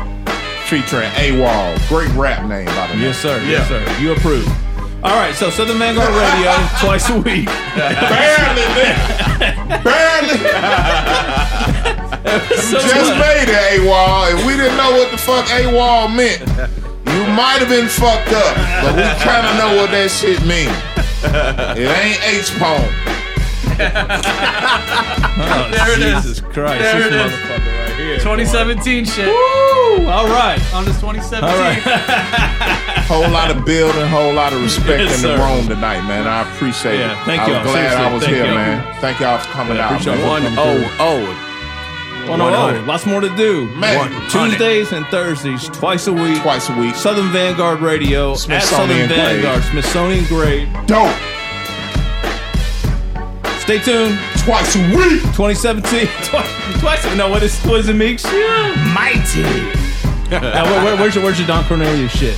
featuring 0.65 1.11
AWOL. 1.11 1.87
Great 1.87 2.09
rap 2.15 2.49
name, 2.49 2.65
by 2.65 2.87
the 2.87 2.93
way. 2.95 3.01
Yes, 3.01 3.19
sir. 3.19 3.39
Yes, 3.43 3.67
sir. 3.67 4.01
You 4.01 4.13
approve. 4.13 4.51
All 5.03 5.15
right. 5.17 5.33
So 5.33 5.49
Southern 5.49 5.77
Vanguard 5.79 6.09
Radio 6.09 6.51
twice 6.79 7.09
a 7.09 7.15
week. 7.17 7.45
Barely, 7.75 8.65
man. 8.77 9.83
Barely. 9.83 10.37
So 12.55 12.79
Just 12.79 13.11
what? 13.11 13.19
made 13.19 13.49
it, 13.49 13.81
AWOL. 13.81 14.31
If 14.33 14.45
we 14.45 14.53
didn't 14.55 14.77
know 14.77 14.91
what 14.91 15.11
the 15.11 15.17
fuck 15.17 15.45
AWOL 15.47 16.07
meant, 16.15 16.39
you 17.11 17.25
might 17.33 17.59
have 17.59 17.67
been 17.69 17.87
fucked 17.87 18.31
up. 18.31 18.55
But 18.83 18.95
we 18.95 19.03
kind 19.23 19.45
of 19.47 19.55
know 19.57 19.75
what 19.81 19.91
that 19.91 20.09
shit 20.11 20.39
means. 20.45 20.71
It 21.77 21.89
ain't 21.91 22.21
H-Pone. 22.23 22.89
Oh, 25.43 25.69
There 25.71 25.93
it 25.97 26.01
is. 26.01 26.23
Jesus 26.23 26.39
Christ. 26.41 26.79
There 26.81 26.97
this 26.99 27.07
it 27.07 27.13
is. 27.13 27.31
motherfucker 27.31 27.80
right 28.11 28.21
here. 28.21 28.23
2017 28.23 29.05
shit. 29.05 29.25
Woo! 29.27 30.07
All 30.07 30.27
right. 30.27 30.59
On 30.73 30.83
this 30.85 30.99
2017. 30.99 31.43
All 31.43 31.57
right. 31.59 31.79
Whole 33.11 33.29
lot 33.29 33.51
of 33.51 33.65
building, 33.65 34.07
whole 34.07 34.31
lot 34.33 34.53
of 34.53 34.61
respect 34.61 35.01
Yes, 35.03 35.17
in 35.21 35.27
the 35.27 35.35
sir. 35.35 35.43
room 35.43 35.67
tonight, 35.67 35.99
man. 36.07 36.25
I 36.27 36.49
appreciate 36.49 36.97
Yeah, 36.99 37.11
it. 37.11 37.25
thank 37.25 37.41
I 37.41 37.47
was 37.47 37.55
y'all. 37.55 37.63
glad 37.65 37.97
I 37.97 38.13
was 38.13 38.23
thank 38.23 38.35
here, 38.35 38.45
y'all. 38.45 38.55
man. 38.55 39.01
Thank 39.01 39.19
y'all 39.19 39.37
for 39.37 39.49
coming 39.51 39.75
Yeah, 39.75 39.85
out. 39.87 39.91
appreciate 39.99 40.15
man. 40.15 40.23
y'all. 40.23 40.29
One 40.29 40.43
oh 40.57 40.95
oh. 40.99 42.25
oh. 42.25 42.29
One 42.31 42.39
oh, 42.39 42.83
lots 42.87 43.05
more 43.05 43.19
to 43.19 43.35
do. 43.35 43.67
Man. 43.75 43.97
One- 43.97 44.29
Tuesdays 44.29 44.93
and 44.93 45.05
Thursdays, 45.07 45.67
twice 45.69 46.07
a 46.07 46.13
week. 46.13 46.41
Twice 46.41 46.69
a 46.69 46.79
week. 46.79 46.95
Southern 46.95 47.27
Vanguard 47.33 47.81
Radio 47.81 48.31
at 48.31 48.37
Southern 48.37 48.61
Smithsonian 48.61 49.07
grade. 49.09 49.19
Vanguard, 49.41 49.63
Smithsonian 49.63 50.25
grade. 50.25 50.69
Dope. 50.87 51.11
Stay 53.71 53.79
tuned. 53.79 54.19
Twice 54.39 54.75
a 54.75 54.79
week. 54.93 55.21
2017. 55.31 56.05
Twice. 56.25 56.79
twice 56.81 57.15
no, 57.15 57.29
what 57.29 57.41
is 57.41 57.57
what 57.63 57.79
is 57.79 57.87
it, 57.87 57.93
Meeks? 57.93 58.25
Mighty. 58.25 59.43
Now, 60.29 60.63
where, 60.63 60.83
where- 60.85 60.95
where's 60.97 61.15
your 61.15 61.23
where's 61.25 61.37
your 61.39 61.47
Don 61.47 61.63
Cornelius 61.65 62.11
shit? 62.17 62.37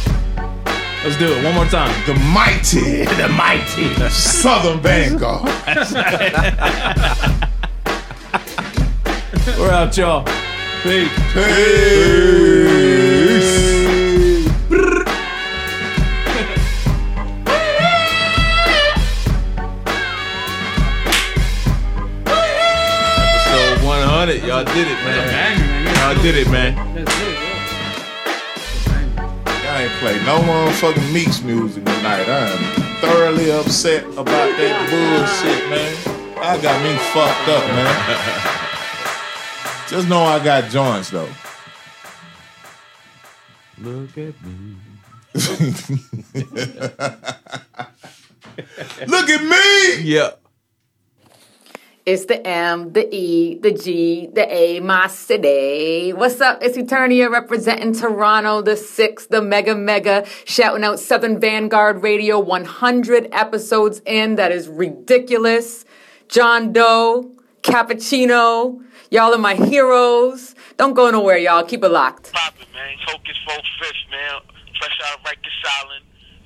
Let's 1.03 1.15
do 1.17 1.25
it 1.31 1.43
one 1.43 1.53
more 1.55 1.65
time. 1.65 1.91
The 2.07 2.13
mighty. 2.15 3.05
The 3.05 3.27
mighty. 3.29 3.93
Southern 4.09 4.79
Vanguard. 4.79 5.43
We're 9.59 9.69
out, 9.71 9.95
y'all. 9.95 10.23
Peace. 10.83 11.11
Episode 11.35 12.92
100. 24.63 24.63
Y'all 24.63 24.73
did 24.73 24.87
it, 24.87 24.97
man. 25.03 25.95
Y'all 25.95 26.15
did 26.23 26.35
it, 26.35 26.49
man. 26.49 26.73
Y'all 29.63 29.77
ain't 29.77 29.91
play 29.99 30.17
no 30.25 30.39
motherfucking 30.39 31.11
Meeks 31.13 31.41
music 31.41 31.83
tonight. 31.83 32.27
I'm 32.27 32.57
thoroughly 33.01 33.51
upset 33.51 34.03
about 34.13 34.25
that 34.29 34.89
bullshit, 34.89 35.69
man. 35.69 35.95
I 36.37 36.57
got 36.61 36.81
me 36.83 36.95
fucked 37.13 37.49
up, 37.49 37.65
man. 37.67 37.95
Just 39.89 40.07
know 40.07 40.23
I 40.23 40.39
got 40.43 40.69
joints 40.69 41.09
though. 41.09 41.29
Look 43.79 44.17
at 44.17 44.33
me. 44.43 44.75
Look 49.07 49.29
at 49.29 49.43
me. 49.43 50.01
Yeah. 50.03 50.31
It's 52.05 52.25
the 52.25 52.45
M, 52.45 52.91
the 52.91 53.07
E, 53.15 53.57
the 53.59 53.71
G, 53.71 54.27
the 54.27 54.45
A, 54.53 54.81
my 54.81 55.07
city. 55.07 56.11
What's 56.11 56.41
up? 56.41 56.61
It's 56.61 56.77
Eternia 56.77 57.31
representing 57.31 57.93
Toronto, 57.93 58.61
the 58.61 58.75
six, 58.75 59.27
the 59.27 59.41
mega 59.41 59.73
mega, 59.73 60.25
shouting 60.43 60.83
out 60.83 60.99
Southern 60.99 61.39
Vanguard 61.39 62.03
Radio 62.03 62.39
100 62.39 63.29
episodes 63.31 64.01
in. 64.05 64.35
That 64.35 64.51
is 64.51 64.67
ridiculous. 64.67 65.85
John 66.27 66.73
Doe, 66.73 67.31
Cappuccino, 67.61 68.83
y'all 69.09 69.33
are 69.33 69.37
my 69.37 69.55
heroes. 69.55 70.55
Don't 70.75 70.95
go 70.95 71.09
nowhere, 71.09 71.37
y'all. 71.37 71.63
Keep 71.63 71.85
it 71.85 71.89
locked. 71.89 72.33
Pop 72.33 72.53
it, 72.59 72.67
man. 72.73 72.97
Focus 73.07 73.37
four 73.47 73.55
fifth, 73.79 74.11
man. 74.11 74.41
Fresh 74.77 74.99
out 75.05 75.19
of 75.19 75.23
Rikers 75.23 75.81
Island. 75.81 76.03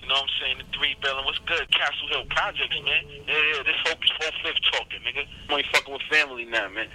You 0.08 0.14
know 0.14 0.22
what 0.22 0.30
I'm 0.30 0.40
saying? 0.40 0.58
The 0.60 0.78
three 0.78 0.96
billion. 1.02 1.26
What's 1.26 1.40
good? 1.40 1.66
Castle 1.74 2.08
Hill 2.10 2.26
Projects, 2.30 2.78
man. 2.86 3.04
Yeah, 3.28 3.42
yeah. 3.58 3.64
This 3.64 3.77
Fifth 4.44 4.62
talking, 4.72 5.00
nigga. 5.02 5.26
I'm 5.46 5.52
only 5.52 5.66
fucking 5.72 5.94
with 5.94 6.02
family 6.04 6.46
now, 6.46 6.70
man. 6.70 6.88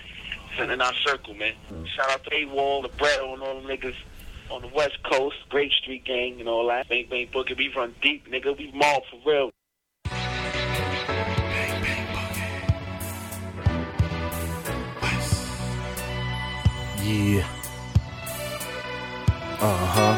Sitting 0.57 0.71
in 0.71 0.81
our 0.83 0.95
circle, 0.95 1.35
man. 1.35 1.55
Shout 1.97 2.11
out 2.11 2.25
to 2.25 2.31
AWOL, 2.31 2.83
the 2.83 2.89
Bredo, 2.91 3.33
and 3.33 3.43
all 3.43 3.61
them 3.61 3.65
niggas 3.65 3.95
on 4.51 4.61
the 4.63 4.69
West 4.69 5.03
Coast. 5.03 5.37
Great 5.49 5.73
Street 5.73 6.05
Gang 6.05 6.41
and 6.41 6.49
all 6.49 6.69
that. 6.69 6.89
Bang 6.89 7.07
Bang 7.09 7.29
Boogie. 7.29 7.57
We 7.57 7.73
run 7.75 7.95
deep, 8.03 8.29
nigga. 8.31 8.57
We 8.57 8.71
mob 8.73 9.03
for 9.11 9.21
real. 9.25 9.51
Yeah. 17.05 17.47
Uh 19.61 19.87
huh. 19.87 20.15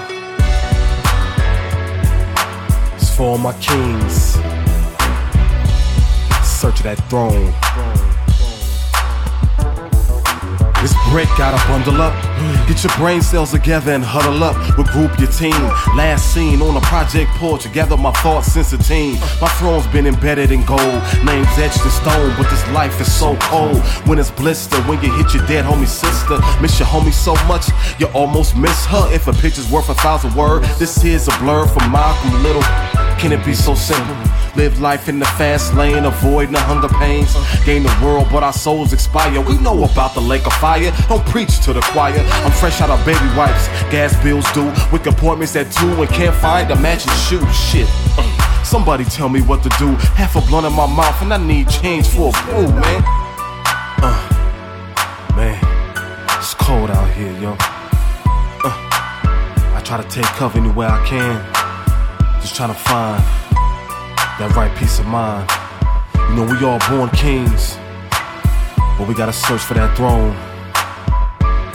It's 2.97 3.17
for 3.17 3.39
my 3.39 3.53
kings. 3.55 4.37
Search 6.65 6.79
of 6.79 6.85
that 6.85 7.11
throne. 7.11 7.53
This 10.81 10.95
break 11.13 11.29
gotta 11.37 11.61
bundle 11.69 12.01
up. 12.01 12.15
Get 12.67 12.83
your 12.83 12.93
brain 12.97 13.21
cells 13.21 13.51
together 13.51 13.93
and 13.93 14.03
huddle 14.03 14.43
up. 14.43 14.57
Regroup 14.81 15.13
your 15.21 15.29
team. 15.29 15.53
Last 15.95 16.33
seen 16.33 16.63
on 16.63 16.75
a 16.75 16.81
project 16.81 17.31
porch. 17.33 17.71
Gather 17.75 17.99
my 17.99 18.13
thoughts 18.25 18.55
since 18.55 18.73
a 18.73 18.79
teen. 18.79 19.21
My 19.43 19.49
throne's 19.61 19.87
been 19.89 20.07
embedded 20.07 20.51
in 20.53 20.65
gold. 20.65 21.03
Names 21.23 21.53
etched 21.61 21.85
in 21.85 21.91
stone, 21.91 22.33
but 22.39 22.49
this 22.49 22.67
life 22.71 22.99
is 22.99 23.13
so 23.13 23.37
cold. 23.43 23.77
When 24.09 24.19
it's 24.19 24.31
blister, 24.31 24.81
when 24.89 25.03
you 25.03 25.13
hit 25.13 25.35
your 25.35 25.47
dead 25.47 25.67
homie 25.67 25.87
sister. 25.87 26.41
Miss 26.63 26.79
your 26.79 26.89
homie 26.89 27.13
so 27.13 27.35
much, 27.45 27.69
you 28.01 28.07
almost 28.15 28.57
miss 28.57 28.87
her. 28.87 29.13
If 29.13 29.29
a 29.29 29.35
picture's 29.35 29.71
worth 29.71 29.91
a 29.91 29.95
thousand 29.97 30.35
words, 30.35 30.79
this 30.79 30.97
here's 30.97 31.29
a 31.29 31.39
blur 31.41 31.67
from 31.67 31.93
Malcolm 31.93 32.43
Little. 32.43 32.65
Can 33.19 33.33
it 33.33 33.45
be 33.45 33.55
so 33.55 33.75
simple? 33.75 34.17
Live 34.57 34.81
life 34.81 35.09
in 35.09 35.19
the 35.19 35.25
fast 35.25 35.75
lane, 35.75 36.05
avoiding 36.05 36.53
the 36.53 36.61
hunger 36.61 36.89
pains. 36.89 37.35
Gain 37.65 37.83
the 37.83 37.99
world, 38.03 38.29
but 38.31 38.43
our 38.43 38.53
souls 38.53 38.93
expire. 38.93 39.41
We 39.41 39.59
know 39.59 39.85
about 39.85 40.15
the 40.15 40.21
lake 40.21 40.47
of 40.47 40.53
fire. 40.55 40.93
Don't 41.09 41.25
preach 41.27 41.61
to 41.65 41.73
the 41.73 41.81
choir. 41.81 42.21
I'm 42.45 42.53
fresh 42.53 42.81
out 42.81 42.91
of 42.91 43.05
baby 43.05 43.27
wipes, 43.37 43.67
gas 43.91 44.15
bills 44.23 44.51
due, 44.53 44.71
with 44.93 45.07
appointments 45.07 45.57
at 45.57 45.73
two, 45.73 46.03
and 46.03 46.09
can't 46.11 46.35
find 46.37 46.71
a 46.71 46.77
matching 46.77 47.13
shoe. 47.27 47.45
Shit. 47.53 47.89
Somebody 48.65 49.05
tell 49.05 49.29
me 49.29 49.41
what 49.43 49.63
to 49.63 49.69
do. 49.79 49.95
Half 50.15 50.37
a 50.37 50.41
blunt 50.43 50.67
in 50.67 50.73
my 50.73 50.87
mouth, 50.87 51.21
and 51.23 51.33
I 51.33 51.39
need 51.39 51.69
change 51.69 52.07
for 52.07 52.29
a 52.29 52.43
brew, 52.45 52.69
man. 52.69 53.03
Uh, 54.03 55.35
man, 55.37 55.59
it's 56.39 56.55
cold 56.55 56.91
out 56.91 57.11
here, 57.15 57.33
yo. 57.41 57.57
Uh, 58.63 58.75
I 59.75 59.83
try 59.85 60.03
to 60.03 60.09
take 60.09 60.25
cover 60.37 60.59
anywhere 60.59 60.91
I 60.91 61.07
can. 61.07 61.64
Just 62.45 62.57
trying 62.57 62.75
to 62.75 62.79
find 62.79 63.25
that 64.39 64.53
right 64.55 64.71
peace 64.77 64.99
of 64.99 65.07
mind. 65.07 65.49
You 66.29 66.37
know, 66.37 66.45
we 66.45 66.63
all 66.63 66.79
born 66.91 67.09
kings, 67.17 67.79
but 68.99 69.09
we 69.09 69.15
gotta 69.15 69.33
search 69.33 69.63
for 69.63 69.73
that 69.73 69.97
throne. 69.97 70.33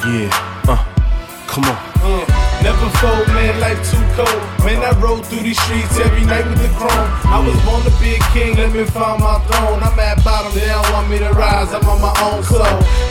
Yeah, 0.06 0.30
uh, 0.68 0.78
come 1.48 1.64
on. 1.64 2.39
Never 2.62 2.90
fold, 3.00 3.28
man, 3.30 3.60
life 3.60 3.80
too 3.90 4.04
cold. 4.20 4.42
Man, 4.68 4.84
I 4.84 4.92
rode 5.00 5.26
through 5.26 5.44
these 5.48 5.60
streets 5.64 5.98
every 6.00 6.26
night 6.26 6.44
with 6.44 6.60
the 6.60 6.68
chrome. 6.76 7.08
I 7.32 7.40
was 7.40 7.56
born 7.64 7.82
to 7.88 7.94
be 8.04 8.20
a 8.20 8.22
king, 8.36 8.58
let 8.58 8.76
me 8.76 8.84
find 8.84 9.24
my 9.24 9.40
throne. 9.48 9.80
I'm 9.80 9.98
at 10.00 10.20
bottom, 10.24 10.52
they 10.54 10.68
don't 10.68 10.92
want 10.92 11.10
me 11.10 11.20
to 11.20 11.32
rise, 11.32 11.72
I'm 11.72 11.88
on 11.88 12.02
my 12.02 12.12
own 12.20 12.44
soul. 12.44 12.60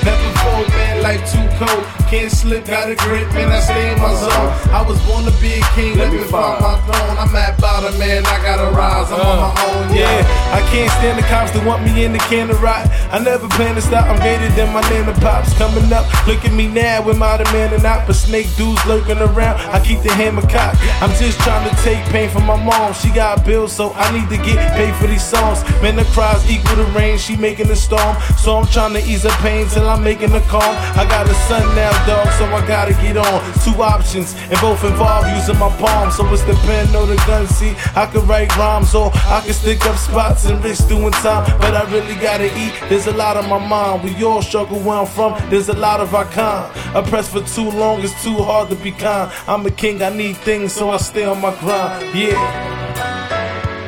Never 0.05 0.29
fold, 0.45 0.69
man, 0.69 1.03
life 1.03 1.25
too 1.33 1.49
cold. 1.57 1.85
Can't 2.13 2.31
slip, 2.31 2.67
got 2.67 2.93
a 2.93 2.97
grip, 2.97 3.29
man, 3.33 3.49
I 3.49 3.61
stay 3.61 3.93
in 3.93 3.99
my 3.99 4.13
zone. 4.21 4.49
I 4.69 4.85
was 4.85 5.01
born 5.09 5.25
to 5.25 5.33
be 5.41 5.57
a 5.57 5.65
king, 5.73 5.97
let 5.97 6.13
me 6.13 6.21
find 6.29 6.61
my 6.61 6.77
throne. 6.85 7.17
I'm 7.17 7.33
at 7.33 7.57
bottom, 7.57 7.97
man, 7.99 8.27
I 8.29 8.37
gotta 8.45 8.69
rise, 8.77 9.09
I'm 9.09 9.21
on 9.21 9.37
my 9.41 9.53
uh, 9.57 9.65
own, 9.65 9.97
yeah. 9.97 10.29
I 10.53 10.61
can't 10.69 10.93
stand 11.01 11.17
the 11.17 11.25
cops 11.25 11.53
that 11.53 11.65
want 11.65 11.85
me 11.85 12.05
in 12.05 12.13
the 12.13 12.23
can 12.29 12.51
of 12.51 12.61
rot. 12.61 12.85
I 13.09 13.19
never 13.19 13.49
plan 13.49 13.75
to 13.77 13.83
stop, 13.83 14.05
I'm 14.13 14.21
greater 14.21 14.49
than 14.53 14.73
my 14.73 14.85
nana 14.93 15.17
pops. 15.21 15.57
Coming 15.57 15.91
up, 15.93 16.05
look 16.27 16.45
at 16.45 16.53
me 16.53 16.69
now, 16.69 17.01
am 17.09 17.23
I 17.23 17.39
the 17.39 17.45
man 17.57 17.73
or 17.73 17.81
not? 17.81 18.07
But 18.07 18.17
snake 18.17 18.49
dudes 18.57 18.85
lurking 18.85 19.17
around, 19.17 19.38
I 19.47 19.81
keep 19.85 20.03
the 20.03 20.13
hammer 20.13 20.43
cocked. 20.43 20.79
I'm 21.01 21.11
just 21.15 21.39
trying 21.41 21.69
to 21.69 21.75
take 21.83 22.03
pain 22.11 22.29
from 22.29 22.47
my 22.47 22.57
mom. 22.63 22.93
She 22.95 23.11
got 23.11 23.45
bills, 23.45 23.73
so 23.73 23.93
I 23.95 24.11
need 24.17 24.29
to 24.31 24.37
get 24.43 24.59
paid 24.75 24.95
for 24.97 25.07
these 25.07 25.25
songs. 25.25 25.63
Man, 25.83 25.97
the 25.97 26.05
cries 26.17 26.49
equal 26.51 26.77
the 26.77 26.85
rain, 26.93 27.19
she 27.19 27.37
making 27.37 27.71
a 27.71 27.77
storm. 27.77 28.17
So 28.39 28.57
I'm 28.57 28.67
trying 28.67 28.95
to 28.95 29.01
ease 29.01 29.23
her 29.23 29.37
pain 29.43 29.69
till 29.69 29.89
I'm 29.89 30.03
making 30.03 30.33
a 30.33 30.41
calm. 30.43 30.75
I 30.97 31.07
got 31.09 31.29
a 31.29 31.35
son 31.47 31.63
now, 31.77 31.93
dog, 32.07 32.29
so 32.39 32.45
I 32.47 32.67
gotta 32.67 32.93
get 32.95 33.17
on. 33.17 33.39
Two 33.63 33.81
options, 33.83 34.35
and 34.51 34.59
both 34.61 34.83
involve 34.85 35.27
using 35.37 35.59
my 35.59 35.71
palm. 35.77 36.11
So 36.11 36.27
it's 36.33 36.43
the 36.43 36.55
pen 36.67 36.95
or 36.97 37.07
the 37.07 37.17
gun. 37.27 37.47
See, 37.47 37.75
I 37.95 38.07
could 38.07 38.27
write 38.29 38.55
rhymes 38.57 38.95
or 38.95 39.11
I 39.15 39.43
could 39.45 39.55
stick 39.55 39.85
up 39.87 39.97
spots 39.97 40.47
and 40.47 40.63
risk 40.65 40.89
doing 40.89 41.13
time. 41.13 41.45
But 41.61 41.75
I 41.75 41.91
really 41.91 42.15
gotta 42.21 42.47
eat, 42.59 42.73
there's 42.89 43.07
a 43.07 43.13
lot 43.13 43.37
on 43.37 43.49
my 43.49 43.59
mind. 43.59 44.05
We 44.05 44.25
all 44.25 44.43
struggle 44.43 44.79
where 44.81 44.99
I'm 44.99 45.07
from, 45.07 45.39
there's 45.51 45.69
a 45.69 45.77
lot 45.77 46.01
of 46.01 46.15
our 46.15 46.25
kind. 46.27 46.73
Oppressed 46.95 47.31
for 47.31 47.43
too 47.43 47.71
long, 47.71 48.01
it's 48.01 48.23
too 48.23 48.37
hard 48.37 48.69
to 48.71 48.77
be 48.77 48.91
kind. 48.91 49.28
I'm 49.47 49.67
a 49.67 49.71
king, 49.71 50.03
I 50.03 50.11
need 50.11 50.37
things, 50.39 50.73
so 50.73 50.91
I 50.91 50.97
stay 50.99 51.25
on 51.25 51.41
my 51.41 51.55
grind. 51.61 52.15
Yeah. 52.17 52.37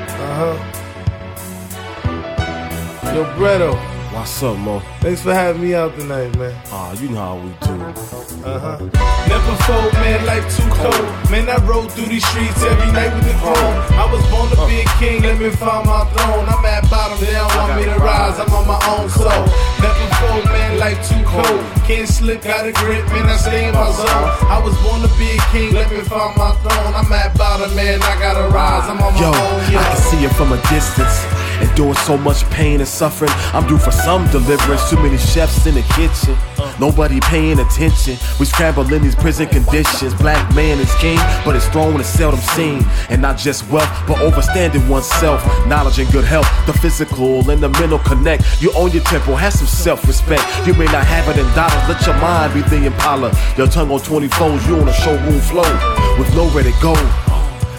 Uh 0.09 0.35
huh. 0.41 0.57
Yo, 3.15 3.25
Bredo. 3.37 4.00
What's 4.11 4.43
up, 4.43 4.59
Mo? 4.59 4.83
Thanks 4.99 5.23
for 5.23 5.33
having 5.33 5.63
me 5.63 5.73
out 5.73 5.95
tonight, 5.95 6.35
man. 6.37 6.51
Ah, 6.75 6.91
you 6.99 7.11
know 7.11 7.23
how 7.23 7.39
we 7.39 7.55
do. 7.63 7.79
Uh 8.43 8.59
huh. 8.59 8.77
Never 9.31 9.55
fold, 9.63 9.95
man, 10.03 10.27
life 10.27 10.43
too 10.51 10.67
cold. 10.83 11.07
Man, 11.31 11.47
I 11.47 11.63
rode 11.63 11.93
through 11.95 12.11
these 12.11 12.27
streets 12.27 12.59
every 12.59 12.91
night 12.91 13.15
with 13.15 13.31
the 13.31 13.39
chrome. 13.39 13.79
I 13.95 14.11
was 14.11 14.19
born 14.27 14.51
to 14.51 14.59
be 14.67 14.83
a 14.83 14.89
king, 14.99 15.23
let 15.23 15.39
me 15.39 15.55
find 15.55 15.87
my 15.87 16.03
throne. 16.11 16.43
I'm 16.43 16.59
at 16.67 16.91
bottom, 16.91 17.23
they 17.23 17.31
don't 17.31 17.55
want 17.55 17.79
me 17.79 17.87
to 17.87 17.99
rise, 18.03 18.35
I'm 18.43 18.51
on 18.51 18.67
my 18.67 18.83
own 18.99 19.07
soul. 19.15 19.47
Never 19.79 20.07
fold, 20.19 20.45
man, 20.51 20.83
life 20.83 20.99
too 21.07 21.23
cold. 21.31 21.63
Can't 21.87 22.11
slip, 22.11 22.43
got 22.43 22.67
a 22.67 22.75
grip, 22.75 23.07
man, 23.15 23.31
I 23.31 23.39
stay 23.39 23.71
in 23.71 23.75
my 23.79 23.95
zone. 23.95 24.27
I 24.51 24.59
was 24.59 24.75
born 24.83 25.07
to 25.07 25.11
be 25.23 25.39
a 25.39 25.41
king, 25.55 25.71
let 25.71 25.87
me 25.87 26.03
find 26.03 26.35
my 26.35 26.51
throne. 26.67 26.99
I'm 26.99 27.07
at 27.15 27.31
bottom, 27.39 27.71
man, 27.79 28.03
I 28.03 28.19
gotta 28.19 28.51
rise, 28.51 28.91
I'm 28.91 28.99
on 28.99 29.15
my 29.15 29.23
Yo, 29.23 29.31
own. 29.31 29.79
I 29.79 29.87
can 29.87 30.03
see 30.03 30.27
it 30.27 30.35
from 30.35 30.51
a 30.51 30.59
distance. 30.67 31.40
Enduring 31.61 31.95
so 31.95 32.17
much 32.17 32.45
pain 32.51 32.81
and 32.81 32.89
suffering. 32.89 33.31
I'm 33.53 33.67
due 33.67 33.79
for 33.79 33.91
some 33.91 34.27
deliverance. 34.31 34.89
Too 34.91 34.97
many 34.97 35.19
chefs 35.19 35.67
in 35.67 35.75
the 35.75 35.83
kitchen. 35.95 36.37
Nobody 36.79 37.21
paying 37.21 37.59
attention. 37.59 38.17
We 38.39 38.47
scramble 38.47 38.91
in 38.93 39.03
these 39.03 39.15
prison 39.15 39.49
conditions. 39.49 40.15
Black 40.15 40.55
man 40.55 40.79
is 40.79 40.93
king, 40.97 41.19
but 41.45 41.55
his 41.55 41.67
throne 41.69 42.01
is 42.01 42.07
seldom 42.07 42.41
seen. 42.41 42.85
And 43.09 43.21
not 43.21 43.37
just 43.37 43.69
wealth, 43.71 43.91
but 44.07 44.19
overstanding 44.19 44.89
oneself. 44.89 45.45
Knowledge 45.67 45.99
and 45.99 46.11
good 46.13 46.25
health. 46.25 46.47
The 46.67 46.73
physical 46.73 47.49
and 47.51 47.63
the 47.63 47.69
mental 47.69 47.99
connect. 47.99 48.63
You 48.63 48.73
own 48.75 48.91
your 48.93 49.05
temple, 49.05 49.37
have 49.37 49.53
some 49.53 49.67
self 49.67 50.07
respect. 50.07 50.45
You 50.67 50.75
may 50.75 50.87
not 50.87 51.07
have 51.07 51.29
it 51.29 51.39
in 51.39 51.47
dollars. 51.55 51.89
Let 51.89 52.05
your 52.07 52.17
mind 52.17 52.55
be 52.55 52.63
the 52.63 52.87
impala. 52.87 53.33
Your 53.57 53.67
tongue 53.67 53.91
on 53.91 54.01
20 54.01 54.29
foes. 54.29 54.67
You 54.67 54.77
on 54.77 54.89
a 54.89 54.93
showroom 54.93 55.41
flow 55.41 55.71
with 56.19 56.35
nowhere 56.35 56.65
to 56.65 56.73
go. 56.83 57.30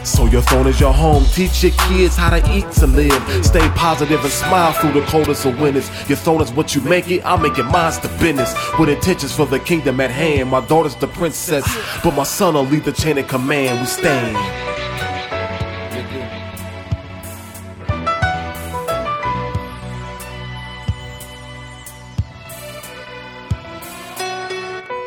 So 0.03 0.25
your 0.25 0.41
phone 0.41 0.67
is 0.67 0.79
your 0.79 0.93
home. 0.93 1.25
Teach 1.25 1.63
your 1.63 1.71
kids 1.73 2.15
how 2.15 2.29
to 2.31 2.55
eat 2.55 2.69
to 2.73 2.87
live. 2.87 3.45
Stay 3.45 3.67
positive 3.69 4.19
and 4.23 4.33
smile 4.33 4.73
through 4.73 4.93
the 4.93 5.05
coldest 5.07 5.45
of 5.45 5.59
winters. 5.59 5.89
Your 6.09 6.17
phone 6.17 6.41
is 6.41 6.51
what 6.51 6.73
you 6.73 6.81
make 6.81 7.09
it. 7.09 7.23
I'm 7.25 7.41
making 7.41 7.65
mine's 7.65 7.99
the 7.99 8.09
business. 8.19 8.53
With 8.79 8.89
intentions 8.89 9.35
for 9.35 9.45
the 9.45 9.59
kingdom 9.59 9.99
at 9.99 10.11
hand. 10.11 10.49
My 10.49 10.65
daughter's 10.65 10.95
the 10.95 11.07
princess, 11.07 11.65
but 12.03 12.15
my 12.15 12.23
son 12.23 12.55
will 12.55 12.63
lead 12.63 12.83
the 12.83 12.91
chain 12.91 13.17
of 13.17 13.27
command. 13.27 13.79
We 13.79 13.85
stand. 13.85 14.70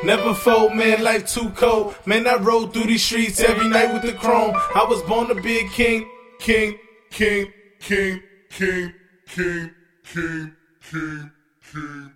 Never 0.04 0.34
fold, 0.34 0.74
man, 0.74 1.02
life 1.02 1.26
too 1.26 1.48
cold. 1.50 1.96
Man, 2.04 2.26
I 2.26 2.36
rode 2.36 2.74
through 2.74 2.84
these 2.84 3.02
streets 3.02 3.40
every 3.40 3.68
night 3.68 3.90
with 3.92 4.02
the 4.02 4.12
chrome. 4.12 4.54
I 4.54 4.84
was 4.86 5.00
born 5.02 5.28
to 5.28 5.34
be 5.34 5.60
a 5.60 5.68
king, 5.68 6.06
king, 6.38 6.78
king, 7.10 7.50
king, 7.80 8.22
king, 8.50 8.92
king, 9.26 9.70
king, 10.04 10.56
king, 10.90 11.32
king, 11.72 12.12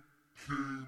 king. 0.47 0.78